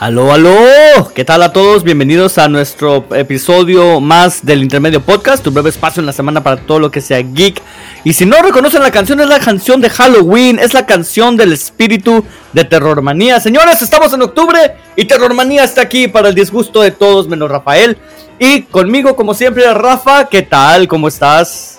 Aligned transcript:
Aló, 0.00 0.32
aló, 0.32 1.12
¿qué 1.14 1.26
tal 1.26 1.42
a 1.42 1.52
todos? 1.52 1.84
Bienvenidos 1.84 2.38
a 2.38 2.48
nuestro 2.48 3.04
episodio 3.14 4.00
más 4.00 4.46
del 4.46 4.62
Intermedio 4.62 5.02
Podcast, 5.02 5.44
tu 5.44 5.50
breve 5.50 5.68
espacio 5.68 6.00
en 6.00 6.06
la 6.06 6.14
semana 6.14 6.42
para 6.42 6.56
todo 6.56 6.78
lo 6.78 6.90
que 6.90 7.02
sea 7.02 7.18
geek. 7.18 7.60
Y 8.02 8.14
si 8.14 8.24
no 8.24 8.40
reconocen 8.40 8.82
la 8.82 8.92
canción, 8.92 9.20
es 9.20 9.28
la 9.28 9.38
canción 9.40 9.82
de 9.82 9.90
Halloween, 9.90 10.58
es 10.58 10.72
la 10.72 10.86
canción 10.86 11.36
del 11.36 11.52
espíritu 11.52 12.24
de 12.54 12.64
Terrormanía. 12.64 13.40
Señores, 13.40 13.82
estamos 13.82 14.10
en 14.14 14.22
octubre 14.22 14.74
y 14.96 15.04
Terrormanía 15.04 15.64
está 15.64 15.82
aquí 15.82 16.08
para 16.08 16.30
el 16.30 16.34
disgusto 16.34 16.80
de 16.80 16.92
todos 16.92 17.28
menos 17.28 17.50
Rafael. 17.50 17.98
Y 18.38 18.62
conmigo, 18.62 19.14
como 19.14 19.34
siempre, 19.34 19.70
Rafa, 19.74 20.30
¿qué 20.30 20.40
tal? 20.40 20.88
¿Cómo 20.88 21.08
estás? 21.08 21.78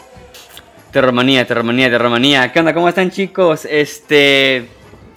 Terrormanía, 0.91 1.47
Terrormanía, 1.47 1.89
Terrormanía. 1.89 2.51
¿Qué 2.51 2.59
onda? 2.59 2.75
¿Cómo 2.75 2.87
están 2.87 3.09
chicos? 3.09 3.65
Este 3.65 4.69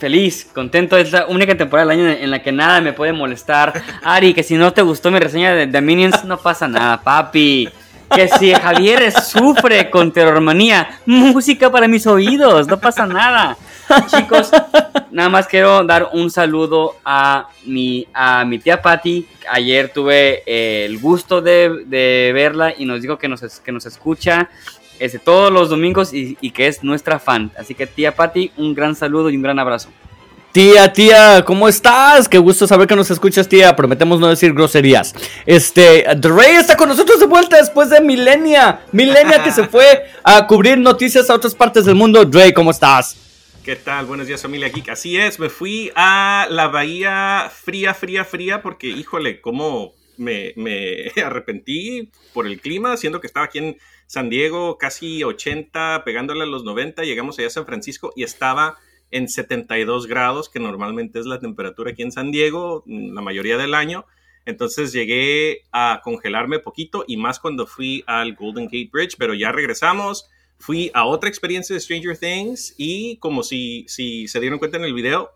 feliz, 0.04 0.46
contento. 0.52 0.98
Es 0.98 1.12
la 1.12 1.24
única 1.28 1.56
temporada 1.56 1.88
del 1.88 1.98
año 1.98 2.10
en 2.10 2.30
la 2.30 2.42
que 2.42 2.52
nada 2.52 2.82
me 2.82 2.92
puede 2.92 3.14
molestar. 3.14 3.72
Ari, 4.02 4.34
que 4.34 4.42
si 4.42 4.54
no 4.54 4.70
te 4.70 4.82
gustó 4.82 5.10
mi 5.10 5.18
reseña 5.18 5.54
de 5.54 5.66
The 5.66 5.80
Minions, 5.80 6.26
no 6.26 6.36
pasa 6.36 6.68
nada, 6.68 7.00
papi. 7.00 7.70
Que 8.14 8.28
si 8.28 8.52
Javier 8.52 9.10
sufre 9.12 9.88
con 9.88 10.12
terrormanía, 10.12 11.00
música 11.06 11.70
para 11.70 11.88
mis 11.88 12.06
oídos, 12.06 12.68
no 12.68 12.78
pasa 12.78 13.06
nada. 13.06 13.56
Chicos, 14.14 14.50
nada 15.10 15.30
más 15.30 15.46
quiero 15.46 15.82
dar 15.84 16.10
un 16.12 16.30
saludo 16.30 16.96
a 17.02 17.48
mi, 17.64 18.06
a 18.12 18.44
mi 18.44 18.58
tía 18.58 18.82
Patty. 18.82 19.26
Ayer 19.50 19.88
tuve 19.88 20.42
eh, 20.44 20.84
el 20.84 20.98
gusto 20.98 21.40
de, 21.40 21.84
de, 21.86 22.30
verla 22.34 22.74
y 22.76 22.84
nos 22.84 23.00
dijo 23.00 23.16
que 23.16 23.28
nos, 23.28 23.40
que 23.60 23.72
nos 23.72 23.86
escucha 23.86 24.50
este, 24.98 25.18
todos 25.18 25.52
los 25.52 25.68
domingos 25.68 26.12
y, 26.12 26.34
que 26.50 26.66
es 26.66 26.82
nuestra 26.82 27.18
fan. 27.18 27.50
Así 27.58 27.74
que 27.74 27.86
tía 27.86 28.14
Patty, 28.14 28.52
un 28.56 28.74
gran 28.74 28.94
saludo 28.94 29.30
y 29.30 29.36
un 29.36 29.42
gran 29.42 29.58
abrazo. 29.58 29.90
Tía, 30.52 30.92
tía, 30.92 31.44
¿cómo 31.44 31.68
estás? 31.68 32.28
Qué 32.28 32.38
gusto 32.38 32.68
saber 32.68 32.86
que 32.86 32.94
nos 32.94 33.10
escuchas, 33.10 33.48
tía. 33.48 33.74
Prometemos 33.74 34.20
no 34.20 34.28
decir 34.28 34.54
groserías. 34.54 35.12
Este, 35.46 36.06
Rey 36.22 36.54
está 36.54 36.76
con 36.76 36.88
nosotros 36.88 37.18
de 37.18 37.26
vuelta 37.26 37.56
después 37.56 37.90
de 37.90 38.00
Milenia. 38.00 38.82
Milenia 38.92 39.42
que 39.42 39.50
se 39.50 39.64
fue 39.68 40.06
a 40.22 40.46
cubrir 40.46 40.78
noticias 40.78 41.28
a 41.28 41.34
otras 41.34 41.56
partes 41.56 41.84
del 41.84 41.96
mundo. 41.96 42.24
Dre, 42.24 42.54
¿cómo 42.54 42.70
estás? 42.70 43.16
¿Qué 43.64 43.76
tal? 43.76 44.06
Buenos 44.06 44.26
días, 44.26 44.42
familia 44.42 44.68
Geek. 44.68 44.90
Así 44.90 45.16
es, 45.16 45.40
me 45.40 45.48
fui 45.48 45.90
a 45.96 46.46
la 46.50 46.68
bahía 46.68 47.50
fría, 47.50 47.94
fría, 47.94 48.24
fría, 48.24 48.62
porque, 48.62 48.86
híjole, 48.86 49.40
cómo 49.40 49.94
me, 50.18 50.52
me 50.54 51.10
arrepentí 51.24 52.10
por 52.32 52.46
el 52.46 52.60
clima, 52.60 52.96
siendo 52.96 53.20
que 53.20 53.26
estaba 53.26 53.46
aquí 53.46 53.58
en 53.58 53.76
San 54.06 54.30
Diego 54.30 54.78
casi 54.78 55.24
80, 55.24 56.02
pegándole 56.04 56.42
a 56.42 56.46
los 56.46 56.64
90, 56.64 57.04
llegamos 57.04 57.38
allá 57.38 57.48
a 57.48 57.50
San 57.50 57.66
Francisco 57.66 58.12
y 58.16 58.22
estaba 58.22 58.76
en 59.10 59.28
72 59.28 60.06
grados, 60.06 60.48
que 60.48 60.60
normalmente 60.60 61.20
es 61.20 61.26
la 61.26 61.38
temperatura 61.38 61.92
aquí 61.92 62.02
en 62.02 62.12
San 62.12 62.30
Diego 62.30 62.82
la 62.86 63.20
mayoría 63.20 63.56
del 63.56 63.74
año. 63.74 64.06
Entonces 64.46 64.92
llegué 64.92 65.62
a 65.72 66.00
congelarme 66.02 66.58
poquito 66.58 67.04
y 67.06 67.16
más 67.16 67.38
cuando 67.38 67.66
fui 67.66 68.04
al 68.06 68.34
Golden 68.34 68.64
Gate 68.64 68.90
Bridge, 68.92 69.16
pero 69.16 69.34
ya 69.34 69.52
regresamos. 69.52 70.28
Fui 70.58 70.90
a 70.94 71.04
otra 71.04 71.28
experiencia 71.28 71.74
de 71.74 71.80
Stranger 71.80 72.18
Things 72.18 72.74
y 72.76 73.16
como 73.18 73.42
si, 73.42 73.84
si 73.88 74.28
se 74.28 74.40
dieron 74.40 74.58
cuenta 74.58 74.76
en 74.76 74.84
el 74.84 74.94
video, 74.94 75.30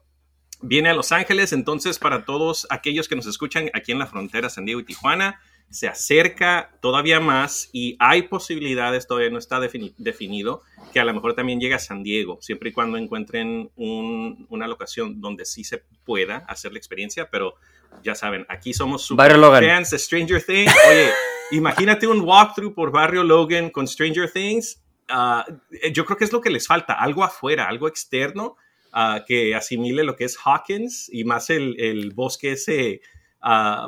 viene 0.60 0.90
a 0.90 0.94
Los 0.94 1.12
Ángeles. 1.12 1.52
Entonces 1.52 1.98
para 1.98 2.24
todos 2.24 2.66
aquellos 2.70 3.08
que 3.08 3.16
nos 3.16 3.26
escuchan 3.26 3.70
aquí 3.74 3.92
en 3.92 3.98
la 3.98 4.06
frontera 4.06 4.50
San 4.50 4.64
Diego 4.64 4.80
y 4.80 4.84
Tijuana, 4.84 5.40
se 5.70 5.86
acerca 5.86 6.70
todavía 6.80 7.20
más 7.20 7.68
y 7.72 7.96
hay 7.98 8.22
posibilidades, 8.22 9.06
todavía 9.06 9.30
no 9.30 9.38
está 9.38 9.60
definido, 9.60 10.62
que 10.92 11.00
a 11.00 11.04
lo 11.04 11.12
mejor 11.12 11.34
también 11.34 11.60
llegue 11.60 11.74
a 11.74 11.78
San 11.78 12.02
Diego, 12.02 12.38
siempre 12.40 12.70
y 12.70 12.72
cuando 12.72 12.96
encuentren 12.96 13.70
una 13.76 14.66
locación 14.66 15.20
donde 15.20 15.44
sí 15.44 15.64
se 15.64 15.82
pueda 16.04 16.38
hacer 16.48 16.72
la 16.72 16.78
experiencia, 16.78 17.28
pero 17.30 17.54
ya 18.02 18.14
saben, 18.14 18.46
aquí 18.48 18.72
somos 18.72 19.02
super 19.02 19.38
fans 19.38 19.90
de 19.90 19.98
Stranger 19.98 20.42
Things. 20.42 20.72
Oye, 20.88 21.10
imagínate 21.50 22.06
un 22.06 22.20
walkthrough 22.20 22.74
por 22.74 22.90
Barrio 22.90 23.24
Logan 23.24 23.70
con 23.70 23.86
Stranger 23.86 24.30
Things. 24.30 24.82
Ah, 25.08 25.44
yo 25.92 26.04
creo 26.04 26.16
que 26.16 26.24
es 26.24 26.32
lo 26.32 26.40
que 26.40 26.50
les 26.50 26.66
falta, 26.66 26.94
algo 26.94 27.24
afuera, 27.24 27.66
algo 27.68 27.88
externo 27.88 28.56
ah, 28.92 29.24
que 29.26 29.54
asimile 29.54 30.04
lo 30.04 30.16
que 30.16 30.24
es 30.24 30.38
Hawkins 30.44 31.10
y 31.12 31.24
más 31.24 31.50
el, 31.50 31.80
el 31.80 32.12
bosque 32.12 32.52
ese 32.52 33.00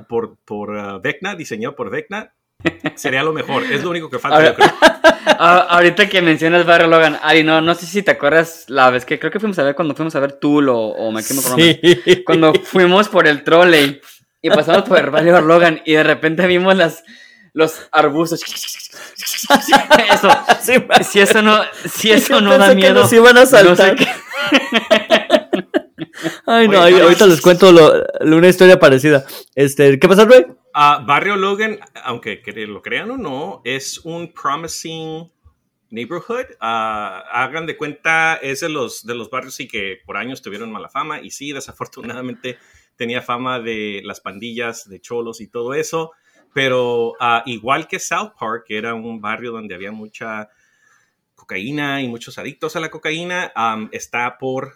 por, 0.08 0.36
por 0.44 0.70
uh, 0.70 1.00
Vecna, 1.00 1.34
diseñado 1.34 1.74
por 1.76 1.90
Vecna, 1.90 2.32
sería 2.94 3.22
lo 3.22 3.32
mejor. 3.32 3.64
Es 3.64 3.82
lo 3.82 3.90
único 3.90 4.10
que 4.10 4.18
falta, 4.18 4.54
Ahorita 5.38 6.08
que 6.08 6.22
mencionas 6.22 6.66
Barrio 6.66 6.88
Logan, 6.88 7.18
Ari, 7.22 7.44
no, 7.44 7.60
no 7.60 7.74
sé 7.74 7.86
si 7.86 8.02
te 8.02 8.10
acuerdas 8.10 8.64
la 8.68 8.90
vez 8.90 9.04
que 9.04 9.18
creo 9.18 9.30
que 9.30 9.40
fuimos 9.40 9.58
a 9.58 9.62
ver 9.62 9.74
cuando 9.74 9.94
fuimos 9.94 10.14
a 10.14 10.20
ver 10.20 10.32
Tool 10.32 10.68
o, 10.68 10.78
o 10.78 11.12
me 11.12 11.22
quemo 11.24 11.42
con 11.42 11.58
Cuando 12.24 12.54
fuimos 12.54 13.08
por 13.08 13.26
el 13.26 13.42
trolley 13.42 14.00
y 14.42 14.50
pasamos 14.50 14.82
por 14.82 14.98
el 14.98 15.10
Barrio 15.10 15.40
Logan 15.40 15.82
y 15.84 15.94
de 15.94 16.02
repente 16.02 16.46
vimos 16.46 16.76
las, 16.76 17.04
los 17.52 17.88
arbustos. 17.92 18.42
Eso, 20.10 20.30
si 21.02 21.20
eso 21.20 21.42
no, 21.42 21.60
si 21.92 22.10
eso 22.10 22.40
no 22.40 22.56
da 22.56 22.74
miedo. 22.74 23.08
Que 23.08 23.16
iban 23.16 23.36
a 23.36 23.46
saltar. 23.46 23.96
Ay, 26.46 26.68
no, 26.68 26.78
ahorita 26.80 27.26
les 27.26 27.40
cuento 27.40 27.72
una 28.20 28.48
historia 28.48 28.78
parecida. 28.78 29.24
Este, 29.54 29.98
¿Qué 29.98 30.08
pasa, 30.08 30.24
Rey? 30.24 30.46
Uh, 30.74 31.04
Barrio 31.04 31.36
Logan, 31.36 31.80
aunque 32.04 32.42
lo 32.68 32.82
crean 32.82 33.10
o 33.10 33.16
no, 33.16 33.60
es 33.64 33.98
un 34.04 34.32
promising 34.32 35.30
neighborhood. 35.90 36.46
Uh, 36.60 37.26
hagan 37.32 37.66
de 37.66 37.76
cuenta, 37.76 38.36
es 38.36 38.60
de 38.60 38.68
los, 38.68 39.04
de 39.04 39.14
los 39.14 39.30
barrios 39.30 39.54
sí 39.54 39.66
que 39.66 39.98
por 40.06 40.16
años 40.16 40.42
tuvieron 40.42 40.70
mala 40.70 40.88
fama 40.88 41.20
y 41.20 41.30
sí, 41.30 41.52
desafortunadamente 41.52 42.58
tenía 42.96 43.22
fama 43.22 43.60
de 43.60 44.00
las 44.04 44.20
pandillas, 44.20 44.88
de 44.88 45.00
cholos 45.00 45.40
y 45.40 45.48
todo 45.48 45.74
eso. 45.74 46.12
Pero 46.52 47.10
uh, 47.12 47.42
igual 47.46 47.86
que 47.86 47.98
South 47.98 48.32
Park, 48.38 48.64
que 48.66 48.76
era 48.76 48.94
un 48.94 49.20
barrio 49.20 49.52
donde 49.52 49.74
había 49.74 49.92
mucha 49.92 50.48
cocaína 51.34 52.02
y 52.02 52.08
muchos 52.08 52.38
adictos 52.38 52.76
a 52.76 52.80
la 52.80 52.90
cocaína, 52.90 53.52
um, 53.56 53.88
está 53.92 54.38
por 54.38 54.74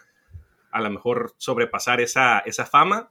a 0.75 0.81
lo 0.81 0.89
mejor 0.89 1.33
sobrepasar 1.37 2.01
esa, 2.01 2.39
esa 2.39 2.65
fama. 2.65 3.09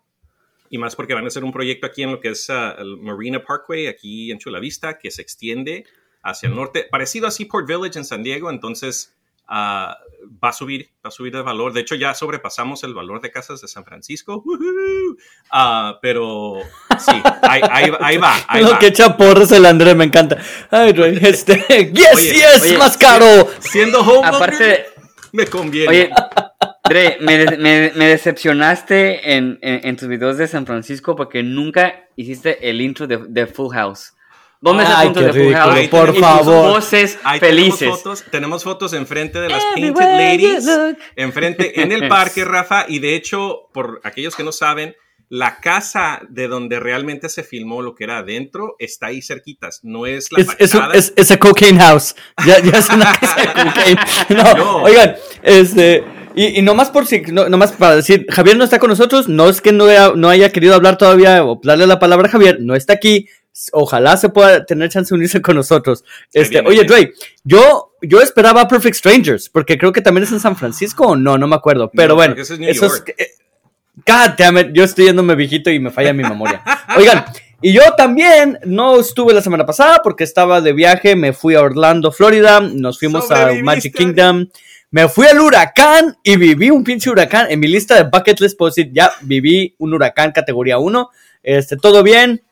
Y 0.68 0.76
más 0.76 0.94
porque 0.94 1.14
van 1.14 1.24
a 1.24 1.28
hacer 1.28 1.44
un 1.44 1.52
proyecto 1.52 1.86
aquí 1.86 2.02
en 2.02 2.12
lo 2.12 2.20
que 2.20 2.28
es 2.28 2.48
uh, 2.50 2.78
el 2.78 2.98
Marina 2.98 3.42
Parkway, 3.42 3.86
aquí 3.86 4.30
en 4.30 4.38
Chula 4.38 4.58
Vista, 4.60 4.98
que 4.98 5.10
se 5.10 5.22
extiende 5.22 5.86
hacia 6.22 6.48
el 6.48 6.54
norte, 6.54 6.86
parecido 6.90 7.26
a 7.26 7.30
Seaport 7.30 7.66
Village 7.66 7.98
en 7.98 8.04
San 8.04 8.22
Diego. 8.22 8.50
Entonces, 8.50 9.16
uh, 9.48 9.52
va 9.52 10.48
a 10.48 10.52
subir, 10.52 10.90
va 11.02 11.08
a 11.08 11.10
subir 11.10 11.32
de 11.32 11.40
valor. 11.40 11.72
De 11.72 11.80
hecho, 11.80 11.94
ya 11.94 12.12
sobrepasamos 12.12 12.84
el 12.84 12.92
valor 12.92 13.22
de 13.22 13.30
casas 13.30 13.62
de 13.62 13.68
San 13.68 13.86
Francisco. 13.86 14.44
Uh, 14.44 15.94
pero 16.02 16.56
sí, 16.98 17.22
ahí, 17.42 17.62
ahí, 18.00 18.16
va. 18.18 18.44
Ahí 18.46 18.62
Lo 18.62 18.78
que 18.78 18.88
echa 18.88 19.16
porras 19.16 19.52
el 19.52 19.64
André, 19.64 19.94
me 19.94 20.04
encanta. 20.04 20.36
Ay, 20.70 20.92
este, 21.22 21.64
yes, 21.94 22.30
yes, 22.30 22.78
más 22.78 22.98
caro. 22.98 23.48
Siendo 23.60 24.00
home, 24.00 24.28
aparte, 24.28 24.86
me 25.32 25.46
conviene. 25.46 25.88
Oye, 25.88 26.10
Dre, 26.86 27.16
me, 27.18 28.08
decepcionaste 28.08 29.36
en, 29.36 29.58
en, 29.62 29.96
tus 29.96 30.06
videos 30.06 30.36
de 30.36 30.46
San 30.46 30.66
Francisco 30.66 31.16
porque 31.16 31.42
nunca 31.42 32.10
hiciste 32.14 32.68
el 32.68 32.82
intro 32.82 33.06
de, 33.06 33.46
Full 33.46 33.72
House. 33.72 34.12
¿Dónde 34.60 34.82
está 34.82 35.00
el 35.00 35.08
intro 35.08 35.22
de 35.22 35.32
Full 35.32 35.54
House? 35.54 35.88
Por 35.88 36.14
favor. 36.18 36.72
voces 36.74 37.18
felices. 37.40 37.78
Tenemos 37.78 38.02
fotos, 38.02 38.24
tenemos 38.30 38.64
fotos 38.64 38.92
enfrente 38.92 39.40
de 39.40 39.48
las 39.48 39.64
Painted 39.74 40.04
Ladies, 40.04 40.68
enfrente 41.16 41.80
en 41.80 41.90
el 41.90 42.06
parque, 42.10 42.44
Rafa, 42.44 42.84
y 42.86 42.98
de 42.98 43.16
hecho, 43.16 43.70
por 43.72 44.02
aquellos 44.04 44.36
que 44.36 44.44
no 44.44 44.52
saben, 44.52 44.94
la 45.30 45.60
casa 45.60 46.20
de 46.28 46.48
donde 46.48 46.80
realmente 46.80 47.30
se 47.30 47.44
filmó 47.44 47.80
lo 47.80 47.94
que 47.94 48.04
era 48.04 48.18
adentro 48.18 48.76
está 48.78 49.06
ahí 49.06 49.22
cerquitas, 49.22 49.80
no 49.82 50.04
es 50.04 50.30
la 50.30 50.44
es, 50.58 51.12
Es, 51.16 51.30
a 51.30 51.38
cocaine 51.38 51.80
house, 51.80 52.14
ya, 52.46 52.56
es 52.56 52.90
una 52.90 53.10
casa 53.20 53.40
de 53.40 53.46
cocaine. 53.46 54.00
no. 54.28 54.82
oigan, 54.82 55.16
este... 55.42 56.04
Y, 56.34 56.58
y 56.58 56.62
nomás 56.62 56.90
por 56.90 57.06
si, 57.06 57.20
no, 57.20 57.48
nomás 57.48 57.72
para 57.72 57.96
decir, 57.96 58.26
Javier 58.28 58.56
no 58.56 58.64
está 58.64 58.78
con 58.78 58.90
nosotros, 58.90 59.28
no 59.28 59.48
es 59.48 59.60
que 59.60 59.72
no 59.72 59.86
haya, 59.86 60.12
no 60.14 60.28
haya 60.28 60.50
querido 60.50 60.74
hablar 60.74 60.98
todavía 60.98 61.44
o 61.44 61.60
darle 61.62 61.86
la 61.86 61.98
palabra 61.98 62.28
a 62.28 62.30
Javier, 62.30 62.58
no 62.60 62.74
está 62.74 62.92
aquí. 62.92 63.28
Ojalá 63.72 64.16
se 64.16 64.30
pueda 64.30 64.66
tener 64.66 64.90
chance 64.90 65.10
de 65.10 65.16
unirse 65.16 65.40
con 65.40 65.54
nosotros. 65.54 66.04
Este, 66.32 66.58
oye, 66.60 66.82
Dre, 66.82 67.12
yo, 67.44 67.92
yo 68.02 68.20
esperaba 68.20 68.66
Perfect 68.66 68.96
Strangers, 68.96 69.48
porque 69.48 69.78
creo 69.78 69.92
que 69.92 70.00
también 70.00 70.24
es 70.24 70.32
en 70.32 70.40
San 70.40 70.56
Francisco 70.56 71.06
o 71.06 71.16
no, 71.16 71.38
no 71.38 71.46
me 71.46 71.54
acuerdo. 71.54 71.88
Pero 71.94 72.16
bueno, 72.16 72.34
eso 72.36 72.54
es. 72.56 73.04
Eh, 73.16 73.28
God 74.04 74.30
damn 74.36 74.58
it, 74.58 74.68
yo 74.72 74.82
estoy 74.82 75.04
yéndome 75.04 75.36
viejito 75.36 75.70
y 75.70 75.78
me 75.78 75.92
falla 75.92 76.12
mi 76.12 76.24
memoria. 76.24 76.64
Oigan, 76.96 77.24
y 77.62 77.72
yo 77.72 77.80
también 77.96 78.58
no 78.64 78.98
estuve 78.98 79.32
la 79.32 79.40
semana 79.40 79.64
pasada 79.64 80.00
porque 80.02 80.24
estaba 80.24 80.60
de 80.60 80.72
viaje, 80.72 81.14
me 81.14 81.32
fui 81.32 81.54
a 81.54 81.62
Orlando, 81.62 82.10
Florida, 82.10 82.60
nos 82.60 82.98
fuimos 82.98 83.30
a 83.30 83.52
Magic 83.62 83.94
Kingdom. 83.94 84.48
Me 84.94 85.08
fui 85.08 85.26
al 85.26 85.40
huracán 85.40 86.18
y 86.22 86.36
viví 86.36 86.70
un 86.70 86.84
pinche 86.84 87.10
huracán. 87.10 87.48
En 87.50 87.58
mi 87.58 87.66
lista 87.66 87.96
de 87.96 88.04
bucket 88.04 88.38
list 88.38 88.56
puedo 88.56 88.70
decir, 88.70 88.92
ya 88.92 89.10
viví 89.22 89.74
un 89.78 89.92
huracán 89.92 90.30
categoría 90.30 90.78
1. 90.78 91.10
Este, 91.42 91.76
todo 91.76 92.04
bien. 92.04 92.44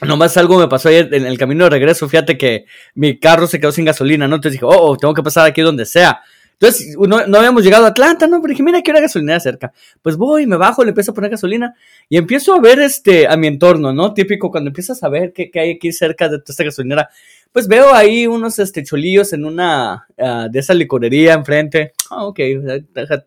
Nomás 0.00 0.36
algo 0.36 0.60
me 0.60 0.68
pasó 0.68 0.90
ayer 0.90 1.12
en 1.12 1.26
el 1.26 1.36
camino 1.36 1.64
de 1.64 1.70
regreso. 1.70 2.08
Fíjate 2.08 2.38
que 2.38 2.66
mi 2.94 3.18
carro 3.18 3.48
se 3.48 3.58
quedó 3.58 3.72
sin 3.72 3.84
gasolina, 3.84 4.28
¿no? 4.28 4.36
Entonces 4.36 4.60
dije, 4.60 4.64
oh, 4.64 4.90
oh 4.90 4.96
tengo 4.96 5.12
que 5.12 5.24
pasar 5.24 5.44
aquí 5.44 5.60
donde 5.60 5.84
sea. 5.84 6.22
Entonces, 6.52 6.96
no, 6.96 7.26
no, 7.26 7.38
habíamos 7.38 7.64
llegado 7.64 7.86
a 7.86 7.88
Atlanta, 7.88 8.28
¿no? 8.28 8.40
Pero 8.40 8.52
dije, 8.52 8.62
mira, 8.62 8.80
que 8.80 8.92
una 8.92 9.00
gasolinera 9.00 9.40
cerca. 9.40 9.72
Pues 10.02 10.16
voy, 10.16 10.46
me 10.46 10.56
bajo, 10.56 10.84
le 10.84 10.90
empiezo 10.90 11.10
a 11.10 11.14
poner 11.14 11.32
gasolina 11.32 11.74
y 12.08 12.16
empiezo 12.16 12.54
a 12.54 12.60
ver 12.60 12.78
este, 12.78 13.26
a 13.26 13.36
mi 13.36 13.48
entorno, 13.48 13.92
¿no? 13.92 14.14
Típico, 14.14 14.52
cuando 14.52 14.68
empiezas 14.68 15.02
a 15.02 15.08
ver 15.08 15.32
qué, 15.32 15.50
qué 15.50 15.58
hay 15.58 15.70
aquí 15.72 15.90
cerca 15.90 16.28
de 16.28 16.40
esta 16.46 16.62
gasolinera, 16.62 17.10
pues 17.52 17.68
veo 17.68 17.92
ahí 17.94 18.26
unos 18.26 18.58
este, 18.58 18.82
cholillos 18.82 19.32
en 19.34 19.44
una 19.44 20.06
uh, 20.16 20.50
de 20.50 20.58
esa 20.58 20.72
licorería 20.72 21.34
enfrente. 21.34 21.92
Ah, 22.10 22.24
ok, 22.24 22.40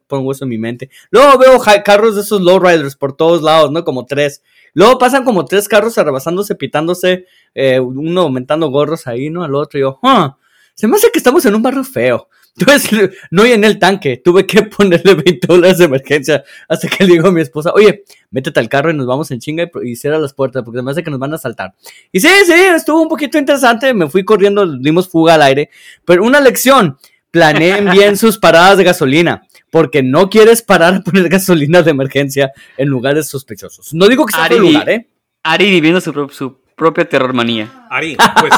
pongo 0.07 0.31
eso 0.31 0.45
en 0.45 0.50
mi 0.50 0.57
mente. 0.57 0.89
Luego 1.12 1.38
veo 1.38 1.60
carros 1.83 2.16
de 2.16 2.22
esos 2.22 2.42
lowriders 2.42 2.95
por 2.95 3.16
todos 3.16 3.44
lados, 3.44 3.72
¿no? 3.72 3.83
Como 3.83 4.06
tres. 4.06 4.42
Luego 4.74 4.98
pasan 4.98 5.24
como 5.24 5.45
tres 5.45 5.68
carros 5.68 5.98
arrebasándose, 5.98 6.56
pitándose, 6.56 7.25
eh, 7.54 7.80
uno 7.80 8.22
aumentando 8.22 8.69
gorros 8.69 9.07
ahí, 9.07 9.30
¿no? 9.30 9.44
Al 9.44 9.56
otro. 9.56 9.80
Y 9.80 9.83
yo, 9.83 10.00
ah, 10.04 10.38
se 10.74 10.88
me 10.88 10.98
hace 10.98 11.12
que 11.12 11.19
estamos 11.19 11.45
en 11.45 11.56
un 11.56 11.62
barrio 11.62 11.83
feo. 11.83 12.27
Entonces, 12.57 13.12
no 13.31 13.44
llené 13.44 13.68
el 13.68 13.80
tanque, 13.80 14.22
tuve 14.24 14.46
que 14.46 14.63
ponerle 14.78 15.16
20 15.16 15.48
dólares 15.48 15.78
de 15.78 15.86
emergencia 15.86 16.44
hasta 16.68 16.88
que 16.88 17.04
le 17.04 17.13
digo 17.13 17.28
a 17.28 17.31
mi 17.31 17.42
esposa, 17.42 17.72
oye, 17.74 18.04
métete 18.31 18.60
al 18.60 18.69
carro 18.69 18.92
y 18.92 18.94
nos 18.94 19.06
vamos 19.06 19.30
en 19.31 19.40
chinga 19.40 19.69
y, 19.84 19.96
cierra 19.96 20.18
las 20.19 20.34
puertas 20.34 20.63
porque 20.63 20.81
me 20.81 20.92
hace 20.92 21.04
que 21.04 21.12
nos 21.12 21.19
van 21.19 21.34
a 21.34 21.38
saltar. 21.38 21.74
Y 22.12 22.19
sí, 22.19 22.30
sí, 22.46 22.54
estuvo 22.54 23.02
un 23.02 23.10
poquito 23.10 23.38
interesante, 23.38 23.94
me 23.94 24.10
fui 24.10 24.24
corriendo, 24.24 24.66
dimos 24.78 25.10
fuga 25.10 25.36
al 25.36 25.42
aire, 25.42 25.69
pero 26.06 26.24
una 26.24 26.40
lección, 26.40 26.98
planeen 27.30 27.90
bien 27.92 28.16
sus 28.16 28.38
paradas 28.38 28.78
de 28.78 28.86
gasolina, 28.86 29.44
porque 29.69 30.01
no 30.01 30.30
quieres 30.30 30.62
parar 30.62 30.94
a 30.96 31.01
poner 31.01 31.28
gasolina 31.28 31.81
de 31.81 31.92
emergencia 31.92 32.54
en 32.78 32.88
lugares 32.88 33.28
sospechosos. 33.28 33.94
No 33.94 34.08
digo 34.08 34.25
que 34.25 34.34
sea 34.34 34.46
Ari, 34.46 34.60
lugar, 34.60 34.90
¿eh? 34.90 35.10
Ari 35.44 35.69
viviendo 35.69 36.00
su, 36.00 36.30
su 36.30 36.58
propia 36.75 37.08
terrormanía. 37.08 37.88
Ari, 37.90 38.16
pues... 38.40 38.54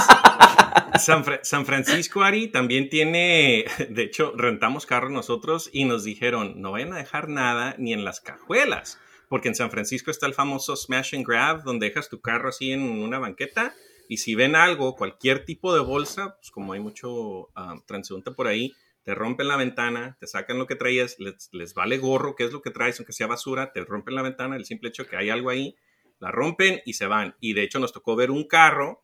San, 1.00 1.66
Francisco, 1.66 2.24
Ari, 2.24 2.48
también 2.48 2.90
tiene, 2.90 3.66
de 3.90 4.04
hecho, 4.04 4.34
rentamos 4.36 4.86
carro 4.86 5.10
nosotros 5.10 5.70
y 5.72 5.86
nos 5.86 6.04
dijeron, 6.04 6.62
no 6.62 6.72
vayan 6.72 6.94
a 6.94 6.98
dejar 6.98 7.30
nada 7.30 7.76
ni 7.78 7.94
en 7.94 8.04
las 8.04 8.20
cajuelas, 8.20 9.00
porque 9.30 9.48
en 9.48 9.56
San 9.56 9.72
Francisco 9.72 10.12
está 10.12 10.26
el 10.26 10.34
famoso 10.34 10.76
smash 10.76 11.16
and 11.16 11.26
grab, 11.26 11.64
donde 11.64 11.88
dejas 11.88 12.10
tu 12.10 12.22
carro 12.22 12.50
así 12.50 12.72
en 12.72 12.82
una 12.82 13.20
banqueta 13.20 13.74
y 14.08 14.18
si 14.18 14.36
ven 14.36 14.56
algo, 14.56 14.96
cualquier 14.96 15.46
tipo 15.46 15.74
de 15.74 15.82
bolsa, 15.82 16.38
pues 16.38 16.52
como 16.52 16.74
hay 16.74 16.80
mucho 16.80 17.50
ah, 17.56 17.76
transeúnte 17.86 18.32
por 18.32 18.48
ahí, 18.48 18.74
te 19.04 19.16
rompen 19.16 19.48
la 19.48 19.58
ventana, 19.58 20.18
te 20.20 20.28
sacan 20.28 20.58
lo 20.58 20.68
que 20.68 20.76
traías, 20.76 21.20
les, 21.20 21.50
les, 21.52 21.74
vale 21.74 21.98
gorro, 21.98 22.36
qué 22.36 22.46
es 22.46 22.52
lo 22.52 22.62
que 22.62 22.72
traes, 22.72 23.00
aunque 23.00 23.14
sea 23.14 23.28
basura, 23.28 23.72
te 23.72 23.84
rompen 23.84 24.16
la 24.16 24.22
ventana, 24.22 24.56
el 24.56 24.66
simple 24.66 24.90
hecho 24.90 25.08
que 25.08 25.18
hay 25.18 25.30
algo 25.30 25.50
ahí, 25.50 25.76
la 26.20 26.32
rompen 26.32 26.82
y 26.86 26.94
se 26.94 27.08
van. 27.08 27.36
Y 27.40 27.54
de 27.54 27.64
hecho 27.64 27.80
nos 27.80 27.94
tocó 27.94 28.16
ver 28.16 28.32
un 28.32 28.48
carro 28.48 29.04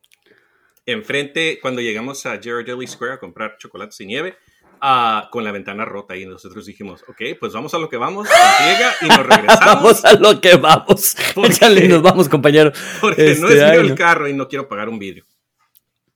enfrente, 0.85 1.59
cuando 1.61 1.81
llegamos 1.81 2.25
a 2.25 2.37
Ghirardelli 2.37 2.87
Square 2.87 3.13
a 3.13 3.19
comprar 3.19 3.57
chocolates 3.57 3.99
y 4.01 4.05
nieve, 4.05 4.37
uh, 4.81 5.29
con 5.29 5.43
la 5.43 5.51
ventana 5.51 5.85
rota 5.85 6.15
y 6.15 6.25
nosotros 6.25 6.65
dijimos, 6.65 7.03
ok, 7.07 7.37
pues 7.39 7.53
vamos 7.53 7.73
a 7.73 7.79
lo 7.79 7.89
que 7.89 7.97
vamos, 7.97 8.27
llega 8.27 8.93
y 9.01 9.07
nos 9.07 9.25
regresamos. 9.25 9.75
vamos 9.75 10.05
a 10.05 10.13
lo 10.13 10.41
que 10.41 10.55
vamos. 10.55 11.15
Échale, 11.43 11.87
nos 11.89 12.01
vamos, 12.01 12.29
compañero. 12.29 12.71
Porque 13.01 13.35
no 13.39 13.47
es 13.47 13.55
este, 13.55 13.71
mío 13.71 13.81
el 13.81 13.95
carro 13.95 14.27
y 14.27 14.33
no 14.33 14.47
quiero 14.47 14.67
pagar 14.67 14.89
un 14.89 14.99
vidrio. 14.99 15.25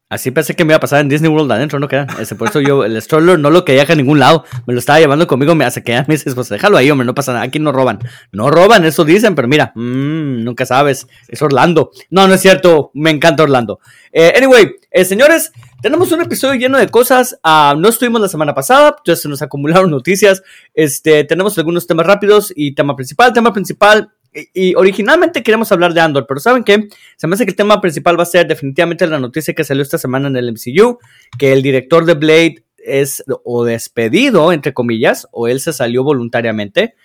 Así 0.10 0.32
pensé 0.32 0.56
que 0.56 0.64
me 0.64 0.72
iba 0.72 0.78
a 0.78 0.80
pasar 0.80 1.02
en 1.02 1.10
Disney 1.10 1.30
World 1.30 1.52
adentro, 1.52 1.80
¿no 1.80 1.90
queda? 1.90 2.08
Ese, 2.18 2.36
por 2.36 2.48
eso 2.48 2.62
yo, 2.62 2.86
el 2.86 3.02
stroller 3.02 3.38
no 3.38 3.50
lo 3.50 3.66
quería 3.66 3.82
dejar 3.82 3.96
a 3.96 3.98
ningún 3.98 4.20
lado. 4.20 4.46
Me 4.66 4.74
lo 4.74 4.80
estaba 4.80 5.00
llevando 5.00 5.28
conmigo, 5.28 5.54
me 5.54 5.66
hace 5.66 5.84
que 5.84 5.92
me 6.08 6.16
dices, 6.16 6.34
pues 6.34 6.48
déjalo 6.48 6.78
ahí, 6.78 6.90
hombre, 6.90 7.06
no 7.06 7.14
pasa 7.14 7.34
nada. 7.34 7.44
Aquí 7.44 7.60
no 7.60 7.74
roban. 7.74 8.00
No 8.32 8.50
roban, 8.50 8.86
eso 8.86 9.04
dicen, 9.04 9.36
pero 9.36 9.50
mira, 9.50 9.74
mmm, 9.76 10.46
nunca 10.46 10.66
sabes. 10.66 11.08
Es 11.28 11.42
Orlando. 11.42 11.92
No, 12.10 12.26
no 12.26 12.36
es 12.36 12.42
cierto. 12.42 12.92
Me 12.94 13.10
encanta 13.10 13.44
Orlando. 13.44 13.80
Eh, 14.14 14.34
anyway, 14.38 14.76
eh, 14.92 15.04
señores, 15.04 15.52
tenemos 15.82 16.10
un 16.14 16.22
episodio 16.22 16.58
lleno 16.58 16.78
de 16.78 16.88
cosas. 16.88 17.38
Uh, 17.44 17.78
no 17.78 17.90
estuvimos 17.90 18.22
la 18.22 18.30
semana 18.30 18.54
pasada, 18.54 18.96
entonces 18.98 19.22
se 19.22 19.28
nos 19.28 19.42
acumularon 19.42 19.92
noticias. 19.92 20.42
Este, 20.74 21.26
tenemos 21.26 21.58
algunos 21.58 21.86
temas 21.86 22.08
rápidos 22.08 22.54
y 22.56 22.74
tema 22.74 22.96
principal. 22.96 23.34
Tema 23.34 23.52
principal 23.52 24.10
y, 24.54 24.76
originalmente 24.76 25.44
queríamos 25.44 25.72
hablar 25.72 25.94
de 25.94 26.02
Andor, 26.02 26.26
pero 26.28 26.40
¿saben 26.40 26.64
qué? 26.64 26.88
Se 27.16 27.28
me 27.28 27.36
hace 27.36 27.46
que 27.46 27.52
el 27.52 27.56
tema 27.56 27.82
principal 27.82 28.20
va 28.20 28.24
a 28.24 28.28
ser 28.28 28.48
definitivamente 28.48 29.08
la 29.08 29.20
noticia 29.20 29.54
que 29.54 29.64
salió 29.64 29.84
esta 29.84 29.98
semana 29.98 30.28
en 30.28 30.36
el 30.36 30.52
MCU, 30.52 31.00
que 31.38 31.54
el 31.54 31.62
director 31.62 32.06
de 32.06 32.14
Blade 32.14 32.66
es 32.78 33.24
o 33.44 33.66
despedido, 33.66 34.52
entre 34.52 34.74
comillas, 34.74 35.28
o 35.32 35.48
él 35.48 35.60
se 35.60 35.74
salió 35.74 36.04
voluntariamente. 36.04 36.96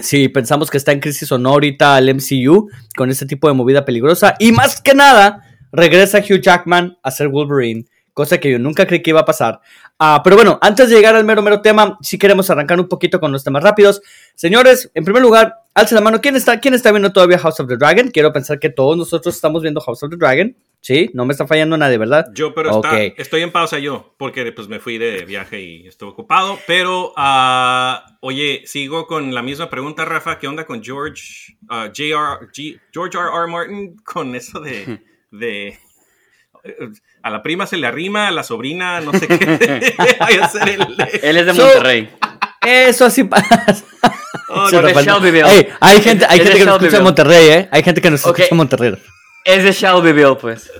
si 0.00 0.28
pensamos 0.28 0.70
que 0.70 0.78
está 0.78 0.92
en 0.92 1.00
crisis 1.00 1.30
o 1.30 1.38
no 1.38 1.50
ahorita 1.50 1.98
el 1.98 2.14
MCU 2.14 2.68
con 2.96 3.10
este 3.10 3.26
tipo 3.26 3.48
de 3.48 3.54
movida 3.54 3.84
peligrosa. 3.84 4.34
Y 4.38 4.52
más 4.52 4.80
que 4.80 4.94
nada, 4.94 5.42
regresa 5.72 6.18
Hugh 6.18 6.40
Jackman 6.40 6.98
a 7.02 7.10
ser 7.10 7.28
Wolverine 7.28 7.86
cosa 8.14 8.38
que 8.38 8.50
yo 8.50 8.58
nunca 8.58 8.86
creí 8.86 9.02
que 9.02 9.10
iba 9.10 9.20
a 9.20 9.24
pasar. 9.24 9.60
Ah, 9.98 10.20
pero 10.24 10.34
bueno, 10.34 10.58
antes 10.60 10.90
de 10.90 10.96
llegar 10.96 11.14
al 11.14 11.24
mero 11.24 11.40
mero 11.40 11.60
tema, 11.60 11.96
sí 12.02 12.18
queremos 12.18 12.50
arrancar 12.50 12.80
un 12.80 12.88
poquito 12.88 13.20
con 13.20 13.30
los 13.30 13.44
temas 13.44 13.62
rápidos. 13.62 14.02
Señores, 14.34 14.90
en 14.92 15.04
primer 15.04 15.22
lugar, 15.22 15.54
alce 15.72 15.94
la 15.94 16.00
mano. 16.00 16.20
¿Quién 16.20 16.34
está, 16.34 16.58
¿Quién 16.58 16.74
está 16.74 16.90
viendo 16.90 17.12
todavía 17.12 17.38
House 17.38 17.60
of 17.60 17.68
the 17.68 17.76
Dragon? 17.76 18.10
Quiero 18.10 18.32
pensar 18.32 18.58
que 18.58 18.70
todos 18.70 18.96
nosotros 18.96 19.34
estamos 19.34 19.62
viendo 19.62 19.80
House 19.80 20.02
of 20.02 20.10
the 20.10 20.16
Dragon. 20.16 20.56
Sí, 20.80 21.10
no 21.14 21.24
me 21.24 21.32
está 21.32 21.46
fallando 21.46 21.78
nadie, 21.78 21.96
¿verdad? 21.96 22.26
Yo, 22.34 22.52
pero 22.52 22.82
estoy 23.16 23.40
en 23.40 23.52
pausa 23.52 23.78
yo, 23.78 24.14
porque 24.18 24.52
pues 24.52 24.68
me 24.68 24.80
fui 24.80 24.98
de 24.98 25.24
viaje 25.24 25.62
y 25.62 25.86
estuve 25.86 26.10
ocupado. 26.10 26.58
Pero, 26.66 27.14
uh, 27.16 28.16
oye, 28.20 28.64
sigo 28.66 29.06
con 29.06 29.32
la 29.32 29.42
misma 29.42 29.70
pregunta, 29.70 30.04
Rafa. 30.04 30.38
¿Qué 30.38 30.46
onda 30.46 30.66
con 30.66 30.82
George, 30.82 31.56
uh, 31.70 31.90
George 31.94 33.16
R. 33.16 33.28
R. 33.32 33.46
Martin 33.46 33.96
con 34.04 34.34
eso 34.34 34.60
de, 34.60 35.00
de 35.30 35.78
a 37.22 37.30
la 37.30 37.42
prima 37.42 37.66
se 37.66 37.76
le 37.76 37.86
arrima, 37.86 38.28
a 38.28 38.30
la 38.30 38.42
sobrina 38.42 39.00
no 39.00 39.12
sé 39.12 39.26
qué. 39.26 39.94
Él 41.22 41.36
es 41.36 41.46
de 41.46 41.52
Monterrey. 41.52 42.10
eso 42.66 43.04
así 43.04 43.24
pasa. 43.24 43.84
Oh, 44.48 44.68
hay 45.80 46.00
gente, 46.00 46.26
hay 46.28 46.38
gente 46.40 46.58
que 46.58 46.64
nos 46.64 46.76
escucha 46.76 46.98
en 46.98 47.02
Monterrey, 47.02 47.48
¿eh? 47.48 47.68
Hay 47.70 47.82
gente 47.82 48.00
que 48.00 48.10
nos 48.10 48.20
escucha 48.20 48.44
en 48.50 48.56
Monterrey. 48.56 48.94
Es 49.44 49.62
de 49.62 49.72
Shelbyville, 49.72 50.36
pues. 50.40 50.70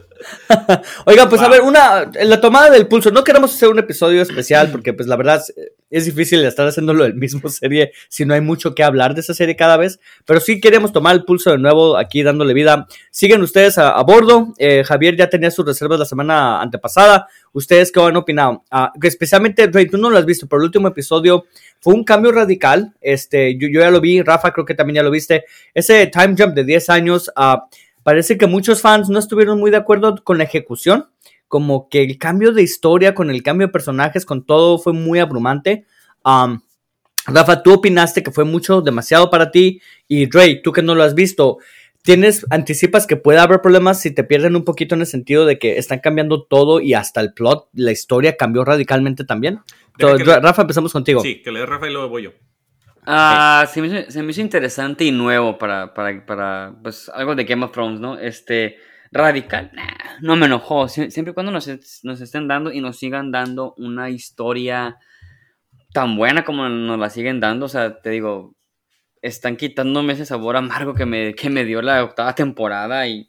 Oiga, 1.04 1.28
pues 1.28 1.42
a 1.42 1.48
ver, 1.48 1.60
una, 1.60 2.10
la 2.22 2.40
tomada 2.40 2.70
del 2.70 2.86
pulso. 2.86 3.10
No 3.10 3.24
queremos 3.24 3.54
hacer 3.54 3.68
un 3.68 3.78
episodio 3.78 4.22
especial 4.22 4.70
porque, 4.70 4.94
pues 4.94 5.06
la 5.06 5.16
verdad, 5.16 5.42
es 5.90 6.06
difícil 6.06 6.42
estar 6.44 6.66
haciéndolo 6.66 7.04
el 7.04 7.14
mismo 7.14 7.48
serie 7.50 7.92
si 8.08 8.24
no 8.24 8.32
hay 8.32 8.40
mucho 8.40 8.74
que 8.74 8.82
hablar 8.82 9.14
de 9.14 9.20
esa 9.20 9.34
serie 9.34 9.54
cada 9.54 9.76
vez. 9.76 10.00
Pero 10.24 10.40
sí 10.40 10.60
queremos 10.60 10.92
tomar 10.92 11.14
el 11.14 11.24
pulso 11.24 11.50
de 11.50 11.58
nuevo 11.58 11.98
aquí 11.98 12.22
dándole 12.22 12.54
vida. 12.54 12.86
Siguen 13.10 13.42
ustedes 13.42 13.76
a, 13.76 14.02
bordo. 14.02 14.54
Eh, 14.58 14.82
Javier 14.82 15.14
ya 15.16 15.28
tenía 15.28 15.50
sus 15.50 15.66
reservas 15.66 15.98
la 15.98 16.06
semana 16.06 16.62
antepasada. 16.62 17.28
¿Ustedes 17.52 17.92
qué 17.92 18.00
han 18.00 18.16
opinado? 18.16 18.64
Ah, 18.70 18.92
especialmente, 19.02 19.66
Rey, 19.66 19.86
tú 19.86 19.98
no 19.98 20.08
lo 20.08 20.16
has 20.16 20.24
visto, 20.24 20.46
pero 20.48 20.62
el 20.62 20.66
último 20.66 20.88
episodio 20.88 21.44
fue 21.80 21.92
un 21.92 22.02
cambio 22.02 22.32
radical. 22.32 22.94
Este, 23.00 23.58
yo, 23.58 23.68
ya 23.68 23.90
lo 23.90 24.00
vi, 24.00 24.22
Rafa 24.22 24.52
creo 24.52 24.64
que 24.64 24.74
también 24.74 24.96
ya 24.96 25.02
lo 25.02 25.10
viste. 25.10 25.44
Ese 25.74 26.06
time 26.06 26.34
jump 26.36 26.54
de 26.54 26.64
10 26.64 26.88
años. 26.88 27.30
a 27.36 27.66
parece 28.04 28.38
que 28.38 28.46
muchos 28.46 28.80
fans 28.80 29.08
no 29.08 29.18
estuvieron 29.18 29.58
muy 29.58 29.72
de 29.72 29.78
acuerdo 29.78 30.22
con 30.22 30.38
la 30.38 30.44
ejecución, 30.44 31.08
como 31.48 31.88
que 31.88 32.04
el 32.04 32.18
cambio 32.18 32.52
de 32.52 32.62
historia, 32.62 33.14
con 33.14 33.30
el 33.30 33.42
cambio 33.42 33.66
de 33.66 33.72
personajes, 33.72 34.24
con 34.24 34.44
todo 34.44 34.78
fue 34.78 34.92
muy 34.92 35.18
abrumante. 35.18 35.84
Rafa, 37.26 37.62
tú 37.62 37.72
opinaste 37.72 38.22
que 38.22 38.30
fue 38.30 38.44
mucho, 38.44 38.82
demasiado 38.82 39.30
para 39.30 39.50
ti, 39.50 39.80
y 40.06 40.30
Ray, 40.30 40.62
tú 40.62 40.72
que 40.72 40.82
no 40.82 40.94
lo 40.94 41.02
has 41.02 41.14
visto, 41.14 41.58
¿tienes, 42.02 42.46
anticipas 42.50 43.06
que 43.06 43.16
puede 43.16 43.38
haber 43.38 43.62
problemas 43.62 44.00
si 44.00 44.14
te 44.14 44.24
pierden 44.24 44.56
un 44.56 44.64
poquito 44.64 44.94
en 44.94 45.00
el 45.00 45.06
sentido 45.06 45.46
de 45.46 45.58
que 45.58 45.78
están 45.78 46.00
cambiando 46.00 46.44
todo 46.44 46.80
y 46.80 46.94
hasta 46.94 47.20
el 47.20 47.32
plot, 47.32 47.68
la 47.72 47.92
historia 47.92 48.36
cambió 48.36 48.64
radicalmente 48.64 49.24
también? 49.24 49.60
Rafa, 49.98 50.62
empezamos 50.62 50.92
contigo. 50.92 51.22
Sí, 51.22 51.40
que 51.42 51.50
le 51.50 51.60
dé 51.60 51.66
Rafa 51.66 51.88
y 51.88 51.92
luego 51.92 52.08
voy 52.08 52.24
yo. 52.24 52.32
Ah, 53.06 53.66
se, 53.72 53.82
me, 53.82 54.10
se, 54.10 54.22
me, 54.22 54.30
hizo 54.30 54.40
interesante 54.40 55.04
y 55.04 55.12
nuevo 55.12 55.58
para, 55.58 55.92
para, 55.92 56.24
para, 56.24 56.74
pues, 56.82 57.10
algo 57.10 57.34
de 57.34 57.44
Game 57.44 57.64
of 57.64 57.72
Thrones, 57.72 58.00
¿no? 58.00 58.18
Este, 58.18 58.78
radical, 59.12 59.70
no 60.20 60.36
me 60.36 60.46
enojó. 60.46 60.88
siempre 60.88 61.30
y 61.30 61.34
cuando 61.34 61.52
nos, 61.52 61.68
nos, 62.02 62.20
estén 62.20 62.48
dando 62.48 62.72
y 62.72 62.80
nos 62.80 62.98
sigan 62.98 63.30
dando 63.30 63.74
una 63.78 64.10
historia 64.10 64.98
tan 65.92 66.16
buena 66.16 66.44
como 66.44 66.68
nos 66.68 66.98
la 66.98 67.10
siguen 67.10 67.40
dando, 67.40 67.66
o 67.66 67.68
sea, 67.68 68.00
te 68.00 68.10
digo, 68.10 68.56
están 69.22 69.56
quitándome 69.56 70.14
ese 70.14 70.26
sabor 70.26 70.56
amargo 70.56 70.94
que 70.94 71.06
me, 71.06 71.34
que 71.34 71.48
me 71.48 71.64
dio 71.64 71.80
la 71.80 72.02
octava 72.02 72.34
temporada 72.34 73.06
y 73.06 73.28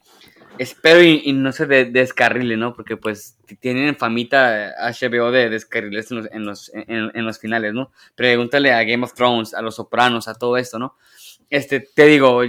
espero 0.58 1.02
y, 1.04 1.34
no 1.34 1.52
se 1.52 1.66
descarrile, 1.66 2.58
¿no? 2.58 2.74
Porque 2.74 2.98
pues 2.98 3.38
tienen 3.60 3.96
famita 3.96 4.74
HBO 4.80 5.32
de 5.32 5.50
descarriles 5.50 6.12
en 6.12 6.46
los, 6.46 6.72
en, 6.74 7.26
los, 7.26 7.40
finales, 7.40 7.74
¿no? 7.74 7.92
Pregúntale 8.16 8.72
a 8.72 8.84
Game 8.84 9.04
of 9.04 9.14
Thrones, 9.14 9.54
a 9.54 9.62
Los 9.62 9.76
Sopranos, 9.76 10.28
a 10.28 10.36
todo 10.36 10.58
esto, 10.58 10.80
¿no? 10.80 10.96
Este, 11.50 11.80
te 11.80 12.06
digo, 12.06 12.44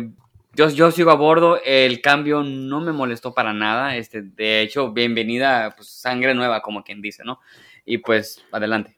yo, 0.55 0.71
yo 0.71 0.91
sigo 0.91 1.11
a 1.11 1.15
bordo, 1.15 1.61
el 1.65 2.01
cambio 2.01 2.43
no 2.43 2.81
me 2.81 2.93
molestó 2.93 3.35
para 3.35 3.53
nada, 3.53 3.97
este, 3.97 4.23
de 4.23 4.63
hecho, 4.63 4.93
bienvenida, 4.93 5.75
pues, 5.77 5.89
sangre 5.89 6.35
nueva, 6.35 6.63
como 6.63 6.83
quien 6.83 7.03
dice, 7.03 7.23
¿no? 7.25 7.41
Y 7.85 7.99
pues, 7.99 8.45
adelante. 8.53 8.97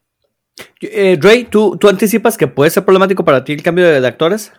Eh, 0.80 1.18
Ray, 1.20 1.44
¿tú, 1.44 1.76
¿tú 1.78 1.88
anticipas 1.88 2.36
que 2.36 2.46
puede 2.46 2.70
ser 2.70 2.84
problemático 2.84 3.24
para 3.24 3.44
ti 3.44 3.52
el 3.52 3.62
cambio 3.62 3.86
de 3.86 4.06
actores? 4.06 4.52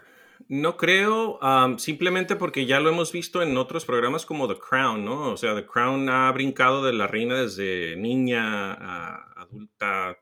No 0.51 0.77
creo, 0.77 1.39
simplemente 1.77 2.35
porque 2.35 2.65
ya 2.65 2.79
lo 2.79 2.89
hemos 2.89 3.11
visto 3.11 3.43
en 3.43 3.55
otros 3.55 3.85
programas 3.85 4.25
como 4.25 4.47
The 4.47 4.59
Crown, 4.59 5.05
¿no? 5.05 5.31
O 5.31 5.37
sea, 5.37 5.53
The 5.53 5.67
Crown 5.67 6.09
ha 6.09 6.31
brincado 6.31 6.83
de 6.83 6.91
la 6.91 7.05
reina 7.05 7.39
desde 7.39 7.95
niña 7.97 8.73
a 8.73 9.41
adulta, 9.43 10.17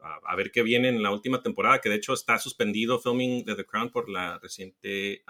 a, 0.00 0.36
ver 0.36 0.52
qué 0.52 0.62
viene 0.62 0.88
en 0.90 1.02
la 1.02 1.10
última 1.10 1.42
temporada, 1.42 1.80
que 1.80 1.88
de 1.88 1.96
hecho 1.96 2.12
está 2.12 2.38
suspendido 2.38 3.00
filming 3.00 3.44
de 3.44 3.56
The 3.56 3.64
Crown 3.64 3.90
por 3.90 4.08
la 4.08 4.38
reciente 4.38 5.24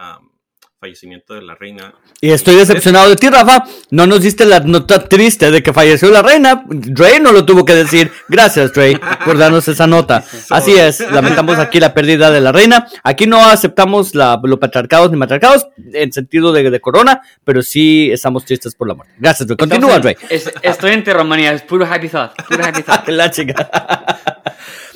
fallecimiento 0.80 1.34
de 1.34 1.42
la 1.42 1.54
reina. 1.54 1.92
Y 2.20 2.30
estoy 2.30 2.54
decepcionado 2.54 3.08
de 3.10 3.16
ti, 3.16 3.28
Rafa. 3.28 3.64
No 3.90 4.06
nos 4.06 4.22
diste 4.22 4.44
la 4.44 4.60
nota 4.60 5.08
triste 5.08 5.50
de 5.50 5.62
que 5.62 5.72
falleció 5.72 6.10
la 6.10 6.22
reina. 6.22 6.62
Dre 6.68 7.18
no 7.18 7.32
lo 7.32 7.44
tuvo 7.44 7.64
que 7.64 7.74
decir. 7.74 8.12
Gracias, 8.28 8.72
Dre, 8.72 9.00
por 9.24 9.38
darnos 9.38 9.66
esa 9.66 9.86
nota. 9.86 10.24
Así 10.50 10.74
es, 10.74 11.00
lamentamos 11.10 11.58
aquí 11.58 11.80
la 11.80 11.94
pérdida 11.94 12.30
de 12.30 12.40
la 12.40 12.52
reina. 12.52 12.86
Aquí 13.02 13.26
no 13.26 13.44
aceptamos 13.44 14.14
la, 14.14 14.40
los 14.42 14.58
patriarcados 14.58 15.10
ni 15.10 15.16
matriarcados 15.16 15.66
en 15.92 16.12
sentido 16.12 16.52
de, 16.52 16.70
de, 16.70 16.80
corona, 16.80 17.22
pero 17.44 17.62
sí 17.62 18.10
estamos 18.12 18.44
tristes 18.44 18.74
por 18.74 18.86
la 18.86 18.94
muerte. 18.94 19.14
Gracias, 19.18 19.48
Dre. 19.48 19.56
Continúa, 19.56 19.98
Dre. 19.98 20.16
estoy 20.62 20.92
en 20.92 21.04
Romanía, 21.04 21.52
es 21.52 21.62
puro 21.62 21.86
happy 21.86 22.08
thought. 22.08 22.32
Puro 22.48 22.64
happy 22.64 22.82
thought. 22.82 23.08
la 23.08 23.30
chica. 23.30 23.68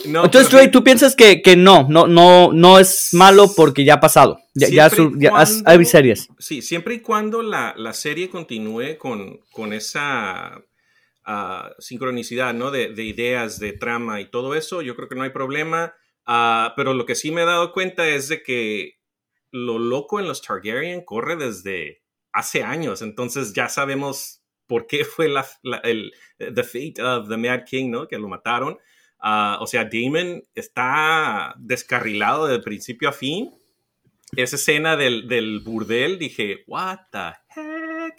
Entonces, 0.04 0.50
Dre, 0.50 0.68
tú 0.68 0.82
piensas 0.84 1.16
que, 1.16 1.42
que, 1.42 1.56
no, 1.56 1.86
no, 1.88 2.06
no, 2.06 2.50
no 2.52 2.78
es 2.78 3.08
malo 3.12 3.52
porque 3.54 3.84
ya 3.84 3.94
ha 3.94 4.00
pasado. 4.00 4.38
Ya, 4.54 4.68
ya, 4.68 4.90
hay 5.64 5.84
series. 5.84 6.28
Sí, 6.38 6.60
siempre 6.60 6.94
y 6.94 7.00
cuando 7.00 7.42
la, 7.42 7.74
la 7.76 7.92
serie 7.94 8.28
continúe 8.28 8.98
con, 8.98 9.40
con 9.50 9.72
esa 9.72 10.62
ah, 11.24 11.70
sincronicidad, 11.78 12.52
¿no? 12.52 12.70
De, 12.70 12.92
de, 12.92 13.04
ideas, 13.04 13.58
de 13.58 13.72
trama 13.72 14.20
y 14.20 14.30
todo 14.30 14.54
eso, 14.54 14.82
yo 14.82 14.94
creo 14.94 15.08
que 15.08 15.14
no 15.14 15.22
hay 15.22 15.30
problema. 15.30 15.94
Uh, 16.26 16.70
pero 16.76 16.94
lo 16.94 17.06
que 17.06 17.14
sí 17.14 17.32
me 17.32 17.42
he 17.42 17.46
dado 17.46 17.72
cuenta 17.72 18.06
es 18.08 18.28
de 18.28 18.42
que 18.42 19.00
lo 19.50 19.78
loco 19.78 20.20
en 20.20 20.28
los 20.28 20.42
Targaryen 20.42 21.04
corre 21.04 21.36
desde 21.36 22.02
hace 22.32 22.62
años, 22.62 23.02
entonces 23.02 23.52
ya 23.52 23.68
sabemos 23.68 24.42
por 24.66 24.86
qué 24.86 25.04
fue 25.04 25.28
la, 25.28 25.46
la 25.62 25.78
el 25.78 26.12
the 26.38 26.62
fate 26.62 27.02
of 27.02 27.28
the 27.28 27.36
Mad 27.36 27.64
King, 27.66 27.90
¿no? 27.90 28.08
Que 28.08 28.18
lo 28.18 28.28
mataron. 28.28 28.78
Ah, 29.20 29.58
o 29.60 29.66
sea, 29.66 29.84
Damon 29.84 30.42
está 30.54 31.54
descarrilado 31.58 32.46
de 32.46 32.58
principio 32.58 33.08
a 33.08 33.12
fin. 33.12 33.50
Esa 34.34 34.56
escena 34.56 34.96
del, 34.96 35.28
del 35.28 35.60
burdel, 35.60 36.18
dije, 36.18 36.64
what 36.66 37.00
the 37.10 37.34
heck. 37.54 38.14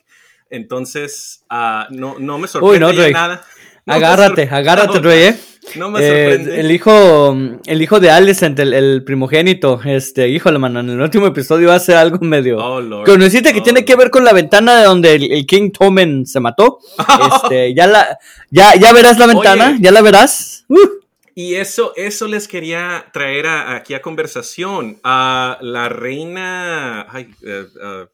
Entonces, 0.52 1.44
uh, 1.50 1.92
no, 1.92 2.20
no 2.20 2.38
me 2.38 2.48
sorprende 2.48 3.12
nada. 3.12 3.44
agárrate, 3.88 4.44
agárrate, 4.44 5.02
no, 5.02 5.12
¿eh? 5.12 5.36
No 5.76 5.90
me 5.90 6.08
sorprende. 6.08 6.60
el 6.60 6.70
hijo, 6.70 7.36
el 7.66 7.82
hijo 7.82 8.00
de 8.00 8.12
Alicent, 8.12 8.60
el, 8.60 8.74
el, 8.74 9.04
primogénito, 9.04 9.82
este, 9.84 10.30
híjole, 10.30 10.60
mano, 10.60 10.82
en 10.82 10.92
el 10.92 11.02
último 11.02 11.26
episodio 11.26 11.72
hace 11.72 11.96
algo 11.96 12.20
medio. 12.20 12.60
Oh. 12.60 13.04
Conociste 13.04 13.52
que 13.52 13.62
tiene 13.62 13.80
oh. 13.80 13.86
que 13.86 13.96
ver 13.96 14.12
con 14.12 14.24
la 14.24 14.34
ventana 14.34 14.78
de 14.78 14.86
donde 14.86 15.16
el, 15.16 15.46
King 15.48 15.72
Tomen 15.72 16.28
se 16.28 16.40
mató. 16.40 16.78
este, 17.44 17.74
ya 17.74 17.88
la, 17.88 18.20
ya, 18.52 18.76
ya 18.76 18.94
verás 18.94 19.18
la 19.18 19.26
ventana, 19.26 19.80
ya 19.82 19.92
la 19.92 20.04
verás. 20.04 20.66
Uh. 20.68 21.03
Y 21.36 21.56
eso, 21.56 21.94
eso 21.96 22.28
les 22.28 22.48
quería 22.48 23.10
traer 23.12 23.48
aquí 23.48 23.94
a 23.94 24.02
conversación. 24.02 25.00
A 25.04 25.58
la 25.62 25.90
reina 25.90 27.08
eh, 27.42 27.66
eh, 27.82 28.08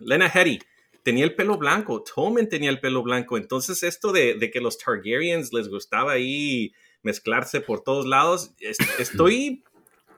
Lena 0.00 0.26
Headey 0.26 0.58
tenía 1.04 1.24
el 1.24 1.34
pelo 1.34 1.56
blanco, 1.56 2.02
Tomen 2.02 2.48
tenía 2.48 2.70
el 2.70 2.80
pelo 2.80 3.02
blanco. 3.02 3.36
Entonces, 3.36 3.82
esto 3.84 4.10
de, 4.10 4.50
que 4.52 4.60
los 4.60 4.78
Targaryens 4.78 5.52
les 5.52 5.68
gustaba 5.68 6.12
ahí 6.12 6.72
mezclarse 7.02 7.60
por 7.60 7.84
todos 7.84 8.06
lados, 8.06 8.54
estoy 8.98 9.62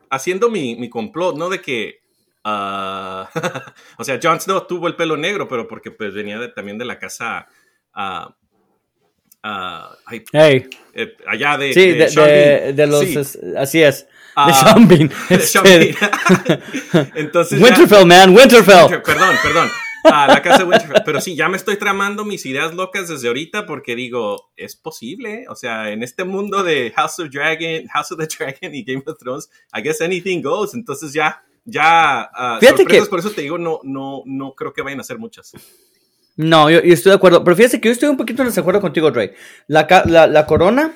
haciendo 0.09 0.49
mi, 0.49 0.89
complot, 0.89 1.37
¿no? 1.37 1.51
De 1.51 1.61
que. 1.61 2.01
Ah, 2.45 3.29
o 3.99 4.05
sea, 4.05 4.21
Jon 4.23 4.41
Snow 4.41 4.67
tuvo 4.69 4.87
el 4.87 4.95
pelo 4.95 5.17
negro, 5.17 5.49
pero 5.49 5.67
porque 5.67 5.91
pues 5.91 6.15
venía 6.15 6.55
también 6.55 6.79
de 6.79 6.85
la 6.85 6.99
casa. 6.99 7.49
Uh, 9.47 9.95
hey. 10.33 10.69
Eh, 10.93 11.17
allá 11.27 11.57
de, 11.57 11.73
sí, 11.73 11.93
de, 11.93 12.87
los 12.87 13.39
así 13.57 13.81
es 13.81 14.09
de 14.35 14.55
Sean 14.55 14.89
Bean. 14.89 15.11
Este, 15.31 15.95
Entonces 17.15 17.63
Winterfell 17.63 18.07
man 18.07 18.35
Winterfell. 18.37 19.01
Perdón 19.03 19.37
perdón. 19.43 19.69
A 20.03 20.27
la 20.27 20.43
casa 20.43 20.59
de 20.59 20.65
Winterfell. 20.65 21.03
Pero 21.05 21.21
sí 21.21 21.37
ya 21.37 21.49
me 21.49 21.59
estoy 21.59 21.77
tramando 21.77 22.25
mis 22.25 22.45
ideas 22.45 22.75
locas 22.75 23.09
desde 23.09 23.29
ahorita 23.29 23.67
porque 23.67 23.95
digo 23.95 24.51
es 24.57 24.75
posible 24.75 25.45
o 25.49 25.55
sea 25.55 25.91
en 25.91 26.03
este 26.03 26.25
mundo 26.25 26.65
de 26.65 26.93
House 26.97 27.21
of 27.21 27.31
Dragon 27.31 27.87
House 27.93 28.11
of 28.11 28.19
the 28.19 28.27
Dragon 28.27 28.75
y 28.75 28.83
Game 28.83 29.05
of 29.07 29.17
Thrones 29.19 29.49
I 29.73 29.81
guess 29.81 30.01
anything 30.01 30.43
goes. 30.43 30.75
Entonces 30.75 31.13
ya 31.13 31.45
ya 31.65 32.31
uh, 32.35 32.59
Fíjate 32.59 32.85
que 32.85 33.01
por 33.03 33.21
eso 33.21 33.31
te 33.31 33.43
digo 33.43 33.59
no 33.59 33.79
no 33.85 34.23
no 34.25 34.55
creo 34.55 34.73
que 34.73 34.83
vayan 34.83 34.99
a 34.99 35.05
ser 35.05 35.19
muchas 35.19 35.53
no, 36.37 36.71
yo, 36.71 36.79
estoy 36.79 37.11
de 37.11 37.17
acuerdo. 37.17 37.43
Pero 37.43 37.57
fíjate 37.57 37.81
que 37.81 37.89
yo 37.89 37.93
estoy 37.93 38.09
un 38.09 38.17
poquito 38.17 38.43
en 38.43 38.49
desacuerdo 38.49 38.81
contigo, 38.81 39.11
Dre. 39.11 39.35
La, 39.67 39.87
la, 40.07 40.47
Corona 40.47 40.93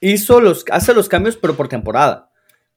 hizo 0.00 0.40
los, 0.40 0.64
hace 0.70 0.94
los 0.94 1.08
cambios, 1.08 1.36
pero 1.36 1.54
por 1.54 1.68
temporada. 1.68 2.30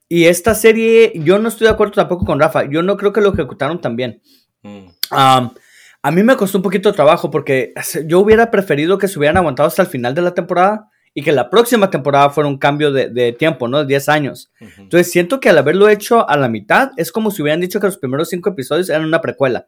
Y 0.09 0.25
esta 0.25 0.53
serie, 0.53 1.13
yo 1.15 1.39
no 1.39 1.47
estoy 1.47 1.67
de 1.67 1.73
acuerdo 1.73 1.93
tampoco 1.93 2.25
con 2.25 2.39
Rafa. 2.39 2.65
Yo 2.65 2.83
no 2.83 2.97
creo 2.97 3.13
que 3.13 3.21
lo 3.21 3.33
ejecutaron 3.33 3.79
tan 3.79 3.95
bien. 3.95 4.21
Mm. 4.61 4.87
a 5.09 6.11
mí 6.11 6.23
me 6.23 6.37
costó 6.37 6.57
un 6.57 6.61
poquito 6.61 6.89
de 6.89 6.95
trabajo 6.95 7.29
porque 7.29 7.73
yo 8.05 8.21
hubiera 8.21 8.49
preferido 8.49 8.97
que 8.97 9.09
se 9.09 9.19
hubieran 9.19 9.35
aguantado 9.35 9.67
hasta 9.67 9.81
el 9.81 9.89
final 9.89 10.15
de 10.15 10.21
la 10.21 10.33
temporada 10.33 10.89
y 11.13 11.21
que 11.21 11.33
la 11.33 11.49
próxima 11.49 11.89
temporada 11.89 12.29
fuera 12.29 12.47
un 12.47 12.57
cambio 12.57 12.91
de, 12.91 13.33
tiempo, 13.33 13.67
¿no? 13.67 13.79
De 13.79 13.85
10 13.85 14.09
años. 14.09 14.51
Entonces 14.77 15.11
siento 15.11 15.39
que 15.39 15.49
al 15.49 15.57
haberlo 15.57 15.89
hecho 15.89 16.27
a 16.27 16.37
la 16.37 16.47
mitad, 16.47 16.91
es 16.97 17.11
como 17.11 17.29
si 17.29 17.41
hubieran 17.41 17.61
dicho 17.61 17.79
que 17.79 17.87
los 17.87 17.97
primeros 17.97 18.29
cinco 18.29 18.49
episodios 18.49 18.89
eran 18.89 19.05
una 19.05 19.21
precuela. 19.21 19.67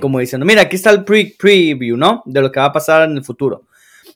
Como 0.00 0.18
diciendo, 0.18 0.46
mira, 0.46 0.62
aquí 0.62 0.76
está 0.76 0.90
el 0.90 1.04
pre 1.04 1.34
preview, 1.38 1.96
¿no? 1.96 2.22
De 2.26 2.40
lo 2.40 2.50
que 2.50 2.60
va 2.60 2.66
a 2.66 2.72
pasar 2.72 3.08
en 3.08 3.16
el 3.16 3.24
futuro. 3.24 3.66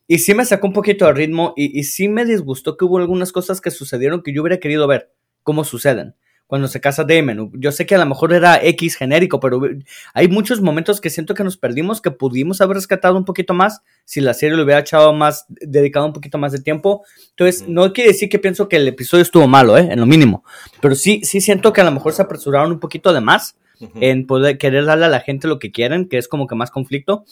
Y 0.06 0.18
sí 0.18 0.34
me 0.34 0.44
sacó 0.44 0.66
un 0.66 0.72
poquito 0.72 1.04
de 1.06 1.12
ritmo 1.12 1.52
y, 1.56 1.78
y 1.78 1.84
sí 1.84 2.08
me 2.08 2.24
disgustó 2.24 2.76
que 2.76 2.84
hubo 2.84 2.98
algunas 2.98 3.32
cosas 3.32 3.60
que 3.60 3.70
sucedieron 3.70 4.22
que 4.22 4.32
yo 4.32 4.42
hubiera 4.42 4.58
querido 4.58 4.86
ver 4.86 5.12
cómo 5.42 5.64
suceden 5.64 6.14
cuando 6.48 6.66
se 6.66 6.80
casa 6.80 7.04
Damon. 7.04 7.52
Yo 7.54 7.70
sé 7.70 7.86
que 7.86 7.94
a 7.94 7.98
lo 7.98 8.06
mejor 8.06 8.32
era 8.32 8.58
X 8.64 8.96
genérico, 8.96 9.38
pero 9.38 9.60
hay 10.14 10.28
muchos 10.28 10.62
momentos 10.62 11.00
que 11.00 11.10
siento 11.10 11.34
que 11.34 11.44
nos 11.44 11.58
perdimos, 11.58 12.00
que 12.00 12.10
pudimos 12.10 12.60
haber 12.62 12.76
rescatado 12.76 13.16
un 13.16 13.26
poquito 13.26 13.52
más 13.52 13.82
si 14.06 14.22
la 14.22 14.32
serie 14.32 14.56
le 14.56 14.62
hubiera 14.62 14.80
echado 14.80 15.12
más, 15.12 15.44
dedicado 15.48 16.06
un 16.06 16.14
poquito 16.14 16.38
más 16.38 16.52
de 16.52 16.60
tiempo. 16.60 17.04
Entonces, 17.30 17.68
no 17.68 17.92
quiere 17.92 18.12
decir 18.12 18.30
que 18.30 18.38
pienso 18.38 18.66
que 18.66 18.76
el 18.76 18.88
episodio 18.88 19.22
estuvo 19.22 19.46
malo, 19.46 19.76
¿eh? 19.76 19.88
En 19.90 20.00
lo 20.00 20.06
mínimo. 20.06 20.42
Pero 20.80 20.94
sí, 20.94 21.20
sí 21.22 21.42
siento 21.42 21.72
que 21.74 21.82
a 21.82 21.84
lo 21.84 21.92
mejor 21.92 22.14
se 22.14 22.22
apresuraron 22.22 22.72
un 22.72 22.80
poquito 22.80 23.12
de 23.12 23.20
más 23.20 23.54
en 24.00 24.26
poder 24.26 24.58
querer 24.58 24.84
darle 24.84 25.06
a 25.06 25.08
la 25.08 25.20
gente 25.20 25.48
lo 25.48 25.58
que 25.58 25.70
quieren, 25.70 26.08
que 26.08 26.18
es 26.18 26.28
como 26.28 26.46
que 26.46 26.54
más 26.54 26.70
conflicto. 26.70 27.24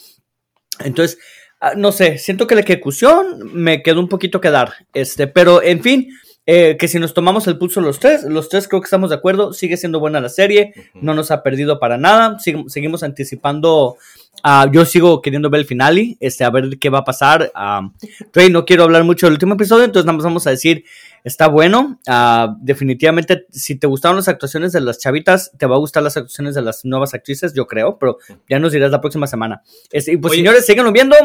Entonces, 0.83 1.17
ah, 1.59 1.73
no 1.75 1.91
sé, 1.91 2.17
siento 2.17 2.47
que 2.47 2.55
la 2.55 2.61
ejecución 2.61 3.51
me 3.53 3.83
quedó 3.83 3.99
un 3.99 4.09
poquito 4.09 4.41
que 4.41 4.51
dar, 4.51 4.73
este, 4.93 5.27
pero 5.27 5.61
en 5.61 5.81
fin, 5.81 6.09
eh, 6.49 6.77
que 6.79 6.87
si 6.87 6.97
nos 6.97 7.13
tomamos 7.13 7.45
el 7.47 7.57
pulso 7.57 7.81
los 7.81 7.99
tres, 7.99 8.23
los 8.23 8.47
tres 8.47 8.69
creo 8.69 8.79
que 8.79 8.85
estamos 8.85 9.09
de 9.09 9.17
acuerdo, 9.17 9.51
sigue 9.51 9.75
siendo 9.75 9.99
buena 9.99 10.21
la 10.21 10.29
serie, 10.29 10.73
no 10.93 11.13
nos 11.13 11.29
ha 11.29 11.43
perdido 11.43 11.77
para 11.77 11.97
nada, 11.97 12.37
seguimos 12.39 13.03
anticipando, 13.03 13.97
uh, 14.45 14.71
yo 14.71 14.85
sigo 14.85 15.21
queriendo 15.21 15.49
ver 15.49 15.59
el 15.59 15.67
finale, 15.67 16.15
este, 16.21 16.45
a 16.45 16.49
ver 16.49 16.77
qué 16.79 16.89
va 16.89 16.99
a 16.99 17.03
pasar. 17.03 17.51
Uh, 17.53 17.89
Rey, 18.31 18.49
no 18.49 18.63
quiero 18.63 18.83
hablar 18.83 19.03
mucho 19.03 19.25
del 19.25 19.33
último 19.33 19.55
episodio, 19.55 19.83
entonces 19.83 20.05
nada 20.05 20.15
más 20.15 20.23
vamos 20.23 20.47
a 20.47 20.51
decir 20.51 20.85
está 21.27 21.47
bueno. 21.47 21.99
Ah, 22.07 22.55
definitivamente, 22.59 23.45
si 23.51 23.77
te 23.77 23.85
gustaron 23.85 24.17
las 24.17 24.27
actuaciones 24.27 24.71
de 24.71 24.81
las 24.81 24.99
chavitas, 24.99 25.51
te 25.57 25.65
va 25.65 25.75
a 25.75 25.79
gustar 25.79 26.01
las 26.01 26.17
actuaciones 26.17 26.55
de 26.55 26.61
las 26.61 26.85
nuevas 26.85 27.13
actrices, 27.13 27.53
yo 27.53 27.67
creo, 27.67 27.99
pero 27.99 28.17
ya 28.49 28.59
nos 28.59 28.71
dirás 28.71 28.91
la 28.91 29.01
próxima 29.01 29.27
semana. 29.27 29.61
Este, 29.91 30.17
pues, 30.17 30.33
señores, 30.33 30.65
síganlo 30.65 30.91
viendo. 30.91 31.15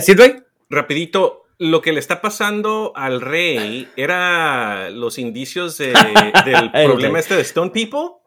¿Sí, 0.00 0.14
Rey? 0.14 0.42
Rapidito, 0.70 1.44
lo 1.58 1.82
que 1.82 1.92
le 1.92 2.00
está 2.00 2.20
pasando 2.20 2.92
al 2.96 3.20
rey 3.20 3.88
era 3.96 4.90
los 4.90 5.18
indicios 5.18 5.78
del 5.78 6.70
problema 6.72 7.18
este 7.18 7.36
de 7.36 7.42
Stone 7.42 7.70
People. 7.70 8.23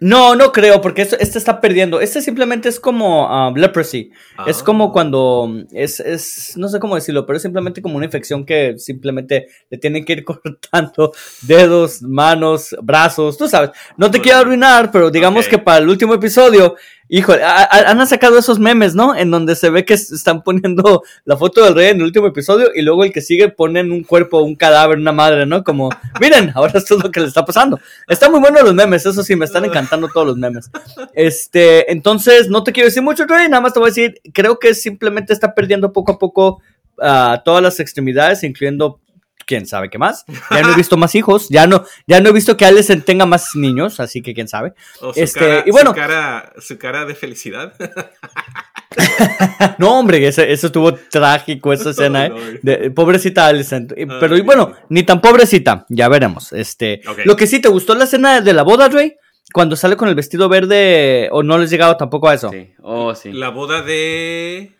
No, 0.00 0.36
no 0.36 0.52
creo, 0.52 0.80
porque 0.80 1.02
este 1.02 1.38
está 1.38 1.60
perdiendo. 1.60 2.00
Este 2.00 2.22
simplemente 2.22 2.68
es 2.68 2.78
como 2.78 3.26
um, 3.26 3.54
leprosy. 3.54 4.10
Es 4.46 4.62
como 4.62 4.84
ah. 4.84 4.92
cuando 4.92 5.64
es, 5.72 6.00
es, 6.00 6.56
no 6.56 6.68
sé 6.68 6.78
cómo 6.78 6.94
decirlo, 6.94 7.26
pero 7.26 7.36
es 7.36 7.42
simplemente 7.42 7.82
como 7.82 7.96
una 7.96 8.04
infección 8.04 8.44
que 8.44 8.78
simplemente 8.78 9.48
le 9.70 9.78
tienen 9.78 10.04
que 10.04 10.12
ir 10.14 10.24
cortando 10.26 11.12
dedos, 11.42 12.02
manos, 12.02 12.76
brazos, 12.82 13.36
tú 13.36 13.48
sabes. 13.48 13.70
No 13.96 14.10
te 14.10 14.20
quiero 14.20 14.38
arruinar, 14.38 14.90
pero 14.90 15.10
digamos 15.10 15.48
que 15.48 15.58
para 15.58 15.78
el 15.78 15.88
último 15.88 16.14
episodio 16.14 16.76
Híjole, 17.10 17.42
han 17.42 18.06
sacado 18.06 18.38
esos 18.38 18.58
memes, 18.58 18.94
¿no? 18.94 19.16
En 19.16 19.30
donde 19.30 19.56
se 19.56 19.70
ve 19.70 19.86
que 19.86 19.94
están 19.94 20.42
poniendo 20.42 21.02
la 21.24 21.38
foto 21.38 21.64
del 21.64 21.74
rey 21.74 21.88
en 21.88 21.96
el 21.98 22.02
último 22.02 22.26
episodio 22.26 22.68
y 22.74 22.82
luego 22.82 23.02
el 23.02 23.12
que 23.12 23.22
sigue 23.22 23.48
ponen 23.48 23.92
un 23.92 24.04
cuerpo, 24.04 24.42
un 24.42 24.54
cadáver, 24.54 24.98
una 24.98 25.12
madre, 25.12 25.46
¿no? 25.46 25.64
Como, 25.64 25.88
miren, 26.20 26.52
ahora 26.54 26.72
esto 26.76 26.96
es 26.96 27.02
lo 27.02 27.10
que 27.10 27.20
le 27.20 27.26
está 27.26 27.46
pasando. 27.46 27.80
Están 28.06 28.30
muy 28.30 28.40
buenos 28.40 28.62
los 28.62 28.74
memes, 28.74 29.06
eso 29.06 29.22
sí, 29.22 29.36
me 29.36 29.46
están 29.46 29.64
encantando 29.64 30.08
todos 30.08 30.26
los 30.26 30.36
memes. 30.36 30.70
Este, 31.14 31.90
entonces, 31.90 32.48
no 32.48 32.62
te 32.62 32.72
quiero 32.72 32.88
decir 32.88 33.02
mucho, 33.02 33.24
Rey, 33.26 33.48
nada 33.48 33.62
más 33.62 33.72
te 33.72 33.78
voy 33.78 33.88
a 33.88 33.90
decir, 33.90 34.20
creo 34.34 34.58
que 34.58 34.74
simplemente 34.74 35.32
está 35.32 35.54
perdiendo 35.54 35.94
poco 35.94 36.12
a 36.12 36.18
poco 36.18 36.60
uh, 36.98 37.42
todas 37.42 37.62
las 37.62 37.80
extremidades, 37.80 38.44
incluyendo 38.44 39.00
quién 39.48 39.66
sabe 39.66 39.88
qué 39.88 39.98
más. 39.98 40.24
Ya 40.50 40.62
no 40.62 40.72
he 40.72 40.76
visto 40.76 40.96
más 40.98 41.14
hijos, 41.14 41.48
ya 41.48 41.66
no, 41.66 41.84
ya 42.06 42.20
no 42.20 42.28
he 42.28 42.32
visto 42.32 42.56
que 42.56 42.66
Alison 42.66 43.00
tenga 43.00 43.24
más 43.26 43.56
niños, 43.56 43.98
así 43.98 44.20
que 44.22 44.34
quién 44.34 44.46
sabe. 44.46 44.74
este, 45.16 45.64
y 45.66 45.70
bueno, 45.70 45.90
su 45.90 45.96
cara, 45.96 46.52
su 46.60 46.78
cara 46.78 47.04
de 47.06 47.14
felicidad. 47.14 47.72
no, 49.78 49.98
hombre, 49.98 50.24
eso, 50.26 50.42
eso 50.42 50.66
estuvo 50.66 50.94
trágico, 50.94 51.72
esa 51.72 51.90
escena. 51.90 52.26
¿eh? 52.26 52.60
De- 52.62 52.90
pobrecita 52.90 53.46
Alicent. 53.46 53.92
Y- 53.96 54.06
Pero 54.06 54.36
y 54.36 54.42
bueno, 54.42 54.74
ni 54.90 55.02
tan 55.02 55.20
pobrecita, 55.20 55.86
ya 55.88 56.08
veremos. 56.08 56.52
Este. 56.52 57.00
Lo 57.24 57.34
que 57.34 57.46
sí, 57.46 57.60
¿te 57.60 57.68
gustó 57.68 57.94
la 57.94 58.04
escena 58.04 58.42
de 58.42 58.52
la 58.52 58.62
boda, 58.62 58.88
Dre? 58.88 59.18
Cuando 59.52 59.76
sale 59.76 59.96
con 59.96 60.10
el 60.10 60.14
vestido 60.14 60.50
verde, 60.50 61.30
o 61.32 61.42
no 61.42 61.56
les 61.56 61.70
llegado 61.70 61.96
tampoco 61.96 62.28
a 62.28 62.34
eso. 62.34 62.50
Sí, 62.50 62.74
oh, 62.82 63.14
sí. 63.14 63.32
La 63.32 63.48
boda 63.48 63.80
de. 63.80 64.76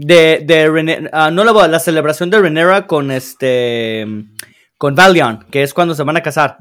De, 0.00 0.42
de 0.46 0.68
Rene- 0.70 1.10
ah, 1.12 1.28
no 1.32 1.42
la 1.42 1.66
la 1.66 1.80
celebración 1.80 2.30
de 2.30 2.38
Renera 2.38 2.86
con 2.86 3.10
este, 3.10 4.06
con 4.76 4.94
Valiant, 4.94 5.42
que 5.50 5.64
es 5.64 5.74
cuando 5.74 5.92
se 5.96 6.04
van 6.04 6.16
a 6.16 6.22
casar. 6.22 6.58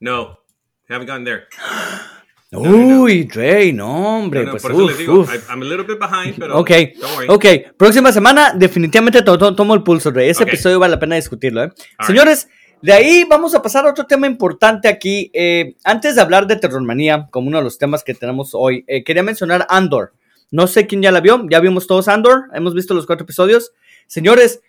No, 0.00 0.38
haven't 0.90 1.08
gone 1.08 1.24
there. 1.24 1.44
Uy, 2.52 3.24
Dre, 3.24 3.72
no, 3.72 4.18
hombre, 4.18 4.40
No, 4.40 4.46
no, 4.46 4.50
pues 4.52 4.62
por 4.62 4.72
eso 4.72 4.84
uf, 4.84 4.90
les 4.90 4.98
digo. 4.98 5.24
I- 5.24 5.50
I'm 5.50 5.62
a 5.62 5.64
little 5.64 5.84
bit 5.84 5.98
behind, 5.98 6.36
pero. 6.38 6.58
Ok, 6.58 6.70
Don't 7.00 7.14
worry. 7.16 7.26
ok. 7.28 7.74
Próxima 7.76 8.12
semana, 8.12 8.52
definitivamente 8.54 9.22
to- 9.22 9.38
to- 9.38 9.56
tomo 9.56 9.74
el 9.74 9.82
pulso, 9.82 10.10
Rey. 10.10 10.28
Ese 10.28 10.42
Ok. 10.44 10.50
episodio 10.50 10.78
vale 10.78 10.92
la 10.92 11.00
pena 11.00 11.16
discutirlo, 11.16 11.64
¿eh? 11.64 11.72
All 11.98 12.06
Señores, 12.06 12.48
de 12.82 12.92
ahí 12.92 13.24
vamos 13.28 13.54
a 13.54 13.62
pasar 13.62 13.86
a 13.86 13.90
otro 13.90 14.04
tema 14.06 14.26
importante 14.26 14.88
aquí. 14.88 15.30
Eh, 15.32 15.74
antes 15.84 16.14
de 16.16 16.20
hablar 16.20 16.46
de 16.46 16.56
Terrormanía, 16.56 17.28
como 17.30 17.48
uno 17.48 17.58
de 17.58 17.64
los 17.64 17.78
temas 17.78 18.04
que 18.04 18.12
tenemos 18.12 18.50
hoy, 18.52 18.84
eh, 18.88 19.02
quería 19.02 19.22
mencionar 19.22 19.66
Andor. 19.70 20.12
No 20.54 20.68
sé 20.68 20.86
quién 20.86 21.02
ya 21.02 21.10
la 21.10 21.20
vio, 21.20 21.44
ya 21.50 21.58
vimos 21.58 21.88
todos 21.88 22.06
Andor, 22.06 22.44
hemos 22.54 22.74
visto 22.74 22.94
los 22.94 23.06
cuatro 23.06 23.24
episodios. 23.24 23.72
Señores, 24.06 24.60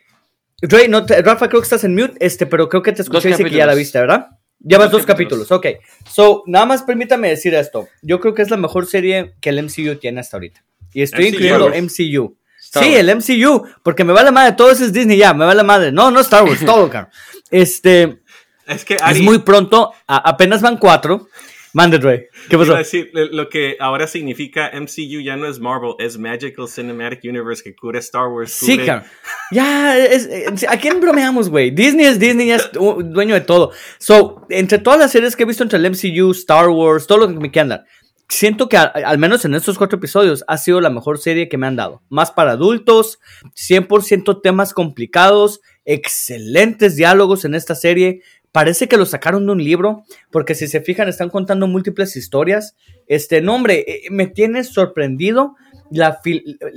Rey, 0.61 0.87
no 0.87 1.05
te- 1.05 1.21
Rafa, 1.21 1.47
creo 1.47 1.61
que 1.61 1.65
estás 1.65 1.83
en 1.83 1.93
mute, 1.93 2.15
este, 2.19 2.47
pero 2.47 2.69
creo 2.69 2.81
que 2.81 2.91
te 2.91 3.03
escuché 3.03 3.29
y 3.29 3.31
dice 3.33 3.43
que 3.43 3.51
ya 3.51 3.67
la 3.67 3.75
viste, 3.75 3.99
¿verdad? 3.99 4.29
Llevas 4.59 4.89
dos 4.89 5.01
Dos 5.01 5.05
capítulos, 5.05 5.47
capítulos. 5.47 5.81
ok. 5.83 6.09
So, 6.11 6.43
nada 6.47 6.65
más 6.65 6.81
permítame 6.81 7.29
decir 7.29 7.53
esto. 7.53 7.87
Yo 8.01 8.19
creo 8.19 8.33
que 8.33 8.41
es 8.41 8.49
la 8.49 8.57
mejor 8.57 8.87
serie 8.87 9.35
que 9.41 9.49
el 9.49 9.59
MCU 9.61 9.95
tiene 9.99 10.21
hasta 10.21 10.37
ahorita. 10.37 10.63
Y 10.93 11.03
estoy 11.03 11.25
MCU. 11.25 11.33
incluyendo 11.35 11.67
MCU. 11.69 12.37
Star 12.63 12.83
sí, 12.83 12.89
Wars. 12.89 12.99
el 13.01 13.09
MCU, 13.17 13.67
porque 13.83 14.03
me 14.03 14.13
va 14.13 14.23
la 14.23 14.31
madre, 14.31 14.53
todo 14.53 14.71
eso 14.71 14.85
es 14.85 14.91
Disney 14.93 15.17
ya, 15.17 15.35
me 15.35 15.45
va 15.45 15.53
la 15.53 15.61
madre. 15.63 15.91
No, 15.91 16.09
no 16.09 16.19
Star 16.21 16.43
Wars, 16.45 16.61
todo, 16.65 16.89
cabrón. 16.89 17.11
Este, 17.51 18.21
Es 18.65 18.83
que 18.85 18.95
es 18.95 19.01
Ari, 19.03 19.21
muy 19.21 19.39
pronto, 19.39 19.91
a- 20.07 20.29
apenas 20.29 20.61
van 20.63 20.77
cuatro. 20.77 21.27
Mande, 21.75 21.99
Dre. 21.99 22.29
¿Qué 22.49 22.55
iba 22.55 22.63
pasó? 22.63 22.75
a 22.75 22.77
decir, 22.77 23.11
lo 23.13 23.49
que 23.49 23.75
ahora 23.81 24.07
significa 24.07 24.71
MCU 24.73 25.19
ya 25.21 25.35
no 25.35 25.45
es 25.45 25.59
Marvel, 25.59 25.91
es 25.99 26.17
Magical 26.17 26.69
Cinematic 26.69 27.19
Universe 27.25 27.61
que 27.61 27.75
cubre 27.75 27.99
Star 27.99 28.29
Wars. 28.29 28.53
Sí, 28.53 28.77
cubre- 28.77 28.85
cabrón. 28.85 29.09
Ya, 29.51 29.97
es- 29.97 30.25
es- 30.25 30.63
¿a 30.69 30.77
quién 30.77 31.01
bromeamos, 31.01 31.49
güey? 31.49 31.71
Disney 31.71 32.05
es 32.05 32.17
Disney, 32.17 32.47
ya 32.47 32.55
es 32.55 32.71
du- 32.71 33.03
dueño 33.03 33.33
de 33.35 33.41
todo. 33.41 33.71
So, 33.97 34.45
entre 34.49 34.77
todas 34.79 34.97
las 34.97 35.11
series 35.11 35.35
que 35.35 35.43
he 35.43 35.45
visto 35.45 35.63
entre 35.63 35.77
el 35.77 35.85
MCU, 35.85 36.31
Star 36.31 36.69
Wars, 36.69 37.07
todo 37.07 37.17
lo 37.17 37.27
que 37.27 37.33
me 37.33 37.51
quieran 37.51 37.67
dar, 37.67 37.85
siento 38.29 38.69
que 38.69 38.77
a- 38.77 38.83
al 38.85 39.17
menos 39.17 39.43
en 39.43 39.53
estos 39.53 39.77
cuatro 39.77 39.97
episodios 39.97 40.45
ha 40.47 40.57
sido 40.57 40.79
la 40.79 40.89
mejor 40.89 41.17
serie 41.19 41.49
que 41.49 41.57
me 41.57 41.67
han 41.67 41.75
dado. 41.75 42.01
Más 42.09 42.31
para 42.31 42.51
adultos, 42.53 43.19
100% 43.53 44.39
temas 44.41 44.73
complicados, 44.73 45.59
excelentes 45.83 46.95
diálogos 46.95 47.45
en 47.45 47.53
esta 47.55 47.75
serie. 47.75 48.21
Parece 48.55 48.87
que 48.87 48.95
lo 48.95 49.05
sacaron 49.05 49.45
de 49.45 49.51
un 49.51 49.61
libro, 49.61 50.05
porque 50.31 50.55
si 50.55 50.69
se 50.69 50.79
fijan, 50.79 51.09
están 51.09 51.29
contando 51.29 51.67
múltiples 51.67 52.15
historias. 52.15 52.77
Este 53.05 53.41
nombre 53.41 53.83
eh, 53.85 54.03
me 54.11 54.27
tiene 54.27 54.63
sorprendido. 54.63 55.55
La 55.91 56.21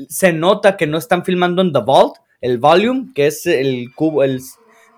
se 0.08 0.32
nota 0.32 0.76
que 0.76 0.88
no 0.88 0.98
están 0.98 1.24
filmando 1.24 1.62
en 1.62 1.72
The 1.72 1.78
Vault, 1.86 2.16
el 2.40 2.58
volume, 2.58 3.12
que 3.14 3.28
es 3.28 3.46
el 3.46 3.94
cubo, 3.94 4.24
el, 4.24 4.40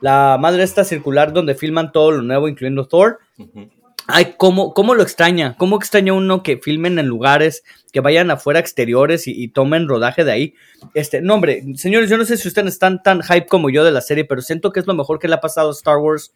la 0.01 0.39
madre 0.41 0.63
esta 0.63 0.85
circular 0.85 1.35
donde 1.35 1.55
filman 1.55 1.93
todo 1.93 2.13
lo 2.13 2.23
nuevo, 2.23 2.49
incluyendo 2.49 2.89
Thor. 2.89 3.19
Ujú. 3.37 3.69
Ay, 4.07 4.35
¿cómo, 4.39 4.73
cómo 4.75 4.95
lo 4.95 5.03
extraña? 5.03 5.57
¿Cómo 5.57 5.77
extraña 5.77 6.15
uno 6.15 6.43
que 6.43 6.57
filmen 6.57 6.99
en 6.99 7.07
lugares, 7.07 7.63
que 7.93 8.01
vayan 8.01 8.31
afuera 8.31 8.59
exteriores 8.59 9.29
y, 9.29 9.33
y 9.33 9.49
tomen 9.49 9.87
rodaje 9.87 10.25
de 10.25 10.33
ahí? 10.33 10.55
Este, 10.95 11.21
no, 11.21 11.35
hombre, 11.35 11.63
señores, 11.77 12.11
yo 12.11 12.17
no 12.17 12.25
sé 12.25 12.37
si 12.37 12.49
ustedes 12.49 12.73
están 12.73 13.03
tan 13.03 13.23
hype 13.23 13.47
como 13.47 13.71
yo 13.71 13.85
de 13.85 13.93
la 13.93 14.01
serie, 14.01 14.25
pero 14.25 14.41
siento 14.41 14.73
que 14.73 14.81
es 14.81 14.87
lo 14.87 14.95
mejor 14.95 15.19
que 15.21 15.29
le 15.29 15.35
ha 15.35 15.41
pasado 15.41 15.69
a 15.69 15.73
Star 15.73 15.99
Wars. 15.99 16.33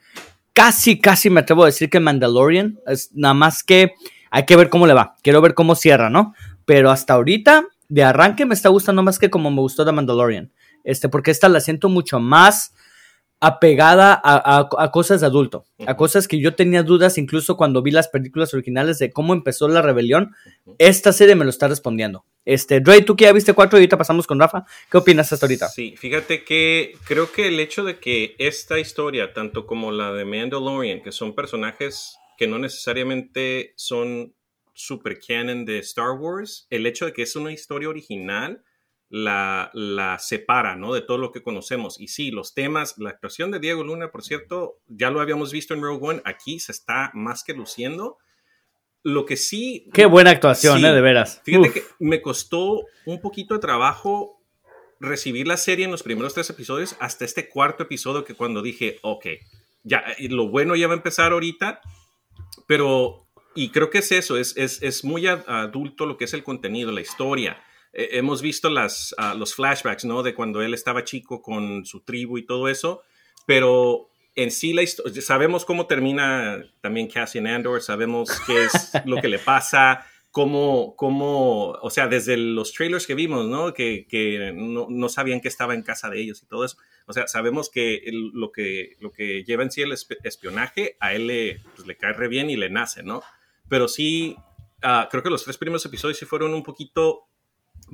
Casi, 0.54 1.00
casi 1.00 1.30
me 1.30 1.40
atrevo 1.40 1.64
a 1.64 1.66
decir 1.66 1.90
que 1.90 2.00
Mandalorian. 2.00 2.78
Es 2.86 3.10
nada 3.12 3.34
más 3.34 3.62
que 3.62 3.92
hay 4.30 4.46
que 4.46 4.56
ver 4.56 4.70
cómo 4.70 4.86
le 4.86 4.94
va. 4.94 5.16
Quiero 5.22 5.42
ver 5.42 5.54
cómo 5.54 5.74
cierra, 5.74 6.10
¿no? 6.10 6.32
Pero 6.64 6.90
hasta 6.90 7.14
ahorita, 7.14 7.64
de 7.88 8.04
arranque, 8.04 8.46
me 8.46 8.54
está 8.54 8.68
gustando 8.68 9.02
más 9.02 9.18
que 9.18 9.30
como 9.30 9.50
me 9.50 9.60
gustó 9.60 9.84
de 9.84 9.92
Mandalorian. 9.92 10.52
Este, 10.84 11.08
porque 11.08 11.32
esta 11.32 11.48
la 11.48 11.60
siento 11.60 11.88
mucho 11.88 12.20
más 12.20 12.72
apegada 13.40 14.12
a, 14.14 14.58
a- 14.58 14.68
a 14.84 14.90
cosas 14.90 15.20
de 15.20 15.26
adulto, 15.26 15.64
a 15.86 15.96
cosas 15.96 16.26
que 16.28 16.38
yo 16.40 16.54
tenía 16.54 16.82
dudas 16.82 17.18
incluso 17.18 17.56
cuando 17.56 17.82
vi 17.82 17.90
las 17.90 18.08
películas 18.08 18.54
originales 18.54 18.98
de 18.98 19.10
cómo 19.12 19.34
empezó 19.34 19.68
la 19.68 19.82
rebelión. 19.82 20.34
Esta 20.78 21.12
serie 21.12 21.34
me 21.34 21.44
lo 21.44 21.50
está 21.50 21.68
respondiendo. 21.68 22.24
Este, 22.46 22.80
Dre, 22.80 23.02
tú 23.02 23.16
que 23.16 23.24
ya 23.24 23.32
viste 23.32 23.52
cuatro 23.52 23.78
y 23.78 23.82
ahorita 23.82 23.98
pasamos 23.98 24.26
con 24.26 24.38
Rafa, 24.40 24.64
¿qué 24.90 24.96
opinas 24.98 25.32
hasta 25.32 25.46
ahorita? 25.46 25.68
Sí, 25.68 25.94
fíjate 25.96 26.44
que 26.44 26.96
creo 27.04 27.30
que 27.32 27.48
el 27.48 27.60
hecho 27.60 27.84
de 27.84 27.98
que 27.98 28.34
esta 28.38 28.78
historia, 28.78 29.32
tanto 29.32 29.66
como 29.66 29.92
la 29.92 30.12
de 30.12 30.24
Mandalorian, 30.24 31.02
que 31.02 31.12
son 31.12 31.34
personajes 31.34 32.16
que 32.38 32.46
no 32.46 32.58
necesariamente 32.58 33.72
son 33.76 34.34
super 34.72 35.18
canon 35.20 35.64
de 35.64 35.78
Star 35.78 36.12
Wars, 36.18 36.66
el 36.70 36.86
hecho 36.86 37.04
de 37.06 37.12
que 37.12 37.22
es 37.22 37.36
una 37.36 37.52
historia 37.52 37.88
original 37.88 38.62
la, 39.16 39.70
la 39.74 40.18
separa, 40.18 40.74
¿no? 40.74 40.92
De 40.92 41.00
todo 41.00 41.18
lo 41.18 41.30
que 41.30 41.40
conocemos. 41.40 42.00
Y 42.00 42.08
sí, 42.08 42.32
los 42.32 42.52
temas, 42.52 42.98
la 42.98 43.10
actuación 43.10 43.52
de 43.52 43.60
Diego 43.60 43.84
Luna, 43.84 44.10
por 44.10 44.24
cierto, 44.24 44.78
ya 44.88 45.10
lo 45.10 45.20
habíamos 45.20 45.52
visto 45.52 45.72
en 45.72 45.82
Rogue 45.82 46.00
One, 46.04 46.22
aquí 46.24 46.58
se 46.58 46.72
está 46.72 47.12
más 47.14 47.44
que 47.44 47.54
luciendo. 47.54 48.18
Lo 49.04 49.24
que 49.24 49.36
sí... 49.36 49.88
Qué 49.92 50.06
buena 50.06 50.30
actuación, 50.30 50.80
Sí. 50.80 50.84
eh, 50.86 50.92
de 50.92 51.00
veras. 51.00 51.40
Fíjate 51.44 51.68
Uf. 51.68 51.74
que 51.74 51.84
me 52.00 52.20
costó 52.22 52.86
un 53.06 53.20
poquito 53.20 53.54
de 53.54 53.60
trabajo 53.60 54.40
recibir 54.98 55.46
la 55.46 55.58
serie 55.58 55.84
en 55.84 55.92
los 55.92 56.02
primeros 56.02 56.34
tres 56.34 56.50
episodios 56.50 56.96
hasta 56.98 57.24
este 57.24 57.48
cuarto 57.48 57.84
episodio 57.84 58.24
que 58.24 58.34
cuando 58.34 58.62
dije, 58.62 58.98
ok, 59.02 59.26
ya, 59.84 60.02
lo 60.28 60.48
bueno 60.48 60.74
ya 60.74 60.88
va 60.88 60.94
a 60.94 60.96
empezar 60.96 61.30
ahorita, 61.30 61.80
pero, 62.66 63.28
y 63.54 63.68
creo 63.70 63.90
que 63.90 63.98
es 63.98 64.10
eso, 64.10 64.36
es, 64.38 64.56
es, 64.56 64.82
es 64.82 65.04
muy 65.04 65.26
ad- 65.28 65.44
adulto 65.46 66.06
lo 66.06 66.16
que 66.16 66.24
es 66.24 66.34
el 66.34 66.42
contenido, 66.42 66.90
la 66.90 67.00
historia. 67.02 67.62
Eh, 67.94 68.10
hemos 68.18 68.42
visto 68.42 68.68
las, 68.70 69.14
ah, 69.18 69.34
los 69.34 69.54
flashbacks, 69.54 70.04
¿no? 70.04 70.22
De 70.22 70.34
cuando 70.34 70.60
él 70.62 70.74
estaba 70.74 71.04
chico 71.04 71.40
con 71.40 71.84
su 71.86 72.00
tribu 72.00 72.38
y 72.38 72.46
todo 72.46 72.68
eso, 72.68 73.02
pero 73.46 74.10
en 74.34 74.50
sí 74.50 74.72
la 74.72 74.82
historia, 74.82 75.22
sabemos 75.22 75.64
cómo 75.64 75.86
termina 75.86 76.62
también 76.80 77.08
Cassian 77.08 77.46
Andor, 77.46 77.80
sabemos 77.82 78.28
qué 78.46 78.64
es 78.64 78.92
lo 79.06 79.20
que 79.20 79.28
le 79.28 79.38
pasa, 79.38 80.04
cómo, 80.32 80.96
cómo, 80.96 81.70
o 81.80 81.90
sea, 81.90 82.08
desde 82.08 82.36
los 82.36 82.72
trailers 82.72 83.06
que 83.06 83.14
vimos, 83.14 83.46
¿no? 83.46 83.72
Que, 83.72 84.06
que 84.08 84.52
no, 84.52 84.88
no 84.90 85.08
sabían 85.08 85.40
que 85.40 85.46
estaba 85.48 85.74
en 85.74 85.82
casa 85.82 86.10
de 86.10 86.20
ellos 86.20 86.42
y 86.42 86.46
todo 86.46 86.64
eso. 86.64 86.76
O 87.06 87.12
sea, 87.12 87.28
sabemos 87.28 87.70
que 87.70 87.96
el- 88.06 88.30
lo 88.32 88.50
que, 88.50 88.96
lo 88.98 89.12
que 89.12 89.44
lleva 89.44 89.62
en 89.62 89.70
sí 89.70 89.82
el 89.82 89.92
esp- 89.92 90.16
espionaje, 90.24 90.96
a 90.98 91.12
él 91.14 91.28
le, 91.28 91.60
pues, 91.76 91.86
le 91.86 91.96
cae 91.96 92.12
re 92.14 92.26
bien 92.26 92.50
y 92.50 92.56
le 92.56 92.70
nace, 92.70 93.04
¿no? 93.04 93.22
Pero 93.68 93.86
sí, 93.86 94.36
ah, 94.82 95.06
creo 95.10 95.22
que 95.22 95.30
los 95.30 95.44
tres 95.44 95.56
primeros 95.58 95.86
episodios 95.86 96.18
sí 96.18 96.24
fueron 96.26 96.52
un 96.54 96.64
poquito 96.64 97.28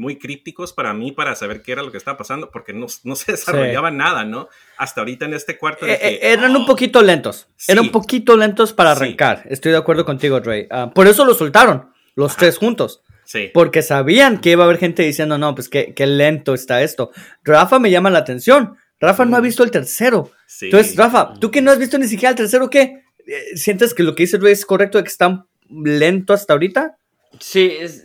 muy 0.00 0.18
crípticos 0.18 0.72
para 0.72 0.94
mí 0.94 1.12
para 1.12 1.34
saber 1.34 1.62
qué 1.62 1.72
era 1.72 1.82
lo 1.82 1.92
que 1.92 1.98
estaba 1.98 2.16
pasando, 2.16 2.50
porque 2.50 2.72
no, 2.72 2.86
no 3.04 3.14
se 3.16 3.32
desarrollaba 3.32 3.90
nada, 3.90 4.24
¿no? 4.24 4.48
Hasta 4.78 5.02
ahorita 5.02 5.26
en 5.26 5.34
este 5.34 5.58
cuarto. 5.58 5.84
de 5.86 5.92
Eh, 5.92 5.98
que, 5.98 6.08
eh, 6.08 6.18
eran 6.32 6.56
un 6.56 6.62
oh, 6.62 6.66
poquito 6.66 7.02
lentos. 7.02 7.48
Sí. 7.56 7.70
Eran 7.72 7.84
un 7.84 7.90
poquito 7.92 8.36
lentos 8.36 8.72
para 8.72 8.94
Sí. 8.96 9.02
arrancar. 9.02 9.44
Estoy 9.48 9.72
de 9.72 9.78
acuerdo 9.78 10.04
contigo, 10.04 10.40
Dre. 10.40 10.66
Ah, 10.70 10.90
por 10.92 11.06
eso 11.06 11.24
lo 11.24 11.34
soltaron, 11.34 11.90
los 12.16 12.36
tres 12.36 12.56
juntos. 12.56 13.02
Sí. 13.24 13.50
Porque 13.54 13.82
sabían 13.82 14.40
que 14.40 14.50
iba 14.50 14.64
a 14.64 14.66
haber 14.66 14.78
gente 14.78 15.02
diciendo, 15.04 15.38
no, 15.38 15.54
pues 15.54 15.68
qué, 15.68 15.92
qué 15.94 16.06
lento 16.06 16.54
está 16.54 16.82
esto. 16.82 17.10
Rafa 17.44 17.78
me 17.78 17.90
llama 17.90 18.10
la 18.10 18.18
atención. 18.20 18.76
Rafa 18.98 19.24
no 19.24 19.36
ha 19.36 19.40
visto 19.40 19.62
el 19.62 19.70
tercero. 19.70 20.30
sí. 20.46 20.64
Entonces, 20.66 20.96
Rafa, 20.96 21.34
tú 21.40 21.50
que 21.50 21.60
no 21.62 21.70
has 21.70 21.78
visto 21.78 21.96
ni 21.98 22.08
siquiera 22.08 22.30
el 22.30 22.36
tercero, 22.36 22.68
¿qué? 22.68 23.02
Eh, 23.26 23.56
¿Sientes 23.56 23.94
que 23.94 24.02
lo 24.02 24.14
que 24.14 24.24
dice 24.24 24.38
Dre 24.38 24.50
es 24.50 24.66
correcto 24.66 24.98
de 24.98 25.04
que 25.04 25.08
está 25.10 25.46
lento 25.70 26.32
hasta 26.32 26.54
ahorita? 26.54 26.96
Sí, 27.38 27.72
es, 27.80 28.02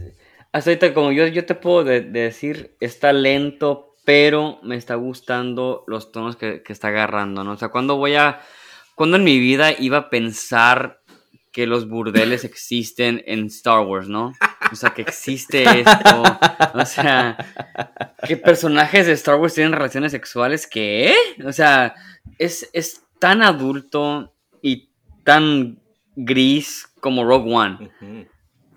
hasta 0.56 0.70
ahorita 0.72 0.94
como 0.94 1.12
yo, 1.12 1.28
yo 1.28 1.46
te 1.46 1.56
puedo 1.56 1.84
de- 1.84 2.02
de 2.02 2.22
decir, 2.22 2.76
está 2.80 3.12
lento, 3.14 3.96
pero 4.06 4.60
me 4.64 4.76
está 4.78 4.96
gustando 4.96 5.84
los 5.88 6.12
tonos 6.12 6.36
que, 6.38 6.64
que 6.64 6.72
está 6.74 6.88
agarrando, 6.90 7.44
¿no? 7.44 7.52
O 7.54 7.58
sea, 7.58 7.70
cuando 7.70 7.98
voy 7.98 8.16
a, 8.16 8.40
cuando 8.96 9.18
en 9.18 9.24
mi 9.24 9.40
vida 9.40 9.72
iba 9.78 9.98
a 9.98 10.10
pensar 10.10 11.02
que 11.52 11.68
los 11.68 11.88
burdeles 11.90 12.44
existen 12.44 13.24
en 13.28 13.46
Star 13.48 13.80
Wars, 13.86 14.08
¿no? 14.08 14.34
O 14.72 14.76
sea, 14.76 14.92
que 14.92 15.02
existe 15.02 15.64
esto, 15.64 16.24
o 16.74 16.86
sea, 16.86 17.38
que 18.28 18.38
personajes 18.38 19.08
de 19.08 19.14
Star 19.14 19.36
Wars 19.36 19.54
tienen 19.54 19.74
relaciones 19.74 20.12
sexuales, 20.12 20.68
¿qué? 20.68 21.14
O 21.46 21.52
sea, 21.52 21.96
es, 22.40 22.70
es 22.74 23.02
tan 23.20 23.42
adulto 23.42 24.34
y 24.62 24.90
tan 25.24 25.80
gris 26.16 26.88
como 27.00 27.24
Rogue 27.26 27.54
One. 27.54 27.92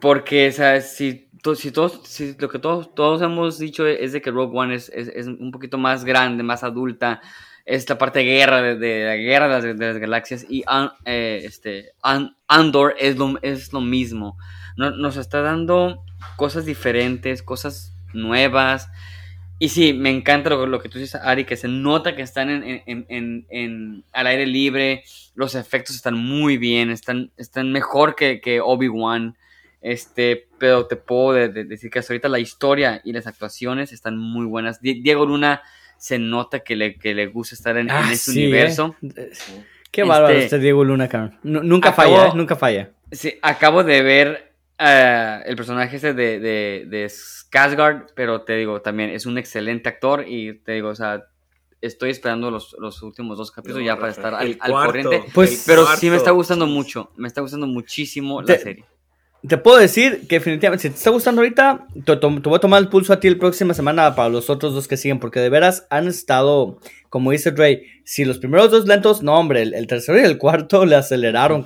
Porque, 0.00 0.48
o 0.48 0.52
sea, 0.52 0.80
si, 0.80 1.27
si 1.54 1.70
todos, 1.72 2.00
si 2.04 2.34
lo 2.38 2.48
que 2.48 2.58
todos, 2.58 2.94
todos 2.94 3.22
hemos 3.22 3.58
dicho 3.58 3.86
es 3.86 4.12
de 4.12 4.20
que 4.20 4.30
Rogue 4.30 4.56
One 4.58 4.74
es, 4.74 4.88
es, 4.90 5.26
un 5.26 5.50
poquito 5.50 5.78
más 5.78 6.04
grande, 6.04 6.42
más 6.42 6.64
adulta, 6.64 7.20
es 7.64 7.88
la 7.88 7.98
parte 7.98 8.20
de 8.20 8.24
guerra, 8.24 8.62
de, 8.62 9.04
la 9.04 9.16
guerra 9.16 9.60
de 9.60 9.74
las, 9.74 9.98
galaxias, 9.98 10.46
y 10.48 10.64
eh, 11.04 11.42
este, 11.44 11.92
An- 12.02 12.36
Andor 12.46 12.94
es 12.98 13.16
lo, 13.16 13.38
es 13.42 13.72
lo 13.72 13.80
mismo. 13.80 14.36
No- 14.76 14.90
nos 14.90 15.16
está 15.16 15.42
dando 15.42 16.02
cosas 16.36 16.64
diferentes, 16.64 17.42
cosas 17.42 17.92
nuevas. 18.14 18.88
Y 19.58 19.70
sí, 19.70 19.92
me 19.92 20.10
encanta 20.10 20.50
lo, 20.50 20.80
que 20.80 20.88
tú 20.88 20.98
dices, 20.98 21.20
Ari, 21.20 21.44
que 21.44 21.56
se 21.56 21.68
nota 21.68 22.14
que 22.14 22.22
están 22.22 22.48
en, 22.48 24.04
al 24.12 24.26
aire 24.28 24.46
libre, 24.46 25.02
los 25.34 25.54
efectos 25.56 25.96
están 25.96 26.14
muy 26.14 26.58
bien, 26.58 26.90
están, 26.90 27.32
están 27.36 27.72
mejor 27.72 28.14
que, 28.14 28.40
que 28.40 28.60
Obi-Wan. 28.60 29.36
Este, 29.80 30.48
pero 30.58 30.86
te 30.86 30.96
puedo 30.96 31.32
decir 31.32 31.90
que 31.90 31.98
hasta 31.98 32.12
ahorita 32.12 32.28
la 32.28 32.40
historia 32.40 33.00
y 33.04 33.12
las 33.12 33.26
actuaciones 33.26 33.92
están 33.92 34.18
muy 34.18 34.46
buenas. 34.46 34.80
Diego 34.80 35.24
Luna 35.24 35.62
se 35.96 36.18
nota 36.18 36.60
que 36.60 36.76
le, 36.76 36.96
que 36.96 37.14
le 37.14 37.26
gusta 37.26 37.54
estar 37.54 37.76
en, 37.76 37.90
ah, 37.90 38.08
ese 38.10 38.30
universo. 38.32 38.96
Eh, 39.02 39.30
qué 39.90 40.02
bárbaro 40.04 40.34
este, 40.34 40.44
este 40.44 40.58
Diego 40.58 40.84
Luna, 40.84 41.38
Nunca 41.42 41.92
falla, 41.92 42.28
¿eh? 42.28 42.32
nunca 42.34 42.56
falla. 42.56 42.90
Sí, 43.10 43.34
acabo 43.42 43.84
de 43.84 44.02
ver 44.02 44.52
uh, 44.80 45.48
el 45.48 45.56
personaje 45.56 45.96
ese 45.96 46.14
de, 46.14 46.38
de, 46.38 46.86
de 46.88 47.06
Skarsgård, 47.06 48.12
pero 48.14 48.42
te 48.42 48.56
digo, 48.56 48.80
también 48.82 49.10
es 49.10 49.26
un 49.26 49.38
excelente 49.38 49.88
actor 49.88 50.24
y 50.26 50.54
te 50.58 50.72
digo, 50.72 50.88
o 50.88 50.94
sea, 50.94 51.24
estoy 51.80 52.10
esperando 52.10 52.50
los, 52.50 52.76
los 52.78 53.02
últimos 53.02 53.38
dos 53.38 53.50
capítulos 53.50 53.84
ya 53.84 53.96
para 53.96 54.10
estar 54.10 54.34
al, 54.34 54.58
corriente. 54.58 55.24
Pues, 55.32 55.64
pero 55.66 55.86
sí 55.96 56.10
me 56.10 56.16
está 56.16 56.32
gustando 56.32 56.66
mucho, 56.66 57.12
me 57.16 57.28
está 57.28 57.40
gustando 57.40 57.66
muchísimo 57.66 58.42
la 58.42 58.58
serie. 58.58 58.84
Te 59.46 59.56
puedo 59.56 59.78
decir 59.78 60.26
que 60.28 60.36
definitivamente, 60.36 60.82
si 60.82 60.90
te 60.90 60.96
está 60.96 61.10
gustando 61.10 61.42
ahorita, 61.42 61.86
te, 62.04 62.16
voy 62.16 62.56
a 62.56 62.58
tomar 62.58 62.82
el 62.82 62.88
pulso 62.88 63.12
a 63.12 63.20
ti 63.20 63.30
la 63.30 63.38
próxima 63.38 63.72
semana 63.72 64.16
para 64.16 64.28
los 64.28 64.50
otros 64.50 64.74
dos 64.74 64.88
que 64.88 64.96
siguen, 64.96 65.20
porque 65.20 65.38
de 65.38 65.48
veras 65.48 65.86
han 65.90 66.08
estado, 66.08 66.80
como 67.08 67.30
dice 67.30 67.52
Dre, 67.52 67.84
si 68.04 68.24
los 68.24 68.38
primeros 68.38 68.72
dos 68.72 68.86
lentos, 68.86 69.22
no 69.22 69.38
hombre, 69.38 69.62
el, 69.62 69.86
tercero 69.86 70.18
y 70.18 70.24
el 70.24 70.38
cuarto 70.38 70.84
le 70.86 70.96
aceleraron, 70.96 71.62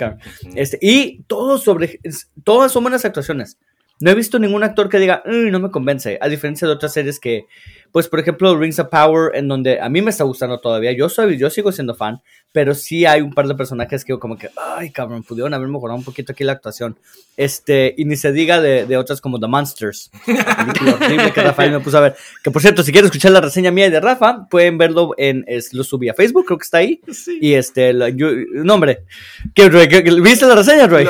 Este, 0.55 0.79
y 0.83 1.23
todos 1.23 1.63
sobre, 1.63 1.99
todas 2.45 2.73
son 2.73 2.85
buenas 2.85 3.07
actuaciones. 3.07 3.59
No 4.01 4.11
he 4.11 4.15
visto 4.15 4.39
ningún 4.39 4.65
actor 4.65 4.89
que 4.89 4.99
diga, 4.99 5.23
no 5.25 5.61
me 5.61 5.71
convence, 5.71 6.19
a 6.21 6.29
diferencia 6.29 6.67
de 6.67 6.75
otras 6.75 6.93
series 6.93 7.21
que, 7.21 7.47
pues 7.93 8.09
por 8.09 8.19
ejemplo, 8.21 8.57
Rings 8.57 8.79
of 8.79 8.89
Power, 8.89 9.37
en 9.37 9.49
donde 9.49 9.81
a 9.81 9.89
mí 9.89 10.03
me 10.03 10.11
está 10.11 10.25
gustando 10.25 10.59
todavía, 10.59 10.93
yo 10.93 11.09
soy, 11.09 11.39
yo 11.39 11.51
sigo 11.51 11.71
siendo 11.71 11.95
fan, 11.95 12.21
pero 12.51 12.75
sí 12.75 13.07
hay 13.07 13.21
un 13.21 13.33
par 13.33 13.47
de 13.47 13.55
personajes 13.55 14.05
que 14.05 14.19
como 14.19 14.37
que, 14.37 14.51
ay 14.77 14.91
cabrón, 14.91 15.23
pudieron 15.23 15.55
haber 15.55 15.69
mejorado 15.69 15.99
un 15.99 16.05
poquito 16.05 16.33
aquí 16.33 16.45
la 16.45 16.53
actuación. 16.53 16.99
Este, 17.37 17.95
y 17.97 18.05
ni 18.05 18.17
se 18.17 18.31
diga 18.31 18.61
de, 18.61 18.85
de 18.85 18.97
otras 18.99 19.21
como 19.21 19.41
The 19.41 19.47
Monsters, 19.47 20.11
horrible 20.27 21.33
que 21.33 21.43
Rafael 21.43 21.73
me 21.73 21.81
puso 21.81 21.99
a 21.99 22.03
ver. 22.03 22.17
Que 22.43 22.51
por 22.51 22.61
cierto, 22.61 22.83
si 22.83 22.93
quieren 22.93 23.07
escuchar 23.07 23.33
la 23.33 23.41
reseña 23.41 23.71
mía 23.71 23.87
y 23.87 23.91
de 23.91 24.01
Rafa, 24.01 24.49
pueden 24.51 24.77
verlo 24.77 25.15
en, 25.17 25.45
es, 25.47 25.73
lo 25.73 25.83
subí 25.85 26.09
a 26.09 26.15
Facebook, 26.15 26.45
creo 26.47 26.59
que 26.59 26.65
está 26.65 26.79
ahí. 26.79 27.01
Y 27.41 27.55
este, 27.55 27.95
yo, 28.15 28.29
no 28.53 28.75
hombre, 28.75 29.05
¿Qué, 29.55 29.69
¿viste 29.69 30.47
la 30.47 30.55
reseña, 30.55 30.87
Roy? 30.87 31.09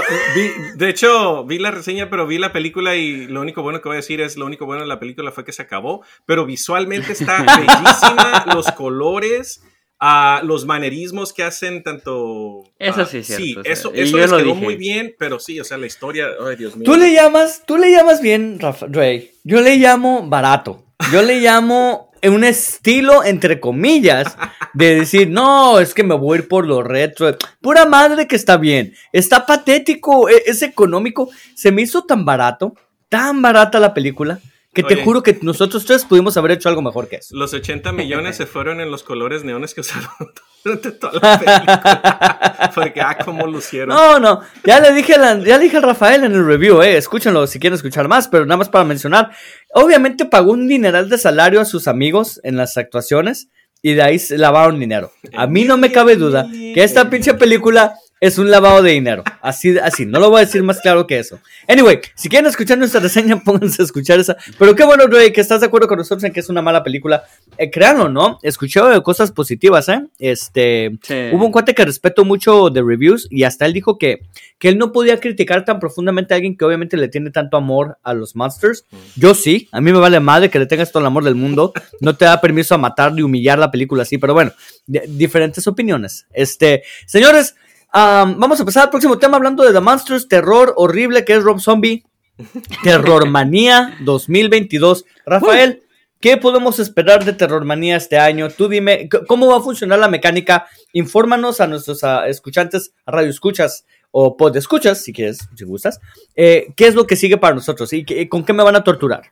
de 0.77 0.88
hecho, 0.88 1.45
vi 1.45 1.59
la 1.59 1.71
reseña, 1.71 2.09
pero 2.11 2.27
vi 2.27 2.38
la 2.38 2.53
película 2.53 2.97
y 2.97 3.27
lo 3.27 3.40
único 3.40 3.62
bueno 3.62 3.81
que 3.81 3.88
voy 3.88 3.97
a 3.97 4.01
decir 4.01 4.21
es, 4.21 4.37
lo 4.37 4.47
único 4.47 4.66
bueno 4.66 4.83
de 4.83 4.88
la 4.88 5.01
película 5.01 5.33
fue 5.33 5.45
que 5.45 5.53
se 5.53 5.62
acabó, 5.62 6.03
pero 6.27 6.47
visualmente 6.73 7.13
está 7.19 7.43
bellísima, 7.43 8.45
los 8.55 8.71
colores 8.73 9.63
a 10.05 10.41
los 10.43 10.67
manerismos 10.67 11.33
que 11.33 11.45
hacen 11.45 11.85
tanto... 11.85 12.65
Eso 12.79 13.07
sí, 13.07 13.23
sí, 13.23 13.57
eso, 13.65 13.93
eso 13.95 14.17
les 14.17 14.33
quedó 14.33 14.55
muy 14.57 14.75
bien, 14.75 15.15
pero 15.17 15.39
sí, 15.39 15.61
o 15.61 15.65
sea, 15.65 15.79
la 15.79 15.87
historia, 15.87 16.27
ay 16.45 16.57
Dios 16.57 16.75
mío. 16.75 16.85
Tú 16.85 16.97
le 16.97 17.13
llamas, 17.13 17.63
tú 17.67 17.79
le 17.79 17.93
llamas 17.93 18.21
bien, 18.21 18.59
Rafa, 18.59 18.87
Ray. 18.91 19.31
Yo 19.45 19.61
le 19.61 19.77
llamo 19.77 20.29
barato. 20.29 20.85
Yo 21.13 21.23
le 21.23 21.41
llamo 21.41 22.11
un 22.25 22.43
estilo, 22.43 23.23
entre 23.23 23.61
comillas, 23.61 24.37
de 24.75 24.97
decir, 24.97 25.31
no, 25.31 25.79
es 25.79 25.95
que 25.95 26.03
me 26.03 26.17
voy 26.17 26.39
a 26.39 26.41
ir 26.41 26.49
por 26.49 26.67
lo 26.67 26.83
retro. 26.83 27.37
Pura 27.61 27.87
madre 27.87 28.27
que 28.27 28.35
está 28.35 28.57
bien. 28.57 28.95
Está 29.13 29.47
patético, 29.47 30.29
e, 30.29 30.43
es 30.47 30.63
económico. 30.63 31.31
Se 31.55 31.71
me 31.71 31.83
hizo 31.83 32.03
tan 32.03 32.25
barato, 32.25 32.75
tan 33.09 33.41
barata 33.41 33.79
la 33.79 33.95
película 33.95 34.41
que 34.73 34.83
te 34.83 34.97
juro 34.97 35.23
que 35.23 35.39
nosotros 35.43 35.85
tres 35.85 36.05
pudimos 36.05 36.37
haber 36.37 36.53
hecho 36.53 36.69
algo 36.69 36.81
mejor 36.81 37.09
que 37.09 37.17
eso. 37.17 37.37
Los 37.37 37.53
80 37.53 37.93
millones 37.93 38.37
se 38.37 38.47
fueron 38.47 38.81
en 38.81 38.91
los 38.91 39.03
colores 39.03 39.45
neones 39.45 39.75
que 39.75 39.83
usaron 39.83 40.09
durante 40.65 40.93
toda 40.93 41.13
la 41.21 41.39
película. 41.39 42.73
Porque, 42.75 43.01
ah, 43.01 43.19
cómo 43.23 43.47
lucieron. 43.47 43.91
No, 43.91 44.19
no. 44.19 44.41
Ya 44.65 44.81
le 44.81 44.93
dije, 44.93 45.15
ya 45.45 45.59
dije 45.59 45.77
a 45.77 45.81
Rafael 45.81 46.25
en 46.25 46.33
el 46.33 46.47
review, 46.47 46.81
eh. 46.81 46.97
Escúchenlo 46.97 47.47
si 47.47 47.59
quieren 47.59 47.75
escuchar 47.75 48.09
más, 48.09 48.29
pero 48.29 48.47
nada 48.47 48.57
más 48.57 48.71
para 48.71 48.85
mencionar. 48.85 49.31
Obviamente 49.75 50.25
pagó 50.25 50.53
un 50.53 50.67
dineral 50.67 51.11
de 51.11 51.19
salario 51.19 51.61
a 51.61 51.65
sus 51.67 51.87
amigos 51.87 52.41
en 52.43 52.57
las 52.57 52.79
actuaciones 52.79 53.51
y 53.83 53.95
de 53.95 54.03
ahí 54.03 54.19
se 54.19 54.39
lavaron 54.39 54.79
dinero. 54.79 55.13
A 55.35 55.47
mí 55.47 55.65
no 55.65 55.77
me 55.77 55.93
cabe 55.93 56.17
duda 56.17 56.47
que 56.51 56.83
esta 56.83 57.11
pinche 57.11 57.35
película 57.35 57.97
es 58.23 58.39
un 58.39 58.53
lavado 58.53 58.83
de 58.83 58.93
dinero. 58.93 59.25
Así, 59.41 59.77
así, 59.79 60.07
no 60.07 60.21
lo 60.21 60.31
voy 60.31 60.43
a 60.43 60.45
decir 60.45 60.63
más 60.63 60.81
claro 60.81 61.09
que 61.09 61.19
eso. 61.19 61.41
Anyway, 61.67 61.99
si 62.15 62.29
quieren 62.29 62.49
escuchar 62.49 62.79
nuestra 62.79 63.01
reseña, 63.01 63.41
pónganse 63.45 63.83
a 63.83 63.85
escuchar 63.85 64.21
esa. 64.21 64.37
Pero 64.61 64.77
qué 64.77 64.85
bueno, 64.85 65.09
Rey, 65.09 65.33
que 65.33 65.41
estás 65.41 65.59
de 65.59 65.67
acuerdo 65.67 65.89
con 65.89 65.99
nosotros 65.99 66.23
en 66.23 66.33
que 66.33 66.39
es 66.39 66.49
una 66.49 66.63
mala 66.63 66.85
película. 66.85 67.25
Eh, 67.59 67.69
créanlo, 67.69 68.09
¿no? 68.09 68.39
Escuché 68.45 68.81
cosas 69.03 69.33
positivas, 69.33 69.89
¿eh? 69.89 70.07
Este, 70.21 70.93
hubo 71.33 71.45
un 71.45 71.51
cuate 71.51 71.75
que 71.75 71.85
respeto 71.85 72.25
mucho 72.25 72.71
de 72.71 72.81
reviews 72.81 73.27
y 73.29 73.43
hasta 73.43 73.67
él 73.67 73.73
dijo 73.73 73.99
que, 73.99 74.21
que 74.61 74.69
él 74.69 74.79
no 74.79 74.93
podía 74.93 75.19
criticar 75.19 75.65
tan 75.65 75.81
profundamente 75.81 76.33
a 76.33 76.37
alguien 76.37 76.57
que 76.57 76.65
obviamente 76.65 76.97
le 76.97 77.09
tiene 77.09 77.33
tanto 77.33 77.57
amor 77.57 77.99
a 78.05 78.15
los 78.15 78.37
Monsters. 78.37 78.85
Mm. 78.93 78.97
Yo 79.17 79.35
sí, 79.35 79.69
a 79.73 79.81
mí 79.81 79.93
me 79.93 79.99
vale 79.99 80.21
madre 80.21 80.49
que 80.49 80.61
le 80.61 80.67
tengas 80.67 80.93
todo 80.93 81.01
el 81.01 81.09
amor 81.09 81.25
del 81.25 81.35
mundo. 81.35 81.73
No 82.01 82.15
te 82.15 82.25
da 82.25 82.41
permiso 82.41 82.77
a 82.77 82.79
matar 82.79 83.13
ni 83.13 83.23
humillar 83.23 83.59
la 83.59 83.73
película 83.73 84.05
así, 84.05 84.17
pero 84.17 84.33
bueno, 84.33 84.53
diferentes 84.87 85.67
opiniones. 85.67 86.27
Este, 86.33 86.85
señores, 87.07 87.57
vamos 87.92 88.61
a 88.61 88.64
pasar 88.64 88.85
al 88.85 88.90
próximo 88.90 89.18
tema 89.18 89.37
hablando 89.37 89.62
de 89.62 89.72
The 89.72 89.81
Monsters, 89.81 90.28
terror 90.28 90.72
horrible 90.76 91.24
que 91.24 91.35
es 91.35 91.42
Rob 91.42 91.61
Zombie. 91.61 92.05
Terrormanía 92.83 93.96
2022. 94.00 95.05
Rafael, 95.26 95.83
¿qué 96.20 96.37
podemos 96.37 96.78
esperar 96.78 97.24
de 97.24 97.33
Terrormanía 97.35 97.96
este 97.96 98.18
año? 98.18 98.48
Tú 98.50 98.68
dime, 98.68 99.09
¿cómo 99.28 99.48
va 99.48 99.59
a 99.59 99.61
funcionar 99.61 99.98
la 99.98 100.09
mecánica? 100.09 100.66
Infórmanos 100.92 101.61
a 101.61 101.66
nuestros 101.66 102.02
escuchantes, 102.26 102.94
a 103.05 103.12
radio 103.12 103.31
escuchas 103.31 103.85
o 104.11 104.37
pod 104.37 104.57
escuchas, 104.57 105.02
si 105.02 105.12
quieres, 105.12 105.48
si 105.55 105.64
gustas. 105.64 106.00
Eh, 106.35 106.68
¿Qué 106.76 106.87
es 106.87 106.94
lo 106.94 107.07
que 107.07 107.16
sigue 107.16 107.38
para 107.38 107.55
nosotros 107.55 107.92
y 107.92 108.28
con 108.28 108.44
qué 108.44 108.52
me 108.52 108.62
van 108.62 108.76
a 108.76 108.85
torturar? 108.85 109.31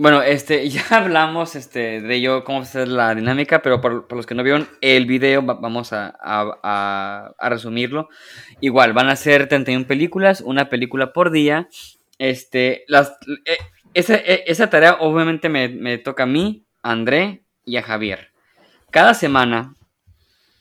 Bueno, 0.00 0.22
este, 0.22 0.66
ya 0.70 0.82
hablamos 0.92 1.54
este, 1.56 2.00
de 2.00 2.14
ello, 2.14 2.42
cómo 2.42 2.62
a 2.62 2.64
ser 2.64 2.88
la 2.88 3.14
dinámica, 3.14 3.60
pero 3.60 3.82
por, 3.82 4.10
los 4.10 4.24
que 4.24 4.34
no 4.34 4.42
vieron 4.42 4.66
el 4.80 5.04
video, 5.04 5.42
vamos 5.42 5.92
a, 5.92 6.16
a, 6.22 7.50
resumirlo. 7.50 8.08
Igual, 8.62 8.94
van 8.94 9.10
a 9.10 9.16
ser 9.16 9.46
31 9.46 9.86
películas, 9.86 10.40
una 10.40 10.70
película 10.70 11.12
por 11.12 11.30
día. 11.30 11.68
Este, 12.16 12.84
las, 12.88 13.14
eh, 13.44 13.58
esa, 13.92 14.14
e, 14.14 14.44
esa, 14.46 14.70
tarea 14.70 14.96
obviamente 15.00 15.50
me, 15.50 15.68
me 15.68 15.98
toca 15.98 16.22
a 16.22 16.26
mí, 16.26 16.64
a 16.82 16.92
André 16.92 17.44
y 17.66 17.76
a 17.76 17.82
Javier. 17.82 18.32
Cada 18.90 19.12
semana, 19.12 19.74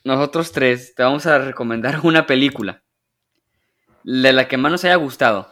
nosotros 0.04 0.52
tres 0.52 0.96
te 0.96 1.04
vamos 1.04 1.26
a 1.28 1.40
recomendar 1.40 2.00
una 2.04 2.26
película 2.26 2.84
de 4.04 4.34
la 4.34 4.50
que 4.50 4.58
más 4.58 4.70
nos 4.70 4.84
haya 4.84 4.96
gustado 4.96 5.50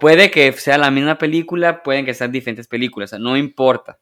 puede 0.00 0.30
que 0.30 0.52
sea 0.52 0.78
la 0.78 0.90
misma 0.90 1.18
película, 1.18 1.82
pueden 1.82 2.04
que 2.04 2.14
sean 2.14 2.32
diferentes 2.32 2.68
películas, 2.68 3.12
no 3.18 3.36
importa. 3.36 3.98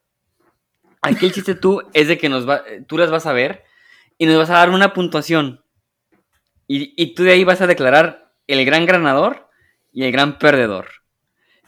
Aquí 1.00 1.26
el 1.26 1.32
chiste 1.32 1.54
tú 1.54 1.82
es 1.92 2.08
de 2.08 2.18
que 2.18 2.28
nos 2.28 2.48
va, 2.48 2.62
tú 2.86 2.96
las 2.96 3.10
vas 3.10 3.26
a 3.26 3.32
ver 3.32 3.64
y 4.18 4.26
nos 4.26 4.38
vas 4.38 4.50
a 4.50 4.58
dar 4.58 4.70
una 4.70 4.92
puntuación. 4.92 5.64
Y, 6.68 7.14
tú 7.14 7.24
de 7.24 7.32
ahí 7.32 7.44
vas 7.44 7.60
a 7.60 7.66
declarar 7.66 8.32
el 8.46 8.64
gran 8.64 8.86
ganador 8.86 9.50
y 9.92 10.04
el 10.04 10.12
gran 10.12 10.38
perdedor. 10.38 10.88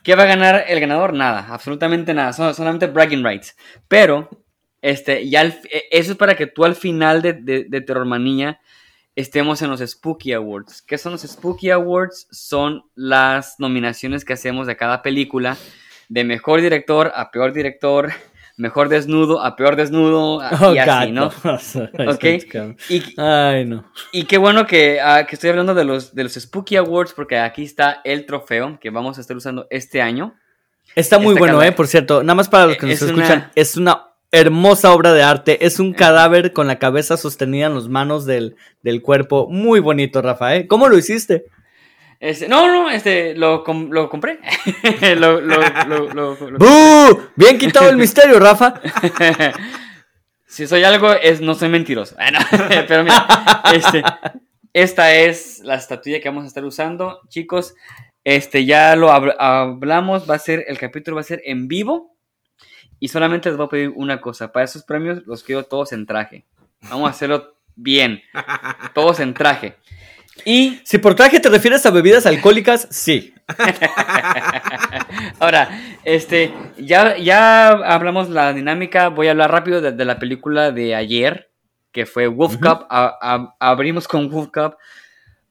¿Qué 0.03 0.14
va 0.14 0.23
a 0.23 0.27
ganar 0.27 0.64
el 0.69 0.81
ganador? 0.81 1.12
Nada, 1.12 1.47
absolutamente 1.51 2.14
nada, 2.14 2.33
son, 2.33 2.55
solamente 2.55 2.87
bragging 2.87 3.25
rights. 3.25 3.57
Pero, 3.87 4.31
este, 4.81 5.29
ya 5.29 5.45
e, 5.45 5.61
eso 5.90 6.12
es 6.12 6.17
para 6.17 6.37
que 6.37 6.47
tú 6.47 6.64
al 6.64 6.75
final 6.75 7.21
de, 7.21 7.35
de, 7.35 7.64
de 7.69 7.81
estemos 9.16 9.62
en 9.62 9.70
los 9.70 9.81
Spooky 9.81 10.33
Awards. 10.33 10.83
¿Qué 10.83 10.98
son 10.98 11.12
los 11.12 11.22
Spooky 11.22 11.70
Awards? 11.70 12.27
Son 12.31 12.85
las 12.94 13.57
nominaciones 13.59 14.24
que 14.24 14.33
hacemos 14.33 14.66
de 14.66 14.77
cada 14.77 15.03
película, 15.03 15.57
de 16.09 16.24
mejor 16.24 16.61
director 16.61 17.12
a 17.14 17.31
peor 17.31 17.53
director, 17.53 18.12
mejor 18.57 18.88
desnudo 18.88 19.42
a 19.42 19.57
peor 19.57 19.77
desnudo, 19.77 20.40
y 20.42 20.79
oh, 20.79 20.81
así, 20.81 21.12
¿no? 21.12 21.27
ok. 22.12 22.24
Y, 22.88 23.20
Ay, 23.20 23.64
no. 23.64 23.90
Y 24.12 24.24
qué 24.24 24.38
bueno 24.38 24.66
que, 24.66 25.00
ah, 25.00 25.27
que, 25.27 25.37
estoy 25.37 25.50
hablando 25.50 25.74
de 25.74 25.85
los, 25.85 26.14
de 26.14 26.24
los 26.24 26.35
Spooky 26.35 26.77
Awards, 26.77 27.12
porque 27.12 27.38
aquí 27.38 27.62
está 27.62 28.00
el 28.05 28.27
trofeo 28.27 28.79
que 28.81 28.90
vamos 28.90 29.18
a 29.18 29.20
estar 29.20 29.37
usando 29.37 29.66
este 29.70 30.03
año. 30.03 30.35
Está 30.94 31.18
muy 31.18 31.35
bueno, 31.35 31.61
¿eh? 31.62 31.72
Por 31.72 31.88
cierto, 31.88 32.22
nada 32.22 32.37
más 32.37 32.48
para 32.48 32.66
los 32.66 32.77
que 32.77 32.87
nos 32.87 33.03
escuchan, 33.03 33.50
es 33.57 33.77
una 33.77 34.13
hermosa 34.35 34.92
obra 34.92 35.12
de 35.12 35.23
arte. 35.23 35.64
Es 35.64 35.79
un 35.79 35.92
cadáver 35.92 36.53
con 36.53 36.66
la 36.66 36.79
cabeza 36.79 37.16
sostenida 37.16 37.66
en 37.66 37.75
las 37.75 37.88
manos 37.88 38.27
del, 38.27 38.57
cuerpo. 39.03 39.47
Muy 39.49 39.81
bonito, 39.81 40.20
Rafael. 40.20 40.66
¿Cómo 40.66 40.88
lo 40.88 40.99
hiciste? 40.99 41.44
Este, 42.18 42.49
no, 42.49 42.66
no, 42.66 42.90
este, 42.90 43.35
lo, 43.35 43.64
lo 43.66 44.09
compré. 44.09 44.40
lo, 45.16 45.40
Bien 47.37 47.59
quitado 47.59 47.88
el 47.88 47.97
misterio, 47.97 48.40
Rafa. 48.40 48.81
si 50.47 50.66
soy 50.66 50.83
algo, 50.85 51.12
es 51.12 51.40
no 51.40 51.55
soy 51.55 51.68
mentiroso. 51.68 52.16
Pero 52.88 53.05
mira, 53.05 53.27
este, 53.73 54.03
esta 54.73 55.14
es 55.14 55.61
la 55.61 55.77
estatuilla 55.77 56.20
que 56.20 56.29
vamos 56.29 56.44
a 56.44 56.49
estar 56.49 56.64
usando. 56.64 57.20
Chicos, 57.29 57.75
este, 58.25 58.64
ya 58.64 58.97
lo 58.97 59.12
hablamos, 59.12 60.29
va 60.29 60.35
a 60.35 60.38
ser, 60.40 60.64
el 60.66 60.79
capítulo 60.79 61.16
va 61.16 61.20
a 61.20 61.25
ser 61.25 61.42
en 61.44 61.68
vivo. 61.68 62.13
Y 63.05 63.09
solamente 63.09 63.51
les 63.51 63.59
voy 63.59 63.67
a 63.67 63.69
pedir 63.69 63.93
una 63.97 64.19
cosa. 64.23 64.51
Para 64.51 64.64
esos 64.64 64.83
premios 64.83 65.27
los 65.27 65.43
quiero 65.43 65.64
todos 65.64 65.93
en 65.93 66.07
traje. 66.07 66.47
Vamos 66.88 67.07
a 67.07 67.11
hacerlo 67.11 67.55
bien. 67.77 68.23
Todos 68.95 69.21
en 69.21 69.35
traje. 69.35 69.77
Y 70.47 70.81
Si 70.85 70.97
por 70.97 71.14
traje 71.14 71.38
te 71.38 71.51
refieres 71.51 71.85
a 71.85 71.90
bebidas 71.90 72.25
alcohólicas, 72.25 72.88
sí. 72.90 73.35
ahora, 75.38 75.69
este, 76.05 76.55
ya, 76.79 77.19
ya 77.19 77.69
hablamos 77.69 78.31
la 78.31 78.55
dinámica. 78.55 79.09
Voy 79.09 79.29
a 79.29 79.33
hablar 79.33 79.51
rápido 79.51 79.83
de, 79.83 79.93
de 79.93 80.05
la 80.07 80.19
película 80.19 80.71
de 80.71 80.95
ayer, 80.95 81.51
que 81.93 82.07
fue 82.07 82.27
Wolf 82.27 82.57
Cup. 82.57 82.87
A- 82.88 83.17
a- 83.21 83.55
abrimos 83.61 84.09
con 84.09 84.31
Wolf 84.31 84.49
Cup. 84.53 84.77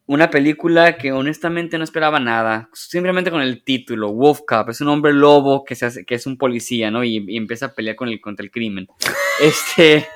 Una 0.06 0.30
película 0.30 0.98
que 0.98 1.12
honestamente 1.14 1.78
no 1.78 1.84
esperaba 1.86 2.20
nada. 2.20 2.70
Simplemente 2.74 3.32
con 3.32 3.42
el 3.42 3.64
título, 3.64 4.12
Wolf 4.12 4.42
Cup. 4.48 4.70
Es 4.70 4.82
un 4.82 4.90
hombre 4.90 5.14
lobo 5.14 5.64
que, 5.64 5.76
se 5.76 5.86
hace- 5.86 6.06
que 6.06 6.16
es 6.16 6.26
un 6.28 6.38
policía, 6.38 6.92
¿no? 6.92 7.04
Y, 7.04 7.24
y 7.28 7.38
empieza 7.38 7.68
a 7.68 7.74
pelear 7.74 7.96
con 7.96 8.10
el, 8.10 8.20
contra 8.20 8.44
el 8.44 8.52
crimen. 8.52 8.88
Este. 9.42 10.08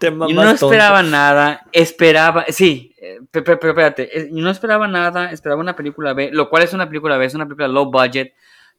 Te 0.00 0.08
Y 0.08 0.10
mamas 0.10 0.30
no 0.34 0.42
tonto. 0.42 0.66
esperaba 0.72 1.02
nada, 1.04 1.64
esperaba, 1.72 2.46
sí, 2.48 2.92
eh, 3.00 3.20
pe- 3.30 3.42
pe- 3.42 3.56
pero 3.56 3.70
espérate, 3.70 4.28
no 4.32 4.50
esperaba 4.50 4.88
nada, 4.88 5.30
esperaba 5.30 5.60
una 5.60 5.76
película 5.76 6.12
B, 6.12 6.30
lo 6.32 6.48
cual 6.50 6.64
es 6.64 6.72
una 6.72 6.88
película 6.88 7.16
B, 7.18 7.24
es 7.26 7.34
una 7.36 7.44
película 7.46 7.68
low 7.68 7.88
budget, 7.88 8.32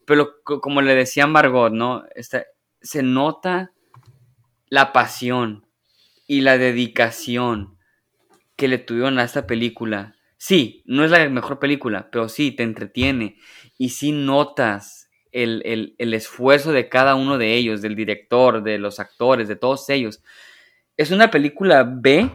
pero 0.03 0.41
co- 0.43 0.59
como 0.59 0.81
le 0.81 0.95
decía 0.95 1.27
Margot, 1.27 1.71
¿no? 1.71 2.03
Esta- 2.13 2.43
se 2.81 3.03
nota 3.03 3.71
la 4.67 4.91
pasión 4.91 5.65
y 6.27 6.41
la 6.41 6.57
dedicación 6.57 7.77
que 8.59 8.69
le 8.69 8.77
tuvieron 8.79 9.19
a 9.19 9.25
esta 9.25 9.47
película. 9.47 10.17
Sí, 10.37 10.83
no 10.85 11.05
es 11.05 11.11
la 11.11 11.27
mejor 11.29 11.59
película, 11.59 12.09
pero 12.11 12.29
sí, 12.29 12.51
te 12.51 12.63
entretiene 12.63 13.37
y 13.79 13.89
sí 13.89 14.11
notas 14.13 15.09
el, 15.31 15.63
el- 15.65 15.95
el 15.99 16.13
esfuerzo 16.13 16.73
de 16.73 16.89
cada 16.89 17.15
uno 17.15 17.39
de 17.39 17.55
ellos, 17.55 17.81
del 17.81 17.95
director, 17.95 18.63
de 18.63 18.79
los 18.79 18.99
actores, 18.99 19.47
de 19.47 19.55
todos 19.57 19.89
ellos. 19.89 20.21
Es 20.97 21.11
una 21.11 21.31
película 21.31 21.83
B 21.83 22.31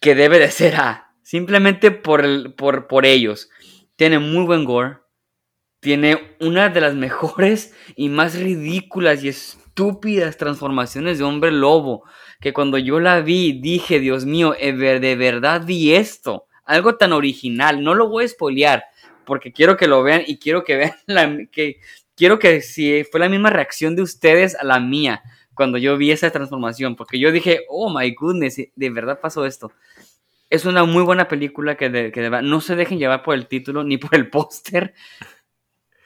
que 0.00 0.14
debe 0.14 0.38
de 0.40 0.50
ser 0.50 0.76
A, 0.76 1.14
simplemente 1.22 1.90
por, 1.92 2.24
el- 2.24 2.54
por, 2.54 2.88
por 2.88 3.06
ellos. 3.06 3.50
Tiene 3.96 4.20
muy 4.20 4.44
buen 4.46 4.64
gore, 4.64 4.98
tiene 5.80 6.36
una 6.40 6.68
de 6.70 6.80
las 6.80 6.94
mejores 6.94 7.74
y 7.96 8.08
más 8.08 8.38
ridículas 8.38 9.22
y 9.22 9.28
estúpidas 9.28 10.36
transformaciones 10.36 11.18
de 11.18 11.24
hombre 11.24 11.52
lobo. 11.52 12.04
Que 12.40 12.52
cuando 12.52 12.78
yo 12.78 13.00
la 13.00 13.20
vi 13.20 13.52
dije, 13.60 13.98
Dios 14.00 14.24
mío, 14.24 14.54
de 14.60 15.16
verdad 15.16 15.62
vi 15.64 15.94
esto. 15.94 16.46
Algo 16.64 16.96
tan 16.96 17.12
original. 17.12 17.82
No 17.82 17.94
lo 17.94 18.08
voy 18.08 18.24
a 18.24 18.28
spoilear 18.28 18.84
porque 19.24 19.52
quiero 19.52 19.76
que 19.76 19.86
lo 19.88 20.02
vean 20.02 20.22
y 20.26 20.38
quiero 20.38 20.64
que 20.64 20.76
vean 20.78 20.94
la, 21.06 21.38
que 21.50 21.80
quiero 22.16 22.38
que 22.38 22.60
si 22.62 23.04
fue 23.04 23.20
la 23.20 23.28
misma 23.28 23.50
reacción 23.50 23.94
de 23.96 24.02
ustedes 24.02 24.54
a 24.56 24.64
la 24.64 24.80
mía 24.80 25.22
cuando 25.54 25.76
yo 25.76 25.96
vi 25.96 26.12
esa 26.12 26.30
transformación, 26.30 26.94
porque 26.94 27.18
yo 27.18 27.32
dije, 27.32 27.62
oh 27.68 27.92
my 27.92 28.14
goodness, 28.14 28.56
de 28.76 28.90
verdad 28.90 29.18
pasó 29.20 29.44
esto. 29.44 29.72
Es 30.50 30.64
una 30.64 30.84
muy 30.84 31.02
buena 31.02 31.26
película 31.26 31.76
que, 31.76 31.90
de- 31.90 32.12
que 32.12 32.30
no 32.30 32.60
se 32.60 32.76
dejen 32.76 33.00
llevar 33.00 33.24
por 33.24 33.34
el 33.34 33.48
título 33.48 33.82
ni 33.82 33.98
por 33.98 34.14
el 34.14 34.30
póster. 34.30 34.94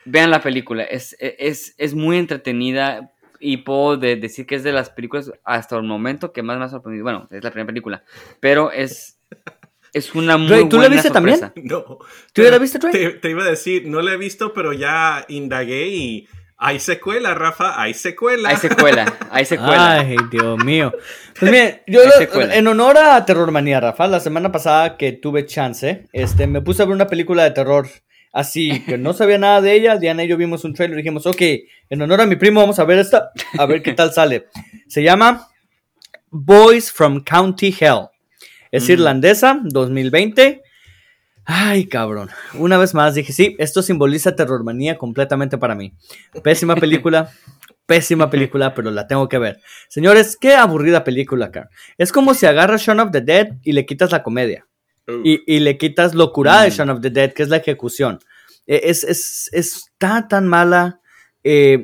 Vean 0.05 0.31
la 0.31 0.41
película, 0.41 0.83
es, 0.83 1.15
es, 1.19 1.75
es 1.77 1.93
muy 1.93 2.17
entretenida 2.17 3.13
y 3.43 3.57
puedo 3.57 3.97
de- 3.97 4.15
decir 4.15 4.45
que 4.45 4.55
es 4.55 4.63
de 4.63 4.71
las 4.71 4.89
películas 4.89 5.31
hasta 5.43 5.75
el 5.75 5.83
momento 5.83 6.31
que 6.31 6.41
más 6.43 6.57
me 6.57 6.65
ha 6.65 6.69
sorprendido. 6.69 7.03
Bueno, 7.03 7.27
es 7.31 7.43
la 7.43 7.51
primera 7.51 7.67
película, 7.67 8.03
pero 8.39 8.71
es, 8.71 9.19
es 9.93 10.15
una 10.15 10.37
muy 10.37 10.49
Ray, 10.49 10.69
¿tú 10.69 10.77
la 10.77 10.83
buena 10.83 10.95
viste 10.95 11.09
también? 11.11 11.39
No. 11.63 11.99
¿Tú 12.33 12.41
ya 12.41 12.49
la 12.51 12.57
viste, 12.57 12.79
Trey? 12.79 12.91
Te, 12.91 13.09
te 13.11 13.29
iba 13.29 13.43
a 13.43 13.49
decir, 13.49 13.87
no 13.87 14.01
la 14.01 14.13
he 14.13 14.17
visto, 14.17 14.53
pero 14.53 14.73
ya 14.73 15.25
indagué 15.27 15.87
y 15.89 16.27
hay 16.57 16.79
secuela, 16.79 17.33
Rafa, 17.33 17.81
hay 17.81 17.93
secuela. 17.93 18.47
Hay 18.49 18.55
secuela, 18.55 19.05
hay 19.31 19.43
secuela. 19.45 19.95
Ay, 19.99 20.15
Dios 20.31 20.63
mío. 20.63 20.93
Pues 21.37 21.51
mire, 21.51 21.83
yo 21.87 21.99
Hay 22.01 22.05
lo- 22.07 22.11
secuela. 22.13 22.55
en 22.55 22.67
honor 22.67 22.97
a 22.97 23.25
Terrormanía, 23.25 23.81
Rafa, 23.81 24.07
la 24.07 24.19
semana 24.21 24.51
pasada 24.51 24.95
que 24.95 25.11
tuve 25.11 25.45
chance, 25.45 26.07
este, 26.13 26.47
me 26.47 26.61
puse 26.61 26.81
a 26.81 26.85
ver 26.85 26.95
una 26.95 27.07
película 27.07 27.43
de 27.43 27.51
terror 27.51 27.87
así, 28.33 28.81
que 28.81 28.97
no 28.97 29.13
sabía 29.13 29.37
nada 29.37 29.61
de 29.61 29.73
ella. 29.73 29.97
Diana 29.97 30.25
y 30.25 30.27
yo 30.27 30.35
vimos 30.35 30.65
un 30.65 30.73
trailer 30.73 30.97
y 30.99 31.01
dijimos, 31.03 31.25
ok, 31.25 31.41
en 31.89 32.01
honor 32.01 32.19
a 32.21 32.25
mi 32.25 32.35
primo 32.35 32.59
vamos 32.59 32.79
a 32.79 32.83
ver 32.83 32.99
esta, 32.99 33.31
a 33.57 33.65
ver 33.65 33.81
qué 33.81 33.93
tal 33.93 34.11
sale. 34.11 34.47
Se 34.87 35.01
llama 35.03 35.47
Boys 36.29 36.91
from 36.91 37.23
County 37.23 37.73
Hell. 37.79 38.07
Es 38.71 38.89
Mm. 38.89 38.91
irlandesa, 38.91 39.59
2020. 39.63 40.61
Ay, 41.45 41.85
cabrón. 41.87 42.29
Una 42.55 42.77
vez 42.77 42.93
más 42.93 43.15
dije, 43.15 43.33
sí, 43.33 43.55
esto 43.59 43.81
simboliza 43.81 44.35
Terrormanía 44.35 44.97
completamente 44.97 45.57
para 45.57 45.75
mí. 45.75 45.93
Pésima 46.41 46.75
película, 46.75 47.29
pésima 47.85 48.29
película, 48.29 48.73
pero 48.73 48.91
la 48.91 49.07
tengo 49.07 49.27
que 49.27 49.37
ver. 49.37 49.59
Señores, 49.89 50.37
qué 50.39 50.55
aburrida 50.55 51.03
película, 51.03 51.47
acá. 51.47 51.69
Es 51.97 52.11
como 52.13 52.33
si 52.33 52.45
agarras 52.45 52.81
Shaun 52.81 53.01
of 53.01 53.11
the 53.11 53.21
Dead 53.21 53.57
y 53.61 53.73
le 53.73 53.85
quitas 53.85 54.11
la 54.11 54.23
comedia. 54.23 54.65
Y, 55.23 55.41
y 55.55 55.59
le 55.59 55.77
quitas 55.77 56.13
locura 56.15 56.61
de 56.61 56.69
Mm. 56.69 56.71
Shaun 56.73 56.89
of 56.91 57.01
the 57.01 57.09
Dead, 57.09 57.33
que 57.33 57.43
es 57.43 57.49
la 57.49 57.57
ejecución. 57.57 58.19
Eh, 58.67 58.81
Es, 58.85 59.03
es, 59.03 59.49
está 59.51 60.27
tan 60.27 60.47
mala. 60.47 60.99
eh, 61.43 61.77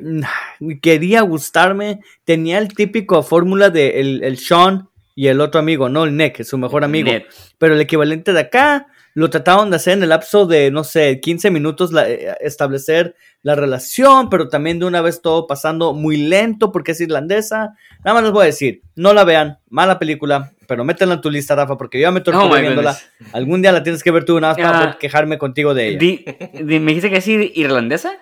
mm, 0.60 0.78
quería 0.80 1.20
gustarme. 1.20 2.00
Tenía 2.24 2.58
el 2.58 2.68
típico 2.74 3.22
fórmula 3.22 3.68
de 3.68 4.00
el, 4.00 4.22
el 4.24 4.38
Sean 4.38 4.88
y 5.14 5.26
el 5.26 5.40
otro 5.42 5.60
amigo, 5.60 5.88
no 5.90 6.04
el 6.04 6.16
Nick, 6.16 6.42
su 6.44 6.56
mejor 6.56 6.82
amigo. 6.82 7.10
Pero 7.58 7.74
el 7.74 7.80
equivalente 7.82 8.32
de 8.32 8.40
acá 8.40 8.86
lo 9.12 9.28
trataron 9.28 9.68
de 9.68 9.76
hacer 9.76 9.94
en 9.98 10.04
el 10.04 10.08
lapso 10.10 10.46
de, 10.46 10.70
no 10.70 10.82
sé, 10.84 11.20
15 11.20 11.50
minutos, 11.50 11.92
la- 11.92 12.08
eh, 12.08 12.34
establecer 12.40 13.16
la 13.42 13.54
relación, 13.54 14.30
pero 14.30 14.48
también 14.48 14.78
de 14.78 14.86
una 14.86 15.02
vez 15.02 15.20
todo 15.20 15.46
pasando 15.46 15.92
muy 15.92 16.16
lento 16.16 16.70
porque 16.72 16.92
es 16.92 17.00
irlandesa. 17.02 17.74
Nada 18.04 18.14
más 18.14 18.22
les 18.22 18.32
voy 18.32 18.42
a 18.44 18.46
decir, 18.46 18.80
no 18.94 19.12
la 19.12 19.24
vean, 19.24 19.58
mala 19.68 19.98
película, 19.98 20.52
pero 20.70 20.84
métela 20.84 21.14
en 21.14 21.20
tu 21.20 21.28
lista, 21.30 21.56
Rafa, 21.56 21.76
porque 21.76 21.98
yo 21.98 22.04
ya 22.04 22.12
me 22.12 22.20
torturé 22.20 22.46
Oh 22.46 22.60
viéndola. 22.60 22.92
goodness. 22.92 23.34
Algún 23.34 23.60
día 23.60 23.72
la 23.72 23.82
tienes 23.82 24.04
que 24.04 24.12
ver 24.12 24.24
tú, 24.24 24.38
nada 24.38 24.54
más 24.54 24.62
para 24.62 24.90
Ah. 24.92 24.98
quejarme 25.00 25.36
contigo 25.36 25.74
de 25.74 25.88
ella. 25.88 25.98
Di- 25.98 26.24
di- 26.62 26.78
¿Me 26.78 26.92
dijiste 26.92 27.10
que 27.10 27.16
es 27.16 27.26
ir- 27.26 27.50
irlandesa? 27.56 28.12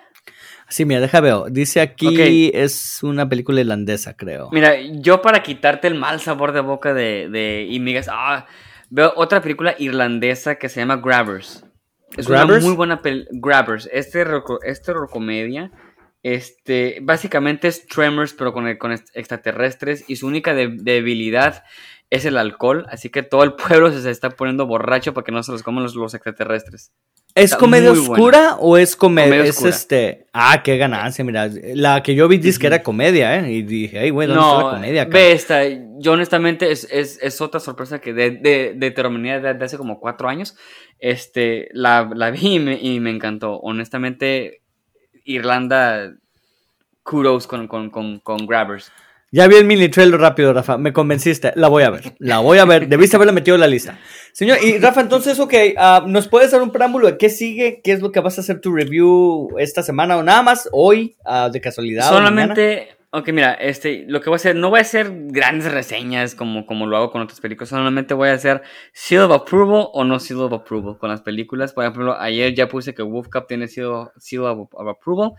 Sí, 0.67 0.85
mira, 0.85 0.99
deja 0.99 1.21
veo. 1.21 1.45
Dice 1.49 1.79
aquí 1.81 2.49
es 2.53 3.03
una 3.03 3.29
película 3.29 3.61
irlandesa, 3.61 4.15
creo. 4.17 4.49
Mira, 4.51 4.73
yo 4.81 5.21
para 5.21 5.43
quitarte 5.43 5.87
el 5.87 5.93
mal 5.95 6.19
sabor 6.19 6.51
de 6.51 6.61
boca 6.61 6.93
de, 6.95 7.29
de 7.29 7.67
y 7.69 7.79
me 7.79 7.91
digas, 7.91 8.07
ah, 8.11 8.47
veo 8.89 9.13
otra 9.15 9.41
película 9.41 9.75
irlandesa 9.77 10.55
que 10.55 10.69
se 10.69 10.79
llama 10.79 10.97
Grabbers. 10.97 11.63
Es 12.17 12.27
¿Grabbers? 12.27 12.59
una 12.63 12.67
muy 12.67 12.75
buena 12.75 13.01
película. 13.03 13.39
Grabbers. 13.41 13.87
Este 13.93 14.23
roco- 14.23 14.59
es 14.63 14.81
terrorcomedia. 14.81 15.71
Este, 16.21 16.99
básicamente 17.01 17.67
es 17.69 17.87
Tremors, 17.87 18.33
pero 18.33 18.51
con, 18.51 18.75
con 18.75 18.91
est- 18.91 19.09
extraterrestres. 19.15 20.03
Y 20.07 20.17
su 20.17 20.27
única 20.27 20.53
de- 20.53 20.75
debilidad 20.75 21.63
es 22.09 22.25
el 22.25 22.37
alcohol. 22.37 22.85
Así 22.89 23.09
que 23.09 23.23
todo 23.23 23.43
el 23.43 23.53
pueblo 23.67 23.91
se 23.91 24.09
está 24.09 24.29
poniendo 24.29 24.65
borracho 24.65 25.13
para 25.13 25.23
que 25.23 25.31
no 25.31 25.43
se 25.43 25.51
los 25.51 25.63
coman 25.63 25.83
los, 25.83 25.95
los 25.95 26.13
extraterrestres. 26.13 26.91
¿Es 27.35 27.45
está 27.45 27.57
comedia 27.57 27.91
oscura 27.91 28.55
o 28.59 28.75
es 28.77 28.95
comedia? 28.95 29.29
Comedia 29.29 29.49
es 29.49 29.55
oscura. 29.57 29.69
este. 29.69 30.25
Ah, 30.33 30.61
qué 30.63 30.77
ganancia, 30.77 31.23
mira. 31.23 31.47
La 31.75 32.01
que 32.01 32.15
yo 32.15 32.27
vi 32.27 32.39
dice 32.39 32.59
que 32.59 32.67
era 32.67 32.81
comedia, 32.81 33.37
¿eh? 33.39 33.51
Y 33.51 33.61
dije, 33.61 33.99
ay, 33.99 34.09
güey, 34.09 34.27
¿dónde 34.27 34.41
está 34.41 34.57
la 34.57 34.63
No, 34.63 34.69
comedia 34.71 35.01
acá? 35.03 35.11
ve 35.11 35.31
esta. 35.33 35.61
Yo 35.99 36.13
honestamente 36.13 36.71
es, 36.71 36.87
es, 36.91 37.19
es 37.21 37.39
otra 37.39 37.59
sorpresa 37.59 37.99
que 37.99 38.13
de, 38.13 38.31
de, 38.31 38.73
de, 38.75 38.89
de 38.91 39.65
hace 39.65 39.77
como 39.77 39.99
cuatro 39.99 40.27
años. 40.27 40.55
Este, 40.97 41.69
la, 41.71 42.09
la 42.15 42.31
vi 42.31 42.55
y 42.55 42.59
me, 42.59 42.79
y 42.81 42.99
me 42.99 43.11
encantó. 43.11 43.59
Honestamente, 43.59 44.63
Irlanda, 45.23 46.11
kudos 47.03 47.45
con, 47.45 47.67
con, 47.67 47.91
con, 47.91 48.19
con 48.19 48.47
Grabbers. 48.47 48.91
Ya 49.31 49.47
vi 49.47 49.57
el 49.57 49.65
mini 49.65 49.89
trailer 49.89 50.19
rápido, 50.19 50.53
Rafa. 50.53 50.77
Me 50.79 50.91
convenciste. 50.91 51.51
La 51.55 51.67
voy 51.67 51.83
a 51.83 51.91
ver. 51.91 52.15
La 52.17 52.39
voy 52.39 52.57
a 52.57 52.65
ver. 52.65 52.87
Debiste 52.87 53.15
haberla 53.15 53.31
metido 53.31 53.53
en 53.55 53.61
la 53.61 53.67
lista. 53.67 53.99
Señor, 54.33 54.57
y 54.63 54.79
Rafa, 54.79 55.01
entonces, 55.01 55.39
ok, 55.39 55.53
ah, 55.77 56.03
¿nos 56.07 56.27
puedes 56.27 56.51
dar 56.51 56.63
un 56.63 56.71
preámbulo 56.71 57.05
de 57.07 57.17
qué 57.17 57.29
sigue? 57.29 57.81
¿Qué 57.83 57.91
es 57.91 58.01
lo 58.01 58.11
que 58.11 58.21
vas 58.21 58.39
a 58.39 58.41
hacer 58.41 58.59
tu 58.59 58.73
review 58.73 59.49
esta 59.59 59.83
semana 59.83 60.17
o 60.17 60.23
nada 60.23 60.41
más 60.41 60.67
hoy, 60.71 61.15
ah, 61.25 61.49
de 61.51 61.61
casualidad? 61.61 62.09
Solamente, 62.09 62.97
ok, 63.11 63.29
mira, 63.29 63.53
este, 63.53 64.05
lo 64.07 64.19
que 64.19 64.29
voy 64.29 64.35
a 64.35 64.37
hacer, 64.37 64.55
no 64.55 64.71
voy 64.71 64.79
a 64.79 64.81
hacer 64.81 65.11
grandes 65.11 65.71
reseñas 65.71 66.33
como, 66.33 66.65
como 66.65 66.87
lo 66.87 66.97
hago 66.97 67.11
con 67.11 67.21
otras 67.21 67.39
películas, 67.39 67.69
solamente 67.69 68.15
voy 68.15 68.29
a 68.29 68.33
hacer 68.33 68.63
seal 68.93 69.23
of 69.23 69.31
approval 69.31 69.89
o 69.93 70.03
no 70.05 70.19
seal 70.19 70.39
of 70.41 70.53
approval 70.53 70.97
con 70.97 71.09
las 71.09 71.21
películas. 71.21 71.73
Por 71.73 71.83
ejemplo, 71.83 72.19
ayer 72.19 72.55
ya 72.55 72.67
puse 72.67 72.95
que 72.95 73.03
Wolf 73.03 73.27
Cup 73.29 73.45
tiene 73.47 73.67
seal, 73.67 74.09
seal 74.17 74.43
of, 74.45 74.69
of 74.71 74.87
approval 74.87 75.33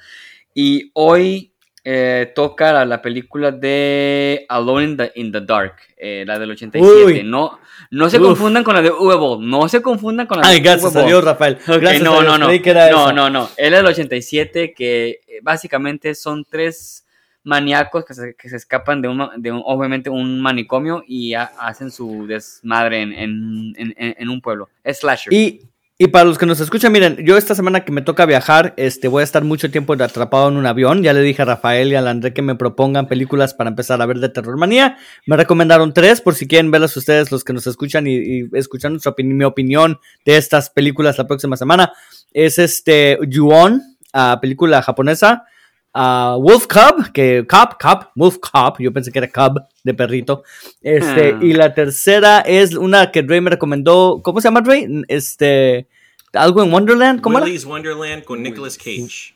y 0.55 0.91
hoy 0.95 1.50
eh, 1.85 2.33
toca 2.35 2.73
la, 2.73 2.85
la 2.85 3.01
película 3.03 3.51
de 3.53 4.45
Alone 4.49 4.85
in 4.85 4.97
the, 4.97 5.13
in 5.15 5.33
the 5.33 5.41
Dark, 5.41 5.77
eh, 5.97 6.25
la 6.27 6.39
del 6.39 6.51
87. 6.51 7.05
Uy. 7.05 7.23
No, 7.25 7.59
no 7.91 8.11
se 8.11 8.19
Uf. 8.19 8.27
confundan 8.27 8.63
con 8.65 8.75
la 8.75 8.83
de 8.83 8.91
Uwe 8.91 9.39
no 9.41 9.69
se 9.69 9.81
confundan 9.81 10.27
con 10.27 10.41
la 10.41 10.47
Ay, 10.47 10.57
de 10.57 10.61
gracias 10.63 10.95
Uwe. 10.95 11.07
Dios, 11.07 11.25
Rafael. 11.25 11.59
Gracias 11.67 12.03
no, 12.03 12.23
no, 12.23 12.37
no. 12.39 12.49
No, 12.49 12.51
esa. 12.53 13.13
no, 13.13 13.31
no. 13.31 13.49
Él 13.57 13.73
es 13.73 13.79
del 13.81 13.87
87, 13.87 14.75
que 14.75 15.09
eh, 15.27 15.41
básicamente 15.43 16.15
son 16.15 16.45
tres 16.45 17.07
maníacos 17.43 18.05
que 18.05 18.13
se, 18.13 18.35
que 18.35 18.51
se 18.51 18.57
escapan 18.57 19.01
de, 19.01 19.09
un, 19.09 19.27
de 19.39 19.51
un- 19.51 19.63
obviamente, 19.65 20.11
un 20.11 20.43
manicomio 20.43 21.03
y 21.07 21.33
ha- 21.33 21.51
hacen 21.59 21.91
su 21.91 22.27
desmadre 22.27 23.01
en, 23.01 23.13
en, 23.15 23.75
en- 23.79 23.95
en- 23.97 24.15
en 24.19 24.29
un 24.29 24.43
pueblo. 24.43 24.69
Es 24.85 24.99
slasher. 24.99 25.33
Y, 25.33 25.63
Y 26.03 26.09
para 26.09 26.25
los 26.25 26.39
que 26.39 26.47
nos 26.47 26.61
escuchan, 26.61 26.93
miren, 26.93 27.19
yo 27.27 27.37
esta 27.37 27.55
semana 27.55 27.85
que 27.85 27.93
me 27.93 28.01
toca 28.01 28.25
viajar, 28.25 28.73
este, 28.79 29.07
voy 29.07 29.21
a 29.21 29.25
estar 29.25 29.45
mucho 29.45 29.71
tiempo 29.71 29.93
atrapado 29.93 30.49
en 30.49 30.57
un 30.57 30.65
avión. 30.65 31.03
Ya 31.03 31.13
le 31.13 31.21
dije 31.21 31.43
a 31.43 31.45
Rafael 31.45 31.93
y 31.93 31.95
a 31.95 31.99
André 31.99 32.33
que 32.33 32.41
me 32.41 32.55
propongan 32.55 33.07
películas 33.07 33.53
para 33.53 33.69
empezar 33.69 34.01
a 34.01 34.07
ver 34.07 34.19
de 34.19 34.31
terror 34.31 34.57
manía. 34.57 34.97
Me 35.27 35.37
recomendaron 35.37 35.93
tres, 35.93 36.23
por 36.23 36.35
si 36.35 36.49
quieren 36.49 36.71
verlas 36.71 36.97
ustedes, 36.97 37.31
los 37.31 37.45
que 37.45 37.53
nos 37.53 37.67
escuchan 37.67 38.07
y, 38.07 38.15
y 38.15 38.49
escuchan 38.55 38.93
nuestra 38.93 39.13
mi 39.19 39.45
opinión 39.45 40.01
de 40.25 40.39
estas 40.39 40.71
películas 40.71 41.19
la 41.19 41.27
próxima 41.27 41.59
semana. 41.59 41.93
Es 42.33 42.59
este, 42.59 43.19
Ju-On, 43.31 43.83
uh, 44.15 44.41
película 44.41 44.81
japonesa. 44.81 45.45
Uh, 45.93 46.39
Wolf 46.41 46.67
Cub, 46.69 47.11
que 47.13 47.45
Cub, 47.49 47.77
Cub, 47.81 48.07
Wolf 48.15 48.37
Cub, 48.39 48.75
yo 48.79 48.93
pensé 48.93 49.11
que 49.11 49.19
era 49.19 49.29
Cub 49.31 49.61
de 49.83 49.93
perrito. 49.95 50.45
Este, 50.83 51.35
Ah. 51.35 51.39
y 51.43 51.53
la 51.53 51.75
tercera 51.75 52.41
es 52.41 52.75
una 52.77 53.11
que 53.11 53.23
Ray 53.23 53.41
me 53.41 53.51
recomendó. 53.51 54.21
¿Cómo 54.23 54.41
se 54.41 54.47
llama 54.49 54.61
Ray? 54.65 55.03
Este, 55.09 55.89
algo 56.33 56.63
en 56.63 56.73
Wonderland, 56.73 57.21
¿cómo 57.21 57.39
era? 57.39 57.45
Willy's 57.47 57.65
Wonderland 57.65 58.23
con 58.25 58.41
Nicolas 58.43 58.79
Cage. 58.79 59.35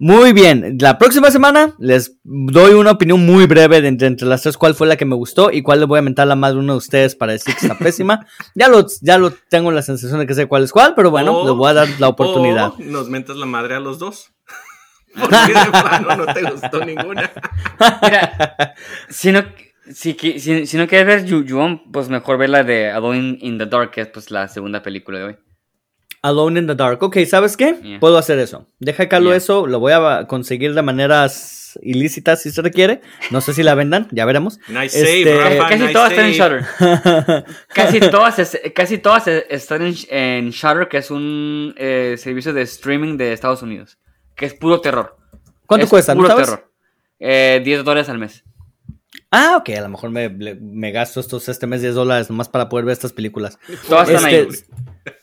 Muy 0.00 0.32
bien, 0.32 0.76
la 0.80 0.98
próxima 0.98 1.30
semana 1.30 1.72
les 1.78 2.16
doy 2.24 2.72
una 2.74 2.90
opinión 2.90 3.24
muy 3.24 3.46
breve 3.46 3.80
de 3.80 3.86
entre, 3.86 4.08
entre 4.08 4.26
las 4.26 4.42
tres 4.42 4.56
cuál 4.58 4.74
fue 4.74 4.88
la 4.88 4.96
que 4.96 5.04
me 5.04 5.14
gustó 5.14 5.52
y 5.52 5.62
cuál 5.62 5.78
le 5.78 5.86
voy 5.86 6.00
a 6.00 6.02
mentar 6.02 6.28
a 6.28 6.34
más 6.34 6.52
de 6.52 6.58
uno 6.58 6.72
de 6.72 6.78
ustedes 6.78 7.14
para 7.14 7.32
decir 7.32 7.54
que 7.54 7.66
está 7.68 7.78
pésima. 7.78 8.26
Ya 8.56 8.66
lo, 8.66 8.84
ya 9.00 9.16
lo 9.18 9.30
tengo 9.48 9.70
la 9.70 9.82
sensación 9.82 10.18
de 10.18 10.26
que 10.26 10.34
sé 10.34 10.46
cuál 10.46 10.64
es 10.64 10.72
cuál, 10.72 10.94
pero 10.96 11.12
bueno, 11.12 11.38
O- 11.38 11.46
les 11.46 11.54
voy 11.56 11.70
a 11.70 11.74
dar 11.74 11.88
la 12.00 12.08
oportunidad. 12.08 12.72
Nos 12.78 13.08
mentas 13.08 13.36
la 13.36 13.46
madre 13.46 13.76
a 13.76 13.80
los 13.80 14.00
dos. 14.00 14.32
Porque 15.18 15.36
de 15.52 15.70
plano 15.70 16.16
no 16.16 16.34
te 16.34 16.42
gustó 16.42 16.84
ninguna. 16.84 17.30
Mira, 18.02 18.74
si 19.08 19.32
no, 19.32 19.44
si, 19.92 20.14
si, 20.38 20.66
si 20.66 20.76
no 20.76 20.86
quieres 20.86 21.06
ver 21.06 21.24
Yu- 21.26 21.48
Ju-On, 21.48 21.90
pues 21.92 22.08
mejor 22.08 22.38
ver 22.38 22.50
la 22.50 22.64
de 22.64 22.90
Alone 22.90 23.38
in 23.40 23.58
the 23.58 23.66
Dark, 23.66 23.90
que 23.92 24.00
es 24.02 24.08
pues 24.08 24.30
la 24.30 24.48
segunda 24.48 24.82
película 24.82 25.18
de 25.18 25.24
hoy. 25.24 25.36
Alone 26.22 26.60
in 26.60 26.66
the 26.66 26.74
Dark. 26.74 27.02
Ok, 27.02 27.18
¿sabes 27.26 27.56
qué? 27.56 27.76
Yeah. 27.82 28.00
Puedo 28.00 28.16
hacer 28.16 28.38
eso. 28.38 28.66
Deja 28.78 29.08
Carlo 29.08 29.28
Yeah. 29.30 29.36
eso, 29.36 29.66
lo 29.66 29.78
voy 29.78 29.92
a 29.92 30.26
conseguir 30.26 30.72
de 30.74 30.80
maneras 30.80 31.78
ilícitas 31.82 32.40
si 32.40 32.50
se 32.50 32.62
requiere. 32.62 33.02
No 33.30 33.40
sé 33.42 33.52
si 33.52 33.62
la 33.62 33.74
vendan, 33.74 34.08
ya 34.10 34.24
veremos. 34.24 34.58
Nice 34.68 34.98
Este- 34.98 35.24
save, 35.24 35.36
Rafa. 35.58 35.68
Casi 35.68 35.80
nice 35.82 35.92
todas 35.92 36.10
están 36.12 36.26
en 36.26 36.34
save. 36.34 36.60
Shutter. 36.62 37.44
Casi 37.74 38.00
todas, 38.00 38.38
es- 38.38 38.60
casi 38.74 38.98
todas 38.98 39.26
están 39.28 39.82
en, 39.82 39.94
en 40.08 40.50
Shutter, 40.50 40.88
que 40.88 40.96
es 40.98 41.10
un 41.10 41.74
eh, 41.76 42.14
servicio 42.16 42.54
de 42.54 42.62
streaming 42.62 43.18
de 43.18 43.32
Estados 43.34 43.60
Unidos. 43.62 43.98
Que 44.34 44.46
es 44.46 44.54
puro 44.54 44.80
terror. 44.80 45.16
¿Cuánto 45.66 45.84
Es 45.84 45.90
cuesta? 45.90 46.14
¿No 46.14 46.20
Puro 46.22 46.30
sabes? 46.30 46.46
terror. 46.46 46.70
Eh, 47.20 47.60
10 47.64 47.84
dólares 47.84 48.08
al 48.08 48.18
mes. 48.18 48.44
Ah, 49.30 49.56
ok, 49.58 49.70
a 49.70 49.80
lo 49.80 49.88
mejor 49.88 50.10
me, 50.10 50.28
me 50.28 50.92
gasto 50.92 51.18
estos 51.20 51.48
este 51.48 51.66
mes 51.66 51.80
10 51.82 51.94
dólares 51.94 52.30
nomás 52.30 52.48
para 52.48 52.68
poder 52.68 52.84
ver 52.84 52.92
estas 52.92 53.12
películas. 53.12 53.58
Todas 53.88 54.08
están 54.08 54.30
Este, 54.30 54.66
ahí. 55.06 55.14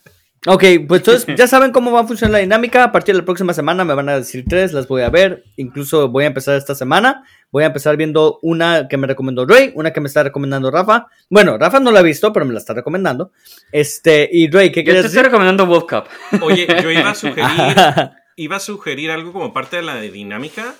Ok, 0.44 0.64
pues 0.88 1.00
entonces 1.02 1.26
ya 1.38 1.46
saben 1.46 1.70
cómo 1.70 1.92
va 1.92 2.00
a 2.00 2.06
funcionar 2.06 2.32
la 2.32 2.38
dinámica. 2.38 2.82
A 2.84 2.92
partir 2.92 3.14
de 3.14 3.20
la 3.20 3.24
próxima 3.24 3.54
semana 3.54 3.84
me 3.84 3.94
van 3.94 4.08
a 4.08 4.16
decir 4.16 4.44
tres, 4.48 4.72
las 4.72 4.88
voy 4.88 5.02
a 5.02 5.08
ver. 5.10 5.44
Incluso 5.56 6.08
voy 6.08 6.24
a 6.24 6.26
empezar 6.28 6.56
esta 6.56 6.74
semana. 6.74 7.22
Voy 7.52 7.62
a 7.62 7.66
empezar 7.68 7.96
viendo 7.96 8.38
una 8.42 8.88
que 8.88 8.96
me 8.96 9.06
recomendó 9.06 9.46
Ray, 9.46 9.72
una 9.76 9.92
que 9.92 10.00
me 10.00 10.08
está 10.08 10.22
recomendando 10.24 10.70
Rafa. 10.70 11.06
Bueno, 11.30 11.56
Rafa 11.58 11.78
no 11.80 11.92
la 11.92 12.00
ha 12.00 12.02
visto, 12.02 12.32
pero 12.32 12.44
me 12.44 12.52
la 12.54 12.58
está 12.58 12.74
recomendando. 12.74 13.30
Este, 13.70 14.28
y 14.32 14.50
Ray, 14.50 14.72
¿qué 14.72 14.80
Yo 14.80 14.84
te 14.84 14.84
quieres 14.84 15.04
estoy 15.04 15.16
decir? 15.18 15.24
recomendando 15.26 15.66
Wolf 15.66 15.84
Cup. 15.88 16.42
Oye, 16.42 16.66
yo 16.82 16.90
iba 16.90 17.10
a 17.10 17.14
sugerir, 17.14 17.44
iba 18.36 18.56
a 18.56 18.60
sugerir 18.60 19.10
algo 19.10 19.32
como 19.32 19.52
parte 19.52 19.76
de 19.76 19.82
la 19.82 20.00
dinámica. 20.00 20.74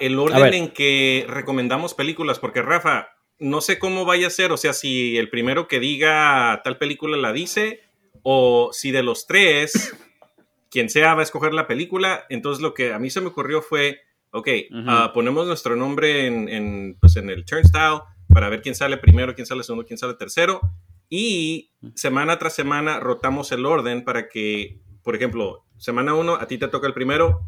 el 0.00 0.18
orden 0.18 0.54
en 0.54 0.68
que 0.70 1.26
recomendamos 1.28 1.94
películas, 1.94 2.38
porque 2.38 2.62
Rafa, 2.62 3.08
no 3.38 3.60
sé 3.60 3.78
cómo 3.78 4.04
vaya 4.04 4.28
a 4.28 4.30
ser, 4.30 4.52
o 4.52 4.56
sea, 4.56 4.72
si 4.72 5.16
el 5.18 5.28
primero 5.28 5.68
que 5.68 5.80
diga 5.80 6.60
tal 6.64 6.78
película 6.78 7.16
la 7.16 7.32
dice, 7.32 7.80
o 8.22 8.70
si 8.72 8.90
de 8.90 9.02
los 9.02 9.26
tres, 9.26 9.94
quien 10.70 10.88
sea 10.88 11.14
va 11.14 11.20
a 11.20 11.24
escoger 11.24 11.54
la 11.54 11.66
película, 11.66 12.24
entonces 12.28 12.62
lo 12.62 12.74
que 12.74 12.92
a 12.92 12.98
mí 12.98 13.10
se 13.10 13.20
me 13.20 13.28
ocurrió 13.28 13.62
fue, 13.62 14.00
ok, 14.30 14.48
ah, 14.86 15.10
ponemos 15.12 15.46
nuestro 15.46 15.76
nombre 15.76 16.26
en, 16.26 16.48
en, 16.48 16.96
pues, 17.00 17.16
en 17.16 17.30
el 17.30 17.44
turnstile 17.44 18.00
para 18.28 18.48
ver 18.48 18.62
quién 18.62 18.74
sale 18.74 18.96
primero, 18.96 19.34
quién 19.34 19.46
sale 19.46 19.62
segundo, 19.62 19.86
quién 19.86 19.98
sale 19.98 20.14
tercero, 20.14 20.60
y 21.08 21.70
semana 21.94 22.38
tras 22.38 22.54
semana 22.54 23.00
rotamos 23.00 23.52
el 23.52 23.64
orden 23.64 24.04
para 24.04 24.28
que, 24.28 24.80
por 25.02 25.14
ejemplo, 25.14 25.65
semana 25.78 26.14
uno 26.14 26.34
a 26.34 26.46
ti 26.46 26.58
te 26.58 26.68
toca 26.68 26.86
el 26.86 26.94
primero, 26.94 27.42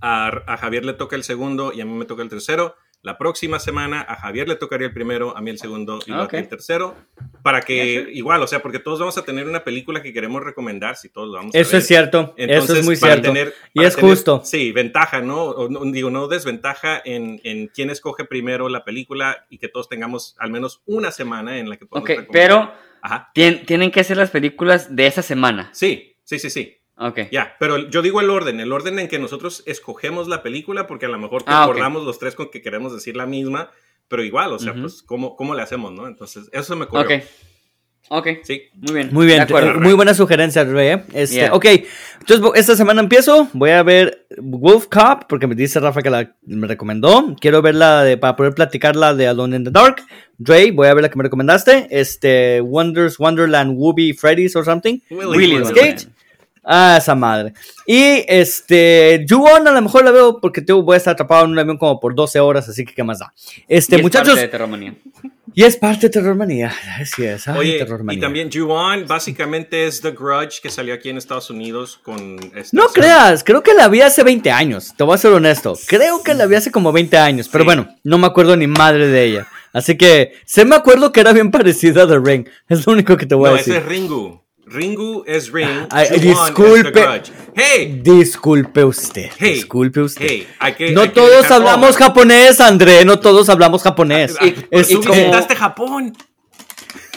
a, 0.00 0.28
a 0.46 0.56
Javier 0.56 0.84
le 0.84 0.92
toca 0.92 1.16
el 1.16 1.24
segundo 1.24 1.72
y 1.72 1.80
a 1.80 1.84
mí 1.84 1.92
me 1.92 2.04
toca 2.04 2.22
el 2.22 2.28
tercero. 2.28 2.74
La 3.00 3.16
próxima 3.16 3.60
semana 3.60 4.00
a 4.00 4.16
Javier 4.16 4.48
le 4.48 4.56
tocaría 4.56 4.88
el 4.88 4.92
primero, 4.92 5.36
a 5.36 5.40
mí 5.40 5.50
el 5.50 5.58
segundo 5.58 6.00
y 6.04 6.10
luego 6.10 6.24
a 6.24 6.28
ti 6.28 6.36
Ok. 6.36 6.42
el 6.42 6.48
tercero. 6.48 6.96
Para 7.44 7.60
que, 7.60 8.08
igual, 8.12 8.42
o 8.42 8.48
sea, 8.48 8.60
porque 8.60 8.80
todos 8.80 8.98
vamos 8.98 9.16
a 9.16 9.22
tener 9.24 9.46
una 9.46 9.62
película 9.62 10.02
que 10.02 10.12
queremos 10.12 10.42
recomendar 10.42 10.96
si 10.96 11.08
todos 11.08 11.28
la 11.30 11.38
vamos 11.38 11.54
a 11.54 11.58
Eso 11.58 11.72
ver. 11.72 11.78
es 11.80 11.86
cierto, 11.86 12.34
Entonces, 12.36 12.70
eso 12.70 12.80
es 12.80 12.84
muy 12.84 12.96
cierto. 12.96 13.22
tener- 13.22 13.54
y 13.72 13.84
es 13.84 13.94
tener, 13.94 14.10
justo. 14.10 14.42
Sí, 14.44 14.72
ventaja, 14.72 15.20
¿no? 15.20 15.44
O 15.44 15.68
no- 15.68 15.84
digo, 15.92 16.10
no 16.10 16.26
desventaja 16.26 17.00
en, 17.04 17.40
en 17.44 17.68
quién 17.68 17.90
escoge 17.90 18.24
primero 18.24 18.68
la 18.68 18.84
película 18.84 19.46
y 19.48 19.58
que 19.58 19.68
todos 19.68 19.88
tengamos 19.88 20.34
al 20.40 20.50
menos 20.50 20.82
una 20.84 21.12
semana 21.12 21.58
en 21.58 21.70
la 21.70 21.76
que 21.76 21.86
podamos 21.86 22.02
Ok, 22.10 22.16
recomendar. 22.18 22.32
pero 22.48 22.72
Ajá. 23.00 23.30
tien- 23.32 23.64
tienen 23.64 23.92
que 23.92 24.02
ser 24.02 24.16
las 24.16 24.30
películas 24.32 24.96
de 24.96 25.06
esa 25.06 25.22
semana. 25.22 25.70
Sí, 25.72 26.16
sí, 26.24 26.40
sí, 26.40 26.50
sí. 26.50 26.77
Ok. 26.98 27.20
Ya, 27.30 27.54
pero 27.60 27.88
yo 27.88 28.02
digo 28.02 28.20
el 28.20 28.28
orden, 28.30 28.58
el 28.60 28.72
orden 28.72 28.98
en 28.98 29.08
que 29.08 29.18
nosotros 29.18 29.62
escogemos 29.66 30.26
la 30.28 30.42
película, 30.42 30.86
porque 30.86 31.06
a 31.06 31.08
lo 31.08 31.18
mejor 31.18 31.44
Ah, 31.46 31.62
ok. 31.62 31.68
concordamos 31.68 32.04
los 32.04 32.18
tres 32.18 32.34
con 32.34 32.50
que 32.50 32.60
queremos 32.60 32.92
decir 32.92 33.16
la 33.16 33.26
misma, 33.26 33.70
pero 34.08 34.24
igual, 34.24 34.52
o 34.52 34.58
sea, 34.58 34.72
Ujú. 34.72 34.80
pues, 34.82 35.02
¿cómo, 35.02 35.36
¿cómo 35.36 35.54
le 35.54 35.62
hacemos, 35.62 35.92
no? 35.92 36.06
Entonces, 36.08 36.48
eso 36.52 36.62
se 36.64 36.76
me 36.76 36.84
ocurrió. 36.86 37.18
Ok. 37.18 37.22
Ok. 38.10 38.26
Sí. 38.42 38.62
Muy 38.74 38.94
bien. 38.94 39.10
Muy 39.12 39.26
bien, 39.26 39.38
De 39.38 39.42
acuerdo. 39.44 39.72
eh, 39.72 39.74
muy 39.80 39.92
buena 39.92 40.14
sugerencia, 40.14 40.64
Ray. 40.64 40.86
¿eh? 40.88 41.04
Este, 41.12 41.36
Yeah. 41.36 41.54
Ok, 41.54 41.66
entonces 42.20 42.50
esta 42.54 42.74
semana 42.74 43.02
empiezo. 43.02 43.48
Voy 43.52 43.68
a 43.70 43.82
ver 43.82 44.26
Wolf 44.38 44.86
Cop, 44.86 45.24
porque 45.28 45.46
me 45.46 45.54
dice 45.54 45.78
Rafa 45.78 46.00
que 46.00 46.08
la, 46.08 46.34
me 46.46 46.66
recomendó. 46.66 47.36
Quiero 47.38 47.60
verla 47.60 48.02
de, 48.04 48.16
para 48.16 48.34
poder 48.34 48.54
platicar 48.54 48.96
la 48.96 49.14
de 49.14 49.28
Alone 49.28 49.56
in 49.56 49.64
the 49.64 49.70
Dark. 49.70 50.02
Dre, 50.38 50.70
voy 50.72 50.86
a 50.88 50.94
ver 50.94 51.02
la 51.02 51.10
que 51.10 51.16
me 51.18 51.24
recomendaste. 51.24 51.86
Este, 51.90 52.62
Wonders, 52.62 53.18
Wonderland, 53.18 53.74
Wooby, 53.76 54.14
Freddy's 54.14 54.56
or 54.56 54.64
something. 54.64 55.00
Willy 55.10 55.26
Wonderland. 55.26 55.64
Wonderland. 55.66 56.08
Ah, 56.70 56.96
esa 56.98 57.14
madre. 57.14 57.54
Y 57.86 58.24
este, 58.28 59.24
Ju-On 59.26 59.66
a 59.66 59.70
lo 59.72 59.80
mejor 59.80 60.04
la 60.04 60.10
veo 60.10 60.38
porque 60.38 60.60
tengo, 60.60 60.82
voy 60.82 60.94
a 60.94 60.96
estar 60.98 61.14
atrapado 61.14 61.46
en 61.46 61.52
un 61.52 61.58
avión 61.58 61.78
como 61.78 61.98
por 61.98 62.14
12 62.14 62.40
horas, 62.40 62.68
así 62.68 62.84
que 62.84 62.94
qué 62.94 63.02
más 63.02 63.20
da. 63.20 63.32
Este, 63.66 63.94
Y 63.96 63.98
es 63.98 64.02
muchachos, 64.02 64.28
parte 64.34 64.42
de 64.42 64.48
Terromanía. 64.48 64.94
y 65.54 65.64
es 65.64 65.76
parte 65.78 66.08
de 66.08 66.10
Terrormanía. 66.10 66.70
Así 67.00 67.24
es, 67.24 67.48
ay, 67.48 67.58
Oye, 67.58 67.76
y 67.76 67.78
Terrormanía. 67.78 68.20
también 68.20 68.50
Ju-On 68.52 69.06
básicamente 69.06 69.86
es 69.86 70.02
The 70.02 70.10
Grudge 70.10 70.60
que 70.62 70.68
salió 70.68 70.92
aquí 70.92 71.08
en 71.08 71.16
Estados 71.16 71.48
Unidos 71.48 71.98
con... 72.02 72.38
esta- 72.54 72.76
No 72.76 72.88
creas, 72.88 73.42
creo 73.44 73.62
que 73.62 73.72
la 73.72 73.88
vi 73.88 74.02
hace 74.02 74.22
20 74.22 74.50
años, 74.50 74.92
te 74.94 75.04
voy 75.04 75.14
a 75.14 75.18
ser 75.18 75.32
honesto. 75.32 75.72
Creo 75.86 76.22
que 76.22 76.34
la 76.34 76.44
vi 76.44 76.56
hace 76.56 76.70
como 76.70 76.92
20 76.92 77.16
años, 77.16 77.48
pero 77.48 77.64
Sí. 77.64 77.66
bueno, 77.66 77.88
no 78.04 78.18
me 78.18 78.26
acuerdo 78.26 78.54
ni 78.56 78.66
madre 78.66 79.06
de 79.08 79.24
ella. 79.24 79.46
Así 79.72 79.96
que, 79.96 80.32
se 80.44 80.66
me 80.66 80.76
acuerdo 80.76 81.12
que 81.12 81.20
era 81.20 81.32
bien 81.32 81.50
parecida 81.50 82.02
a 82.02 82.06
The 82.08 82.18
Ring. 82.18 82.46
Es 82.68 82.86
lo 82.86 82.92
único 82.92 83.16
que 83.16 83.24
te 83.24 83.34
voy 83.34 83.48
No, 83.48 83.56
a 83.56 83.60
ese 83.60 83.70
decir. 83.72 83.84
es 83.84 83.88
Ringu. 83.88 84.42
Ringu 84.70 85.24
es 85.26 85.50
Ring. 85.52 85.86
Ay, 85.90 86.06
Ju-On 86.08 86.14
es 86.16 86.20
The 86.22 86.28
disculpe. 86.28 86.90
Grudge. 87.02 87.32
¡Hey! 87.54 88.00
Disculpe 88.02 88.84
usted, 88.84 89.30
Hey, 89.38 89.54
disculpe 89.54 90.00
usted. 90.00 90.26
hey, 90.28 90.46
hay 90.58 90.72
que- 90.74 90.92
no 90.92 91.10
todos 91.10 91.42
dejar- 91.42 91.58
hablamos 91.58 91.96
oh, 91.96 91.98
japonés, 91.98 92.60
André, 92.60 93.04
no 93.04 93.18
todos 93.18 93.48
hablamos 93.48 93.82
japonés. 93.82 94.36
ah, 94.40 94.46
Y- 94.46 94.54
Es 94.70 94.88
tú 94.88 95.00
como- 95.02 95.14
visitaste 95.14 95.56
Japón. 95.56 96.12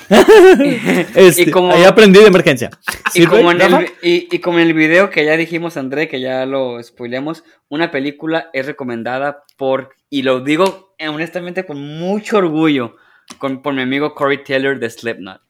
este, 1.16 1.44
y 1.44 1.52
como- 1.52 1.72
ahí 1.72 1.84
aprendí 1.84 2.20
de 2.20 2.28
emergencia. 2.28 2.70
Y 3.14 3.22
¿Sí, 3.22 3.26
como, 3.28 3.52
en 3.52 3.62
el, 3.62 3.92
y, 4.02 4.28
y 4.36 4.40
como 4.40 4.60
en 4.60 4.68
el 4.68 4.74
video 4.74 5.10
que 5.10 5.26
ya 5.26 5.38
dijimos, 5.38 5.78
André, 5.78 6.08
que 6.08 6.20
ya 6.20 6.46
lo 6.46 6.82
spoileamos, 6.84 7.44
una 7.70 7.92
película 7.92 8.50
es 8.54 8.66
recomendada 8.66 9.44
por, 9.58 9.92
y 10.10 10.24
lo 10.24 10.42
digo 10.42 10.94
honestamente 11.00 11.66
con 11.66 11.80
mucho 11.80 12.38
orgullo, 12.38 12.96
con, 13.38 13.62
por 13.62 13.74
mi 13.74 13.82
amigo 13.84 14.14
Corey 14.14 14.44
Taylor 14.44 14.80
de 14.80 14.90
Slipknot. 14.90 15.42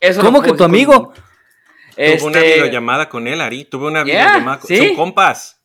Eso 0.00 0.20
¿Cómo 0.20 0.42
que 0.42 0.48
tu 0.50 0.56
con- 0.56 0.70
Tuve 1.94 2.22
una 2.24 2.38
Este, 2.40 2.54
videollamada 2.54 3.08
con 3.08 3.26
él, 3.26 3.40
Ari. 3.40 3.64
Tuve 3.64 3.86
una 3.88 4.04
Yeah, 4.04 4.24
videollamada 4.26 4.58
con... 4.60 4.68
¿sí? 4.68 4.76
Son 4.78 4.96
compas. 4.96 5.60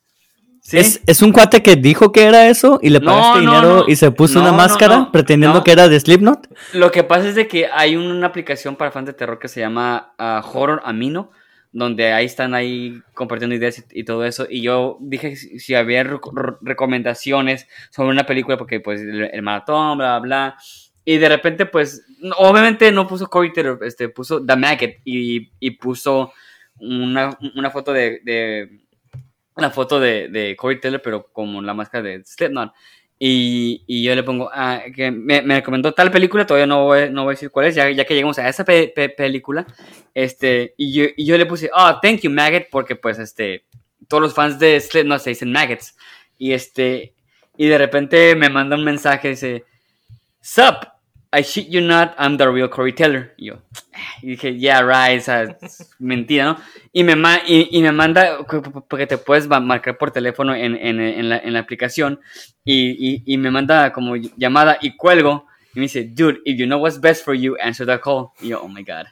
¿sí? 0.61 0.77
¿Es, 0.77 1.01
es 1.07 1.21
un 1.21 1.31
cuate 1.31 1.63
que 1.63 1.75
dijo 1.75 2.11
que 2.11 2.23
era 2.25 2.47
eso 2.47 2.79
y 2.81 2.89
le 2.89 3.01
pagaste 3.01 3.41
no, 3.41 3.51
dinero 3.51 3.75
no. 3.77 3.85
y 3.87 3.95
se 3.95 4.11
puso 4.11 4.35
No, 4.39 4.49
una 4.49 4.51
máscara 4.57 4.97
no. 4.97 5.11
pretendiendo 5.11 5.59
No. 5.59 5.63
que 5.63 5.71
era 5.71 5.87
de 5.89 5.99
Slipknot? 5.99 6.47
Lo 6.73 6.91
que 6.91 7.03
pasa 7.03 7.29
es 7.29 7.35
de 7.35 7.47
que 7.47 7.67
hay 7.73 7.95
una 7.95 8.27
aplicación 8.27 8.75
para 8.75 8.91
fans 8.91 9.07
de 9.07 9.13
terror 9.13 9.39
que 9.39 9.47
se 9.47 9.59
llama 9.61 10.13
ah, 10.19 10.43
Horror 10.53 10.81
Amino, 10.85 11.31
donde 11.71 12.11
ahí 12.13 12.25
están 12.25 12.53
ahí 12.55 12.99
compartiendo 13.13 13.55
ideas 13.55 13.79
y, 13.91 14.01
y 14.01 14.03
todo 14.03 14.25
eso. 14.25 14.45
Y 14.49 14.61
yo 14.61 14.97
dije 15.01 15.35
si, 15.35 15.59
si 15.59 15.75
había 15.75 16.03
rec- 16.03 16.31
re- 16.33 16.57
recomendaciones 16.61 17.67
sobre 17.91 18.09
una 18.11 18.25
película, 18.25 18.57
porque 18.57 18.79
pues 18.79 19.01
el, 19.01 19.29
el 19.31 19.41
maratón, 19.41 19.97
bla, 19.97 20.19
bla, 20.19 20.19
bla. 20.19 20.57
Y 21.09 21.17
de 21.17 21.27
repente, 21.27 21.65
pues, 21.65 22.05
obviamente 22.37 22.91
no 22.91 23.07
puso 23.07 23.27
Corey 23.27 23.51
Taylor, 23.51 23.79
este, 23.81 24.09
puso 24.09 24.45
The 24.45 24.55
Maggot 24.55 24.97
y, 25.03 25.49
y 25.59 25.71
puso 25.71 26.33
una, 26.77 27.35
una 27.55 27.71
foto 27.71 27.91
de, 27.91 28.19
de- 28.23 28.81
una 29.55 29.71
foto 29.71 29.99
de, 29.99 30.27
de 30.27 30.55
Corey 30.55 30.79
Taylor, 30.79 31.01
pero 31.01 31.25
como 31.33 31.63
la 31.63 31.73
máscara 31.73 32.03
de 32.03 32.23
Slipknot. 32.23 32.73
Y, 33.17 33.83
y, 33.87 34.03
yo 34.03 34.13
le 34.13 34.21
pongo, 34.21 34.51
ah, 34.53 34.83
me, 34.95 35.41
me, 35.41 35.55
recomendó 35.55 35.93
tal 35.93 36.11
película, 36.11 36.45
todavía 36.45 36.67
no 36.67 36.83
voy, 36.83 37.09
no 37.09 37.23
voy 37.23 37.31
a 37.31 37.33
decir 37.33 37.49
cuál 37.49 37.65
es, 37.65 37.73
ya, 37.73 37.89
ya 37.89 38.05
que 38.05 38.13
llegamos 38.13 38.37
a 38.37 38.47
esa 38.47 38.63
película. 38.63 39.65
Este, 40.13 40.75
y 40.77 40.93
yo, 40.93 41.05
y 41.17 41.25
yo 41.25 41.39
le 41.39 41.47
puse, 41.47 41.71
oh, 41.73 41.99
thank 42.03 42.19
you, 42.19 42.29
Maggot, 42.29 42.67
porque 42.69 42.95
pues, 42.95 43.17
este, 43.17 43.65
todos 44.07 44.21
los 44.21 44.35
fans 44.35 44.59
de 44.59 44.79
no 45.05 45.17
se 45.17 45.31
dicen 45.31 45.51
Maggots. 45.51 45.97
Y 46.37 46.51
este, 46.51 47.15
y 47.57 47.65
de 47.65 47.79
repente 47.79 48.35
me 48.35 48.49
manda 48.49 48.75
un 48.75 48.83
mensaje, 48.83 49.29
dice, 49.29 49.65
Sup, 50.39 50.98
I 51.31 51.43
shit 51.43 51.67
you 51.67 51.81
not, 51.81 52.15
I'm 52.17 52.37
the 52.37 52.49
real 52.49 52.69
Corey 52.69 52.91
Taylor. 52.91 53.33
Y 53.37 53.47
yo, 53.47 53.61
y 54.23 54.31
dije, 54.31 54.57
yeah, 54.57 54.81
right, 54.81 55.19
esa 55.19 55.57
mentira, 55.99 56.45
¿no? 56.45 56.57
Y 56.91 57.03
me, 57.03 57.13
y, 57.45 57.77
y, 57.77 57.81
me 57.83 57.91
manda, 57.91 58.39
porque 58.87 59.05
te 59.05 59.17
puedes 59.19 59.47
marcar 59.47 59.97
por 59.97 60.09
teléfono 60.09 60.55
en, 60.55 60.75
en, 60.75 60.99
en, 60.99 61.29
la, 61.29 61.37
en 61.37 61.53
la, 61.53 61.59
aplicación, 61.59 62.19
y, 62.65 63.21
y, 63.31 63.37
me 63.37 63.51
manda 63.51 63.93
como 63.93 64.15
llamada 64.15 64.79
y 64.81 64.97
cuelgo, 64.97 65.45
y 65.75 65.79
me 65.79 65.83
dice, 65.83 66.03
dude, 66.03 66.39
if 66.45 66.57
you 66.57 66.65
know 66.65 66.79
what's 66.79 66.99
best 66.99 67.23
for 67.23 67.35
you, 67.35 67.55
answer 67.61 67.85
the 67.85 67.99
call. 67.99 68.31
Y 68.41 68.47
yo, 68.49 68.61
oh 68.63 68.67
my 68.67 68.83
god. 68.83 69.05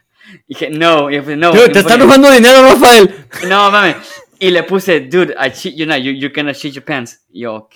Y 0.47 0.55
dije, 0.55 0.71
no, 0.71 1.11
y 1.11 1.19
no. 1.37 1.51
Dude, 1.51 1.69
te 1.69 1.79
están 1.79 1.99
robando 1.99 2.31
dinero, 2.31 2.63
Rafael. 2.63 3.27
No, 3.47 3.69
mames. 3.69 3.95
Y 4.39 4.49
le 4.49 4.63
puse, 4.63 5.01
dude, 5.01 5.35
I 5.39 5.49
shit 5.49 5.75
you 5.75 5.85
not, 5.85 5.99
you, 5.99 6.11
you're 6.11 6.33
gonna 6.33 6.53
shit 6.53 6.73
your 6.73 6.83
pants. 6.83 7.25
Y 7.31 7.41
yo, 7.41 7.55
ok. 7.55 7.75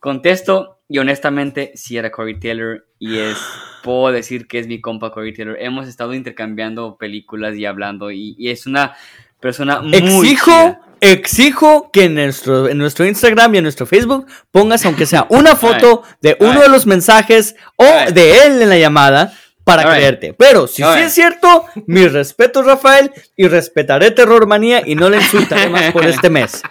Contesto, 0.00 0.77
y 0.88 0.98
honestamente, 0.98 1.72
sí 1.74 1.98
era 1.98 2.10
Corey 2.10 2.40
Taylor 2.40 2.86
y 2.98 3.18
es, 3.18 3.36
puedo 3.82 4.10
decir 4.10 4.48
que 4.48 4.58
es 4.58 4.66
mi 4.66 4.80
compa 4.80 5.12
Corey 5.12 5.34
Taylor. 5.34 5.56
Hemos 5.60 5.86
estado 5.86 6.14
intercambiando 6.14 6.96
películas 6.96 7.56
y 7.56 7.66
hablando 7.66 8.10
y, 8.10 8.36
es 8.48 8.66
una 8.66 8.96
persona 9.40 9.80
muy 9.80 9.96
Exijo, 9.96 10.78
exijo 11.00 11.90
que 11.92 12.04
en 12.04 12.14
nuestro, 12.14 12.68
en 12.68 12.78
nuestro 12.78 13.06
Instagram 13.06 13.54
y 13.54 13.58
en 13.58 13.64
nuestro 13.64 13.86
Facebook 13.86 14.26
pongas 14.50 14.84
aunque 14.84 15.06
sea 15.06 15.26
una 15.28 15.54
foto 15.56 16.02
de 16.20 16.36
uno 16.40 16.60
de 16.60 16.68
los 16.68 16.86
mensajes 16.86 17.54
o 17.76 17.84
de 18.12 18.46
él 18.46 18.62
en 18.62 18.68
la 18.68 18.78
llamada 18.78 19.32
para 19.68 19.94
creerte. 19.94 20.32
Pero 20.32 20.66
si 20.66 20.82
sí 20.82 20.98
es 20.98 21.12
cierto, 21.12 21.66
mi 21.86 22.08
respeto, 22.08 22.62
Rafael, 22.62 23.12
y 23.36 23.48
respetaré 23.48 24.10
Terror 24.12 24.46
Manía 24.46 24.82
y 24.84 24.94
no 24.94 25.10
le 25.10 25.18
insultaré 25.18 25.68
más 25.68 25.92
por 25.92 26.06
este 26.06 26.30
mes. 26.30 26.62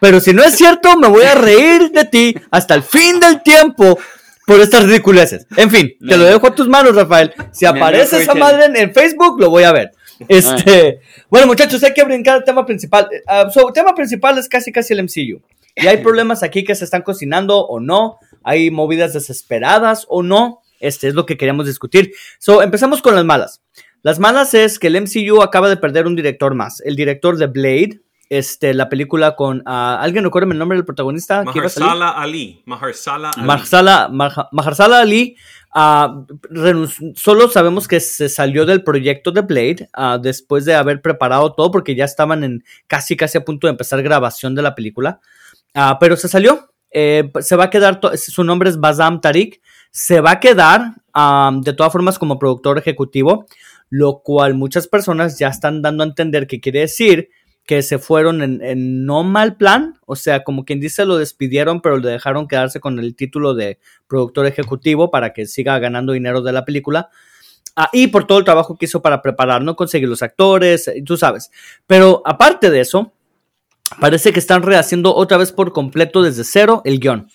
Pero 0.00 0.20
si 0.20 0.32
no 0.32 0.42
es 0.42 0.56
cierto, 0.56 0.96
me 0.96 1.08
voy 1.08 1.24
a 1.24 1.34
reír 1.34 1.90
de 1.90 2.04
ti 2.06 2.34
hasta 2.50 2.74
el 2.74 2.82
fin 2.82 3.20
del 3.20 3.42
tiempo 3.42 3.98
por 4.46 4.58
estas 4.60 4.84
ridiculeces. 4.84 5.46
En 5.58 5.70
fin, 5.70 5.92
te 6.00 6.16
lo 6.16 6.24
dejo 6.24 6.46
a 6.46 6.54
tus 6.54 6.66
manos, 6.66 6.96
Rafael. 6.96 7.34
Si 7.52 7.66
aparece 7.66 8.22
esa 8.22 8.34
madre 8.34 8.80
en, 8.80 8.94
Facebook, 8.94 9.38
lo 9.38 9.50
voy 9.50 9.64
a 9.64 9.72
ver. 9.72 9.92
Este, 10.26 11.00
bueno, 11.28 11.46
muchachos, 11.46 11.82
hay 11.84 11.92
que 11.92 12.04
brincar 12.04 12.36
al 12.36 12.44
tema 12.44 12.64
principal. 12.64 13.06
Uh, 13.54 13.72
tema 13.72 13.94
principal 13.94 14.38
es 14.38 14.48
casi 14.48 14.72
casi 14.72 14.94
el 14.94 15.02
MCU. 15.02 15.42
Y 15.74 15.86
hay 15.86 15.98
problemas 15.98 16.42
aquí 16.42 16.64
que 16.64 16.74
se 16.74 16.84
están 16.84 17.02
cocinando 17.02 17.66
o 17.66 17.80
no. 17.80 18.18
Hay 18.42 18.70
movidas 18.70 19.12
desesperadas 19.12 20.06
o 20.08 20.22
no. 20.22 20.62
Este 20.80 21.08
es 21.08 21.14
lo 21.14 21.26
que 21.26 21.36
queríamos 21.36 21.66
discutir. 21.66 22.12
So, 22.38 22.62
empezamos 22.62 23.02
con 23.02 23.14
las 23.14 23.24
malas. 23.24 23.62
Las 24.02 24.18
malas 24.18 24.54
es 24.54 24.78
que 24.78 24.86
el 24.86 25.00
MCU 25.00 25.42
acaba 25.42 25.68
de 25.68 25.76
perder 25.76 26.06
un 26.06 26.16
director 26.16 26.54
más. 26.54 26.80
El 26.82 26.94
director 26.94 27.36
de 27.38 27.46
Blade, 27.48 28.00
este, 28.28 28.74
la 28.74 28.88
película 28.88 29.34
con. 29.36 29.58
Uh, 29.66 29.98
¿Alguien 29.98 30.24
recuerda 30.24 30.52
el 30.52 30.58
nombre 30.58 30.76
del 30.76 30.84
protagonista? 30.84 31.42
Mahershala 31.44 32.10
Ali. 32.10 32.62
Mahershala 32.66 33.30
Ali. 33.30 34.08
Mahershala, 34.52 35.00
Ali. 35.00 35.36
Uh, 35.74 36.26
solo 37.14 37.48
sabemos 37.48 37.86
que 37.86 38.00
se 38.00 38.28
salió 38.28 38.64
del 38.64 38.82
proyecto 38.82 39.30
de 39.30 39.42
Blade 39.42 39.88
uh, 39.96 40.18
después 40.18 40.64
de 40.64 40.74
haber 40.74 41.02
preparado 41.02 41.52
todo 41.52 41.70
porque 41.70 41.94
ya 41.94 42.04
estaban 42.04 42.44
en 42.44 42.64
casi 42.86 43.16
casi 43.16 43.38
a 43.38 43.44
punto 43.44 43.66
de 43.66 43.72
empezar 43.72 44.02
grabación 44.02 44.54
de 44.54 44.62
la 44.62 44.74
película. 44.74 45.20
pero 46.00 46.16
se 46.16 46.28
salió. 46.28 46.70
Eh, 46.98 47.30
se 47.40 47.56
va 47.56 47.64
a 47.64 47.70
quedar, 47.70 48.00
su 48.16 48.42
nombre 48.42 48.70
es 48.70 48.80
Bazam 48.80 49.20
Tariq, 49.20 49.60
se 49.96 50.20
va 50.20 50.32
a 50.32 50.40
quedar 50.40 50.96
de 51.62 51.72
todas 51.72 51.90
formas 51.90 52.18
como 52.18 52.38
productor 52.38 52.76
ejecutivo, 52.76 53.46
lo 53.88 54.18
cual 54.18 54.52
muchas 54.52 54.86
personas 54.86 55.38
ya 55.38 55.48
están 55.48 55.80
dando 55.80 56.04
a 56.04 56.06
entender 56.06 56.46
que 56.46 56.60
quiere 56.60 56.80
decir 56.80 57.30
que 57.64 57.80
se 57.80 57.98
fueron 57.98 58.42
en, 58.42 59.06
no 59.06 59.24
mal 59.24 59.56
plan, 59.56 59.98
o 60.04 60.14
sea, 60.14 60.44
como 60.44 60.66
quien 60.66 60.80
dice, 60.80 61.06
lo 61.06 61.16
despidieron, 61.16 61.80
pero 61.80 61.96
le 61.96 62.10
dejaron 62.10 62.46
quedarse 62.46 62.78
con 62.78 62.98
el 62.98 63.16
título 63.16 63.54
de 63.54 63.78
productor 64.06 64.44
ejecutivo 64.44 65.10
para 65.10 65.32
que 65.32 65.46
siga 65.46 65.78
ganando 65.78 66.12
dinero 66.12 66.42
de 66.42 66.52
la 66.52 66.66
película. 66.66 67.08
Ah, 67.74 67.88
y 67.90 68.08
por 68.08 68.26
todo 68.26 68.38
el 68.38 68.44
trabajo 68.44 68.76
que 68.76 68.84
hizo 68.84 69.00
para 69.00 69.22
preparar, 69.22 69.62
no 69.62 69.76
conseguir 69.76 70.10
los 70.10 70.22
actores, 70.22 70.88
eh, 70.88 71.02
tú 71.06 71.16
sabes. 71.16 71.50
Pero 71.86 72.20
aparte 72.26 72.68
de 72.68 72.80
eso, 72.80 73.14
parece 73.98 74.34
que 74.34 74.40
están 74.40 74.62
rehaciendo 74.62 75.14
otra 75.14 75.38
vez 75.38 75.52
por 75.52 75.72
completo 75.72 76.22
desde 76.22 76.44
cero 76.44 76.82
el 76.84 77.00
guion. 77.00 77.28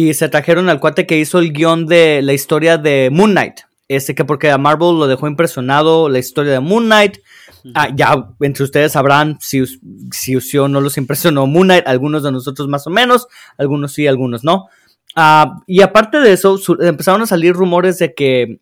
Y 0.00 0.14
se 0.14 0.28
trajeron 0.28 0.68
al 0.68 0.78
cuate 0.78 1.08
que 1.08 1.18
hizo 1.18 1.40
el 1.40 1.52
guion 1.52 1.86
de 1.86 2.22
la 2.22 2.32
historia 2.32 2.78
de 2.78 3.10
Moon 3.10 3.32
Knight. 3.32 3.62
Este 3.88 4.14
que 4.14 4.24
porque 4.24 4.48
a 4.48 4.56
Marvel 4.56 4.96
lo 4.96 5.08
dejó 5.08 5.26
impresionado 5.26 6.08
la 6.08 6.20
historia 6.20 6.52
de 6.52 6.60
Moon 6.60 6.84
Knight. 6.84 7.18
Ah, 7.74 7.88
ya 7.92 8.28
entre 8.38 8.62
ustedes 8.62 8.92
sabrán 8.92 9.38
si, 9.40 9.64
si 10.12 10.56
o 10.56 10.68
no 10.68 10.80
los 10.80 10.98
impresionó 10.98 11.48
Moon 11.48 11.66
Knight, 11.66 11.88
algunos 11.88 12.22
de 12.22 12.30
nosotros 12.30 12.68
más 12.68 12.86
o 12.86 12.90
menos, 12.90 13.26
algunos 13.56 13.92
sí, 13.92 14.06
algunos 14.06 14.44
no. 14.44 14.68
Ah, 15.16 15.62
y 15.66 15.80
aparte 15.80 16.20
de 16.20 16.32
eso, 16.32 16.60
empezaron 16.78 17.22
a 17.22 17.26
salir 17.26 17.54
rumores 17.54 17.98
de 17.98 18.14
que 18.14 18.60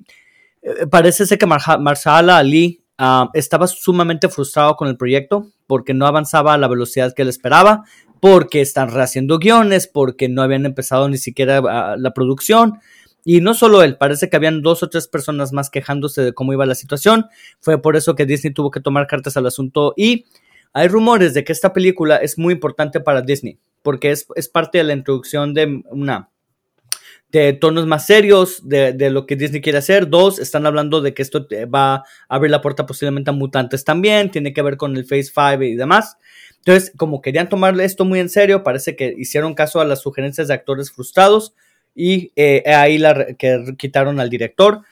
eh, 0.63 0.87
parece 0.91 1.27
ser 1.27 1.37
que 1.37 1.45
Marsala 1.45 2.39
Ali 2.39 2.81
ah, 2.97 3.29
estaba 3.35 3.67
sumamente 3.67 4.31
frustrado 4.31 4.75
con 4.75 4.89
el 4.89 4.97
proyecto 4.97 5.51
porque 5.67 5.93
no 5.93 6.07
avanzaba 6.07 6.55
a 6.55 6.59
la 6.59 6.69
velocidad 6.69 7.13
que 7.15 7.21
él 7.21 7.29
esperaba, 7.29 7.85
porque 8.21 8.61
están 8.61 8.91
rehaciendo 8.91 9.39
guiones, 9.39 9.87
porque 9.87 10.29
no 10.29 10.43
habían 10.43 10.67
empezado 10.67 11.09
ni 11.09 11.19
siquiera 11.19 11.97
la 11.97 12.15
producción. 12.15 12.81
Y 13.29 13.41
no 13.41 13.55
solo 13.55 13.83
él, 13.83 13.97
parece 13.97 14.31
que 14.31 14.37
habían 14.37 14.63
dos 14.63 14.85
o 14.85 14.89
tres 14.89 15.09
personas 15.09 15.53
más 15.53 15.69
quejándose 15.69 16.23
de 16.23 16.33
cómo 16.33 16.53
iba 16.53 16.65
la 16.65 16.77
situación. 16.77 17.27
Fue 17.59 17.83
por 17.83 17.97
eso 17.97 18.15
que 18.15 18.25
Disney 18.25 18.55
tuvo 18.55 18.71
que 18.71 18.81
tomar 18.81 19.09
cartas 19.09 19.37
al 19.37 19.47
asunto. 19.47 19.95
Y 19.97 20.27
hay 20.73 20.87
rumores 20.87 21.35
de 21.35 21.43
que 21.43 21.53
esta 21.53 21.73
película 21.73 22.19
es 22.19 22.39
muy 22.39 22.55
importante 22.55 23.01
para 23.01 23.23
Disney, 23.23 23.59
porque 23.83 24.13
es, 24.13 24.49
parte 24.49 24.79
de 24.79 24.85
la 24.85 24.93
introducción 24.93 25.55
de 25.55 25.83
una 25.91 26.31
de 27.31 27.53
tonos 27.55 27.87
más 27.87 28.07
serios 28.07 28.61
de, 28.69 28.93
de, 28.93 29.11
lo 29.11 29.27
que 29.27 29.35
Disney 29.35 29.61
quiere 29.61 29.79
hacer. 29.79 30.09
Dos, 30.09 30.39
están 30.39 30.65
hablando 30.65 31.01
de 31.01 31.13
que 31.13 31.23
esto 31.23 31.49
va 31.75 31.95
a 31.95 32.05
abrir 32.29 32.53
la 32.53 32.61
puerta 32.61 32.87
posiblemente 32.87 33.31
a 33.31 33.33
mutantes 33.33 33.85
también, 33.85 34.31
tiene 34.31 34.53
que 34.53 34.63
ver 34.63 34.77
con 34.77 34.97
el 34.97 35.05
Phase 35.05 35.33
5 35.35 35.65
y 35.65 35.75
demás. 35.75 36.17
Entonces, 36.67 36.93
como 36.97 37.23
querían 37.23 37.49
tomar 37.49 37.81
esto 37.81 38.05
muy 38.05 38.19
en 38.19 38.29
serio, 38.29 38.65
parece 38.65 38.97
que 38.97 39.15
hicieron 39.17 39.55
caso 39.55 39.81
a 39.81 39.85
las 39.85 40.01
sugerencias 40.01 40.49
de 40.49 40.55
actores 40.55 40.91
frustrados 40.91 41.55
y 41.95 42.33
eh, 42.35 42.65
ahí 42.67 42.99
la 42.99 43.37
quitaron 43.79 44.19
al 44.19 44.29
director. 44.31 44.83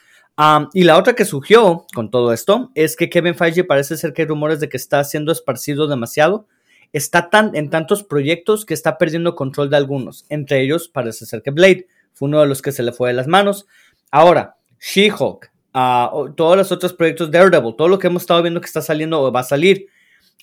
y 0.73 0.85
la 0.85 0.97
otra 0.97 1.15
que 1.15 1.25
surgió 1.25 1.85
con 1.93 2.09
todo 2.09 2.31
esto 2.31 2.71
es 2.75 2.95
que 2.95 3.09
Kevin 3.09 3.35
Feige 3.35 3.65
parece 3.65 3.97
ser 3.97 4.13
que 4.13 4.21
hay 4.21 4.27
rumores 4.29 4.61
de 4.61 4.69
que 4.69 4.77
está 4.77 5.03
siendo 5.03 5.33
esparcido 5.33 5.87
demasiado. 5.87 6.47
Está 6.93 7.29
tan 7.29 7.53
en 7.57 7.69
tantos 7.69 8.03
proyectos 8.03 8.65
que 8.65 8.73
está 8.73 8.97
perdiendo 8.97 9.35
control 9.35 9.69
de 9.69 9.75
algunos. 9.75 10.25
Entre 10.29 10.61
ellos 10.61 10.87
parece 10.87 11.25
ser 11.25 11.41
que 11.41 11.51
Blade 11.51 11.87
fue 12.13 12.29
uno 12.29 12.39
de 12.39 12.47
los 12.47 12.61
que 12.61 12.71
se 12.71 12.83
le 12.83 12.93
fue 12.93 13.09
de 13.09 13.15
las 13.15 13.27
manos. 13.27 13.67
Ahora, 14.11 14.55
She-Hulk, 14.79 15.51
uh, 15.73 16.33
todos 16.35 16.55
los 16.55 16.71
otros 16.71 16.93
proyectos 16.93 17.31
Daredevil, 17.31 17.75
todo 17.77 17.89
lo 17.89 17.99
que 17.99 18.07
hemos 18.07 18.23
estado 18.23 18.41
viendo 18.43 18.61
que 18.61 18.67
está 18.67 18.81
saliendo 18.81 19.21
o 19.21 19.29
va 19.29 19.41
a 19.41 19.43
salir 19.43 19.87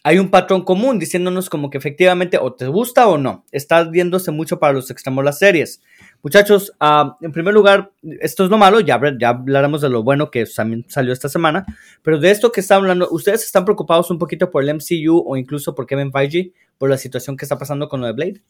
hay 0.05 0.19
un 0.19 0.31
patrón 0.31 0.65
común 0.65 0.99
diciéndonos 0.99 1.49
como 1.49 1.71
que 1.71 1.79
efectivamente 1.79 2.39
o 2.39 2.53
te 2.53 2.67
gusta 2.67 3.07
o 3.09 3.19
no. 3.19 3.45
Está 3.53 3.85
viéndose 3.85 4.31
mucho 4.33 4.59
para 4.59 4.73
los 4.73 4.91
extremos 4.91 5.25
las 5.25 5.39
series. 5.39 5.81
Muchachos, 6.23 6.73
ah, 6.81 7.17
en 7.21 7.33
primer 7.33 7.55
lugar, 7.55 7.93
esto 8.21 8.45
es 8.45 8.51
lo 8.51 8.59
malo, 8.59 8.81
ya, 8.81 9.01
ya 9.19 9.31
hablaremos 9.31 9.81
de 9.81 9.89
lo 9.89 10.03
bueno 10.03 10.31
que 10.31 10.45
también 10.47 10.85
salió 10.89 11.13
esta 11.13 11.29
semana, 11.29 11.67
pero 12.03 12.19
de 12.19 12.31
esto 12.31 12.53
que 12.53 12.61
está 12.61 12.77
hablando, 12.77 13.09
¿ustedes 13.11 13.45
están 13.45 13.65
preocupados 13.65 14.11
un 14.11 14.19
poquito 14.19 14.51
por 14.51 14.63
el 14.63 14.75
MCU 14.75 15.25
o 15.27 15.37
incluso 15.37 15.75
por 15.75 15.87
Kevin 15.87 16.13
Feige, 16.13 16.53
por 16.79 16.91
la 16.91 16.99
situación 16.99 17.37
que 17.37 17.45
está 17.45 17.59
pasando 17.59 17.89
con 17.89 18.01
lo 18.01 18.07
de 18.07 18.13
Blade? 18.13 18.41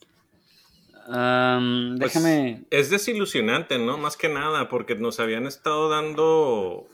Pues, 1.07 1.99
déjame... 1.99 2.65
es 2.71 2.91
desilusionante, 2.91 3.79
¿no? 3.79 3.99
Más 3.99 4.17
que 4.17 4.29
nada, 4.29 4.69
porque 4.69 4.95
nos 4.95 5.21
habían 5.21 5.47
estado 5.47 5.89
dando 5.89 6.87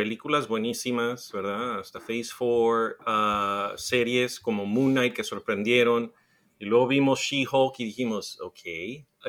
películas 0.00 0.48
buenísimas, 0.48 1.30
¿verdad? 1.30 1.78
Hasta 1.78 2.00
Phase 2.00 2.30
4, 2.38 2.96
ah, 3.04 3.74
series 3.76 4.40
como 4.40 4.64
Moon 4.64 4.92
Knight 4.92 5.12
que 5.12 5.24
sorprendieron. 5.24 6.14
Y 6.58 6.64
luego 6.64 6.86
vimos 6.86 7.20
She-Hulk 7.20 7.74
y 7.80 7.84
dijimos, 7.84 8.40
ok, 8.40 8.60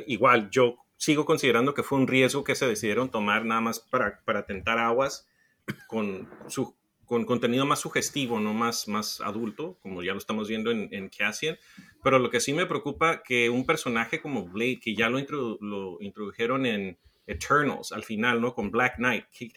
igual 0.07 0.49
yo 0.49 0.77
sigo 0.95 1.25
considerando 1.25 1.73
que 1.73 1.83
fue 1.83 1.97
un 1.97 2.07
riesgo 2.07 2.45
que 2.45 2.55
se 2.55 2.67
decidieron 2.67 3.11
tomar 3.11 3.43
nada 3.43 3.59
más 3.59 3.81
para, 3.81 4.21
para 4.23 4.45
tentar 4.45 4.77
aguas 4.79 5.27
con, 5.89 6.29
su, 6.47 6.73
con 7.03 7.25
contenido 7.25 7.65
más 7.65 7.79
sugestivo, 7.79 8.39
no 8.39 8.53
más, 8.53 8.87
más 8.87 9.19
adulto, 9.19 9.77
como 9.81 10.03
ya 10.03 10.13
lo 10.13 10.19
estamos 10.19 10.47
viendo 10.47 10.71
en, 10.71 10.87
en 10.93 11.09
Cassian. 11.09 11.57
Pero 12.01 12.17
lo 12.17 12.29
que 12.29 12.39
sí 12.39 12.53
me 12.53 12.65
preocupa 12.65 13.23
que 13.23 13.49
un 13.49 13.65
personaje 13.65 14.21
como 14.21 14.45
Blade, 14.45 14.79
que 14.81 14.95
ya 14.95 15.09
lo, 15.09 15.19
lo 15.59 15.97
introdujeron 15.99 16.65
en 16.65 16.97
Eternals 17.27 17.91
al 17.91 18.03
final, 18.03 18.41
¿no? 18.41 18.53
Con 18.53 18.71
Black 18.71 18.95
Knight, 18.97 19.25
Kit, 19.31 19.53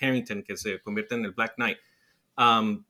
Harrington, 0.00 0.42
que 0.42 0.56
se 0.56 0.80
convierte 0.80 1.14
en 1.14 1.24
el 1.24 1.32
Black 1.32 1.54
Knight. 1.56 1.78
Um, 2.36 2.84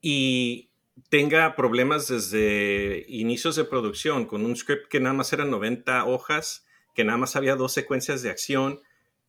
y 0.00 0.70
tenga 1.08 1.56
problemas 1.56 2.08
desde 2.08 3.04
inicios 3.08 3.56
de 3.56 3.64
producción 3.64 4.26
con 4.26 4.44
un 4.44 4.56
script 4.56 4.88
que 4.88 5.00
nada 5.00 5.14
más 5.14 5.32
era 5.32 5.44
90 5.44 6.04
hojas, 6.06 6.66
que 6.94 7.04
nada 7.04 7.18
más 7.18 7.36
había 7.36 7.56
dos 7.56 7.72
secuencias 7.72 8.22
de 8.22 8.30
acción, 8.30 8.80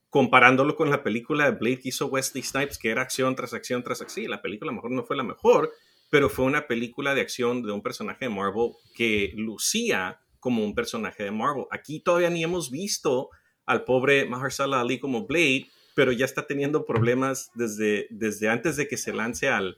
comparándolo 0.09 0.75
con 0.75 0.89
la 0.89 1.03
película 1.03 1.45
de 1.45 1.57
Blade 1.57 1.79
que 1.79 1.89
hizo 1.89 2.07
Wesley 2.07 2.43
Snipes, 2.43 2.77
que 2.77 2.89
era 2.89 3.01
acción 3.01 3.35
tras 3.35 3.53
acción 3.53 3.83
tras 3.83 4.01
acción. 4.01 4.31
La 4.31 4.41
película 4.41 4.71
a 4.71 4.73
lo 4.73 4.77
mejor 4.77 4.91
no 4.91 5.03
fue 5.03 5.17
la 5.17 5.23
mejor, 5.23 5.71
pero 6.09 6.29
fue 6.29 6.45
una 6.45 6.67
película 6.67 7.13
de 7.13 7.21
acción 7.21 7.61
de 7.63 7.71
un 7.71 7.81
personaje 7.81 8.25
de 8.25 8.29
Marvel 8.29 8.71
que 8.95 9.33
lucía 9.35 10.21
como 10.39 10.63
un 10.63 10.73
personaje 10.73 11.23
de 11.23 11.31
Marvel. 11.31 11.65
Aquí 11.71 11.99
todavía 11.99 12.29
ni 12.29 12.43
hemos 12.43 12.71
visto 12.71 13.29
al 13.67 13.83
pobre 13.83 14.25
Mahershala 14.25 14.81
Ali 14.81 14.97
como 14.97 15.27
Blade, 15.27 15.67
pero 15.93 16.11
ya 16.11 16.25
está 16.25 16.47
teniendo 16.47 16.85
problemas 16.85 17.51
desde, 17.53 18.07
desde 18.09 18.49
antes 18.49 18.77
de 18.77 18.87
que 18.87 18.97
se 18.97 19.13
lance 19.13 19.49
al, 19.49 19.77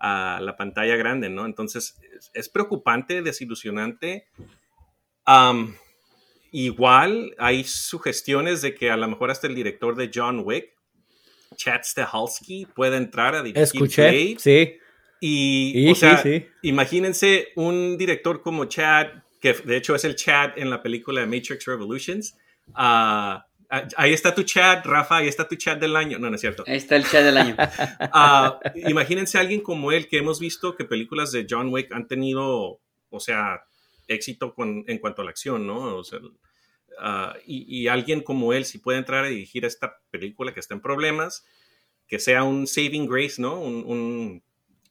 a 0.00 0.40
la 0.42 0.56
pantalla 0.56 0.96
grande, 0.96 1.28
¿no? 1.28 1.46
Entonces 1.46 1.98
es, 2.32 2.48
preocupante, 2.48 3.22
desilusionante. 3.22 4.26
igual 6.52 7.34
hay 7.38 7.64
sugestiones 7.64 8.62
de 8.62 8.74
que 8.74 8.90
a 8.90 8.96
lo 8.96 9.08
mejor 9.08 9.30
hasta 9.30 9.46
el 9.46 9.54
director 9.54 9.96
de 9.96 10.10
John 10.12 10.42
Wick, 10.44 10.70
Chad 11.56 11.82
Stahelski, 11.82 12.66
pueda 12.66 12.96
entrar 12.96 13.34
a 13.34 13.42
dirigir 13.42 13.62
Escuché, 13.62 14.36
sí. 14.38 14.76
Y, 15.22 15.90
o 15.90 15.94
sea, 15.94 16.22
imagínense 16.62 17.48
un 17.54 17.98
director 17.98 18.40
como 18.40 18.64
Chad, 18.64 19.08
que 19.40 19.52
de 19.52 19.76
hecho 19.76 19.94
es 19.94 20.04
el 20.04 20.16
Chad 20.16 20.52
en 20.56 20.70
la 20.70 20.82
película 20.82 21.24
Matrix 21.26 21.66
Revolutions. 21.66 22.36
Uh, 22.70 23.40
ahí 23.96 24.12
está 24.12 24.34
tu 24.34 24.42
chat, 24.42 24.84
Rafa, 24.84 25.18
ahí 25.18 25.28
está 25.28 25.46
tu 25.46 25.56
chat 25.56 25.78
del 25.78 25.96
año. 25.96 26.18
No, 26.18 26.28
no 26.28 26.34
es 26.34 26.40
cierto. 26.40 26.64
Ahí 26.66 26.76
está 26.76 26.96
el 26.96 27.04
chat 27.04 27.22
del 27.22 27.36
año. 27.36 27.56
Uh, 27.58 28.58
imagínense 28.88 29.38
a 29.38 29.42
alguien 29.42 29.60
como 29.60 29.92
él, 29.92 30.08
que 30.08 30.18
hemos 30.18 30.40
visto 30.40 30.76
que 30.76 30.84
películas 30.84 31.32
de 31.32 31.46
John 31.48 31.72
Wick 31.72 31.92
han 31.92 32.06
tenido, 32.08 32.80
o 33.10 33.20
sea, 33.20 33.62
éxito 34.08 34.54
con, 34.54 34.84
en 34.86 34.98
cuanto 34.98 35.22
a 35.22 35.24
la 35.24 35.30
acción, 35.30 35.66
¿no? 35.66 35.96
O 35.96 36.04
sea, 36.04 36.18
uh, 36.18 37.38
y, 37.46 37.82
y, 37.82 37.88
alguien 37.88 38.22
como 38.22 38.52
él, 38.52 38.64
si 38.64 38.78
puede 38.78 38.98
entrar 38.98 39.24
a 39.24 39.28
dirigir 39.28 39.64
esta 39.64 40.00
película 40.10 40.52
que 40.52 40.60
está 40.60 40.74
en 40.74 40.80
problemas, 40.80 41.44
que 42.06 42.18
sea 42.18 42.42
un 42.42 42.66
saving 42.66 43.06
grace, 43.06 43.40
¿no? 43.40 43.60
Un, 43.60 43.84
un 43.86 44.42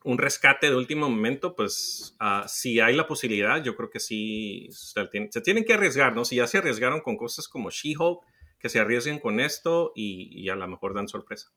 un 0.03 0.17
rescate 0.17 0.69
de 0.69 0.75
último 0.75 1.09
momento, 1.09 1.55
pues 1.55 2.15
uh, 2.21 2.47
si 2.47 2.79
hay 2.79 2.95
la 2.95 3.07
posibilidad, 3.07 3.61
yo 3.63 3.75
creo 3.75 3.89
que 3.89 3.99
sí 3.99 4.69
se, 4.71 5.05
tienen 5.41 5.65
que 5.65 5.73
arriesgar, 5.73 6.15
¿no? 6.15 6.25
Si 6.25 6.37
ya 6.37 6.47
se 6.47 6.59
arriesgaron 6.59 7.01
con 7.01 7.17
cosas 7.17 7.47
como 7.47 7.69
She-Hulk, 7.69 8.21
que 8.59 8.69
se 8.69 8.79
arriesguen 8.79 9.19
con 9.19 9.39
esto 9.39 9.91
y, 9.95 10.49
a 10.49 10.55
lo 10.55 10.67
mejor 10.67 10.93
dan 10.93 11.07
sorpresa. 11.07 11.51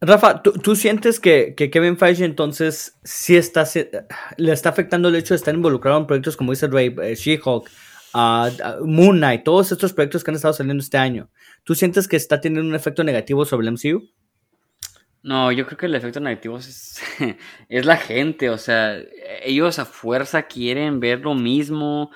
Rafa, 0.00 0.42
¿tú, 0.42 0.76
sientes 0.76 1.20
que, 1.20 1.54
Kevin 1.54 1.98
Feige 1.98 2.24
entonces 2.24 2.98
sí 3.04 3.36
está, 3.36 3.68
le 4.38 4.52
está 4.52 4.70
afectando 4.70 5.08
el 5.08 5.16
hecho 5.16 5.34
de 5.34 5.36
estar 5.36 5.54
involucrado 5.54 5.98
en 5.98 6.06
proyectos 6.06 6.38
como 6.38 6.52
dice 6.52 6.68
Ray, 6.68 6.94
eh, 7.02 7.14
She-Hulk, 7.14 7.68
uh, 8.14 8.86
Moon 8.86 9.18
Knight, 9.18 9.44
todos 9.44 9.72
estos 9.72 9.92
proyectos 9.92 10.24
que 10.24 10.30
han 10.30 10.36
estado 10.36 10.54
saliendo 10.54 10.82
este 10.82 10.96
año? 10.96 11.30
¿Tú 11.64 11.74
sientes 11.74 12.08
que 12.08 12.16
está 12.16 12.40
teniendo 12.40 12.66
un 12.66 12.74
efecto 12.74 13.04
negativo 13.04 13.44
sobre 13.44 13.68
el 13.68 13.74
MCU? 13.74 14.08
No, 15.22 15.52
yo 15.52 15.66
creo 15.66 15.76
que 15.76 15.86
el 15.86 15.94
efecto 15.94 16.18
negativo 16.20 16.56
es, 16.56 17.02
es, 17.68 17.84
la 17.84 17.96
gente, 17.98 18.48
o 18.48 18.56
sea, 18.56 18.98
ellos 19.42 19.78
a 19.78 19.84
fuerza 19.84 20.44
quieren 20.44 20.98
ver 20.98 21.20
lo 21.20 21.34
mismo, 21.34 22.10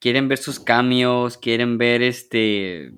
quieren 0.00 0.28
ver 0.28 0.38
sus 0.38 0.58
cambios, 0.58 1.38
quieren 1.38 1.78
ver 1.78 2.02
este, 2.02 2.92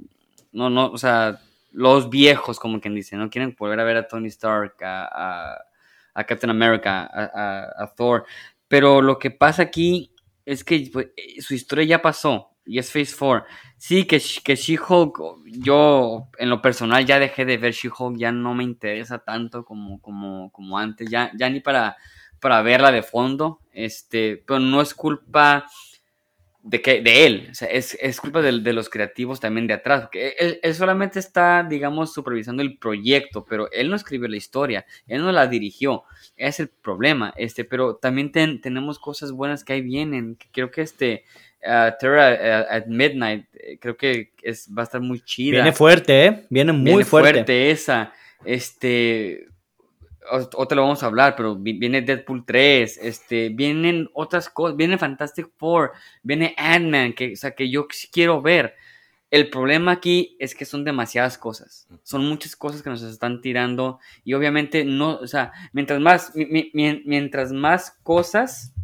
no, 0.52 0.70
no, 0.70 0.90
o 0.90 0.98
sea, 0.98 1.40
los 1.72 2.10
viejos, 2.10 2.58
como 2.58 2.80
quien 2.80 2.94
dice, 2.94 3.16
¿no? 3.16 3.30
Quieren 3.30 3.54
volver 3.58 3.80
a 3.80 3.84
ver 3.84 3.96
a 3.98 4.08
Tony 4.08 4.28
Stark, 4.28 4.74
a, 4.82 5.56
a, 6.14 6.24
Captain 6.24 6.50
America, 6.50 7.08
a, 7.12 7.92
Thor, 7.96 8.24
pero 8.68 9.02
lo 9.02 9.18
que 9.18 9.30
pasa 9.30 9.62
aquí 9.62 10.14
es 10.44 10.64
que 10.64 10.90
pues, 10.92 11.08
su 11.40 11.54
historia 11.54 11.84
ya 11.84 12.02
pasó, 12.02 12.49
y 12.70 12.78
es 12.78 12.92
Phase 12.92 13.16
4. 13.18 13.44
Sí, 13.76 14.04
que, 14.04 14.22
que 14.44 14.54
She-Hulk, 14.54 15.18
yo 15.46 16.28
en 16.38 16.48
lo 16.48 16.62
personal 16.62 17.04
ya 17.04 17.18
dejé 17.18 17.44
de 17.44 17.58
ver 17.58 17.72
She-Hulk, 17.72 18.16
ya 18.16 18.30
no 18.30 18.54
me 18.54 18.62
interesa 18.62 19.18
tanto 19.18 19.64
como, 19.64 20.00
como, 20.00 20.52
como 20.52 20.78
antes, 20.78 21.10
ya, 21.10 21.32
ya 21.36 21.50
ni 21.50 21.58
para, 21.58 21.96
para 22.38 22.62
verla 22.62 22.92
de 22.92 23.02
fondo, 23.02 23.58
este, 23.72 24.42
pero 24.46 24.60
no 24.60 24.80
es 24.80 24.94
culpa 24.94 25.66
de, 26.62 26.80
que, 26.80 27.00
de 27.00 27.26
él, 27.26 27.52
es, 27.70 27.98
es 28.00 28.20
culpa 28.20 28.40
de, 28.40 28.60
de, 28.60 28.72
los 28.72 28.88
creativos 28.88 29.40
también 29.40 29.66
de 29.66 29.74
atrás, 29.74 30.02
porque 30.02 30.36
él, 30.38 30.60
él, 30.62 30.74
solamente 30.74 31.18
está, 31.18 31.66
digamos, 31.68 32.12
supervisando 32.12 32.62
el 32.62 32.78
proyecto, 32.78 33.44
pero 33.46 33.68
él 33.72 33.90
no 33.90 33.96
escribió 33.96 34.28
la 34.28 34.36
historia, 34.36 34.86
él 35.08 35.22
no 35.22 35.32
la 35.32 35.48
dirigió, 35.48 36.04
es 36.36 36.60
el 36.60 36.68
problema, 36.68 37.32
este, 37.36 37.64
pero 37.64 37.96
también 37.96 38.30
tenemos 38.30 39.00
cosas 39.00 39.32
buenas 39.32 39.64
que 39.64 39.72
ahí 39.72 39.80
vienen, 39.80 40.36
que 40.36 40.48
creo 40.52 40.70
que 40.70 40.82
este 40.82 41.24
Terra 41.60 42.34
eh, 42.34 42.66
at 42.70 42.86
Midnight, 42.86 43.46
eh, 43.54 43.78
creo 43.78 43.96
que 43.96 44.32
es, 44.42 44.68
va 44.76 44.82
a 44.82 44.84
estar 44.84 45.00
muy 45.00 45.20
chida. 45.20 45.56
Viene 45.56 45.72
fuerte, 45.72 46.26
¿eh? 46.26 46.46
Viene 46.48 46.72
muy 46.72 46.84
Viene 46.86 47.04
fuerte. 47.04 47.70
esa. 47.70 48.12
Este, 48.44 49.46
o, 50.30 50.66
te 50.66 50.74
lo 50.74 50.82
vamos 50.82 51.02
a 51.02 51.06
hablar, 51.06 51.34
pero 51.36 51.56
viene 51.56 52.02
Deadpool 52.02 52.44
3, 52.46 52.98
este, 53.02 53.48
vienen 53.50 54.08
otras 54.14 54.48
cosas, 54.48 54.76
viene 54.76 54.96
Fantastic 54.98 55.48
Four, 55.56 55.92
viene 56.22 56.54
Ant-Man, 56.56 57.12
que, 57.12 57.32
o 57.32 57.36
sea, 57.36 57.52
que 57.52 57.68
yo 57.70 57.86
quiero 58.12 58.40
ver. 58.40 58.74
El 59.30 59.48
problema 59.48 59.92
aquí 59.92 60.36
es 60.40 60.56
que 60.56 60.64
son 60.64 60.84
demasiadas 60.84 61.38
cosas, 61.38 61.86
son 62.02 62.24
muchas 62.24 62.56
cosas 62.56 62.82
que 62.82 62.90
nos 62.90 63.02
están 63.02 63.40
tirando 63.40 64.00
y 64.24 64.34
obviamente 64.34 64.84
no, 64.84 65.18
o 65.18 65.26
sea, 65.28 65.52
mientras 65.72 66.00
más, 66.00 66.32
mientras 66.34 67.52
más 67.52 67.92
cosas 68.02 68.74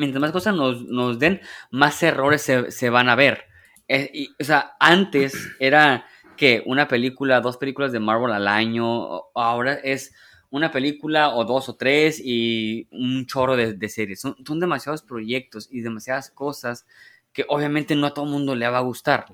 mientras 0.00 0.20
más 0.20 0.32
cosas 0.32 0.54
nos, 0.54 1.18
den, 1.18 1.40
más 1.70 2.02
errores 2.02 2.42
se, 2.42 2.90
van 2.90 3.08
a 3.08 3.14
ver. 3.14 3.44
Eh, 3.86 4.28
o 4.40 4.44
sea, 4.44 4.72
antes 4.80 5.34
era 5.60 6.06
que 6.36 6.62
una 6.64 6.88
película, 6.88 7.40
dos 7.40 7.58
películas 7.58 7.92
de 7.92 8.00
Marvel 8.00 8.32
al 8.32 8.48
año, 8.48 9.22
ahora 9.34 9.74
es 9.74 10.12
una 10.48 10.72
película 10.72 11.34
o 11.34 11.44
dos 11.44 11.68
o 11.68 11.76
tres 11.76 12.20
y 12.22 12.88
un 12.90 13.26
chorro 13.26 13.56
de, 13.56 13.88
series. 13.88 14.20
Son, 14.20 14.34
demasiados 14.58 15.02
proyectos 15.02 15.68
y 15.70 15.80
demasiadas 15.80 16.30
cosas 16.30 16.86
que 17.32 17.44
obviamente 17.48 17.94
no 17.94 18.06
a 18.06 18.14
todo 18.14 18.24
el 18.24 18.32
mundo 18.32 18.54
le 18.54 18.68
va 18.68 18.78
a 18.78 18.82
gustar. 18.82 19.26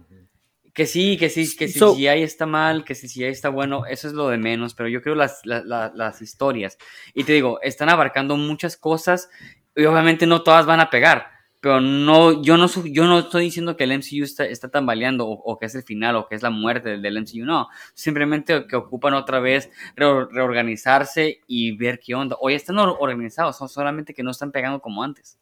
Que 0.74 0.84
sí, 0.84 1.16
que 1.16 1.30
sí, 1.30 1.56
que 1.56 1.68
si 1.68 1.78
sí, 1.78 2.06
ahí 2.06 2.22
está 2.22 2.44
mal, 2.44 2.84
que 2.84 2.94
si 2.94 3.08
sí, 3.08 3.24
ahí 3.24 3.30
está 3.30 3.48
bueno, 3.48 3.86
eso 3.86 4.08
es 4.08 4.12
lo 4.12 4.28
de 4.28 4.36
menos, 4.36 4.74
pero 4.74 4.90
yo 4.90 5.00
creo 5.00 5.14
las, 5.14 5.40
las 5.46 6.20
historias. 6.20 6.76
Y 7.14 7.24
te 7.24 7.32
digo, 7.32 7.60
están 7.62 7.88
abarcando 7.88 8.36
muchas 8.36 8.76
cosas 8.76 9.30
y 9.76 9.84
obviamente 9.84 10.26
no 10.26 10.42
todas 10.42 10.66
van 10.66 10.80
a 10.80 10.90
pegar, 10.90 11.26
pero 11.60 11.80
no, 11.80 12.42
yo 12.42 12.56
no, 12.56 12.66
yo 12.84 13.04
no 13.06 13.18
estoy 13.18 13.44
diciendo 13.44 13.76
que 13.76 13.84
el 13.84 13.98
MCU 13.98 14.24
está, 14.24 14.44
está 14.44 14.68
tambaleando 14.68 15.26
o, 15.28 15.58
que 15.58 15.66
es 15.66 15.74
el 15.74 15.82
final 15.82 16.16
o 16.16 16.28
que 16.28 16.34
es 16.34 16.42
la 16.42 16.50
muerte 16.50 16.98
del, 16.98 17.20
MCU, 17.20 17.44
no, 17.44 17.68
simplemente 17.94 18.66
que 18.66 18.76
ocupan 18.76 19.14
otra 19.14 19.40
vez 19.40 19.70
reorganizarse 19.96 21.40
y 21.46 21.76
ver 21.76 21.98
qué 21.98 22.14
onda. 22.14 22.36
Hoy 22.40 22.54
están 22.54 22.78
organizados, 22.78 23.56
son 23.58 23.68
solamente 23.68 24.14
que 24.14 24.22
no 24.22 24.30
están 24.30 24.52
pegando 24.52 24.80
como 24.80 25.02
antes. 25.02 25.38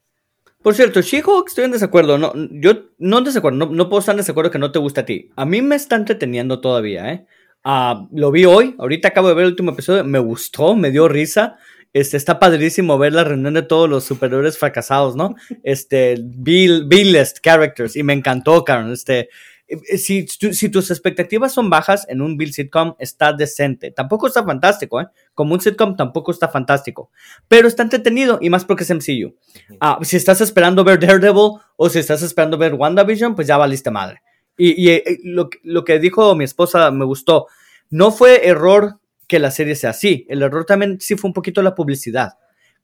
Por 0.63 0.75
cierto, 0.75 1.03
She-Hulk, 1.03 1.49
estoy 1.49 1.65
en 1.65 1.73
desacuerdo. 1.73 2.17
No, 2.17 2.33
yo 2.53 2.73
no 2.97 3.19
en 3.19 3.25
desacuerdo, 3.25 3.59
no, 3.59 3.67
no, 3.67 3.89
puedo 3.91 4.01
estar 4.01 4.15
en 4.15 4.19
desacuerdo 4.19 4.51
que 4.51 4.59
no 4.59 4.73
te 4.73 4.79
gusta 4.79 5.03
a 5.03 5.05
ti. 5.05 5.31
A 5.37 5.45
mí 5.45 5.61
me 5.61 5.77
está 5.77 5.97
entreteniendo 5.97 6.61
todavía, 6.63 7.13
¿eh? 7.13 7.27
Ah, 7.65 8.07
lo 8.13 8.31
vi 8.31 8.47
hoy, 8.47 8.75
ahorita 8.79 9.09
acabo 9.09 9.29
de 9.29 9.35
ver 9.35 9.45
el 9.45 9.51
último 9.51 9.73
episodio, 9.73 10.05
me 10.05 10.19
gustó, 10.19 10.75
me 10.75 10.91
dio 10.91 11.07
risa. 11.07 11.59
Este, 11.95 12.17
está 12.17 12.41
padrísimo 12.41 12.99
ver 12.99 13.13
la 13.13 13.23
reunión 13.23 13.55
de 13.55 13.63
todos 13.63 13.89
los 13.89 14.03
superhéroes 14.05 14.59
fracasados, 14.59 15.15
¿no? 15.17 15.35
Este, 15.63 16.17
B-list 16.21 17.39
characters, 17.41 17.97
y 17.97 18.03
me 18.03 18.13
encantó, 18.13 18.65
Karen. 18.65 18.93
Este, 18.93 19.31
eh, 19.69 19.97
si, 19.97 20.27
si, 20.27 20.69
tus 20.69 20.91
expectativas 20.91 21.55
son 21.55 21.71
bajas 21.71 22.05
en 22.09 22.21
un 22.21 22.37
Bill 22.37 22.53
sitcom, 22.53 22.95
está 22.99 23.33
decente. 23.33 23.93
Tampoco 23.93 24.27
está 24.27 24.45
fantástico, 24.45 25.01
¿eh? 25.01 25.07
Como 25.35 25.55
un 25.55 25.61
sitcom 25.61 25.97
tampoco 25.97 26.33
está 26.33 26.49
fantástico. 26.49 27.11
Pero 27.47 27.69
está 27.69 27.85
entretenido 27.85 28.39
y 28.41 28.51
más 28.51 28.65
porque 28.65 28.83
es 28.83 28.89
sencillo. 28.89 29.35
Ah, 29.81 29.99
si 30.03 30.17
estás 30.17 30.41
esperando 30.41 30.83
ver 30.83 30.99
Daredevil 30.99 31.61
o 31.77 31.89
si 31.89 32.01
estás 32.01 32.23
esperando 32.23 32.59
ver 32.59 32.75
WandaVision, 32.75 33.37
pues 33.37 33.47
ya 33.47 33.57
valiste 33.57 33.91
madre. 33.93 34.21
Y, 34.57 34.83
y 34.83 34.91
eh, 34.91 35.21
lo, 35.23 35.49
lo 35.63 35.85
que 35.85 36.01
dijo 36.01 36.35
mi 36.35 36.45
esposa 36.45 36.91
me 36.91 37.05
gustó. 37.05 37.47
No 37.89 38.11
fue 38.11 38.49
error 38.49 38.99
que 39.27 39.39
la 39.39 39.51
serie 39.51 39.75
sea 39.75 39.91
así. 39.91 40.27
El 40.29 40.43
error 40.43 40.65
también 40.65 40.99
sí 41.01 41.17
fue 41.17 41.29
un 41.29 41.35
poquito 41.35 41.63
la 41.63 41.75
publicidad. 41.75 42.35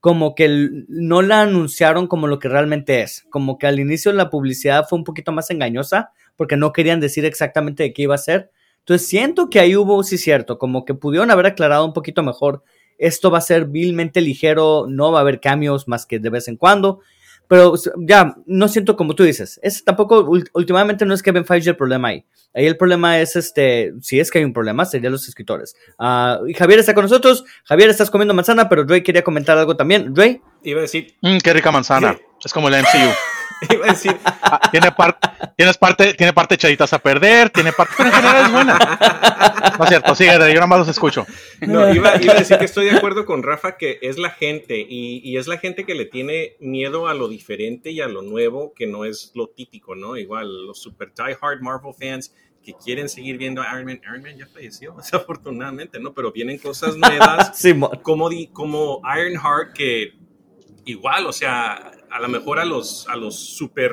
Como 0.01 0.35
que 0.35 0.69
no 0.89 1.21
la 1.21 1.43
anunciaron 1.43 2.07
como 2.07 2.27
lo 2.27 2.39
que 2.39 2.49
realmente 2.49 3.03
es. 3.03 3.27
Como 3.31 3.59
que 3.59 3.67
al 3.67 3.79
inicio 3.79 4.13
la 4.13 4.31
publicidad 4.31 4.87
fue 4.89 4.99
un 4.99 5.05
poquito 5.05 5.33
más 5.33 5.51
engañosa 5.51 6.13
porque 6.37 6.57
no 6.57 6.73
querían 6.73 7.01
decir 7.01 7.25
exactamente 7.25 7.83
de 7.83 7.93
qué 7.93 8.03
iba 8.03 8.15
a 8.15 8.19
ser. 8.19 8.51
Entonces 8.79 9.07
siento 9.07 9.51
que 9.51 9.61
ahí 9.61 9.77
hubo, 9.77 10.03
sí 10.03 10.17
cierto, 10.17 10.59
como 10.59 10.85
que 10.85 10.95
pudieron 10.95 11.31
haber 11.31 11.47
aclarado 11.47 11.85
un 11.85 11.93
poquito 11.93 12.23
mejor. 12.23 12.65
Esto 12.97 13.31
va 13.31 13.39
a 13.39 13.43
ser 13.43 13.67
vilmente 13.67 14.21
ligero, 14.21 14.87
no 14.89 15.13
va 15.13 15.19
a 15.19 15.23
haber 15.23 15.41
cambios 15.41 15.87
más 15.87 16.07
que 16.07 16.19
de 16.19 16.31
vez 16.31 16.49
en 16.49 16.57
cuando. 16.57 17.01
Pero 17.51 17.75
ya, 17.97 18.37
no 18.47 18.69
siento 18.69 18.95
como 18.95 19.17
tú 19.17 19.25
dices. 19.25 19.59
Es 19.61 19.83
tampoco, 19.83 20.21
últimamente 20.53 21.05
no 21.05 21.13
es 21.13 21.21
Kevin 21.21 21.45
Feige 21.45 21.71
el 21.71 21.77
problema 21.77 22.07
ahí. 22.07 22.25
Ahí 22.55 22.65
el 22.65 22.77
problema 22.77 23.19
es, 23.19 23.35
este, 23.35 23.93
si 24.01 24.21
es 24.21 24.31
que 24.31 24.39
hay 24.39 24.45
un 24.45 24.53
problema, 24.53 24.85
serían 24.85 25.11
los 25.11 25.27
escritores. 25.27 25.75
Uh, 25.99 26.47
y 26.47 26.55
Javier 26.55 26.79
está 26.79 26.95
con 26.95 27.03
nosotros. 27.03 27.43
Javier, 27.65 27.91
estás 27.91 28.09
comiendo 28.09 28.35
manzana, 28.35 28.69
pero 28.69 28.85
Ray 28.85 29.03
quería 29.03 29.25
comentar 29.25 29.59
algo 29.59 29.77
también. 29.77 30.15
Ray. 30.15 30.41
Iba 30.63 30.79
a 30.79 30.83
decir. 30.83 31.17
Mm, 31.23 31.39
qué 31.39 31.53
rica 31.53 31.73
manzana. 31.73 32.17
Es 32.45 32.53
como 32.53 32.69
el 32.69 32.75
MCU. 32.75 33.11
Iba 33.75 33.87
a 33.87 33.89
decir, 33.91 34.17
Ah, 34.25 34.61
tiene, 34.71 34.91
par- 34.93 35.19
tienes 35.57 35.77
parte, 35.77 36.15
tiene 36.15 36.33
parte 36.33 36.55
echaditas 36.55 36.93
a 36.93 36.99
perder, 36.99 37.51
tiene 37.51 37.73
parte, 37.73 37.95
pero 37.97 38.09
en 38.09 38.15
general 38.15 38.45
es 38.47 38.53
buena. 38.53 38.79
No 39.79 39.85
es 39.85 39.89
cierto, 39.89 40.15
sigue, 40.15 40.33
yo 40.33 40.39
nada 40.55 40.67
más 40.67 40.79
los 40.81 40.89
escucho. 40.89 41.27
No, 41.61 41.93
iba, 41.93 42.21
iba 42.21 42.33
a 42.33 42.39
decir 42.39 42.59
que 42.59 42.65
estoy 42.65 42.87
de 42.87 42.93
acuerdo 42.97 43.27
con 43.27 43.43
Rafa 43.43 43.77
que 43.77 43.99
es 44.03 44.19
la 44.19 44.31
gente 44.31 44.79
y, 44.89 45.21
y 45.23 45.37
es 45.37 45.47
la 45.47 45.59
gente 45.59 45.85
que 45.85 45.95
le 45.95 46.07
tiene 46.07 46.57
miedo 46.61 47.07
a 47.09 47.15
lo 47.15 47.29
diferente 47.29 47.91
y 47.91 48.01
a 48.01 48.09
lo 48.09 48.23
nuevo 48.23 48.73
que 48.75 48.87
no 48.87 49.05
es 49.05 49.33
lo 49.35 49.49
típico, 49.49 49.95
¿no? 49.95 50.17
Igual 50.17 50.67
los 50.67 50.81
super 50.81 51.13
die 51.15 51.37
hard 51.41 51.61
Marvel 51.61 51.93
fans 51.99 52.35
que 52.65 52.75
quieren 52.75 53.09
seguir 53.09 53.39
viendo 53.39 53.63
a 53.63 53.69
Iron 53.73 53.87
Man. 53.87 54.01
Iron 54.05 54.23
Man 54.23 54.37
ya 54.37 54.47
falleció, 54.47 54.93
desafortunadamente, 54.99 55.99
¿no? 56.01 56.13
Pero 56.13 56.33
vienen 56.33 56.59
cosas 56.59 56.97
nuevas 56.97 57.57
Simón. 57.59 58.01
como, 58.03 58.29
di- 58.29 58.49
como 58.49 59.01
Ironheart 59.05 59.73
que 59.75 60.13
igual, 60.85 61.27
o 61.27 61.33
sea, 61.33 61.93
a 62.11 62.21
lo 62.21 62.29
mejor 62.29 62.59
a 62.59 62.65
los, 62.65 63.07
a 63.09 63.17
los 63.17 63.39
super 63.39 63.93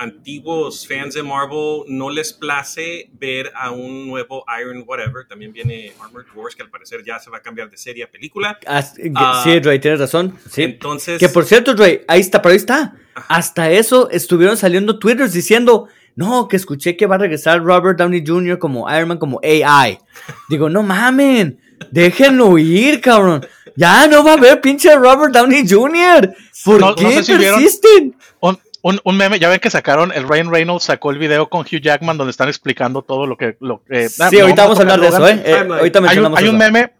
antiguos 0.00 0.86
fans 0.86 1.14
de 1.14 1.22
Marvel 1.24 1.82
no 1.88 2.08
les 2.08 2.32
place 2.32 3.10
ver 3.18 3.50
a 3.56 3.70
un 3.72 4.06
nuevo 4.06 4.44
Iron 4.60 4.84
whatever. 4.86 5.26
También 5.28 5.52
viene 5.52 5.92
Armored 6.00 6.26
Wars 6.34 6.54
que 6.54 6.62
al 6.62 6.70
parecer 6.70 7.02
ya 7.04 7.18
se 7.18 7.30
va 7.30 7.38
a 7.38 7.42
cambiar 7.42 7.68
de 7.68 7.76
serie 7.76 8.04
a 8.04 8.10
película. 8.10 8.58
As- 8.66 8.94
Ah, 9.16 9.40
sí, 9.44 9.58
Dre, 9.60 9.78
tienes 9.78 9.98
razón. 10.00 10.38
Sí. 10.50 10.62
Entonces, 10.62 11.18
Que 11.18 11.28
por 11.28 11.44
cierto, 11.44 11.74
Dre, 11.74 12.04
ahí 12.08 12.20
está, 12.20 12.40
pero 12.40 12.52
ahí 12.52 12.56
está. 12.58 12.94
Hasta 13.28 13.70
eso 13.70 14.08
estuvieron 14.10 14.56
saliendo 14.56 14.98
twitters 15.00 15.32
diciendo, 15.32 15.88
no, 16.14 16.46
que 16.46 16.56
escuché 16.56 16.96
que 16.96 17.06
va 17.06 17.16
a 17.16 17.18
regresar 17.18 17.60
Robert 17.62 17.98
Downey 17.98 18.22
Jr. 18.24 18.58
como 18.60 18.88
Iron 18.94 19.08
Man, 19.08 19.18
como 19.18 19.40
AI. 19.42 19.98
Digo, 20.48 20.68
no 20.70 20.84
mamen, 20.84 21.60
déjenlo 21.90 22.58
ir, 22.58 23.00
cabrón. 23.00 23.46
Ya 23.76 24.06
no 24.08 24.24
va 24.24 24.32
a 24.32 24.34
haber 24.34 24.60
pinche 24.60 24.94
Robert 24.96 25.32
Downey 25.32 25.64
Jr. 25.68 26.34
¿Por 26.64 26.80
No- 26.80 26.88
no 26.90 26.94
qué 26.96 27.12
sé 27.12 27.24
si 27.24 27.36
vieron- 27.36 27.60
persisten? 27.60 28.16
Un, 28.40 28.58
un, 28.82 29.00
un 29.04 29.16
meme, 29.16 29.38
ya 29.38 29.48
ven 29.48 29.60
que 29.60 29.70
sacaron, 29.70 30.12
el 30.12 30.28
Ryan 30.28 30.50
Reynolds 30.50 30.84
sacó 30.84 31.10
el 31.10 31.18
video 31.18 31.48
con 31.48 31.60
Hugh 31.62 31.80
Jackman 31.80 32.16
donde 32.18 32.30
están 32.32 32.48
explicando 32.48 33.02
todo 33.02 33.26
lo 33.26 33.36
que... 33.36 33.56
Lo, 33.60 33.82
eh, 33.90 34.08
ah, 34.20 34.28
sí, 34.30 34.36
no 34.36 34.42
ahorita 34.42 34.62
vamos 34.64 34.78
a 34.78 34.82
hablar 34.82 35.00
de 35.00 35.08
eso, 35.08 35.28
¿eh? 35.28 35.42
Eh, 35.44 35.54
ahorita 35.70 35.98
Hay 36.08 36.18
un, 36.18 36.36
hay 36.36 36.48
un 36.48 36.56
eso. 36.56 36.64
meme, 36.72 36.92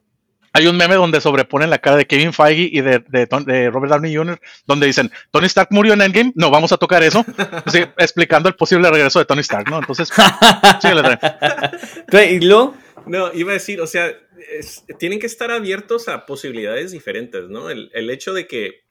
hay 0.53 0.67
un 0.67 0.77
meme 0.77 0.95
donde 0.95 1.21
sobreponen 1.21 1.71
la 1.71 1.79
cara 1.79 1.97
de 1.97 2.07
Kevin 2.07 2.33
Feige 2.33 2.69
y 2.73 2.81
de, 2.81 3.03
de 3.09 3.71
Robert 3.71 3.93
Downey 3.93 4.15
Jr., 4.15 4.41
donde 4.67 4.87
dicen, 4.87 5.11
Tony 5.31 5.47
Stark 5.47 5.69
murió 5.71 5.93
en 5.95 6.03
Endgame, 6.03 6.33
no, 6.37 6.51
vamos 6.51 6.71
a 6.73 6.77
tocar 6.77 7.03
eso, 7.03 7.25
Sí, 7.67 7.85
explicando 7.97 8.49
el 8.49 8.55
posible 8.55 8.89
regreso 8.91 9.19
de 9.19 9.25
Tony 9.25 9.41
Stark, 9.41 9.69
¿no? 9.71 9.79
Entonces, 9.79 10.09
síguele, 10.83 11.03
Dre. 11.03 11.19
Dre, 12.09 12.33
¿Y 12.33 12.41
luego? 12.41 12.75
No, 13.09 13.33
iba 13.33 13.51
a 13.51 13.55
decir, 13.55 13.81
o 13.81 13.87
sea, 13.87 14.17
tienen 14.99 15.19
que 15.19 15.27
estar 15.27 15.51
abiertos 15.51 16.09
a 16.09 16.27
posibilidades 16.27 16.93
diferentes, 16.93 17.49
¿no? 17.49 17.71
El, 17.71 17.91
el 17.95 18.11
hecho 18.11 18.33
de 18.33 18.47
que 18.47 18.89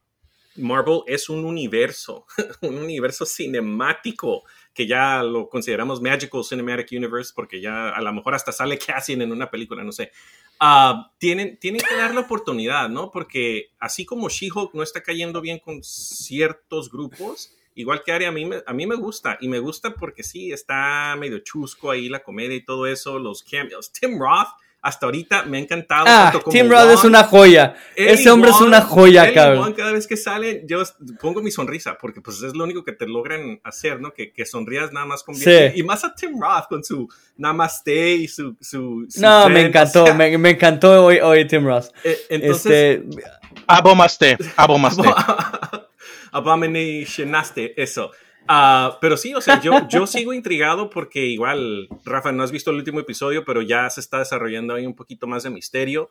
Marvel 0.58 1.02
es 1.08 1.30
un 1.30 1.46
universo, 1.46 2.26
un 2.62 2.78
universo 2.78 3.26
cinemático 3.26 4.44
que 4.74 4.86
ya 4.86 5.24
lo 5.24 5.50
consideramos 5.50 6.02
Magical 6.02 6.44
Cinematic 6.44 6.92
Universe 6.92 7.32
porque 7.36 7.62
ya 7.62 7.90
a 7.90 8.02
lo 8.02 8.14
mejor 8.14 8.36
hasta 8.36 8.52
sale 8.52 8.78
Cassian 8.78 9.22
en 9.22 9.32
una 9.32 9.50
película, 9.50 9.84
no 9.84 9.92
sé. 9.92 10.12
Ah, 10.60 11.12
tienen, 11.18 11.58
tienen 11.58 11.82
que 11.82 11.96
dar 11.96 12.14
la 12.14 12.22
oportunidad, 12.22 12.90
¿no? 12.90 13.12
Porque 13.12 13.72
así 13.80 14.06
como 14.06 14.30
She-Hulk 14.30 14.74
no 14.74 14.84
está 14.84 15.02
cayendo 15.02 15.42
bien 15.42 15.60
con 15.60 15.84
ciertos 15.84 16.92
grupos, 16.92 17.57
igual 17.78 18.04
que 18.04 18.12
Ari, 18.12 18.26
a 18.26 18.32
mí, 18.32 18.46
me, 18.46 18.58
a 18.66 18.74
mí 18.74 18.86
me 18.86 18.96
gusta. 18.96 19.38
Y 19.40 19.48
me 19.48 19.60
gusta 19.60 19.94
porque 19.94 20.24
sí, 20.24 20.52
está 20.52 21.16
medio 21.18 21.40
chusco 21.40 21.92
ahí 21.92 22.10
la 22.10 22.20
comedia 22.20 22.56
y 22.56 22.66
todo 22.66 22.88
eso, 22.88 23.18
los 23.20 23.44
cameos. 23.44 23.92
Tim 23.92 24.20
Roth, 24.20 24.50
hasta 24.82 25.06
ahorita 25.08 25.44
me 25.44 25.58
ha 25.58 25.62
encantado. 25.62 26.06
Ah, 26.08 26.30
tanto 26.32 26.44
como 26.44 26.54
Tim 26.54 26.70
Roth 26.70 26.92
es 26.92 27.04
una 27.04 27.24
joya. 27.24 27.76
Ese 27.96 28.30
hombre 28.30 28.52
es 28.52 28.62
una 28.62 28.82
joya, 28.82 29.34
cabrón. 29.34 29.66
Wong, 29.66 29.76
cada 29.76 29.92
vez 29.92 30.08
que 30.08 30.16
sale, 30.16 30.64
yo 30.68 30.82
pongo 31.20 31.42
mi 31.42 31.52
sonrisa, 31.52 31.98
porque 32.00 32.22
pues 32.22 32.42
es 32.42 32.56
lo 32.56 32.64
único 32.64 32.84
que 32.84 32.94
te 32.94 33.08
logran 33.08 33.60
hacer, 33.64 34.00
¿no? 34.00 34.14
Que, 34.14 34.32
que 34.32 34.46
sonrías 34.46 34.92
nada 34.94 35.06
más 35.06 35.24
con 35.24 35.36
Sí. 35.36 35.52
Y 35.76 35.84
más 35.84 36.04
a 36.04 36.14
Tim 36.16 36.40
Roth 36.40 36.68
con 36.70 36.84
su 36.84 37.08
namaste 37.38 38.14
y 38.14 38.28
su... 38.28 38.56
su, 38.62 39.06
su 39.10 39.22
No, 39.22 39.50
me 39.50 39.64
o 39.64 39.68
encantó, 39.68 40.06
sea, 40.06 40.14
me, 40.14 40.38
me 40.38 40.52
encantó 40.52 41.06
hoy, 41.06 41.18
hoy 41.20 41.46
Tim 41.48 41.66
Ross. 41.66 41.92
eh, 42.04 42.18
entonces, 42.30 43.02
Este, 43.08 43.24
Abomaste, 43.68 44.38
abomaste. 44.56 45.04
Abominationaste, 46.32 47.82
eso. 47.82 48.12
Ah, 48.48 48.98
pero 49.02 49.18
sí, 49.18 49.34
o 49.34 49.42
sea, 49.42 49.62
yo, 49.62 49.88
yo 49.90 50.08
sigo 50.08 50.34
intrigado 50.34 50.90
porque 50.90 51.26
igual, 51.26 51.90
Rafa, 52.06 52.32
no 52.32 52.44
has 52.44 52.52
visto 52.52 52.72
el 52.72 52.78
último 52.78 53.00
episodio, 53.00 53.44
pero 53.46 53.62
ya 53.62 53.90
se 53.90 54.00
está 54.00 54.20
desarrollando 54.20 54.74
ahí 54.74 54.86
un 54.86 54.96
poquito 54.96 55.28
más 55.28 55.44
de 55.44 55.50
misterio. 55.50 56.10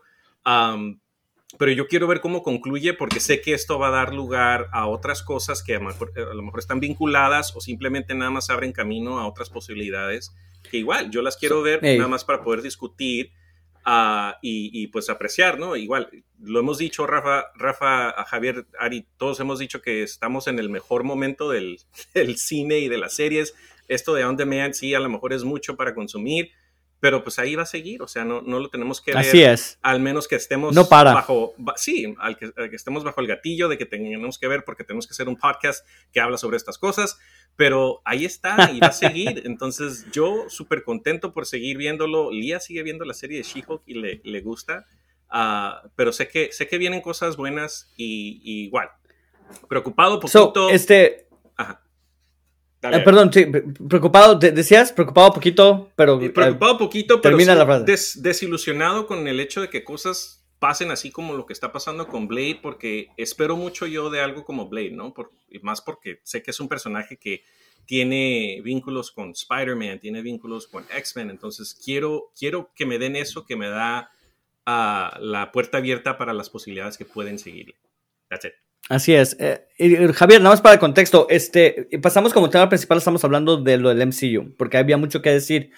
Pero 1.59 1.73
yo 1.73 1.87
quiero 1.87 2.07
ver 2.07 2.21
cómo 2.21 2.43
concluye 2.43 2.93
porque 2.93 3.21
sé 3.21 3.41
que 3.41 3.55
esto 3.55 3.79
va 3.79 3.89
a 3.89 3.93
dar 3.93 4.15
lugar 4.15 4.69
a 4.73 4.87
otras 4.87 5.23
cosas 5.23 5.63
que 5.63 5.77
a 5.77 5.79
lo 5.79 5.87
mejor, 5.87 6.13
a 6.17 6.35
lo 6.35 6.43
mejor 6.43 6.59
están 6.59 6.81
vinculadas 6.81 7.55
o 7.57 7.61
simplemente 7.61 8.15
nada 8.15 8.31
más 8.31 8.51
abren 8.51 8.73
camino 8.73 9.19
a 9.19 9.27
otras 9.29 9.49
posibilidades 9.49 10.35
que 10.67 10.79
igual 10.79 11.11
yo 11.11 11.23
las 11.23 11.37
quiero 11.37 11.63
ver 11.63 11.83
nada 11.83 12.09
más 12.09 12.25
para 12.25 12.43
poder 12.43 12.63
discutir 12.63 13.33
ah, 13.87 14.39
y, 14.43 14.89
pues 14.89 15.09
apreciar, 15.09 15.59
¿no? 15.59 15.77
Igual, 15.77 16.11
lo 16.41 16.61
hemos 16.61 16.77
dicho, 16.77 17.07
Rafa, 17.07 17.47
Rafa, 17.55 18.13
Javier, 18.25 18.67
Ari, 18.79 19.07
todos 19.17 19.41
hemos 19.41 19.59
dicho 19.59 19.81
que 19.81 20.03
estamos 20.03 20.49
en 20.49 20.59
el 20.59 20.69
mejor 20.69 21.05
momento 21.05 21.49
del, 21.49 21.79
del 22.15 22.37
cine 22.37 22.81
y 22.81 22.89
de 22.89 22.99
las 22.99 23.15
series. 23.15 23.55
Esto 23.89 24.15
de 24.15 24.25
on 24.25 24.37
demand 24.37 24.75
sí, 24.75 24.95
a 24.95 25.01
lo 25.01 25.09
mejor 25.09 25.33
es 25.33 25.45
mucho 25.45 25.77
para 25.77 25.95
consumir, 25.95 26.51
pero 27.01 27.23
pues 27.23 27.39
ahí 27.39 27.55
va 27.55 27.63
a 27.65 27.67
seguir, 27.67 28.01
o 28.03 28.09
sea, 28.09 28.25
no, 28.25 28.41
no 28.41 28.59
lo 28.59 28.69
tenemos 28.71 29.01
que 29.01 29.13
ver. 29.13 29.19
así 29.21 29.43
es. 29.43 29.79
Al 29.83 30.01
menos 30.01 30.27
que 30.29 30.37
estemos 30.37 30.75
No 30.75 30.89
para. 30.89 31.13
bajo, 31.13 31.55
ba- 31.59 31.75
sí, 31.77 32.15
al 32.19 32.37
que, 32.39 32.51
al 32.57 32.71
que 32.71 32.77
estemos 32.77 33.05
bajo 33.05 33.21
el 33.21 33.27
gatillo 33.27 33.69
de 33.69 33.77
que 33.79 33.85
tenemos 33.87 34.39
que 34.39 34.49
ver 34.49 34.65
porque 34.65 34.83
tenemos 34.85 35.07
que 35.07 35.13
hacer 35.13 35.29
un 35.29 35.37
podcast 35.37 35.87
que 36.13 36.21
habla 36.21 36.39
sobre 36.39 36.57
estas 36.57 36.79
cosas, 36.79 37.19
pero 37.55 38.01
ahí 38.05 38.25
está 38.25 38.71
y 38.73 38.81
va 38.81 38.89
a 38.89 38.93
seguir. 38.93 39.43
Entonces 39.47 40.07
yo 40.13 40.45
súper 40.49 40.83
contento 40.85 41.33
por 41.33 41.45
seguir 41.47 41.77
viéndolo. 41.77 42.31
Lía 42.31 42.61
sigue 42.61 42.83
viendo 42.83 43.05
la 43.05 43.15
serie 43.15 43.39
de 43.39 43.43
She-Hulk 43.45 43.83
y 43.87 43.95
le, 43.95 44.21
le 44.25 44.41
gusta, 44.41 44.87
Ah, 45.29 45.83
pero 45.97 46.13
sé 46.13 46.29
que, 46.29 46.53
sé 46.53 46.69
que 46.69 46.79
vienen 46.79 47.01
cosas 47.01 47.37
buenas 47.37 47.93
y, 47.97 48.41
y 48.45 48.65
igual. 48.67 48.89
Preocupado 49.69 50.21
So, 50.27 50.53
poquito. 50.53 50.71
este, 50.71 51.26
Ajá. 51.26 51.26
Dale, 51.26 51.26
eh, 52.83 53.01
perdón, 53.01 53.33
sí, 53.33 53.47
preocupado, 53.89 54.35
de- 54.37 54.53
decías, 54.53 54.93
preocupado 54.93 55.33
poquito, 55.33 55.91
pero... 55.97 56.21
Y 56.23 56.27
eh, 56.27 56.31
preocupado 56.31 56.79
poquito, 56.79 57.21
pero 57.21 57.37
termina 57.37 57.53
sí 57.55 57.59
la 57.59 57.65
frase. 57.67 57.85
des- 57.85 58.23
desilusionado 58.23 59.07
con 59.07 59.27
el 59.27 59.41
hecho 59.41 59.61
de 59.61 59.69
que 59.71 59.83
cosas 59.83 60.45
pasen 60.59 60.91
así 60.91 61.11
como 61.11 61.35
lo 61.35 61.47
que 61.47 61.53
está 61.53 61.73
pasando 61.73 62.07
con 62.09 62.29
Blade, 62.29 62.61
porque 62.63 63.09
espero 63.17 63.57
mucho 63.57 63.87
yo 63.87 64.09
de 64.11 64.21
algo 64.21 64.45
como 64.45 64.69
Blade, 64.69 64.91
¿no? 64.93 65.13
Por- 65.15 65.33
y 65.49 65.59
más 65.61 65.81
porque 65.83 66.21
sé 66.23 66.43
que 66.43 66.51
es 66.51 66.61
un 66.61 66.69
personaje 66.69 67.17
que 67.19 67.43
tiene 67.87 68.61
vínculos 68.65 69.11
con 69.13 69.31
Spider-Man, 69.31 70.01
tiene 70.01 70.21
vínculos 70.23 70.67
con 70.67 70.85
X-Men, 70.95 71.31
entonces 71.31 71.79
quiero, 71.85 72.33
quiero 72.39 72.71
que 72.75 72.85
me 72.87 72.99
den 72.99 73.17
eso 73.17 73.45
que 73.47 73.55
me 73.57 73.69
da 73.69 74.11
ah, 74.65 75.17
la 75.21 75.53
puerta 75.53 75.79
abierta 75.79 76.19
para 76.19 76.33
las 76.33 76.51
posibilidades 76.51 76.99
que 76.99 77.05
pueden 77.05 77.39
seguirle. 77.39 77.77
That's 78.29 78.45
it. 78.47 78.53
Así 78.89 79.15
es. 79.15 79.37
Eh, 79.41 79.67
eh, 79.79 80.13
Javier, 80.15 80.41
nada 80.41 80.53
más 80.55 80.61
para 80.61 80.75
el 80.75 80.81
contexto, 80.81 81.27
este, 81.29 81.89
pasamos 82.01 82.33
como 82.33 82.49
tema 82.51 82.69
principal, 82.69 82.99
estamos 82.99 83.25
hablando 83.25 83.57
de 83.57 83.79
lo 83.79 83.89
del 83.93 84.07
MCU, 84.07 84.55
porque 84.57 84.79
había 84.79 84.97
mucho 84.97 85.21
que 85.23 85.31
decir. 85.31 85.71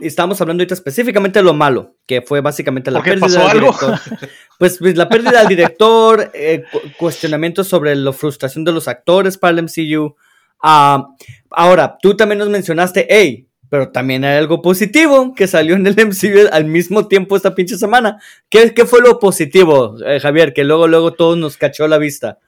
Y 0.00 0.06
estábamos 0.06 0.40
hablando 0.40 0.60
ahorita 0.60 0.74
específicamente 0.74 1.40
de 1.40 1.44
lo 1.44 1.52
malo, 1.52 1.96
que 2.06 2.22
fue 2.22 2.40
básicamente 2.40 2.92
la 2.92 2.98
¿Por 3.00 3.04
qué 3.06 3.10
pérdida 3.12 3.26
pasó 3.26 3.38
del 3.40 3.48
algo? 3.48 3.72
director. 3.72 4.18
Pues, 4.56 4.78
pues, 4.78 4.96
la 4.96 5.08
pérdida 5.08 5.38
del 5.40 5.48
director, 5.48 6.30
eh, 6.32 6.62
cu- 6.70 6.80
cuestionamientos 6.96 7.66
sobre 7.66 7.96
la 7.96 8.12
frustración 8.12 8.62
de 8.64 8.70
los 8.72 8.86
actores 8.86 9.36
para 9.36 9.52
el 9.58 9.64
MCU. 9.64 10.14
Ah, 10.62 11.08
ahora, 11.50 11.96
tú 12.00 12.16
también 12.16 12.38
nos 12.38 12.48
mencionaste, 12.50 13.06
hey, 13.10 13.47
pero 13.68 13.90
también 13.90 14.24
hay 14.24 14.38
algo 14.38 14.62
positivo 14.62 15.34
que 15.34 15.46
salió 15.46 15.74
en 15.74 15.86
el 15.86 15.94
MCU 16.06 16.48
al 16.52 16.64
mismo 16.64 17.08
tiempo 17.08 17.36
esta 17.36 17.54
pinche 17.54 17.76
semana. 17.76 18.20
¿Qué, 18.48 18.74
qué 18.74 18.84
fue 18.86 19.00
lo 19.00 19.18
positivo, 19.18 19.96
eh, 20.04 20.20
Javier? 20.20 20.52
Que 20.52 20.64
luego, 20.64 20.86
luego 20.88 21.12
todos 21.12 21.36
nos 21.36 21.56
cachó 21.56 21.86
la 21.88 21.98
vista. 21.98 22.38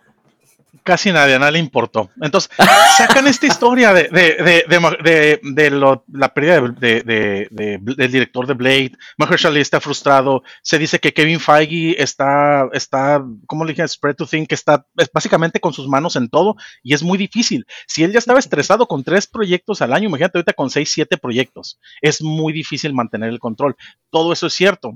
Casi 0.90 1.12
nadie, 1.12 1.36
a 1.36 1.38
nadie 1.38 1.52
le 1.52 1.58
importó. 1.60 2.10
Entonces, 2.20 2.50
sacan 2.98 3.28
esta 3.28 3.46
historia 3.46 3.92
de, 3.92 4.08
de, 4.08 4.20
de, 4.42 4.64
de, 4.68 4.80
de- 5.04 5.40
de 5.42 5.70
lo- 5.70 6.04
la 6.12 6.34
pérdida 6.34 6.60
de, 6.60 7.02
de- 7.02 7.46
de- 7.48 7.78
del 7.80 8.10
director 8.10 8.44
de 8.48 8.54
Blade. 8.54 8.92
Mahershala 9.16 9.60
está 9.60 9.80
frustrado. 9.80 10.42
Se 10.62 10.78
dice 10.80 10.98
que 10.98 11.12
Kevin 11.12 11.38
Feige 11.38 12.02
está, 12.02 12.68
está, 12.72 13.22
¿cómo 13.46 13.64
le 13.64 13.72
dije? 13.72 13.86
Spread 13.86 14.16
to 14.16 14.26
think, 14.26 14.48
que 14.48 14.56
está 14.56 14.84
es 14.96 15.08
básicamente 15.14 15.60
con 15.60 15.72
sus 15.72 15.86
manos 15.86 16.16
en 16.16 16.28
todo 16.28 16.56
y 16.82 16.92
es 16.92 17.04
muy 17.04 17.16
difícil. 17.18 17.66
Si 17.86 18.02
él 18.02 18.10
ya 18.12 18.18
estaba 18.18 18.40
estresado 18.40 18.88
con 18.88 19.04
tres 19.04 19.28
proyectos 19.28 19.80
al 19.82 19.92
año, 19.92 20.08
imagínate 20.08 20.38
ahorita 20.38 20.54
con 20.54 20.70
seis, 20.70 20.90
siete 20.92 21.18
proyectos. 21.18 21.78
Es 22.02 22.20
muy 22.20 22.52
difícil 22.52 22.94
mantener 22.94 23.28
el 23.30 23.38
control. 23.38 23.76
Todo 24.10 24.32
eso 24.32 24.48
es 24.48 24.54
cierto. 24.54 24.94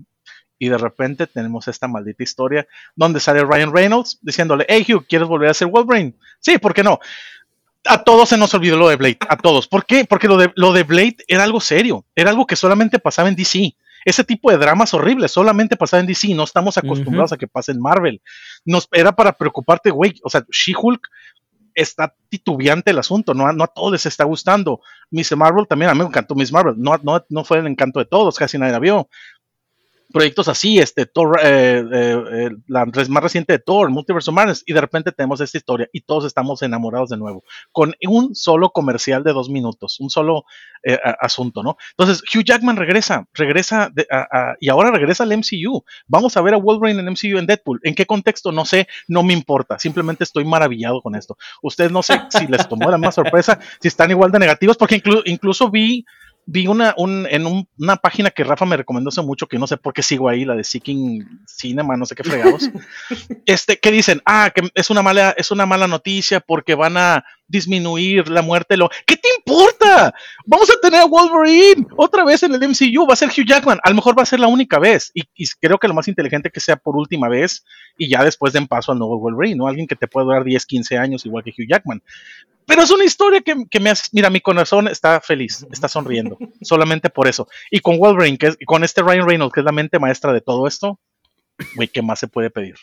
Y 0.59 0.69
de 0.69 0.79
repente 0.79 1.27
tenemos 1.27 1.69
esta 1.69 1.89
maldita 1.89 2.23
historia 2.23 2.67
donde 2.95 3.21
sale 3.21 3.45
Ryan 3.45 3.73
Reynolds 3.73 4.19
diciéndole, 4.23 4.67
hey 4.69 4.87
Hugh, 4.89 5.07
¿quieres 5.09 5.29
volver 5.29 5.51
a 5.51 5.55
ser 5.55 5.69
Wolverine? 5.69 6.15
Sí, 6.41 6.59
¿por 6.59 6.75
qué 6.75 6.83
no? 6.83 6.99
A 7.87 8.03
todos 8.03 8.29
se 8.29 8.39
nos 8.39 8.55
olvidó 8.55 8.77
lo 8.77 8.89
de 8.89 8.97
Blade, 8.97 9.19
a 9.29 9.37
todos. 9.37 9.69
¿Por 9.69 9.85
qué? 9.85 10.05
Porque 10.05 10.29
lo 10.29 10.37
de, 10.37 10.53
lo 10.55 10.73
de 10.73 10.85
Blade 10.85 11.17
era 11.29 11.45
algo 11.45 11.61
serio, 11.61 12.05
era 12.15 12.31
algo 12.31 12.47
que 12.47 12.57
solamente 12.57 12.99
pasaba 12.99 13.29
en 13.29 13.37
DC. 13.37 13.77
Ese 14.05 14.25
tipo 14.25 14.51
de 14.51 14.59
dramas 14.59 14.93
horribles 14.95 15.33
solamente 15.33 15.77
pasaba 15.77 16.01
en 16.01 16.07
DC, 16.07 16.35
no 16.35 16.45
estamos 16.45 16.77
acostumbrados 16.77 17.33
a 17.33 17.37
que 17.37 17.49
pase 17.49 17.73
en 17.73 17.81
Marvel. 17.81 18.21
Nos, 18.65 18.89
era 18.93 19.13
para 19.13 19.33
preocuparte, 19.33 19.91
güey, 19.91 20.15
o 20.23 20.31
sea, 20.31 20.45
She-Hulk 20.51 21.09
está 21.75 22.15
titubeante 22.29 22.91
el 22.91 22.99
asunto, 22.99 23.35
no, 23.35 23.51
no 23.53 23.65
a 23.65 23.67
todos 23.67 23.93
les 23.93 24.07
está 24.07 24.25
gustando. 24.25 24.81
Miss 25.11 25.35
Marvel 25.37 25.67
también, 25.67 25.91
a 25.91 25.95
mí 25.95 26.01
me 26.01 26.07
encantó 26.07 26.35
Miss 26.35 26.53
Marvel, 26.53 26.75
no, 26.77 26.99
no, 27.03 27.25
no 27.29 27.45
fue 27.45 27.59
el 27.59 27.67
encanto 27.67 27.99
de 27.99 28.05
todos, 28.05 28.37
casi 28.37 28.59
nadie 28.59 28.73
la 28.73 28.79
vio 28.79 29.09
proyectos 30.15 30.47
así, 30.47 30.79
este, 30.79 31.07
Thor, 31.07 31.41
eh, 31.43 31.85
eh, 31.93 32.25
eh, 32.33 32.51
la 32.69 32.87
más 32.87 33.23
reciente 33.23 33.55
de 33.55 33.59
Thor, 33.59 33.91
Multiverse 33.91 34.31
of 34.31 34.37
y 34.65 34.73
de 34.73 34.81
repente 34.81 35.11
tenemos 35.11 35.41
esta 35.41 35.59
historia 35.59 35.89
y 35.93 36.03
todos 36.03 36.25
estamos 36.25 36.62
enamorados 36.62 37.11
de 37.11 37.17
nuevo, 37.17 37.43
con 37.73 37.97
un 38.07 38.33
solo 38.37 38.71
comercial 38.71 39.25
de 39.25 39.33
dos 39.33 39.51
minutos, 39.51 39.99
un 39.99 40.11
solo 40.11 40.45
asunto, 41.19 41.62
¿no? 41.62 41.79
Entonces, 41.97 42.23
Hugh 42.23 42.45
Jackman 42.45 42.77
regresa, 42.77 43.27
regresa 43.33 43.91
y 44.61 44.69
ahora 44.69 44.91
regresa 44.91 45.25
al 45.25 45.33
MCU. 45.33 45.83
Vamos 46.07 46.37
a 46.37 46.43
ver 46.43 46.53
a 46.53 46.59
Wolverine 46.59 47.01
en 47.01 47.07
MCU 47.07 47.39
en 47.39 47.47
Deadpool. 47.47 47.81
¿En 47.85 47.95
qué 47.95 48.05
contexto? 48.05 48.53
No 48.53 48.67
sé, 48.67 48.87
no 49.09 49.23
me 49.23 49.33
importa, 49.33 49.79
simplemente 49.79 50.25
estoy 50.25 50.45
maravillado 50.45 51.01
con 51.01 51.15
esto. 51.17 51.39
Ustedes 51.62 51.91
no 51.91 52.03
sé 52.03 52.21
si 52.29 52.47
les 52.47 52.69
tomó 52.69 52.91
la 52.91 52.99
más 52.99 53.15
sorpresa, 53.15 53.59
si 53.81 53.89
están 53.89 54.11
igual 54.11 54.31
de 54.31 54.39
negativos, 54.39 54.77
porque 54.77 55.03
incluso 55.25 55.71
vi 55.71 56.05
vi 56.47 56.66
una, 56.66 56.95
un, 56.97 57.26
en 57.30 57.66
una 57.78 57.97
página 57.97 58.30
que 58.30 58.45
Rafa 58.45 58.64
me 58.64 58.76
recomendó 58.76 59.09
hace 59.09 59.22
mucho, 59.22 59.47
que 59.47 59.59
no 59.59 59.66
sé 59.66 59.76
por 59.76 59.95
qué 59.95 60.03
sigo 60.03 60.28
ahí, 60.28 60.45
la 60.45 60.55
de 60.55 60.64
Seeking 60.64 61.42
Cinema, 61.47 61.97
no 61.97 62.07
sé 62.07 62.14
qué 62.14 62.24
fregados, 62.24 62.70
este, 63.47 63.78
que 63.78 63.90
dicen, 63.90 64.22
ah, 64.26 64.51
que 64.55 64.68
es 64.74 64.90
una 64.90 65.03
mala, 65.03 65.34
es 65.36 65.51
una 65.51 65.66
mala 65.66 65.86
noticia 65.86 66.40
porque 66.40 66.74
van 66.74 66.97
a 66.97 67.24
disminuir 67.49 68.28
la 68.28 68.42
muerte. 68.42 68.76
Lo, 68.76 68.88
¿Qué 69.07 69.16
te 69.16 69.28
importa? 69.38 70.14
Vamos 70.47 70.70
a 70.70 70.80
tener 70.80 71.01
a 71.01 71.07
Wolverine 71.07 71.86
otra 71.97 72.24
vez 72.24 72.42
en 72.42 72.55
el 72.55 72.68
MCU, 72.68 73.07
va 73.07 73.14
a 73.14 73.16
ser 73.16 73.28
Hugh 73.28 73.47
Jackman, 73.47 73.78
a 73.82 73.90
lo 73.90 73.97
mejor 73.97 74.18
va 74.18 74.22
a 74.22 74.26
ser 74.26 74.40
la 74.40 74.49
única 74.49 74.78
vez, 74.78 75.11
y, 75.14 75.22
y 75.34 75.47
creo 75.61 75.78
que 75.78 75.88
lo 75.88 75.95
más 75.95 76.09
inteligente 76.09 76.51
que 76.51 76.61
sea 76.61 76.76
por 76.76 76.97
última 76.97 77.28
vez, 77.28 77.64
y 77.97 78.09
ya 78.09 78.24
después 78.24 78.53
den 78.53 78.66
paso 78.66 78.92
al 78.92 78.99
nuevo 78.99 79.18
Wolverine, 79.18 79.57
¿no? 79.57 79.66
Alguien 79.66 79.86
que 79.86 79.97
te 79.97 80.09
puede 80.09 80.26
durar 80.26 80.45
10, 80.45 80.66
15 80.66 80.99
años 80.99 81.26
igual 81.26 81.45
que 81.45 81.51
Hugh 81.51 81.68
Jackman. 81.68 82.03
Pero 82.66 82.82
es 82.82 82.90
una 82.90 83.05
historia 83.05 83.42
que, 83.42 83.80
me 83.80 83.90
hace, 83.90 84.05
mira, 84.12 84.30
mi 84.30 84.40
corazón 84.40 84.88
está 84.88 85.20
feliz, 85.20 85.66
está 85.70 85.88
sonriendo, 85.88 86.38
solamente 86.62 87.11
por 87.11 87.28
eso. 87.28 87.47
Y 87.70 87.80
con 87.80 87.99
Wolverine, 87.99 88.38
que 88.38 88.47
es, 88.49 88.59
con 88.64 88.84
este 88.84 89.03
Ryan 89.03 89.28
Reynolds, 89.28 89.53
que 89.53 89.61
es 89.61 89.66
la 89.66 89.72
mente 89.72 89.99
maestra 89.99 90.32
de 90.32 90.40
todo 90.40 90.66
esto, 90.66 90.99
güey, 91.76 91.88
¿qué 91.88 92.03
más 92.03 92.18
se 92.18 92.28
puede 92.28 92.51
pedir? 92.51 92.76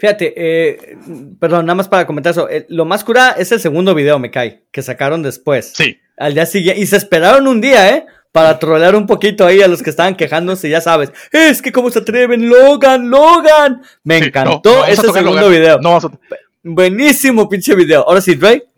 Fíjate, 0.00 0.34
eh, 0.36 0.96
perdón, 1.38 1.66
nada 1.66 1.74
más 1.74 1.88
para 1.88 2.06
comentar 2.06 2.32
eso. 2.32 2.48
Eh, 2.48 2.66
lo 2.68 2.84
más 2.84 3.02
cura 3.04 3.34
es 3.38 3.50
el 3.52 3.60
segundo 3.60 3.94
video, 3.94 4.18
me 4.18 4.30
cae, 4.30 4.64
que 4.70 4.82
sacaron 4.82 5.22
después. 5.22 5.72
Sí. 5.74 5.98
Al 6.16 6.34
día 6.34 6.46
siguiente. 6.46 6.80
Y 6.80 6.86
se 6.86 6.96
esperaron 6.96 7.46
un 7.46 7.60
día, 7.60 7.96
¿eh? 7.96 8.06
Para 8.32 8.58
trolear 8.58 8.94
un 8.94 9.06
poquito 9.06 9.46
ahí 9.46 9.60
a 9.60 9.68
los 9.68 9.82
que 9.82 9.90
estaban 9.90 10.14
quejándose, 10.14 10.68
ya 10.68 10.80
sabes. 10.80 11.12
Es 11.32 11.62
que 11.62 11.72
cómo 11.72 11.90
se 11.90 12.00
atreven, 12.00 12.48
Logan, 12.48 13.10
Logan. 13.10 13.82
Me 14.04 14.18
encantó 14.18 14.84
ese 14.86 15.10
segundo 15.10 15.48
video. 15.48 15.80
No 15.80 15.98
Buenísimo 16.62 17.48
pinche 17.48 17.74
video. 17.74 18.06
Ahora 18.06 18.20
sí, 18.20 18.34
Drake. 18.34 18.69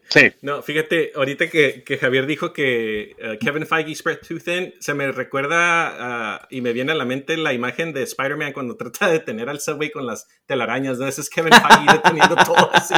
No, 0.43 0.63
fíjate, 0.63 1.13
ahorita 1.15 1.49
que, 1.49 1.85
Javier 2.01 2.27
dijo 2.27 2.53
que 2.53 3.15
uh, 3.19 3.39
Kevin 3.39 3.67
Feige 3.67 3.95
spread 3.95 4.19
too 4.27 4.39
thin, 4.39 4.75
se 4.81 4.95
me 4.95 5.11
recuerda 5.13 6.41
uh, 6.41 6.47
y 6.51 6.61
me 6.61 6.73
viene 6.73 6.93
a 6.93 6.95
la 6.95 7.05
mente 7.05 7.37
la 7.37 7.53
imagen 7.53 7.93
de 7.93 8.03
Spider-Man 8.03 8.53
cuando 8.53 8.77
trata 8.79 9.07
de 9.07 9.15
detener 9.15 9.49
al 9.49 9.61
subway 9.61 9.91
con 9.91 10.07
las 10.07 10.27
telarañas, 10.47 10.99
¿no? 10.99 11.07
Ese 11.07 11.21
es 11.21 11.31
Kevin 11.31 11.53
Feige 11.53 11.93
deteniendo 11.93 12.37
todo 12.37 12.71
así. 12.73 12.95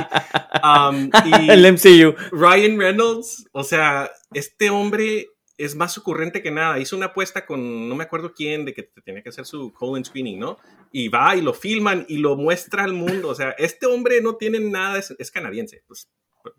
Um, 0.62 1.10
y 1.24 1.50
El 1.50 1.72
MCU. 1.72 2.14
Ryan 2.32 2.78
Reynolds, 2.78 3.46
o 3.52 3.64
sea, 3.64 4.10
este 4.32 4.70
hombre 4.70 5.28
es 5.56 5.76
más 5.76 5.96
ocurrente 5.98 6.42
que 6.42 6.50
nada. 6.50 6.78
Hizo 6.78 6.96
una 6.96 7.06
apuesta 7.06 7.46
con 7.46 7.88
no 7.88 7.94
me 7.94 8.04
acuerdo 8.04 8.32
quién 8.34 8.64
de 8.64 8.74
que 8.74 8.90
tenía 9.04 9.22
que 9.22 9.28
hacer 9.28 9.46
su 9.46 9.72
colon 9.72 10.04
screening, 10.04 10.38
¿no? 10.38 10.58
Y 10.90 11.08
va 11.08 11.36
y 11.36 11.42
lo 11.42 11.54
filman 11.54 12.06
y 12.08 12.18
lo 12.18 12.36
muestra 12.36 12.84
al 12.84 12.92
mundo. 12.92 13.28
O 13.28 13.34
sea, 13.34 13.50
este 13.50 13.86
hombre 13.86 14.20
no 14.20 14.36
tiene 14.36 14.58
nada, 14.60 14.98
es, 14.98 15.14
es 15.18 15.30
canadiense. 15.30 15.84
Pues 15.86 16.08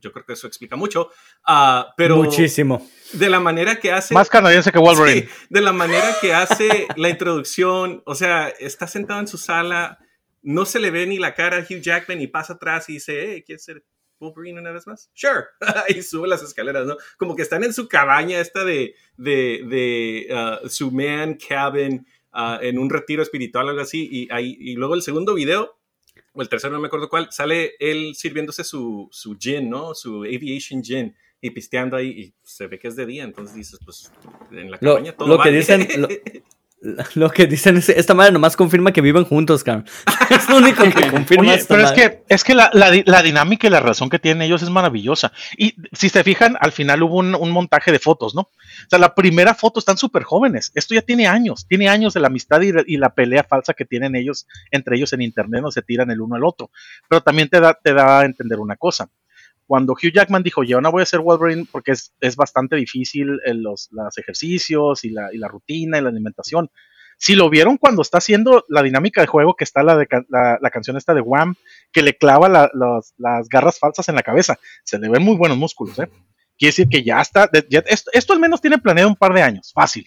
yo 0.01 0.11
creo 0.11 0.25
que 0.25 0.33
eso 0.33 0.47
explica 0.47 0.75
mucho. 0.75 1.09
Uh, 1.47 1.83
pero 1.97 2.17
Muchísimo. 2.17 2.87
De 3.13 3.29
la 3.29 3.39
manera 3.39 3.79
que 3.79 3.91
hace. 3.91 4.13
Más 4.13 4.29
canadiense 4.29 4.71
que 4.71 4.79
Wolverine. 4.79 5.27
de 5.49 5.61
la 5.61 5.71
manera 5.71 6.15
que 6.21 6.33
hace 6.33 6.87
la 6.95 7.09
introducción. 7.09 8.01
O 8.05 8.15
sea, 8.15 8.49
está 8.49 8.87
sentado 8.87 9.19
en 9.19 9.27
su 9.27 9.37
sala. 9.37 9.99
No 10.41 10.65
se 10.65 10.79
le 10.79 10.91
ve 10.91 11.07
ni 11.07 11.17
la 11.17 11.33
cara 11.33 11.57
a 11.57 11.61
Hugh 11.61 11.81
Jackman 11.81 12.21
y 12.21 12.27
pasa 12.27 12.53
atrás 12.53 12.89
y 12.89 12.93
dice, 12.93 13.33
hey, 13.33 13.43
¿quieres 13.45 13.63
ser 13.63 13.83
Wolverine 14.19 14.59
una 14.59 14.71
vez 14.71 14.85
más? 14.87 15.09
Sure. 15.13 15.45
y 15.89 16.01
sube 16.01 16.27
las 16.27 16.43
escaleras, 16.43 16.85
¿no? 16.85 16.97
Como 17.17 17.35
que 17.35 17.41
están 17.41 17.63
en 17.63 17.73
su 17.73 17.87
cabaña 17.87 18.39
esta 18.39 18.63
de, 18.63 18.95
de, 19.17 19.63
de 19.67 20.61
uh, 20.63 20.69
su 20.69 20.91
man 20.91 21.35
cabin. 21.35 22.05
Uh, 22.37 22.61
en 22.61 22.77
un 22.77 22.89
retiro 22.89 23.23
espiritual, 23.23 23.69
algo 23.69 23.79
así, 23.79 24.09
y, 24.11 24.27
ahí, 24.29 24.57
y 24.59 24.75
luego 24.75 24.93
el 24.93 25.01
segundo 25.01 25.33
video, 25.33 25.79
o 26.35 26.41
el 26.41 26.49
tercero, 26.49 26.73
no 26.73 26.81
me 26.81 26.87
acuerdo 26.87 27.09
cuál, 27.09 27.29
sale 27.31 27.75
él 27.79 28.13
sirviéndose 28.13 28.63
su, 28.63 29.07
su 29.11 29.37
gin, 29.37 29.69
¿no? 29.69 29.95
Su 29.95 30.23
aviation 30.23 30.83
gin 30.83 31.15
y 31.41 31.51
pisteando 31.51 31.95
ahí 31.95 32.07
y 32.07 32.33
se 32.43 32.67
ve 32.67 32.77
que 32.77 32.89
es 32.89 32.95
de 32.95 33.05
día, 33.05 33.23
entonces 33.23 33.55
dices, 33.55 33.79
pues 33.83 34.11
en 34.51 34.69
la 34.69 34.77
cabaña 34.77 35.11
lo, 35.11 35.17
todo 35.17 35.27
lo 35.29 35.39
que 35.41 35.51
dicen 35.51 35.87
lo, 35.97 36.07
que 37.33 37.47
dicen 37.47 37.77
es 37.77 37.89
esta 37.89 38.13
madre 38.13 38.31
nomás 38.31 38.55
confirma 38.55 38.91
que 38.91 39.01
viven 39.01 39.25
juntos, 39.25 39.63
cabrón. 39.63 39.85
es 40.29 40.49
lo 40.49 40.57
único 40.57 40.83
que 40.83 41.09
confirma 41.09 41.53
Oye, 41.53 41.65
pero 41.67 41.81
es 41.81 41.91
que 41.91 42.23
es 42.29 42.43
que 42.43 42.53
la, 42.53 42.69
la, 42.73 42.91
la, 43.05 43.21
dinámica 43.21 43.67
y 43.67 43.69
la 43.69 43.79
razón 43.79 44.09
que 44.09 44.19
tienen 44.19 44.41
ellos 44.41 44.61
es 44.61 44.69
maravillosa. 44.69 45.31
Y 45.57 45.75
si 45.93 46.09
se 46.09 46.23
fijan, 46.23 46.57
al 46.59 46.71
final 46.71 47.03
hubo 47.03 47.17
un, 47.17 47.35
un 47.35 47.51
montaje 47.51 47.91
de 47.91 47.99
fotos, 47.99 48.35
¿no? 48.35 48.41
O 48.41 48.89
sea, 48.89 48.99
la 48.99 49.15
primera 49.15 49.53
foto 49.53 49.79
están 49.79 49.97
súper 49.97 50.23
jóvenes. 50.23 50.71
Esto 50.75 50.93
ya 50.93 51.01
tiene 51.01 51.27
años, 51.27 51.67
tiene 51.67 51.89
años 51.89 52.13
de 52.13 52.19
la 52.19 52.27
amistad 52.27 52.61
y, 52.61 52.97
la 52.97 53.09
pelea 53.13 53.43
falsa 53.43 53.73
que 53.73 53.85
tienen 53.85 54.15
ellos 54.15 54.47
entre 54.71 54.95
ellos 54.97 55.11
en 55.13 55.21
internet, 55.21 55.61
no 55.61 55.71
se 55.71 55.81
tiran 55.81 56.11
el 56.11 56.21
uno 56.21 56.35
al 56.35 56.45
otro. 56.45 56.69
Pero 57.09 57.21
también 57.21 57.49
te 57.49 57.59
da, 57.59 57.73
te 57.73 57.93
da 57.93 58.19
a 58.19 58.25
entender 58.25 58.59
una 58.59 58.75
cosa. 58.75 59.09
Cuando 59.67 59.93
Hugh 59.93 60.13
Jackman 60.13 60.43
dijo, 60.43 60.63
yo 60.63 60.81
no 60.81 60.91
voy 60.91 61.01
a 61.01 61.05
ser 61.05 61.21
Wolverine 61.21 61.65
porque 61.71 61.91
es, 61.91 62.13
es 62.21 62.35
bastante 62.35 62.75
difícil 62.75 63.39
en 63.45 63.63
los, 63.63 63.89
los 63.91 64.17
ejercicios 64.17 65.03
y 65.03 65.09
la, 65.09 65.33
y 65.33 65.37
la 65.37 65.47
rutina 65.47 65.97
y 65.97 66.01
la 66.01 66.09
alimentación. 66.09 66.69
Si 67.17 67.35
lo 67.35 67.49
vieron 67.49 67.77
cuando 67.77 68.01
está 68.01 68.17
haciendo 68.17 68.65
la 68.67 68.83
dinámica 68.83 69.21
de 69.21 69.27
juego, 69.27 69.55
que 69.55 69.63
está 69.63 69.83
la, 69.83 69.97
de, 69.97 70.07
la, 70.29 70.57
la 70.61 70.69
canción 70.69 70.97
esta 70.97 71.13
de 71.13 71.21
Wham, 71.21 71.55
que 71.91 72.01
le 72.01 72.17
clava 72.17 72.49
la, 72.49 72.69
las 73.17 73.49
garras 73.49 73.79
falsas 73.79 74.09
en 74.09 74.15
la 74.15 74.23
cabeza, 74.23 74.59
se 74.83 74.99
le 74.99 75.09
ven 75.09 75.23
muy 75.23 75.37
buenos 75.37 75.57
músculos, 75.57 75.97
¿eh? 75.99 76.09
Quiere 76.57 76.69
decir 76.69 76.87
que 76.89 77.03
ya 77.03 77.19
está, 77.19 77.49
esto, 78.13 78.33
al 78.33 78.39
menos 78.39 78.61
tiene 78.61 78.77
planeado 78.77 79.09
un 79.09 79.15
par 79.15 79.33
de 79.33 79.41
años, 79.41 79.71
fácil. 79.73 80.05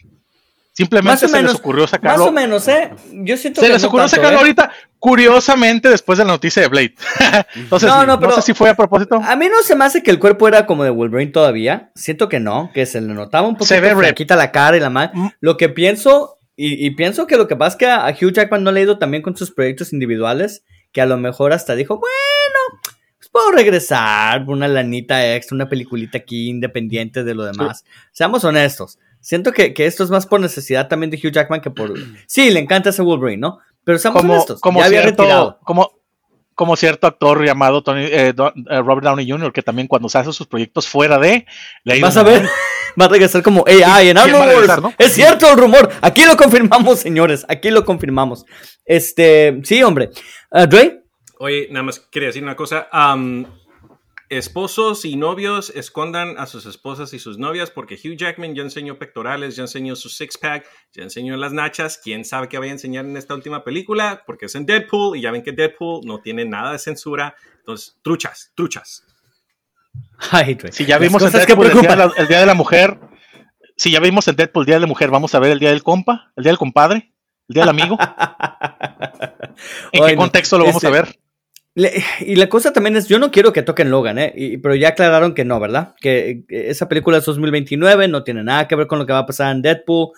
Simplemente 0.78 1.26
se 1.26 1.42
les 1.42 1.54
ocurrió 1.56 1.88
sacarlo. 1.88 2.18
Más 2.18 2.28
o 2.28 2.30
menos, 2.30 2.68
¿eh? 2.68 2.92
Yo 3.10 3.36
siento 3.36 3.60
se 3.60 3.68
les 3.68 3.82
ocurrió 3.82 4.06
sacarlo 4.06 4.36
¿eh? 4.36 4.40
ahorita, 4.42 4.70
curiosamente, 5.00 5.88
después 5.88 6.18
de 6.18 6.24
la 6.24 6.30
noticia 6.30 6.62
de 6.62 6.68
Blade. 6.68 6.94
Entonces, 7.56 7.88
no, 7.88 8.06
no, 8.06 8.30
sé 8.30 8.42
si 8.42 8.54
fue 8.54 8.70
a 8.70 8.76
propósito. 8.76 9.16
A 9.16 9.34
mí 9.34 9.48
no 9.48 9.60
se 9.64 9.74
me 9.74 9.84
hace 9.84 10.04
que 10.04 10.12
el 10.12 10.20
cuerpo 10.20 10.46
era 10.46 10.66
como 10.66 10.84
de 10.84 10.90
Wolverine 10.90 11.32
todavía. 11.32 11.90
Siento 11.96 12.28
que 12.28 12.38
no, 12.38 12.70
que 12.72 12.86
se 12.86 13.00
le 13.00 13.12
notaba 13.12 13.48
un 13.48 13.56
poquito. 13.56 13.74
Se 13.74 13.80
ve 13.80 14.14
quita 14.14 14.36
la 14.36 14.52
cara 14.52 14.76
y 14.76 14.80
la 14.80 14.88
mano. 14.88 15.10
Mm. 15.14 15.28
Lo 15.40 15.56
que 15.56 15.68
pienso, 15.68 16.38
y, 16.54 16.86
y, 16.86 16.92
pienso 16.92 17.26
que 17.26 17.36
lo 17.36 17.48
que 17.48 17.56
pasa 17.56 17.70
es 17.70 17.76
que 17.76 17.86
a 17.86 18.10
Hugh 18.10 18.32
Jackman 18.32 18.62
no 18.62 18.70
le 18.70 18.78
ha 18.78 18.82
ido 18.84 18.98
también 18.98 19.24
con 19.24 19.36
sus 19.36 19.50
proyectos 19.50 19.92
individuales, 19.92 20.62
que 20.92 21.00
a 21.00 21.06
lo 21.06 21.16
mejor 21.16 21.52
hasta 21.52 21.74
dijo, 21.74 21.98
bueno 21.98 22.92
puedo 23.38 23.52
regresar 23.52 24.48
una 24.48 24.68
lanita 24.68 25.34
extra, 25.34 25.54
una 25.54 25.68
peliculita 25.68 26.18
aquí 26.18 26.48
independiente 26.48 27.24
de 27.24 27.34
lo 27.34 27.44
demás. 27.44 27.84
Seamos 28.12 28.44
honestos. 28.44 28.98
Siento 29.28 29.52
que, 29.52 29.74
esto 29.76 30.04
es 30.04 30.08
más 30.08 30.24
por 30.24 30.40
necesidad 30.40 30.88
también 30.88 31.10
de 31.10 31.18
Hugh 31.18 31.30
Jackman 31.30 31.60
que 31.60 31.70
por... 31.70 31.92
Sí, 32.26 32.50
le 32.50 32.60
encanta 32.60 32.88
ese 32.88 33.02
Wolverine, 33.02 33.42
¿no? 33.42 33.58
Pero 33.84 33.98
seamos 33.98 34.24
honestos. 34.24 34.58
Como 34.58 34.80
ya 34.80 34.86
había 34.86 35.02
retirado. 35.02 35.58
Como, 35.64 36.00
como 36.54 36.76
cierto 36.76 37.06
actor 37.06 37.44
llamado 37.44 37.82
Tony, 37.82 38.04
eh, 38.04 38.32
eh, 38.32 38.32
Robert 38.80 39.02
Downey 39.02 39.30
Jr., 39.30 39.52
que 39.52 39.62
también 39.62 39.86
cuando 39.86 40.08
se 40.08 40.16
hace 40.16 40.32
sus 40.32 40.46
proyectos 40.46 40.88
fuera 40.88 41.18
de... 41.18 41.44
Vas 42.00 42.16
a 42.16 42.22
ver, 42.22 42.48
va 42.98 43.04
a 43.04 43.08
regresar 43.08 43.42
como 43.42 43.66
AI 43.66 44.08
en 44.08 44.16
Arnold 44.16 44.80
¿no? 44.80 44.94
Es 44.96 45.12
cierto 45.12 45.50
el 45.50 45.58
rumor, 45.58 45.90
aquí 46.00 46.24
lo 46.24 46.34
confirmamos, 46.34 46.98
señores, 47.00 47.44
aquí 47.50 47.70
lo 47.70 47.84
confirmamos. 47.84 48.46
Este, 48.86 49.60
sí, 49.62 49.82
hombre. 49.82 50.08
Uh, 50.50 50.66
Dre, 50.66 51.02
Oye, 51.38 51.68
nada 51.70 51.82
más 51.82 52.00
quería 52.00 52.28
decir 52.28 52.42
una 52.42 52.56
cosa. 52.56 52.88
Esposos 54.28 55.04
y 55.04 55.16
novios 55.16 55.70
escondan 55.70 56.38
a 56.38 56.46
sus 56.46 56.66
esposas 56.66 57.12
y 57.14 57.18
sus 57.18 57.38
novias 57.38 57.70
porque 57.70 57.94
Hugh 57.94 58.16
Jackman 58.16 58.54
ya 58.54 58.62
enseñó 58.62 58.98
pectorales, 58.98 59.56
ya 59.56 59.62
enseñó 59.62 59.96
su 59.96 60.08
six-pack, 60.08 60.66
ya 60.92 61.02
enseñó 61.02 61.36
las 61.36 61.52
nachas. 61.52 61.98
¿Quién 62.02 62.24
sabe 62.24 62.48
qué 62.48 62.58
vaya 62.58 62.72
a 62.72 62.74
enseñar 62.74 63.04
en 63.04 63.16
esta 63.16 63.34
última 63.34 63.64
película? 63.64 64.22
Porque 64.26 64.46
es 64.46 64.54
en 64.54 64.66
Deadpool 64.66 65.16
y 65.16 65.22
ya 65.22 65.30
ven 65.30 65.42
que 65.42 65.52
Deadpool 65.52 66.04
no 66.04 66.20
tiene 66.20 66.44
nada 66.44 66.72
de 66.72 66.78
censura. 66.78 67.34
Entonces, 67.58 67.98
truchas, 68.02 68.52
truchas. 68.54 69.04
Ay, 70.30 70.58
si 70.70 70.84
ya 70.84 70.98
vimos 70.98 71.22
en 71.22 71.32
Deadpool 71.32 71.66
el 71.66 71.80
día, 71.80 72.10
el 72.16 72.28
día 72.28 72.40
de 72.40 72.46
la 72.46 72.54
Mujer, 72.54 72.98
si 73.76 73.90
ya 73.90 74.00
vimos 74.00 74.26
en 74.28 74.36
Deadpool 74.36 74.62
el 74.62 74.66
Día 74.66 74.74
de 74.76 74.80
la 74.80 74.86
Mujer, 74.86 75.10
vamos 75.10 75.34
a 75.34 75.38
ver 75.38 75.52
el 75.52 75.58
Día 75.58 75.70
del 75.70 75.82
Compa, 75.82 76.32
el 76.36 76.44
Día 76.44 76.50
del 76.50 76.58
Compadre, 76.58 77.12
el 77.48 77.54
Día 77.54 77.62
del 77.62 77.70
Amigo. 77.70 77.96
¿En 79.92 80.04
qué 80.04 80.16
contexto 80.16 80.58
lo 80.58 80.64
vamos 80.64 80.84
a 80.84 80.88
este, 80.88 81.18
y 82.20 82.36
la 82.36 82.48
cosa 82.48 82.72
también 82.72 82.96
es, 82.96 83.08
yo 83.08 83.18
no 83.18 83.30
quiero 83.30 83.52
que 83.52 83.62
toquen 83.62 83.90
Logan, 83.90 84.18
¿eh? 84.18 84.58
pero 84.62 84.74
ya 84.74 84.88
aclararon 84.88 85.34
que 85.34 85.44
no, 85.44 85.60
¿verdad? 85.60 85.94
Que, 86.00 86.44
esa 86.48 86.88
película 86.88 87.18
es 87.18 87.24
2029, 87.24 88.08
no 88.08 88.24
tiene 88.24 88.42
nada 88.42 88.66
que 88.66 88.74
ver 88.74 88.86
con 88.86 88.98
lo 88.98 89.06
que 89.06 89.12
va 89.12 89.20
a 89.20 89.26
pasar 89.26 89.54
en 89.54 89.62
Deadpool, 89.62 90.08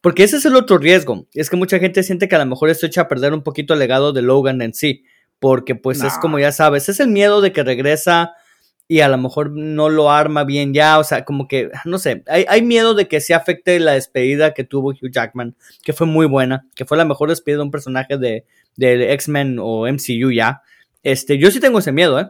porque 0.00 0.24
ese 0.24 0.36
es 0.36 0.44
el 0.44 0.56
otro 0.56 0.78
riesgo, 0.78 1.26
es 1.32 1.48
que 1.48 1.56
mucha 1.56 1.78
gente 1.78 2.02
siente 2.02 2.28
que 2.28 2.36
a 2.36 2.40
lo 2.40 2.46
mejor 2.46 2.68
esto 2.68 2.86
echa 2.86 3.02
a 3.02 3.08
perder 3.08 3.32
un 3.32 3.42
poquito 3.42 3.72
el 3.72 3.80
legado 3.80 4.12
de 4.12 4.22
Logan 4.22 4.60
en 4.60 4.74
sí, 4.74 5.04
porque 5.38 5.74
pues 5.74 6.02
es 6.02 6.18
como 6.18 6.38
ya 6.38 6.52
sabes, 6.52 6.88
es 6.88 7.00
el 7.00 7.08
miedo 7.08 7.40
de 7.40 7.52
que 7.52 7.62
regresa 7.62 8.32
y 8.88 9.00
a 9.00 9.08
lo 9.08 9.18
mejor 9.18 9.50
no 9.50 9.88
lo 9.88 10.10
arma 10.10 10.44
bien 10.44 10.72
ya, 10.72 10.98
o 10.98 11.04
sea, 11.04 11.24
como 11.24 11.48
que, 11.48 11.70
no 11.84 11.98
sé, 11.98 12.22
hay, 12.26 12.44
hay, 12.48 12.62
miedo 12.62 12.94
de 12.94 13.08
que 13.08 13.20
se 13.20 13.34
afecte 13.34 13.80
la 13.80 13.92
despedida 13.92 14.54
que 14.54 14.64
tuvo 14.64 14.90
Hugh 14.90 15.10
Jackman, 15.10 15.56
que 15.82 15.92
fue 15.92 16.06
muy 16.06 16.26
buena, 16.26 16.66
que 16.74 16.84
fue 16.84 16.96
la 16.96 17.04
mejor 17.04 17.30
despedida 17.30 17.58
de 17.58 17.64
un 17.64 17.70
personaje 17.70 18.16
de, 18.16 18.44
de 18.76 19.12
X-Men 19.14 19.58
o 19.60 19.86
MCU 19.88 20.30
ya. 20.30 20.62
Este, 21.06 21.38
yo 21.38 21.52
sí 21.52 21.60
tengo 21.60 21.78
ese 21.78 21.92
miedo, 21.92 22.18
¿eh? 22.18 22.26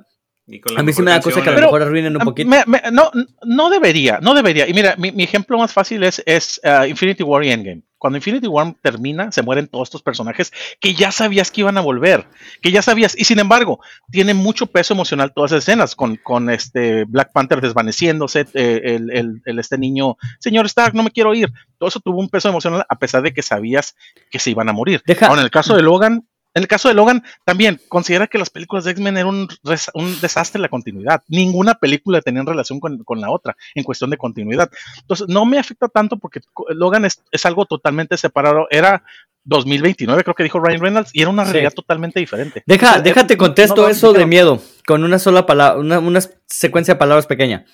A 0.76 0.82
mí 0.82 0.92
sí 0.92 1.00
me 1.02 1.10
da 1.10 1.20
cosa 1.20 1.42
que 1.42 1.48
a 1.48 1.52
lo 1.52 1.60
mejor 1.60 1.82
arruinen 1.82 2.14
un 2.14 2.22
poquito. 2.22 2.50
no, 2.92 3.10
no 3.42 3.70
debería, 3.70 4.18
no 4.20 4.34
debería. 4.34 4.68
Y 4.68 4.74
mira, 4.74 4.94
mi, 4.98 5.10
mi 5.12 5.24
ejemplo 5.24 5.56
más 5.56 5.72
fácil 5.72 6.04
es, 6.04 6.22
es 6.26 6.60
uh, 6.62 6.84
Infinity 6.84 7.22
War 7.22 7.42
y 7.42 7.50
Endgame. 7.50 7.82
Cuando 7.96 8.18
Infinity 8.18 8.46
War 8.46 8.74
termina, 8.82 9.32
se 9.32 9.42
mueren 9.42 9.66
todos 9.66 9.88
estos 9.88 10.02
personajes 10.02 10.52
que 10.78 10.92
ya 10.92 11.10
sabías 11.10 11.50
que 11.50 11.62
iban 11.62 11.78
a 11.78 11.80
volver, 11.80 12.26
que 12.60 12.70
ya 12.70 12.82
sabías. 12.82 13.18
Y 13.18 13.24
sin 13.24 13.38
embargo, 13.38 13.80
tiene 14.10 14.34
mucho 14.34 14.66
peso 14.66 14.92
emocional 14.92 15.32
todas 15.34 15.52
esas 15.52 15.64
escenas, 15.64 15.96
con, 15.96 16.16
con 16.16 16.50
este 16.50 17.04
Black 17.06 17.32
Panther 17.32 17.62
desvaneciéndose, 17.62 18.46
eh, 18.52 18.82
el, 18.84 19.10
el, 19.10 19.42
el, 19.46 19.58
este 19.58 19.78
niño, 19.78 20.18
señor 20.38 20.66
Stark, 20.66 20.94
no 20.94 21.02
me 21.02 21.10
quiero 21.10 21.34
ir. 21.34 21.50
Todo 21.78 21.88
eso 21.88 22.00
tuvo 22.00 22.20
un 22.20 22.28
peso 22.28 22.50
emocional 22.50 22.84
a 22.86 22.98
pesar 22.98 23.22
de 23.22 23.32
que 23.32 23.42
sabías 23.42 23.96
que 24.30 24.38
se 24.38 24.50
iban 24.50 24.68
a 24.68 24.74
morir. 24.74 25.02
Deja. 25.06 25.28
Ahora, 25.28 25.40
en 25.40 25.46
el 25.46 25.50
caso 25.50 25.74
de 25.74 25.82
Logan, 25.82 26.28
en 26.56 26.62
el 26.62 26.68
caso 26.68 26.88
de 26.88 26.94
Logan, 26.94 27.22
también 27.44 27.78
considera 27.88 28.28
que 28.28 28.38
las 28.38 28.48
películas 28.48 28.84
de 28.84 28.92
X-Men 28.92 29.18
eran 29.18 29.28
un, 29.28 29.48
un, 29.92 30.20
desastre 30.22 30.58
la 30.58 30.70
continuidad. 30.70 31.22
Ninguna 31.28 31.74
película 31.74 32.22
tenía 32.22 32.42
relación 32.44 32.80
con, 32.80 33.04
con, 33.04 33.20
la 33.20 33.30
otra 33.30 33.54
en 33.74 33.84
cuestión 33.84 34.08
de 34.08 34.16
continuidad. 34.16 34.70
Entonces, 35.02 35.28
no 35.28 35.44
me 35.44 35.58
afecta 35.58 35.86
tanto 35.88 36.16
porque 36.16 36.40
Logan 36.70 37.04
es, 37.04 37.22
es, 37.30 37.44
algo 37.44 37.66
totalmente 37.66 38.16
separado. 38.16 38.68
Era 38.70 39.04
2029, 39.44 40.24
creo 40.24 40.34
que 40.34 40.44
dijo 40.44 40.58
Ryan 40.58 40.80
Reynolds, 40.80 41.10
y 41.12 41.20
era 41.20 41.28
una 41.28 41.44
realidad 41.44 41.72
sí. 41.72 41.76
totalmente 41.76 42.20
diferente. 42.20 42.62
Deja, 42.64 42.88
o 42.88 42.92
sea, 42.94 43.02
déjate 43.02 43.36
contesto 43.36 43.82
no, 43.82 43.88
eso 43.88 44.14
de 44.14 44.24
miedo 44.24 44.62
con 44.86 45.04
una 45.04 45.18
sola 45.18 45.44
palabra, 45.44 45.78
una, 45.78 45.98
una 45.98 46.20
secuencia 46.46 46.94
de 46.94 46.98
palabras 46.98 47.26
pequeña. 47.26 47.66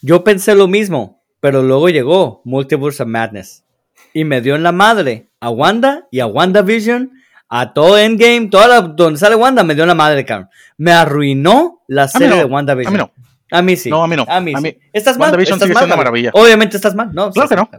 Yo 0.00 0.24
pensé 0.24 0.54
lo 0.54 0.68
mismo, 0.68 1.22
pero 1.40 1.62
luego 1.62 1.90
llegó 1.90 2.40
Multiverse 2.46 3.02
of 3.02 3.10
Madness 3.10 3.66
y 4.14 4.24
me 4.24 4.40
dio 4.40 4.54
en 4.56 4.62
la 4.62 4.72
madre 4.72 5.28
a 5.38 5.50
Wanda 5.50 6.08
y 6.10 6.20
a 6.20 6.26
WandaVision 6.26 7.12
a 7.54 7.74
todo 7.74 7.98
Endgame, 7.98 8.48
toda 8.48 8.66
la, 8.66 8.80
donde 8.80 9.20
sale 9.20 9.34
Wanda, 9.34 9.62
me 9.62 9.74
dio 9.74 9.84
la 9.84 9.94
madre, 9.94 10.24
cabrón. 10.24 10.48
Me 10.78 10.90
arruinó 10.90 11.82
la 11.86 12.08
serie 12.08 12.28
no, 12.28 12.36
de 12.36 12.44
WandaVision. 12.46 12.94
A 12.94 12.96
mí 12.96 12.96
no. 12.96 13.12
A 13.50 13.60
mí 13.60 13.76
sí. 13.76 13.90
No, 13.90 14.02
a 14.02 14.08
mí 14.08 14.16
no. 14.16 14.24
A 14.26 14.40
mí, 14.40 14.54
a 14.56 14.60
mí 14.62 14.70
sí. 14.70 14.78
¿Estás 14.90 15.18
mal? 15.18 15.26
WandaVision 15.26 15.56
¿Estás 15.56 15.66
sigue 15.66 15.74
mal, 15.74 15.82
siendo 15.82 15.96
Javier? 15.96 15.98
maravilla. 15.98 16.30
Obviamente 16.32 16.76
estás 16.78 16.94
mal. 16.94 17.10
No, 17.12 17.30
Claro 17.30 17.50
que 17.50 17.56
no. 17.56 17.70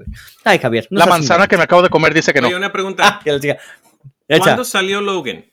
Ay, 0.44 0.60
Javier. 0.60 0.88
no 0.92 1.00
la 1.00 1.08
manzana 1.08 1.40
mal. 1.40 1.48
que 1.48 1.58
me 1.58 1.64
acabo 1.64 1.82
de 1.82 1.90
comer 1.90 2.14
dice 2.14 2.32
que 2.32 2.40
no. 2.40 2.50
Oye, 2.50 2.56
una 2.56 2.72
pregunta. 2.72 3.04
Ah, 3.04 3.20
que. 3.24 3.32
Echa. 4.28 4.44
¿Cuándo 4.44 4.64
salió 4.64 5.02
Logan? 5.02 5.44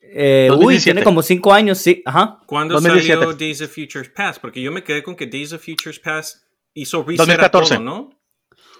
Eh, 0.00 0.46
uy, 0.52 0.56
2017. 0.58 0.84
tiene 0.84 1.02
como 1.02 1.20
cinco 1.20 1.52
años, 1.52 1.78
sí. 1.78 2.00
Ajá. 2.06 2.38
¿Cuándo 2.46 2.74
2017. 2.74 3.18
salió 3.18 3.36
Days 3.36 3.60
of 3.62 3.74
Futures 3.74 4.08
Past? 4.10 4.40
Porque 4.40 4.62
yo 4.62 4.70
me 4.70 4.84
quedé 4.84 5.02
con 5.02 5.16
que 5.16 5.26
Days 5.26 5.52
of 5.52 5.64
Futures 5.64 5.98
Past 5.98 6.44
hizo 6.74 7.02
reset 7.02 7.26
2014. 7.26 7.74
a 7.74 7.76
todo, 7.78 7.84
¿no? 7.84 8.21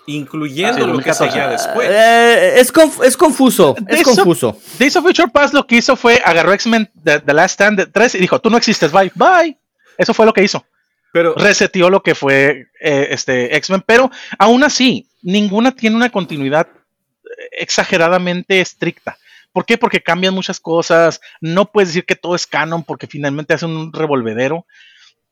Incluyendo 0.07 0.73
Ah, 0.73 0.75
sí, 0.75 0.81
lo 0.81 0.87
que 0.87 1.11
2014. 1.11 1.31
seguía 1.31 1.49
después. 1.49 1.89
Eh, 1.91 2.61
es, 2.61 2.73
conf- 2.73 3.05
es 3.05 3.17
confuso. 3.17 3.77
Es 3.89 4.01
Eso- 4.01 4.15
confuso. 4.17 4.59
Days 4.79 4.97
of 4.97 5.05
Future 5.05 5.29
Past 5.29 5.55
lo 5.55 5.67
que 5.67 5.77
hizo 5.77 5.95
fue 5.97 6.21
agarró 6.25 6.53
X-Men 6.53 6.91
The, 7.05 7.21
The 7.21 7.33
Last 7.35 7.53
Stand 7.55 7.79
de 7.79 7.87
3 7.87 8.17
y 8.17 8.19
dijo, 8.19 8.41
tú 8.41 8.51
no 8.51 8.57
existes, 8.57 8.91
bye, 8.91 9.13
bye. 9.15 9.57
Eso 9.97 10.13
fue 10.13 10.27
lo 10.27 10.33
que 10.33 10.43
hizo. 10.43 10.65
Pero 11.13 11.35
Reseteó 11.37 11.91
lo 11.91 12.03
que 12.03 12.15
fue 12.15 12.69
eh, 12.81 13.09
este 13.11 13.55
X-Men, 13.57 13.85
pero 13.87 14.11
aún 14.39 14.65
así, 14.65 15.09
ninguna 15.23 15.71
tiene 15.77 15.95
una 15.95 16.11
continuidad 16.11 16.67
eh, 16.67 17.49
exageradamente 17.59 18.61
estricta. 18.61 19.19
¿Por 19.53 19.67
qué? 19.67 19.77
Porque 19.77 20.03
cambian 20.03 20.33
muchas 20.35 20.59
cosas. 20.59 21.21
No 21.41 21.71
puedes 21.71 21.91
decir 21.91 22.07
que 22.07 22.17
todo 22.17 22.35
es 22.35 22.47
canon 22.47 22.83
porque 22.83 23.07
finalmente 23.07 23.53
hacen 23.55 23.69
un 23.71 23.93
revolvedero. 23.93 24.67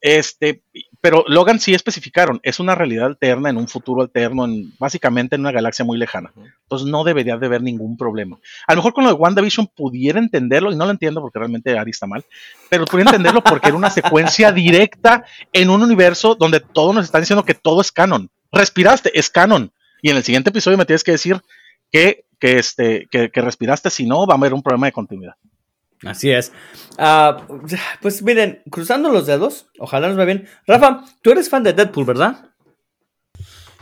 Este, 0.03 0.63
pero 1.01 1.25
Logan 1.29 1.61
sí 1.61 1.73
especificaron, 1.73 2.41
es 2.43 2.61
una 2.61 2.75
realidad 2.75 3.07
alterna 3.07 3.49
en 3.49 3.57
un 3.57 3.69
futuro 3.69 4.03
alterno, 4.03 4.45
en, 4.45 4.73
básicamente 4.79 5.35
en 5.35 5.41
una 5.41 5.53
galaxia 5.53 5.85
muy 5.85 5.97
lejana. 5.97 6.33
Entonces 6.37 6.89
no 6.89 7.05
debería 7.05 7.39
de 7.39 7.47
haber 7.47 7.63
ningún 7.63 7.97
problema. 7.97 8.39
A 8.67 8.75
lo 8.75 8.79
mejor 8.79 8.93
con 8.93 9.05
lo 9.05 9.11
de 9.11 9.17
WandaVision 9.17 9.69
pudiera 9.69 10.19
entenderlo, 10.19 10.71
y 10.71 10.77
no 10.77 10.85
lo 10.85 10.91
entiendo 10.91 11.23
porque 11.23 11.39
realmente 11.39 11.79
Ari 11.79 11.91
está 11.91 12.07
mal, 12.07 12.25
pero 12.69 12.85
pudiera 12.85 13.11
entenderlo 13.11 13.43
porque 13.43 13.69
era 13.69 13.77
una 13.77 13.91
secuencia 13.91 14.53
directa 14.53 15.25
en 15.53 15.71
un 15.71 15.83
universo 15.83 16.35
donde 16.35 16.61
todos 16.61 16.95
nos 16.95 17.07
están 17.07 17.23
diciendo 17.23 17.45
que 17.45 17.55
todo 17.55 17.81
es 17.81 17.91
canon. 17.91 18.31
Respiraste, 18.53 19.19
es 19.19 19.31
canon. 19.31 19.73
Y 20.03 20.11
en 20.11 20.17
el 20.17 20.23
siguiente 20.23 20.51
episodio 20.51 20.77
me 20.77 20.85
tienes 20.85 21.05
que 21.05 21.13
decir 21.13 21.41
que, 21.91 22.25
que, 22.39 22.59
este, 22.59 23.07
que, 23.11 23.31
que 23.31 23.41
respiraste, 23.41 23.91
si 23.91 24.07
no, 24.07 24.27
va 24.27 24.35
a 24.35 24.37
haber 24.37 24.53
un 24.53 24.63
problema 24.63 24.87
de 24.87 24.93
continuidad. 24.93 25.35
Así 26.05 26.31
es. 26.31 26.53
Ah, 26.99 27.47
pues 28.01 28.23
miren, 28.23 28.63
cruzando 28.71 29.11
los 29.11 29.27
dedos, 29.27 29.67
ojalá 29.79 30.09
nos 30.09 30.17
vaya 30.17 30.27
bien. 30.35 30.49
Rafa, 30.67 31.05
tú 31.23 31.31
eres 31.31 31.49
fan 31.51 31.63
de 31.63 31.73
Deadpool, 31.75 32.05
¿verdad? 32.07 32.47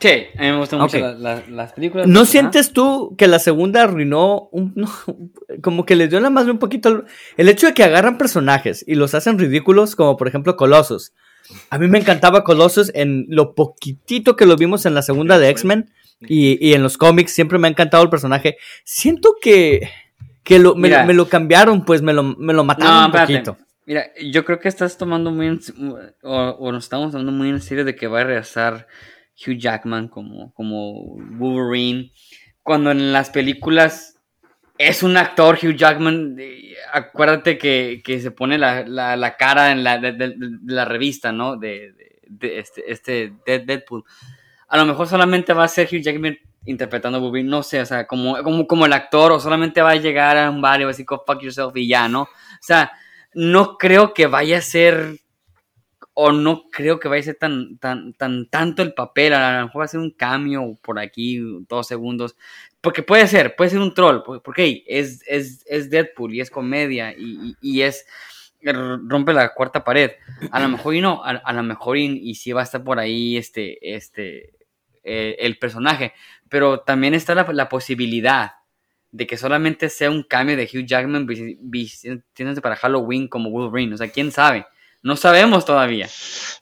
Sí, 0.00 0.08
a 0.36 0.42
mí 0.42 0.50
me 0.52 0.58
gustan 0.58 0.78
mucho 0.80 0.96
Ok. 0.96 1.02
la- 1.02 1.12
la- 1.14 1.42
las 1.48 1.72
películas. 1.72 2.06
¿No 2.06 2.24
sientes 2.24 2.72
tú 2.72 3.16
que 3.18 3.26
la 3.26 3.40
segunda 3.40 3.82
arruinó 3.82 4.48
un, 4.52 4.72
no, 4.76 4.88
como 5.62 5.84
que 5.84 5.96
les 5.96 6.08
dio 6.10 6.20
la 6.20 6.30
madre 6.30 6.52
un 6.52 6.58
poquito 6.58 6.88
el, 6.88 7.04
el 7.36 7.48
hecho 7.48 7.66
de 7.66 7.74
que 7.74 7.82
agarran 7.82 8.16
personajes 8.18 8.84
y 8.86 8.94
los 8.94 9.14
hacen 9.14 9.38
ridículos, 9.38 9.96
como 9.96 10.16
por 10.16 10.28
ejemplo 10.28 10.56
Colossus? 10.56 11.12
A 11.70 11.78
mí 11.78 11.88
me 11.88 11.98
encantaba 11.98 12.44
Colossus 12.44 12.92
en 12.94 13.26
lo 13.28 13.54
poquitito 13.54 14.36
que 14.36 14.46
lo 14.46 14.54
vimos 14.56 14.86
en 14.86 14.94
la 14.94 15.02
segunda 15.02 15.38
de 15.38 15.48
X-Men 15.48 15.90
y, 16.20 16.64
y 16.64 16.74
en 16.74 16.82
los 16.82 16.96
cómics, 16.98 17.32
siempre 17.32 17.58
me 17.58 17.66
ha 17.66 17.70
encantado 17.70 18.02
el 18.04 18.10
personaje. 18.10 18.56
Siento 18.84 19.34
que, 19.40 19.88
que 20.48 20.58
lo, 20.58 20.74
me, 20.74 20.88
lo- 20.88 21.04
me 21.04 21.14
lo 21.14 21.28
cambiaron, 21.28 21.84
pues 21.84 22.02
me 22.02 22.12
lo, 22.12 22.22
me 22.22 22.52
lo 22.54 22.64
mataron 22.64 22.94
No, 22.94 23.06
un 23.06 23.12
poquito. 23.12 23.56
Mira, 23.86 24.06
yo 24.22 24.44
creo 24.44 24.58
que 24.58 24.68
estás 24.68 24.98
tomando 24.98 25.30
muy 25.30 25.46
en, 25.46 25.60
o, 26.22 26.34
o 26.36 26.72
nos 26.72 26.84
estamos 26.84 27.12
tomando 27.12 27.32
muy 27.32 27.48
en 27.50 27.60
serio 27.60 27.84
de 27.84 27.94
que 27.94 28.06
va 28.06 28.20
a 28.20 28.24
regresar 28.24 28.86
Hugh 29.46 29.56
Jackman 29.58 30.08
como, 30.08 30.52
como 30.54 31.16
Wolverine. 31.38 32.10
Cuando 32.62 32.90
en 32.90 33.12
las 33.12 33.30
películas 33.30 34.18
es 34.76 35.02
un 35.02 35.16
actor, 35.16 35.58
Hugh 35.62 35.74
Jackman. 35.76 36.36
acuérdate 36.92 37.56
que, 37.56 38.02
que 38.04 38.20
se 38.20 38.30
pone 38.30 38.58
la, 38.58 38.86
la- 38.86 39.16
la 39.16 39.36
cara 39.36 39.72
en 39.72 39.82
la, 39.84 39.98
de, 39.98 40.12
de- 40.12 40.34
de 40.36 40.72
la 40.74 40.84
revista, 40.84 41.32
¿no? 41.32 41.56
De, 41.56 41.92
de- 41.92 42.18
de 42.30 42.58
este, 42.58 42.92
este 42.92 43.32
Dead- 43.46 43.64
Deadpool. 43.64 44.04
A 44.68 44.76
lo 44.76 44.84
mejor 44.84 45.06
solamente 45.08 45.54
va 45.54 45.64
a 45.64 45.68
ser 45.68 45.88
Hugh 45.90 46.02
Jackman 46.02 46.36
interpretando 46.66 47.18
a 47.18 47.42
no 47.42 47.62
sé, 47.62 47.80
o 47.80 47.86
sea, 47.86 48.06
como, 48.06 48.42
como, 48.42 48.66
como 48.66 48.86
el 48.86 48.92
actor, 48.92 49.32
o 49.32 49.40
solamente 49.40 49.80
va 49.82 49.90
a 49.92 49.96
llegar 49.96 50.36
a 50.36 50.50
un 50.50 50.60
bar 50.60 50.80
y 50.80 50.84
va 50.84 50.90
a 50.90 50.92
decir, 50.92 51.06
"Go 51.06 51.22
fuck 51.26 51.40
yourself 51.42 51.76
y 51.76 51.88
ya, 51.88 52.08
¿no? 52.08 52.22
O 52.22 52.28
sea, 52.60 52.92
no 53.34 53.78
creo 53.78 54.14
que 54.14 54.26
vaya 54.26 54.58
a 54.58 54.62
ser 54.62 55.18
o 56.14 56.32
no 56.32 56.64
creo 56.70 56.98
que 56.98 57.08
vaya 57.08 57.20
a 57.20 57.24
ser 57.24 57.36
tan, 57.36 57.78
tan, 57.78 58.12
tan 58.14 58.48
tanto 58.50 58.82
el 58.82 58.92
papel, 58.94 59.32
a 59.34 59.60
lo 59.60 59.66
mejor 59.66 59.80
va 59.82 59.84
a 59.84 59.88
ser 59.88 60.00
un 60.00 60.10
cambio 60.10 60.76
por 60.82 60.98
aquí, 60.98 61.38
dos 61.68 61.86
segundos, 61.86 62.36
porque 62.80 63.02
puede 63.02 63.26
ser, 63.28 63.54
puede 63.56 63.70
ser 63.70 63.78
un 63.80 63.94
troll, 63.94 64.22
porque, 64.24 64.42
porque 64.42 64.84
es, 64.86 65.22
es, 65.28 65.64
es 65.66 65.90
Deadpool 65.90 66.34
y 66.34 66.40
es 66.40 66.50
comedia 66.50 67.12
y, 67.16 67.56
y- 67.62 67.78
y 67.78 67.82
es 67.82 68.04
rompe 68.62 69.32
la 69.32 69.54
cuarta 69.54 69.84
pared, 69.84 70.10
a 70.50 70.58
lo 70.60 70.68
mejor 70.68 70.94
y 70.96 71.00
no, 71.00 71.22
a, 71.24 71.30
a 71.30 71.52
lo 71.52 71.62
mejor 71.62 71.96
y, 71.96 72.06
y 72.28 72.34
sí 72.34 72.52
va 72.52 72.62
a 72.62 72.64
estar 72.64 72.82
por 72.82 72.98
ahí 72.98 73.36
este, 73.36 73.94
este, 73.94 74.54
eh, 75.08 75.36
el 75.40 75.58
personaje, 75.58 76.12
pero 76.48 76.80
también 76.80 77.14
está 77.14 77.34
la, 77.34 77.46
la 77.52 77.68
posibilidad 77.68 78.52
de 79.10 79.26
que 79.26 79.36
solamente 79.38 79.88
sea 79.88 80.10
un 80.10 80.22
cambio 80.22 80.56
de 80.56 80.64
Hugh 80.64 80.84
Jackman 80.86 81.26
vis- 81.26 81.56
vistiéndose 81.60 82.60
para 82.60 82.76
Halloween 82.76 83.26
como 83.28 83.50
Wolverine. 83.50 83.94
O 83.94 83.96
sea, 83.96 84.08
quién 84.10 84.30
sabe. 84.30 84.66
No 85.00 85.16
sabemos 85.16 85.64
todavía. 85.64 86.08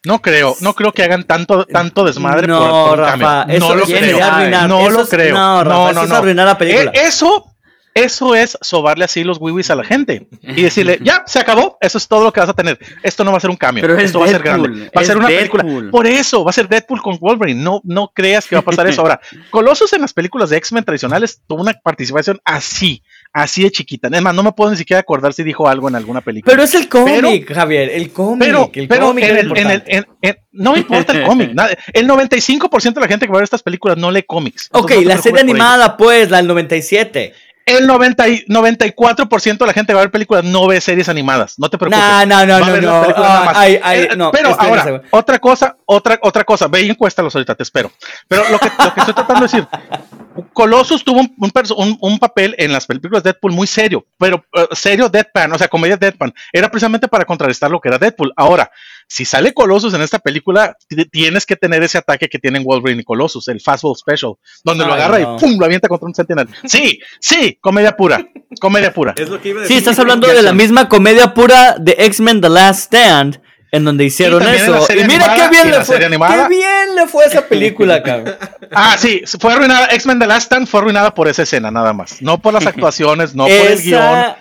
No 0.05 0.21
creo, 0.21 0.55
no 0.61 0.75
creo 0.75 0.93
que 0.93 1.03
hagan 1.03 1.25
tanto, 1.25 1.65
tanto 1.65 2.05
desmadre 2.05 2.47
No, 2.47 2.61
por, 2.61 2.89
por 2.91 2.99
Rafa, 3.01 3.19
cambio. 3.19 3.57
eso 3.57 3.69
No 3.69 3.75
lo 3.75 3.85
creo. 3.87 4.23
arruinar, 4.25 4.69
No 4.69 4.81
eso 4.81 4.91
lo 4.91 5.03
es- 5.03 5.09
creo. 5.11 5.35
no, 5.35 5.65
Rafa, 5.65 5.75
no, 5.75 5.87
eso 5.91 5.95
no, 5.95 6.03
es 6.05 6.09
no. 6.11 6.17
arruinar 6.17 6.47
la 6.47 6.59
película. 6.59 6.91
Eh, 6.95 7.01
eso, 7.07 7.56
eso 7.97 8.35
es 8.35 8.59
sobarle 8.61 9.07
así 9.07 9.25
los 9.25 9.39
wiwis 9.41 9.71
a 9.71 9.75
la 9.75 9.83
gente 9.85 10.29
y 10.43 10.63
decirle, 10.63 10.99
ya, 11.03 11.23
se 11.27 11.39
acabó, 11.41 11.79
eso 11.81 11.97
es 11.97 12.07
todo 12.07 12.25
lo 12.25 12.33
que 12.33 12.41
vas 12.41 12.49
a 12.51 12.53
tener. 12.53 12.79
Esto 13.03 13.25
no 13.25 13.31
va 13.33 13.39
a 13.39 13.41
ser 13.41 13.49
un 13.49 13.57
cambio, 13.57 13.81
Pero 13.81 13.97
es 13.97 14.05
esto 14.05 14.21
va 14.21 14.27
a 14.27 14.29
ser 14.29 14.43
grande. 14.43 14.91
Va 14.97 15.01
a 15.01 15.05
ser 15.05 15.17
una 15.17 15.29
película. 15.29 15.65
Por 15.91 16.07
eso, 16.07 16.45
va 16.45 16.51
a 16.51 16.53
ser 16.53 16.69
Deadpool 16.69 17.01
con 17.01 17.19
Wolverine. 17.19 17.63
No, 17.63 17.81
no 17.85 18.13
creas 18.15 18.47
que 18.47 18.55
va 18.55 18.61
a 18.61 18.65
pasar 18.65 18.87
eso. 18.87 19.01
Ahora, 19.01 19.19
Colossus 19.51 19.93
en 19.95 20.03
las 20.03 20.13
películas 20.13 20.51
de 20.51 20.59
X-Men 20.59 20.85
tradicionales 20.85 21.41
tuvo 21.47 21.63
una 21.63 21.73
participación 21.73 22.39
así, 22.45 23.03
así 23.33 23.63
de 23.63 23.71
chiquita. 23.71 24.09
Es 24.13 24.23
más, 24.23 24.35
no 24.35 24.43
me 24.43 24.53
puedo 24.53 24.71
ni 24.71 24.77
siquiera 24.77 25.01
acordar 25.01 25.33
si 25.33 25.43
dijo 25.43 25.67
algo 25.67 25.89
en 25.89 25.95
alguna 25.97 26.21
película. 26.21 26.53
Pero 26.53 26.65
es 26.65 26.75
el 26.75 26.89
cómic, 26.91 27.53
Javier, 27.53 27.89
el 27.91 28.11
cómic. 28.13 28.41
Pero, 28.47 28.71
el 28.75 28.89
pero 28.89 29.07
cómic 29.07 29.25
en 29.25 29.37
es 29.37 29.37
el- 29.45 29.47
en 29.47 29.47
el- 29.71 29.75
importante. 29.75 29.97
en- 29.97 30.07
en- 30.23 30.37
no 30.53 30.73
me 30.73 30.79
importa 30.79 31.13
el 31.13 31.23
cómic. 31.25 31.51
nada. 31.55 31.77
El 31.93 32.07
95% 32.09 32.95
de 32.95 33.01
la 33.01 33.09
gente 33.09 33.27
que 33.27 33.33
va 33.33 33.39
a 33.39 33.41
ver 33.41 33.45
estas 33.45 33.63
películas 33.63 33.97
no 33.97 34.11
lee 34.11 34.23
cómics. 34.23 34.69
Ok, 34.73 34.91
no 34.97 35.01
la 35.03 35.19
serie 35.19 35.41
ello. 35.41 35.51
animada, 35.51 35.97
pues, 35.97 36.31
la 36.31 36.39
del 36.39 36.47
97. 36.47 37.35
El 37.67 37.89
90 37.89 38.29
y- 38.29 38.45
94% 38.47 39.59
de 39.59 39.67
la 39.67 39.73
gente 39.73 39.89
que 39.89 39.95
va 39.95 40.01
a 40.01 40.05
ver 40.05 40.13
películas 40.13 40.45
no 40.45 40.69
ve 40.69 40.81
series 40.81 41.09
animadas. 41.09 41.59
No 41.59 41.69
te 41.69 41.77
preocupes. 41.77 42.01
No, 42.01 42.25
no, 42.47 42.47
no, 42.81 43.03
ah, 43.17 43.43
más. 43.47 43.57
ay, 43.57 43.81
ay, 43.83 44.01
Eh, 44.03 44.17
no, 44.17 44.31
pero 44.31 44.51
espérese, 44.51 44.89
ahora, 44.89 45.03
otra 45.11 45.39
cosa, 45.41 45.77
otra, 45.85 46.17
otra 46.23 46.45
cosa. 46.45 46.69
Ve 46.69 46.83
y 46.83 46.91
encuéstalos 46.91 47.35
ahorita, 47.35 47.57
te 47.57 47.65
espero. 47.65 47.91
Pero 48.29 48.49
lo 48.51 48.59
que, 48.61 48.69
lo 48.85 48.95
que 48.95 49.01
estoy 49.01 49.15
tratando 49.15 49.47
de 49.47 49.53
decir, 49.53 49.69
Colossus 50.57 51.05
tuvo 51.05 51.21
un, 51.21 51.35
un 51.39 51.51
perso- 51.51 51.77
un- 51.77 51.99
un 52.01 52.19
papel 52.19 52.55
en 52.57 52.73
las 52.73 52.87
películas 52.87 53.23
de 53.23 53.31
Deadpool 53.33 53.53
muy 53.53 53.67
serio, 53.67 54.07
pero 54.19 54.43
eh, 54.55 54.67
serio 54.73 55.11
deadpan, 55.11 55.53
o 55.53 55.59
sea, 55.59 55.69
comedia 55.69 55.99
deadpan. 55.99 56.33
Era 56.51 56.71
precisamente 56.71 57.09
para 57.09 57.27
contrarrestar 57.27 57.71
lo 57.71 57.79
que 57.79 57.89
era 57.91 57.99
Deadpool. 57.99 58.33
Ahora, 58.37 58.71
si 59.07 59.27
sale 59.27 59.53
Colossus 59.53 59.93
en 59.93 60.01
esta 60.01 60.19
película, 60.19 60.75
ti- 60.89 61.05
tienes 61.11 61.45
que 61.45 61.57
tener 61.57 61.83
ese 61.83 61.99
ataque 61.99 62.29
que 62.31 62.39
tienen 62.39 62.65
Wolverine 62.65 63.03
y 63.03 63.05
Colossus, 63.05 63.49
el 63.49 63.61
Fastball 63.61 63.97
Special, 63.97 64.33
donde 64.65 64.87
lo 64.87 64.95
agarra 64.95 65.19
no. 65.19 65.37
y 65.37 65.41
¡pum! 65.41 65.59
lo 65.59 65.67
avienta 65.67 65.89
contra 65.89 66.07
un 66.09 66.15
Sentinel. 66.15 66.49
Sí, 66.65 67.01
sí, 67.21 67.59
comedia 67.61 67.95
pura, 67.95 68.27
comedia 68.59 68.95
pura. 68.95 69.13
Es 69.19 69.29
lo 69.29 69.39
que 69.39 69.51
iba 69.51 69.61
a 69.61 69.65
Sí, 69.67 69.75
decir. 69.75 69.79
estás 69.89 69.99
hablando 69.99 70.27
de 70.27 70.43
la 70.43 70.55
misma 70.55 70.89
comedia 70.89 71.35
pura 71.35 71.77
de 71.79 71.97
X-Men 71.99 72.41
The 72.41 72.49
Last 72.49 72.85
Stand, 72.87 73.43
en 73.73 73.85
donde 73.85 74.05
hicieron 74.05 74.43
eso. 74.43 74.87
Y 74.91 75.05
mira 75.05 75.27
animada, 75.27 75.35
qué 75.35 75.49
bien 75.51 75.71
le 75.71 75.85
fue. 75.85 75.99
Qué 75.99 76.49
bien 76.49 76.95
le 76.97 77.07
fue 77.07 77.25
a 77.25 77.27
esa 77.29 77.47
película, 77.47 78.03
cabrón. 78.03 78.37
Ah, 78.73 78.97
sí, 78.99 79.23
fue 79.41 79.53
arruinada. 79.53 79.87
X-Men 79.93 80.19
The 80.19 80.27
Last 80.27 80.47
Stand 80.47 80.67
fue 80.69 80.81
arruinada 80.81 81.15
por 81.15 81.29
esa 81.29 81.43
escena, 81.43 81.71
nada 81.71 81.93
más. 81.93 82.23
No 82.23 82.41
por 82.41 82.55
las 82.55 82.67
actuaciones, 82.67 83.35
no 83.35 83.45
por 83.45 83.53
el 83.53 83.83
guion. 83.83 84.35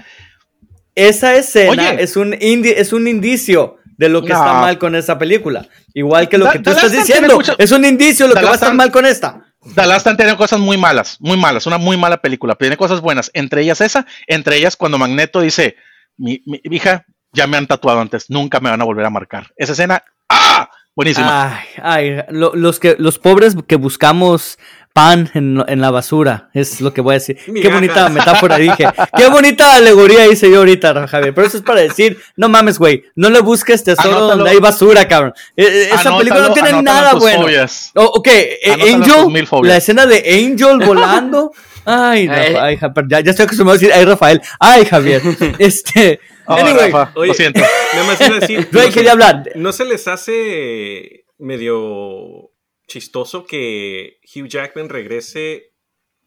esa, 0.95 1.35
escena 1.35 1.71
Oye. 1.91 2.03
es 2.03 2.15
un 2.15 2.33
indi- 2.33 2.73
es 2.75 2.93
un 2.93 3.07
indicio 3.07 3.77
de 3.97 4.09
lo 4.09 4.21
que 4.21 4.29
No. 4.33 4.39
está 4.39 4.53
mal 4.53 4.77
con 4.77 4.95
esa 4.95 5.17
película. 5.17 5.67
Igual 5.93 6.27
que 6.29 6.37
lo 6.37 6.45
Da- 6.45 6.51
que 6.53 6.59
tú 6.59 6.69
estás 6.71 6.91
diciendo. 6.91 7.35
mucho- 7.35 7.55
Es 7.57 7.71
un 7.71 7.85
indicio 7.85 8.27
de 8.27 8.33
lo 8.33 8.39
que 8.39 8.45
va 8.45 8.51
a 8.51 8.55
estar 8.55 8.73
mal 8.73 8.91
con 8.91 9.05
esta. 9.05 9.41
The 9.73 9.85
Last 9.87 10.01
Stand 10.01 10.17
tiene 10.17 10.35
cosas 10.37 10.59
muy 10.59 10.77
malas, 10.77 11.17
muy 11.19 11.37
malas, 11.37 11.65
una 11.65 11.77
muy 11.79 11.97
mala 11.97 12.17
película. 12.17 12.53
Tiene 12.55 12.77
cosas 12.77 13.01
buenas, 13.01 13.31
entre 13.33 13.61
ellas 13.63 13.81
esa, 13.81 14.05
entre 14.27 14.57
ellas 14.57 14.75
cuando 14.75 14.97
Magneto 14.99 15.41
dice, 15.41 15.75
mi, 16.17 16.41
mi 16.45 16.59
hija, 16.75 17.05
ya 17.35 17.45
me 17.47 17.57
han 17.57 17.67
tatuado 17.67 17.99
antes, 17.99 18.29
nunca 18.29 18.59
me 18.59 18.69
van 18.71 18.81
a 18.81 18.85
volver 18.85 19.05
a 19.05 19.09
marcar. 19.11 19.51
Esa 19.57 19.73
escena, 19.73 20.03
¡ah! 20.29 20.69
Buenísima. 20.95 21.59
Ay, 21.81 22.13
ay, 22.15 22.23
lo- 22.29 22.55
los 22.55 22.79
que 22.79 22.95
los 22.97 23.19
pobres 23.19 23.55
que 23.67 23.75
buscamos 23.75 24.57
pan 24.93 25.29
en, 25.33 25.61
en 25.67 25.81
la 25.81 25.91
basura, 25.91 26.49
es 26.53 26.79
lo 26.79 26.93
que 26.93 27.01
voy 27.01 27.15
a 27.15 27.19
decir. 27.19 27.37
Qué 27.53 27.67
bonita 27.67 28.07
metáfora 28.07 28.55
dije. 28.57 28.87
Qué 29.17 29.27
bonita 29.27 29.75
alegoría 29.75 30.25
hice 30.25 30.49
yo 30.49 30.59
ahorita, 30.59 31.05
Javier. 31.09 31.33
Pero 31.33 31.47
eso 31.47 31.57
es 31.57 31.63
para 31.63 31.81
decir, 31.81 32.17
no 32.37 32.47
mames, 32.47 32.79
güey, 32.79 33.03
no 33.13 33.29
le 33.29 33.41
busques 33.41 33.83
tesoro 33.83 34.07
Anótalo. 34.15 34.35
donde 34.37 34.51
hay 34.51 34.59
basura, 34.59 35.05
cabrón. 35.05 35.33
Eh, 35.57 35.63
eh, 35.67 35.81
Esa 35.87 35.95
Anótalo, 35.99 36.17
película 36.19 36.47
no 36.47 36.53
tiene 36.53 36.81
nada 36.81 37.11
tus 37.11 37.19
bueno. 37.19 37.41
fobias. 37.43 37.91
Oh, 37.95 38.05
ok, 38.15 38.27
eh, 38.27 38.59
Anótalo 38.67 38.85
tus 39.03 39.13
Angel, 39.17 39.31
mil 39.33 39.47
fobias. 39.47 39.69
la 39.73 39.77
escena 39.77 40.05
de 40.05 40.17
Angel 40.47 40.79
volando. 40.87 41.51
Ay, 41.87 42.29
Ay. 42.29 42.53
Rafa- 42.53 42.63
ay, 42.63 42.77
Ja- 42.77 42.93
ya, 43.09 43.19
ya 43.19 43.31
estoy 43.31 43.43
acostumbrado 43.47 43.75
a 43.75 43.79
decir, 43.79 43.93
ay, 43.93 44.05
Rafael. 44.05 44.41
Ay, 44.61 44.85
Javier. 44.85 45.21
Este. 45.59 46.21
Oh, 46.47 46.55
anyway, 46.55 46.91
Rafa, 46.91 47.11
Oye, 47.19 47.27
lo 47.29 47.33
siento. 47.33 47.61
Nada 47.93 48.05
más 48.07 48.21
iba 48.21 48.35
a 48.35 48.39
decir. 48.39 48.67
No 48.71 48.79
se- 48.81 48.91
quería 48.91 49.11
hablar. 49.13 49.43
¿No 49.55 49.71
se 49.71 49.85
les 49.85 50.07
hace 50.07 51.25
medio 51.37 52.51
chistoso 52.87 53.45
que 53.45 54.19
Hugh 54.35 54.47
Jackman 54.47 54.89
regrese 54.89 55.71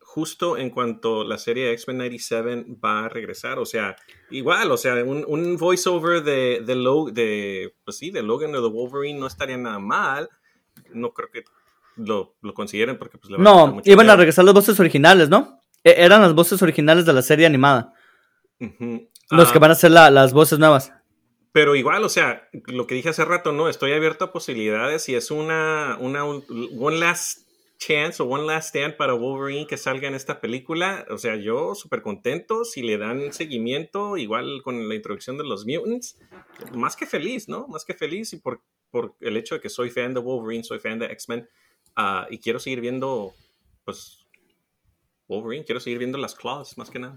justo 0.00 0.56
en 0.56 0.70
cuanto 0.70 1.22
la 1.22 1.38
serie 1.38 1.70
X-Men 1.72 1.98
97 1.98 2.66
va 2.84 3.04
a 3.04 3.08
regresar? 3.08 3.58
O 3.58 3.66
sea, 3.66 3.94
igual, 4.30 4.70
o 4.70 4.76
sea, 4.76 4.94
un, 5.04 5.24
un 5.28 5.56
voiceover 5.56 6.22
de, 6.22 6.62
de, 6.64 6.74
Lo- 6.74 7.06
de, 7.12 7.74
pues 7.84 7.98
sí, 7.98 8.10
de 8.10 8.22
Logan 8.22 8.54
o 8.54 8.60
de 8.62 8.68
Wolverine 8.68 9.18
no 9.18 9.26
estaría 9.26 9.56
nada 9.56 9.78
mal. 9.78 10.28
No 10.92 11.12
creo 11.12 11.28
que 11.30 11.44
lo, 11.96 12.36
lo 12.42 12.54
consideren 12.54 12.98
porque 12.98 13.18
pues 13.18 13.30
le 13.30 13.36
a 13.36 13.40
No, 13.40 13.66
mucho 13.68 13.90
iban 13.90 14.08
a 14.10 14.16
regresar 14.16 14.44
las 14.44 14.54
voces 14.54 14.78
originales, 14.80 15.28
¿no? 15.28 15.60
E- 15.84 15.94
eran 15.98 16.22
las 16.22 16.34
voces 16.34 16.60
originales 16.62 17.04
de 17.06 17.12
la 17.12 17.22
serie 17.22 17.46
animada. 17.46 17.92
Los 19.30 19.50
Ah, 19.50 19.52
que 19.52 19.58
van 19.58 19.70
a 19.70 19.74
ser 19.74 19.90
la- 19.90 20.10
las 20.10 20.32
voces 20.32 20.58
nuevas. 20.58 20.92
Pero 21.52 21.74
igual, 21.74 22.04
o 22.04 22.08
sea, 22.08 22.48
lo 22.66 22.86
que 22.86 22.94
dije 22.94 23.08
hace 23.08 23.24
rato, 23.24 23.52
no, 23.52 23.68
estoy 23.68 23.92
abierto 23.92 24.26
a 24.26 24.32
posibilidades 24.32 25.08
y 25.08 25.14
es 25.14 25.30
una, 25.30 25.96
una 26.00 26.24
un- 26.24 26.44
one 26.78 26.98
last 26.98 27.46
chance 27.78 28.22
o 28.22 28.26
one 28.26 28.44
last 28.44 28.68
stand 28.74 28.96
para 28.96 29.12
Wolverine 29.14 29.66
que 29.66 29.76
salga 29.76 30.08
en 30.08 30.14
esta 30.14 30.40
película. 30.40 31.06
O 31.10 31.18
sea, 31.18 31.36
yo 31.36 31.74
súper 31.74 32.02
contento 32.02 32.64
si 32.64 32.82
le 32.82 32.98
dan 32.98 33.32
seguimiento, 33.32 34.16
igual 34.16 34.62
con 34.62 34.88
la 34.88 34.94
introducción 34.94 35.38
de 35.38 35.44
los 35.44 35.64
mutants, 35.66 36.18
más 36.74 36.96
que 36.96 37.06
feliz, 37.06 37.48
¿no? 37.48 37.66
Más 37.68 37.84
que 37.84 37.94
feliz 37.94 38.32
y 38.32 38.36
por, 38.38 38.62
por 38.90 39.14
el 39.20 39.36
hecho 39.36 39.54
de 39.54 39.60
que 39.60 39.68
soy 39.68 39.90
fan 39.90 40.12
de 40.14 40.20
Wolverine, 40.20 40.64
soy 40.64 40.80
fan 40.80 40.98
de 40.98 41.06
X-Men 41.06 41.48
ah, 41.96 42.26
y 42.30 42.38
quiero 42.38 42.58
seguir 42.58 42.80
viendo, 42.80 43.32
pues, 43.84 44.26
Wolverine, 45.28 45.64
quiero 45.64 45.80
seguir 45.80 45.98
viendo 45.98 46.18
las 46.18 46.34
claws, 46.34 46.76
más 46.78 46.90
que 46.90 46.98
nada. 46.98 47.14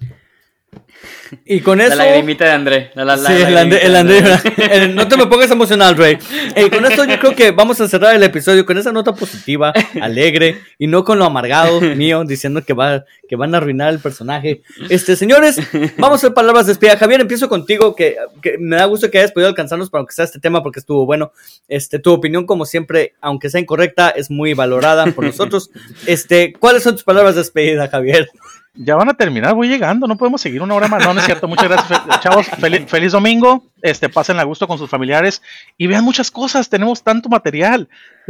Y 1.45 1.61
con 1.61 1.79
La 1.79 1.85
eso. 1.87 1.95
lagrimita 1.95 2.45
de 2.45 2.51
André. 2.51 2.91
La, 2.93 3.03
la, 3.03 3.15
la 3.15 3.29
Sí, 3.29 3.41
el 3.41 3.57
André, 3.57 3.85
el 3.85 3.95
André- 3.95 4.41
el- 4.71 4.95
no 4.95 5.07
te 5.07 5.17
me 5.17 5.25
pongas 5.27 5.49
emocional, 5.51 5.95
Rey. 5.97 6.17
Eh, 6.55 6.69
con 6.69 6.85
esto 6.85 7.05
yo 7.05 7.17
creo 7.19 7.35
que 7.35 7.51
vamos 7.51 7.79
a 7.81 7.87
cerrar 7.87 8.15
el 8.15 8.23
episodio 8.23 8.65
con 8.65 8.77
esa 8.77 8.91
nota 8.91 9.13
positiva, 9.13 9.73
alegre 10.01 10.59
y 10.77 10.87
no 10.87 11.03
con 11.03 11.17
lo 11.19 11.25
amargado 11.25 11.79
mío 11.95 12.23
diciendo 12.25 12.63
que 12.63 12.73
va 12.73 13.05
que 13.27 13.35
van 13.35 13.53
a 13.55 13.57
arruinar 13.57 13.93
el 13.93 13.99
personaje. 13.99 14.61
Este, 14.89 15.15
señores, 15.15 15.57
vamos 15.97 16.17
a 16.17 16.27
hacer 16.27 16.33
palabras 16.33 16.65
de 16.65 16.71
despedida. 16.71 16.97
Javier, 16.97 17.21
empiezo 17.21 17.47
contigo 17.49 17.95
que, 17.95 18.17
que 18.41 18.57
me 18.57 18.75
da 18.75 18.85
gusto 18.85 19.09
que 19.09 19.17
hayas 19.19 19.31
podido 19.31 19.47
alcanzarnos 19.49 19.89
para 19.89 20.05
que 20.05 20.13
sea 20.13 20.25
este 20.25 20.39
tema 20.39 20.61
porque 20.61 20.79
estuvo 20.79 21.05
bueno. 21.05 21.31
Este, 21.67 21.99
tu 21.99 22.11
opinión 22.11 22.45
como 22.45 22.65
siempre, 22.65 23.13
aunque 23.21 23.49
sea 23.49 23.61
incorrecta, 23.61 24.09
es 24.09 24.29
muy 24.29 24.53
valorada 24.53 25.05
por 25.07 25.23
nosotros. 25.25 25.69
Este, 26.05 26.53
¿cuáles 26.53 26.83
son 26.83 26.93
tus 26.95 27.03
palabras 27.03 27.35
de 27.35 27.41
despedida, 27.41 27.87
Javier? 27.87 28.29
Ya 28.73 28.95
van 28.95 29.09
a 29.09 29.13
terminar, 29.13 29.53
voy 29.53 29.67
llegando, 29.67 30.07
no 30.07 30.17
podemos 30.17 30.39
seguir 30.39 30.61
una 30.61 30.73
hora 30.75 30.87
más. 30.87 31.03
No, 31.03 31.13
no 31.13 31.19
es 31.19 31.25
cierto. 31.25 31.45
Muchas 31.47 31.67
gracias, 31.67 32.01
chavos. 32.21 32.47
Feliz, 32.47 32.83
feliz 32.87 33.11
domingo. 33.11 33.63
Este, 33.81 34.07
pasen 34.07 34.39
a 34.39 34.43
gusto 34.43 34.65
con 34.67 34.77
sus 34.77 34.89
familiares 34.89 35.41
y 35.77 35.87
vean 35.87 36.05
muchas 36.05 36.31
cosas. 36.31 36.69
Tenemos 36.69 37.03
tanto 37.03 37.27
material. 37.27 37.89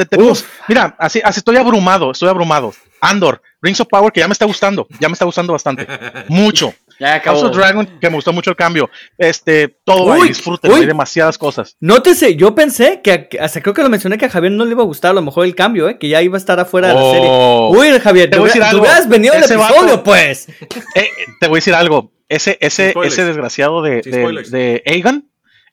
Tenemos- 0.09 0.45
mira, 0.67 0.95
así, 0.97 1.21
así 1.23 1.39
estoy 1.41 1.57
abrumado, 1.57 2.11
estoy 2.11 2.29
abrumado. 2.29 2.73
Andor, 3.01 3.41
Rings 3.61 3.79
of 3.81 3.87
Power, 3.87 4.11
que 4.11 4.19
ya 4.19 4.27
me 4.27 4.33
está 4.33 4.45
gustando, 4.45 4.87
ya 4.99 5.09
me 5.09 5.13
está 5.13 5.25
gustando 5.25 5.53
bastante. 5.53 5.87
Mucho. 6.27 6.73
Ya 7.01 7.19
House 7.19 7.39
acabó. 7.39 7.47
of 7.49 7.55
Dragon, 7.57 7.85
que 7.99 8.09
me 8.09 8.15
gustó 8.15 8.31
mucho 8.31 8.51
el 8.51 8.55
cambio. 8.55 8.89
Este, 9.17 9.67
todo 9.83 10.13
ahí, 10.13 10.21
Uy, 10.21 10.27
disfruten, 10.29 10.71
uy. 10.71 10.81
hay 10.81 10.85
demasiadas 10.85 11.37
cosas. 11.37 11.75
Nótese, 11.79 12.35
yo 12.35 12.53
pensé 12.55 13.01
que, 13.03 13.27
hasta 13.39 13.59
creo 13.61 13.73
que 13.73 13.81
lo 13.83 13.89
mencioné 13.89 14.17
que 14.17 14.25
a 14.25 14.29
Javier 14.29 14.51
no 14.53 14.63
le 14.65 14.71
iba 14.71 14.83
a 14.83 14.85
gustar 14.85 15.11
a 15.11 15.13
lo 15.15 15.21
mejor 15.21 15.45
el 15.45 15.55
cambio, 15.55 15.89
¿eh? 15.89 15.97
que 15.97 16.07
ya 16.09 16.21
iba 16.21 16.37
a 16.37 16.39
estar 16.39 16.59
afuera 16.59 16.89
de 16.89 16.93
la 16.93 17.01
serie. 17.01 17.27
Oh. 17.29 17.73
Uy, 17.75 17.99
Javier, 17.99 18.29
Te 18.29 18.35
te 18.35 18.39
voy 18.39 18.45
a 18.49 18.53
decir 18.53 18.61
tú 18.61 18.67
algo. 18.67 18.81
hubieras 18.81 19.09
venido 19.09 19.33
al 19.33 19.43
Ese 19.43 19.55
episodio, 19.55 19.81
vato- 19.97 20.03
pues. 20.03 20.47
Eh, 20.95 21.09
te 21.39 21.47
voy 21.47 21.55
a 21.55 21.59
decir 21.59 21.73
algo. 21.73 22.11
Ese, 22.29 22.57
ese, 22.61 22.93
ese 23.03 23.25
desgraciado 23.25 23.81
de, 23.81 24.01
de, 24.03 24.43
de 24.49 24.83
Aegon, 24.85 25.27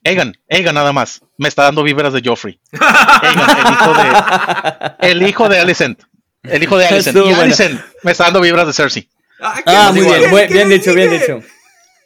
Aegon, 0.05 0.33
Aegon 0.51 0.75
nada 0.75 0.93
más, 0.93 1.21
me 1.37 1.47
está 1.49 1.63
dando 1.65 1.83
víveras 1.85 2.13
de 2.13 2.23
Joffrey. 2.25 2.59
Aegon, 2.73 3.51
el 3.51 3.73
hijo 3.73 3.95
de, 3.95 5.09
el 5.11 5.23
hijo 5.29 5.49
de 5.49 5.59
Alicent. 5.61 6.03
El 6.43 6.63
hijo 6.63 6.79
de 6.79 6.87
Alicent. 6.89 7.17
Y. 7.17 7.33
Alicent 7.33 7.81
me 8.03 8.13
está 8.13 8.25
dando 8.25 8.41
víveras 8.41 8.67
de 8.67 8.73
Cersei. 8.73 9.09
Ah, 9.41 9.61
Ah, 9.67 9.91
¿qué 9.95 10.01
muy 10.01 10.11
bien, 10.11 10.31
bien 10.49 10.69
les 10.69 10.81
dicho, 10.81 10.95
bien 10.95 11.11
dicho. 11.11 11.41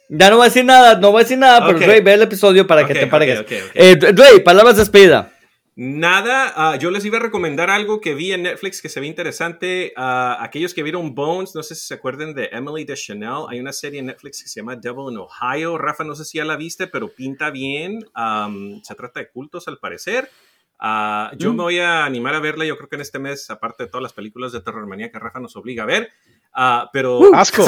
Ya 0.09 0.29
no 0.29 0.35
voy 0.37 0.45
a 0.45 0.49
decir 0.49 0.65
nada, 0.65 0.95
no 0.99 1.11
voy 1.11 1.21
a 1.21 1.23
decir 1.23 1.37
nada, 1.37 1.65
pero 1.65 1.77
Ok. 1.79 1.85
Rey, 1.85 2.01
ve 2.01 2.13
el 2.13 2.21
episodio 2.21 2.67
para 2.67 2.85
que 2.85 2.93
Ok, 2.93 2.99
te 2.99 3.05
ok, 3.05 3.11
paregues. 3.11 3.39
ok, 3.39 3.51
ok. 3.65 3.71
Eh, 3.73 3.95
Rey, 4.13 4.39
palabras 4.41 4.75
de 4.75 4.81
despedida. 4.81 5.31
Nada, 5.75 6.53
ah, 6.55 6.75
yo 6.75 6.91
les 6.91 7.03
iba 7.03 7.17
a 7.17 7.19
recomendar 7.21 7.71
algo 7.71 7.99
que 7.99 8.13
vi 8.13 8.31
en 8.31 8.43
Netflix 8.43 8.79
que 8.79 8.89
se 8.89 8.99
ve 8.99 9.07
interesante. 9.07 9.91
Ah, 9.97 10.37
aquellos 10.39 10.71
que 10.75 10.83
vieron 10.83 11.15
Bones, 11.15 11.55
no 11.55 11.63
sé 11.63 11.73
si 11.73 11.87
se 11.87 11.95
acuerdan 11.95 12.35
de 12.35 12.49
Emily 12.51 12.83
de 12.85 12.93
Chanel. 12.95 13.45
Hay 13.49 13.59
una 13.59 13.73
serie 13.73 13.99
en 13.99 14.05
Netflix 14.05 14.43
que 14.43 14.49
se 14.49 14.59
llama 14.59 14.75
Devil 14.75 15.11
in 15.11 15.17
Ohio. 15.17 15.79
Rafa, 15.79 16.03
no 16.03 16.13
sé 16.15 16.25
si 16.25 16.37
ya 16.37 16.45
la 16.45 16.57
viste, 16.57 16.85
pero 16.85 17.07
pinta 17.09 17.49
bien. 17.49 18.05
Am, 18.13 18.81
se 18.83 18.93
trata 18.93 19.19
de 19.21 19.29
cultos 19.29 19.67
al 19.67 19.79
parecer. 19.79 20.29
Ah, 20.77 21.31
yo 21.39 21.51
Mm. 21.51 21.55
me 21.57 21.63
voy 21.63 21.79
a 21.79 22.05
animar 22.05 22.35
a 22.35 22.39
verla, 22.39 22.65
yo 22.65 22.77
creo 22.77 22.89
que 22.89 22.95
en 22.97 23.01
este 23.01 23.17
mes, 23.17 23.49
aparte 23.49 23.83
de 23.85 23.89
todas 23.89 24.03
las 24.03 24.13
películas 24.13 24.51
de 24.51 24.61
terror 24.61 24.85
manía 24.85 25.09
que 25.11 25.17
Rafa 25.17 25.39
nos 25.39 25.55
obliga 25.55 25.83
a 25.83 25.87
ver. 25.87 26.11
Ah, 26.53 26.89
pero 26.93 27.19
Asco. 27.33 27.65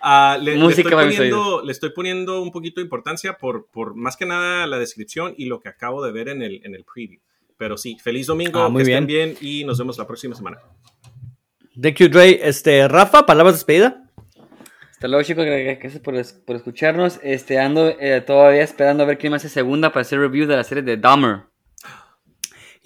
Ah, 0.00 0.38
le, 0.40 0.52
le 0.52 0.58
Música 0.58 0.88
estoy 0.88 1.04
poniendo, 1.06 1.62
le 1.64 1.72
estoy 1.72 1.90
poniendo 1.90 2.42
un 2.42 2.50
poquito 2.50 2.80
de 2.80 2.84
importancia 2.84 3.38
por, 3.38 3.66
por 3.70 3.94
más 3.94 4.16
que 4.16 4.26
nada 4.26 4.66
la 4.66 4.78
descripción 4.78 5.34
y 5.36 5.46
lo 5.46 5.60
que 5.60 5.68
acabo 5.68 6.04
de 6.04 6.12
ver 6.12 6.28
en 6.28 6.42
el, 6.42 6.60
en 6.64 6.74
el 6.74 6.84
preview. 6.84 7.20
Pero 7.56 7.76
sí, 7.78 7.96
feliz 8.02 8.26
domingo, 8.26 8.60
Ah, 8.60 8.68
muy 8.68 8.84
que 8.84 8.90
estén 8.92 9.06
bien 9.06 9.34
y 9.40 9.64
nos 9.64 9.78
vemos 9.78 9.96
la 9.98 10.06
próxima 10.06 10.34
semana. 10.34 10.58
Thank 11.80 11.96
you, 11.96 12.08
Rey. 12.10 12.38
Este, 12.42 12.86
Rafa, 12.88 13.24
palabras 13.26 13.54
de 13.54 13.58
despedida. 13.58 14.02
Hasta 14.90 15.08
luego, 15.08 15.22
chicos. 15.24 15.44
gra- 15.44 15.78
Gracias 15.78 16.02
por, 16.02 16.14
por 16.44 16.56
escucharnos. 16.56 17.18
Este, 17.22 17.58
ando 17.58 17.88
eh, 17.88 18.22
todavía 18.26 18.62
esperando 18.62 19.02
a 19.02 19.06
ver 19.06 19.18
quién 19.18 19.30
me 19.30 19.36
hace 19.36 19.48
segunda 19.48 19.90
para 19.90 20.02
hacer 20.02 20.18
review 20.20 20.46
de 20.46 20.56
la 20.56 20.64
serie 20.64 20.82
de 20.82 20.96
Dahmer. 20.96 21.40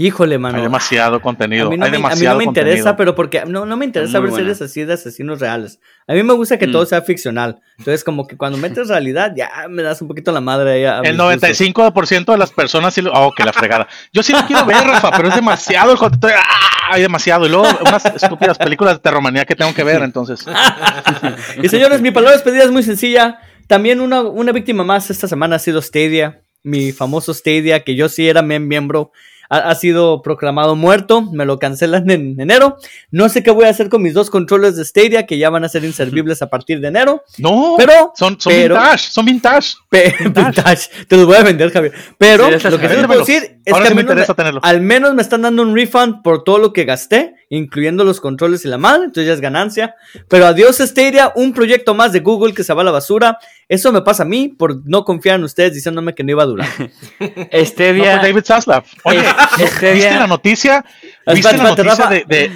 Híjole, 0.02 0.38
mano. 0.38 0.56
Hay 0.56 0.62
demasiado 0.62 1.16
A 1.16 1.20
contenido. 1.20 1.68
mí 1.68 1.76
no, 1.76 1.84
hay 1.84 1.90
me, 1.90 1.96
a 1.96 2.00
mí 2.00 2.04
demasiado 2.04 2.34
no 2.34 2.38
me 2.38 2.44
contenido. 2.46 2.70
interesa, 2.72 2.96
pero 2.96 3.14
porque 3.14 3.44
no, 3.44 3.66
no 3.66 3.76
me 3.76 3.84
interesa 3.84 4.18
ver 4.18 4.30
buena. 4.30 4.44
series 4.46 4.62
así 4.62 4.82
de 4.84 4.94
asesinos 4.94 5.40
reales. 5.40 5.78
A 6.08 6.14
mí 6.14 6.22
me 6.22 6.32
gusta 6.32 6.58
que 6.58 6.66
Mm. 6.66 6.72
todo 6.72 6.86
sea 6.86 7.02
ficcional. 7.02 7.60
Entonces, 7.76 8.02
como 8.02 8.26
que 8.26 8.38
cuando 8.38 8.56
metes 8.56 8.88
realidad, 8.88 9.32
ya 9.36 9.50
me 9.68 9.82
das 9.82 10.00
un 10.00 10.08
poquito 10.08 10.32
la 10.32 10.40
madre 10.40 10.72
ahí. 10.72 10.84
a 10.84 11.00
El 11.00 11.16
mis 11.16 11.22
gustos. 11.22 11.60
95% 11.60 12.32
de 12.32 12.38
las 12.38 12.50
personas 12.50 12.94
sí 12.94 13.02
lo. 13.02 13.12
Oh, 13.12 13.32
que 13.34 13.44
la 13.44 13.52
fregada. 13.52 13.88
Yo 14.12 14.22
sí 14.22 14.32
lo 14.32 14.46
quiero 14.46 14.64
ver, 14.64 14.78
Rafa, 14.86 15.10
pero 15.10 15.28
es 15.28 15.34
demasiado 15.34 15.92
el 15.92 15.98
contenido. 15.98 16.38
¡Ah! 16.42 16.92
Hay 16.92 17.02
demasiado. 17.02 17.44
Y 17.44 17.50
luego 17.50 17.66
unas 17.82 18.04
estúpidas 18.06 18.56
películas 18.56 18.94
de 18.94 19.00
terromanía 19.00 19.44
que 19.44 19.54
tengo 19.54 19.74
que 19.74 19.84
ver, 19.84 20.02
entonces. 20.02 20.46
Y 21.62 21.68
señores, 21.68 22.00
mi 22.00 22.10
palabra 22.10 22.32
de 22.32 22.36
despedida 22.38 22.64
es 22.64 22.70
muy 22.70 22.82
sencilla. 22.82 23.38
También 23.66 24.00
una, 24.00 24.22
una 24.22 24.52
víctima 24.52 24.82
más 24.82 25.10
esta 25.10 25.28
semana 25.28 25.56
ha 25.56 25.58
sido 25.58 25.80
Stadia, 25.82 26.42
mi 26.62 26.90
famoso 26.92 27.34
Stadia, 27.34 27.84
que 27.84 27.94
yo 27.94 28.08
sí 28.08 28.28
era 28.28 28.42
miembro. 28.42 29.12
Ha, 29.50 29.58
ha 29.58 29.74
sido 29.74 30.22
proclamado 30.22 30.76
muerto, 30.76 31.20
me 31.20 31.44
lo 31.44 31.58
cancelan 31.58 32.08
en 32.10 32.40
enero. 32.40 32.78
No 33.10 33.28
sé 33.28 33.42
qué 33.42 33.50
voy 33.50 33.66
a 33.66 33.68
hacer 33.68 33.88
con 33.90 34.00
mis 34.00 34.14
dos 34.14 34.30
controles 34.30 34.76
de 34.76 34.84
Stadia 34.86 35.26
que 35.26 35.36
ya 35.36 35.50
van 35.50 35.64
a 35.64 35.68
ser 35.68 35.84
inservibles 35.84 36.40
a 36.40 36.48
partir 36.48 36.80
de 36.80 36.88
enero. 36.88 37.22
No, 37.38 37.74
Pero- 37.76 38.12
son, 38.16 38.40
son 38.40 38.52
pero- 38.52 38.76
vintage, 38.76 39.10
son 39.10 39.24
vintage. 39.26 39.74
Pe- 39.90 40.14
vintage. 40.24 40.88
Te 41.06 41.16
los 41.16 41.26
voy 41.26 41.36
a 41.36 41.42
vender, 41.42 41.70
Javier. 41.70 41.92
Pero 42.16 42.46
Sí, 42.46 42.68
lo 42.70 42.78
que 42.78 42.88
sí 42.88 42.94
te 42.96 43.06
puedo 43.06 43.20
decir 43.20 43.59
es 43.64 43.72
Ahora 43.74 43.84
que 43.84 43.88
sí 43.88 43.92
al 43.92 43.96
me 43.96 44.02
menos, 44.02 44.10
interesa 44.12 44.32
me, 44.32 44.36
tenerlo. 44.36 44.60
al 44.62 44.80
menos 44.80 45.14
me 45.14 45.22
están 45.22 45.42
dando 45.42 45.62
un 45.62 45.74
refund 45.74 46.22
por 46.22 46.44
todo 46.44 46.58
lo 46.58 46.72
que 46.72 46.84
gasté, 46.84 47.34
incluyendo 47.50 48.04
los 48.04 48.20
controles 48.20 48.64
y 48.64 48.68
la 48.68 48.78
madre, 48.78 49.04
entonces 49.04 49.26
ya 49.26 49.32
es 49.34 49.40
ganancia. 49.40 49.94
Pero 50.28 50.46
adiós 50.46 50.78
Stadia, 50.78 51.32
un 51.34 51.52
proyecto 51.52 51.94
más 51.94 52.12
de 52.12 52.20
Google 52.20 52.54
que 52.54 52.64
se 52.64 52.72
va 52.74 52.82
a 52.82 52.84
la 52.84 52.90
basura. 52.90 53.38
Eso 53.68 53.92
me 53.92 54.02
pasa 54.02 54.22
a 54.22 54.26
mí 54.26 54.48
por 54.48 54.80
no 54.88 55.04
confiar 55.04 55.36
en 55.36 55.44
ustedes 55.44 55.74
diciéndome 55.74 56.14
que 56.14 56.24
no 56.24 56.30
iba 56.32 56.42
a 56.42 56.46
durar. 56.46 56.68
No 57.20 57.64
Stevia. 57.66 58.18
fue 58.20 58.28
David 58.28 58.44
Zaslav. 58.44 58.84
Oye, 59.04 59.20
Stevia- 59.58 59.92
¿viste 59.94 60.14
la 60.18 60.26
noticia? 60.26 60.84
Espérate, 61.26 61.34
¿Viste 61.34 61.56
la 61.56 61.62
noticia 61.64 61.90
Rafa. 61.90 62.08
de, 62.10 62.24
de- 62.26 62.50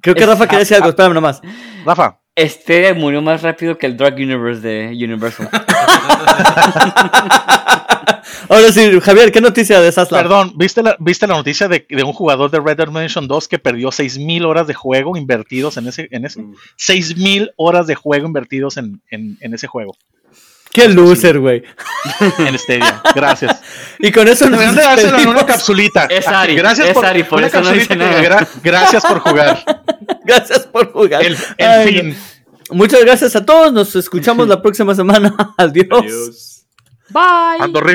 Creo 0.00 0.14
que 0.14 0.22
Es- 0.22 0.28
Rafa 0.28 0.46
quería 0.46 0.58
decir 0.60 0.76
algo, 0.76 0.88
espérame 0.88 1.14
nomás. 1.14 1.40
Rafa? 1.84 2.16
Stevia 2.38 2.94
murió 2.94 3.20
más 3.20 3.42
rápido 3.42 3.76
que 3.76 3.86
el 3.86 3.96
Drug 3.98 4.14
Universe 4.14 4.62
de 4.62 4.86
Universal. 5.04 5.50
Ahora 8.48 8.72
sí, 8.72 9.00
Javier, 9.00 9.30
¿qué 9.32 9.40
noticia 9.40 9.80
de 9.80 9.92
Zaslav? 9.92 10.22
Perdón, 10.22 10.52
¿viste 10.56 10.82
la, 10.82 10.96
¿viste 10.98 11.26
la 11.26 11.34
noticia 11.34 11.68
de, 11.68 11.86
de 11.88 12.02
un 12.02 12.12
jugador 12.12 12.50
de 12.50 12.58
Red 12.60 12.76
Dead 12.78 12.86
Redemption 12.88 13.28
2 13.28 13.48
que 13.48 13.58
perdió 13.58 13.88
6.000 13.90 14.44
horas 14.46 14.66
de 14.66 14.74
juego 14.74 15.16
invertidos 15.16 15.76
en 15.76 15.88
ese? 15.88 16.08
En 16.10 16.24
ese? 16.24 16.40
6.000 16.78 17.52
horas 17.56 17.86
de 17.86 17.94
juego 17.94 18.26
invertidos 18.26 18.76
en, 18.76 19.00
en, 19.10 19.36
en 19.40 19.54
ese 19.54 19.66
juego, 19.66 19.96
Qué 20.72 20.88
loser, 20.88 21.40
güey. 21.40 21.62
en 22.38 22.56
Stadia. 22.58 23.02
Gracias. 23.14 23.60
Y 23.98 24.12
con 24.12 24.28
eso 24.28 24.48
nos 24.48 24.60
Deberían 24.60 24.76
de 24.76 24.82
dárselo 24.82 25.18
en 25.18 25.28
una 25.28 25.44
capsulita. 25.44 26.04
Es 26.04 26.26
Ari, 26.28 26.54
Gracias 26.54 26.88
es 26.88 26.94
por, 26.94 27.04
Ari, 27.04 27.24
por 27.24 27.38
una 27.38 27.48
eso 27.48 27.60
no 27.60 27.70
dice 27.72 27.88
capsulita 27.88 28.20
que 28.22 28.28
nada. 28.28 28.40
gra- 28.40 28.48
gracias 28.62 29.04
por 29.04 29.18
jugar. 29.20 29.64
Gracias 30.24 30.60
por 30.68 30.92
jugar. 30.92 31.22
El, 31.24 31.36
el 31.58 31.66
Ay, 31.68 31.88
fin. 31.92 32.16
Muchas 32.70 33.00
gracias 33.00 33.34
a 33.34 33.44
todos. 33.44 33.72
Nos 33.72 33.96
escuchamos 33.96 34.46
la 34.46 34.62
próxima 34.62 34.94
semana. 34.94 35.34
Adiós. 35.56 35.86
Adiós. 35.90 36.66
Bye. 37.08 37.64
Ando 37.64 37.80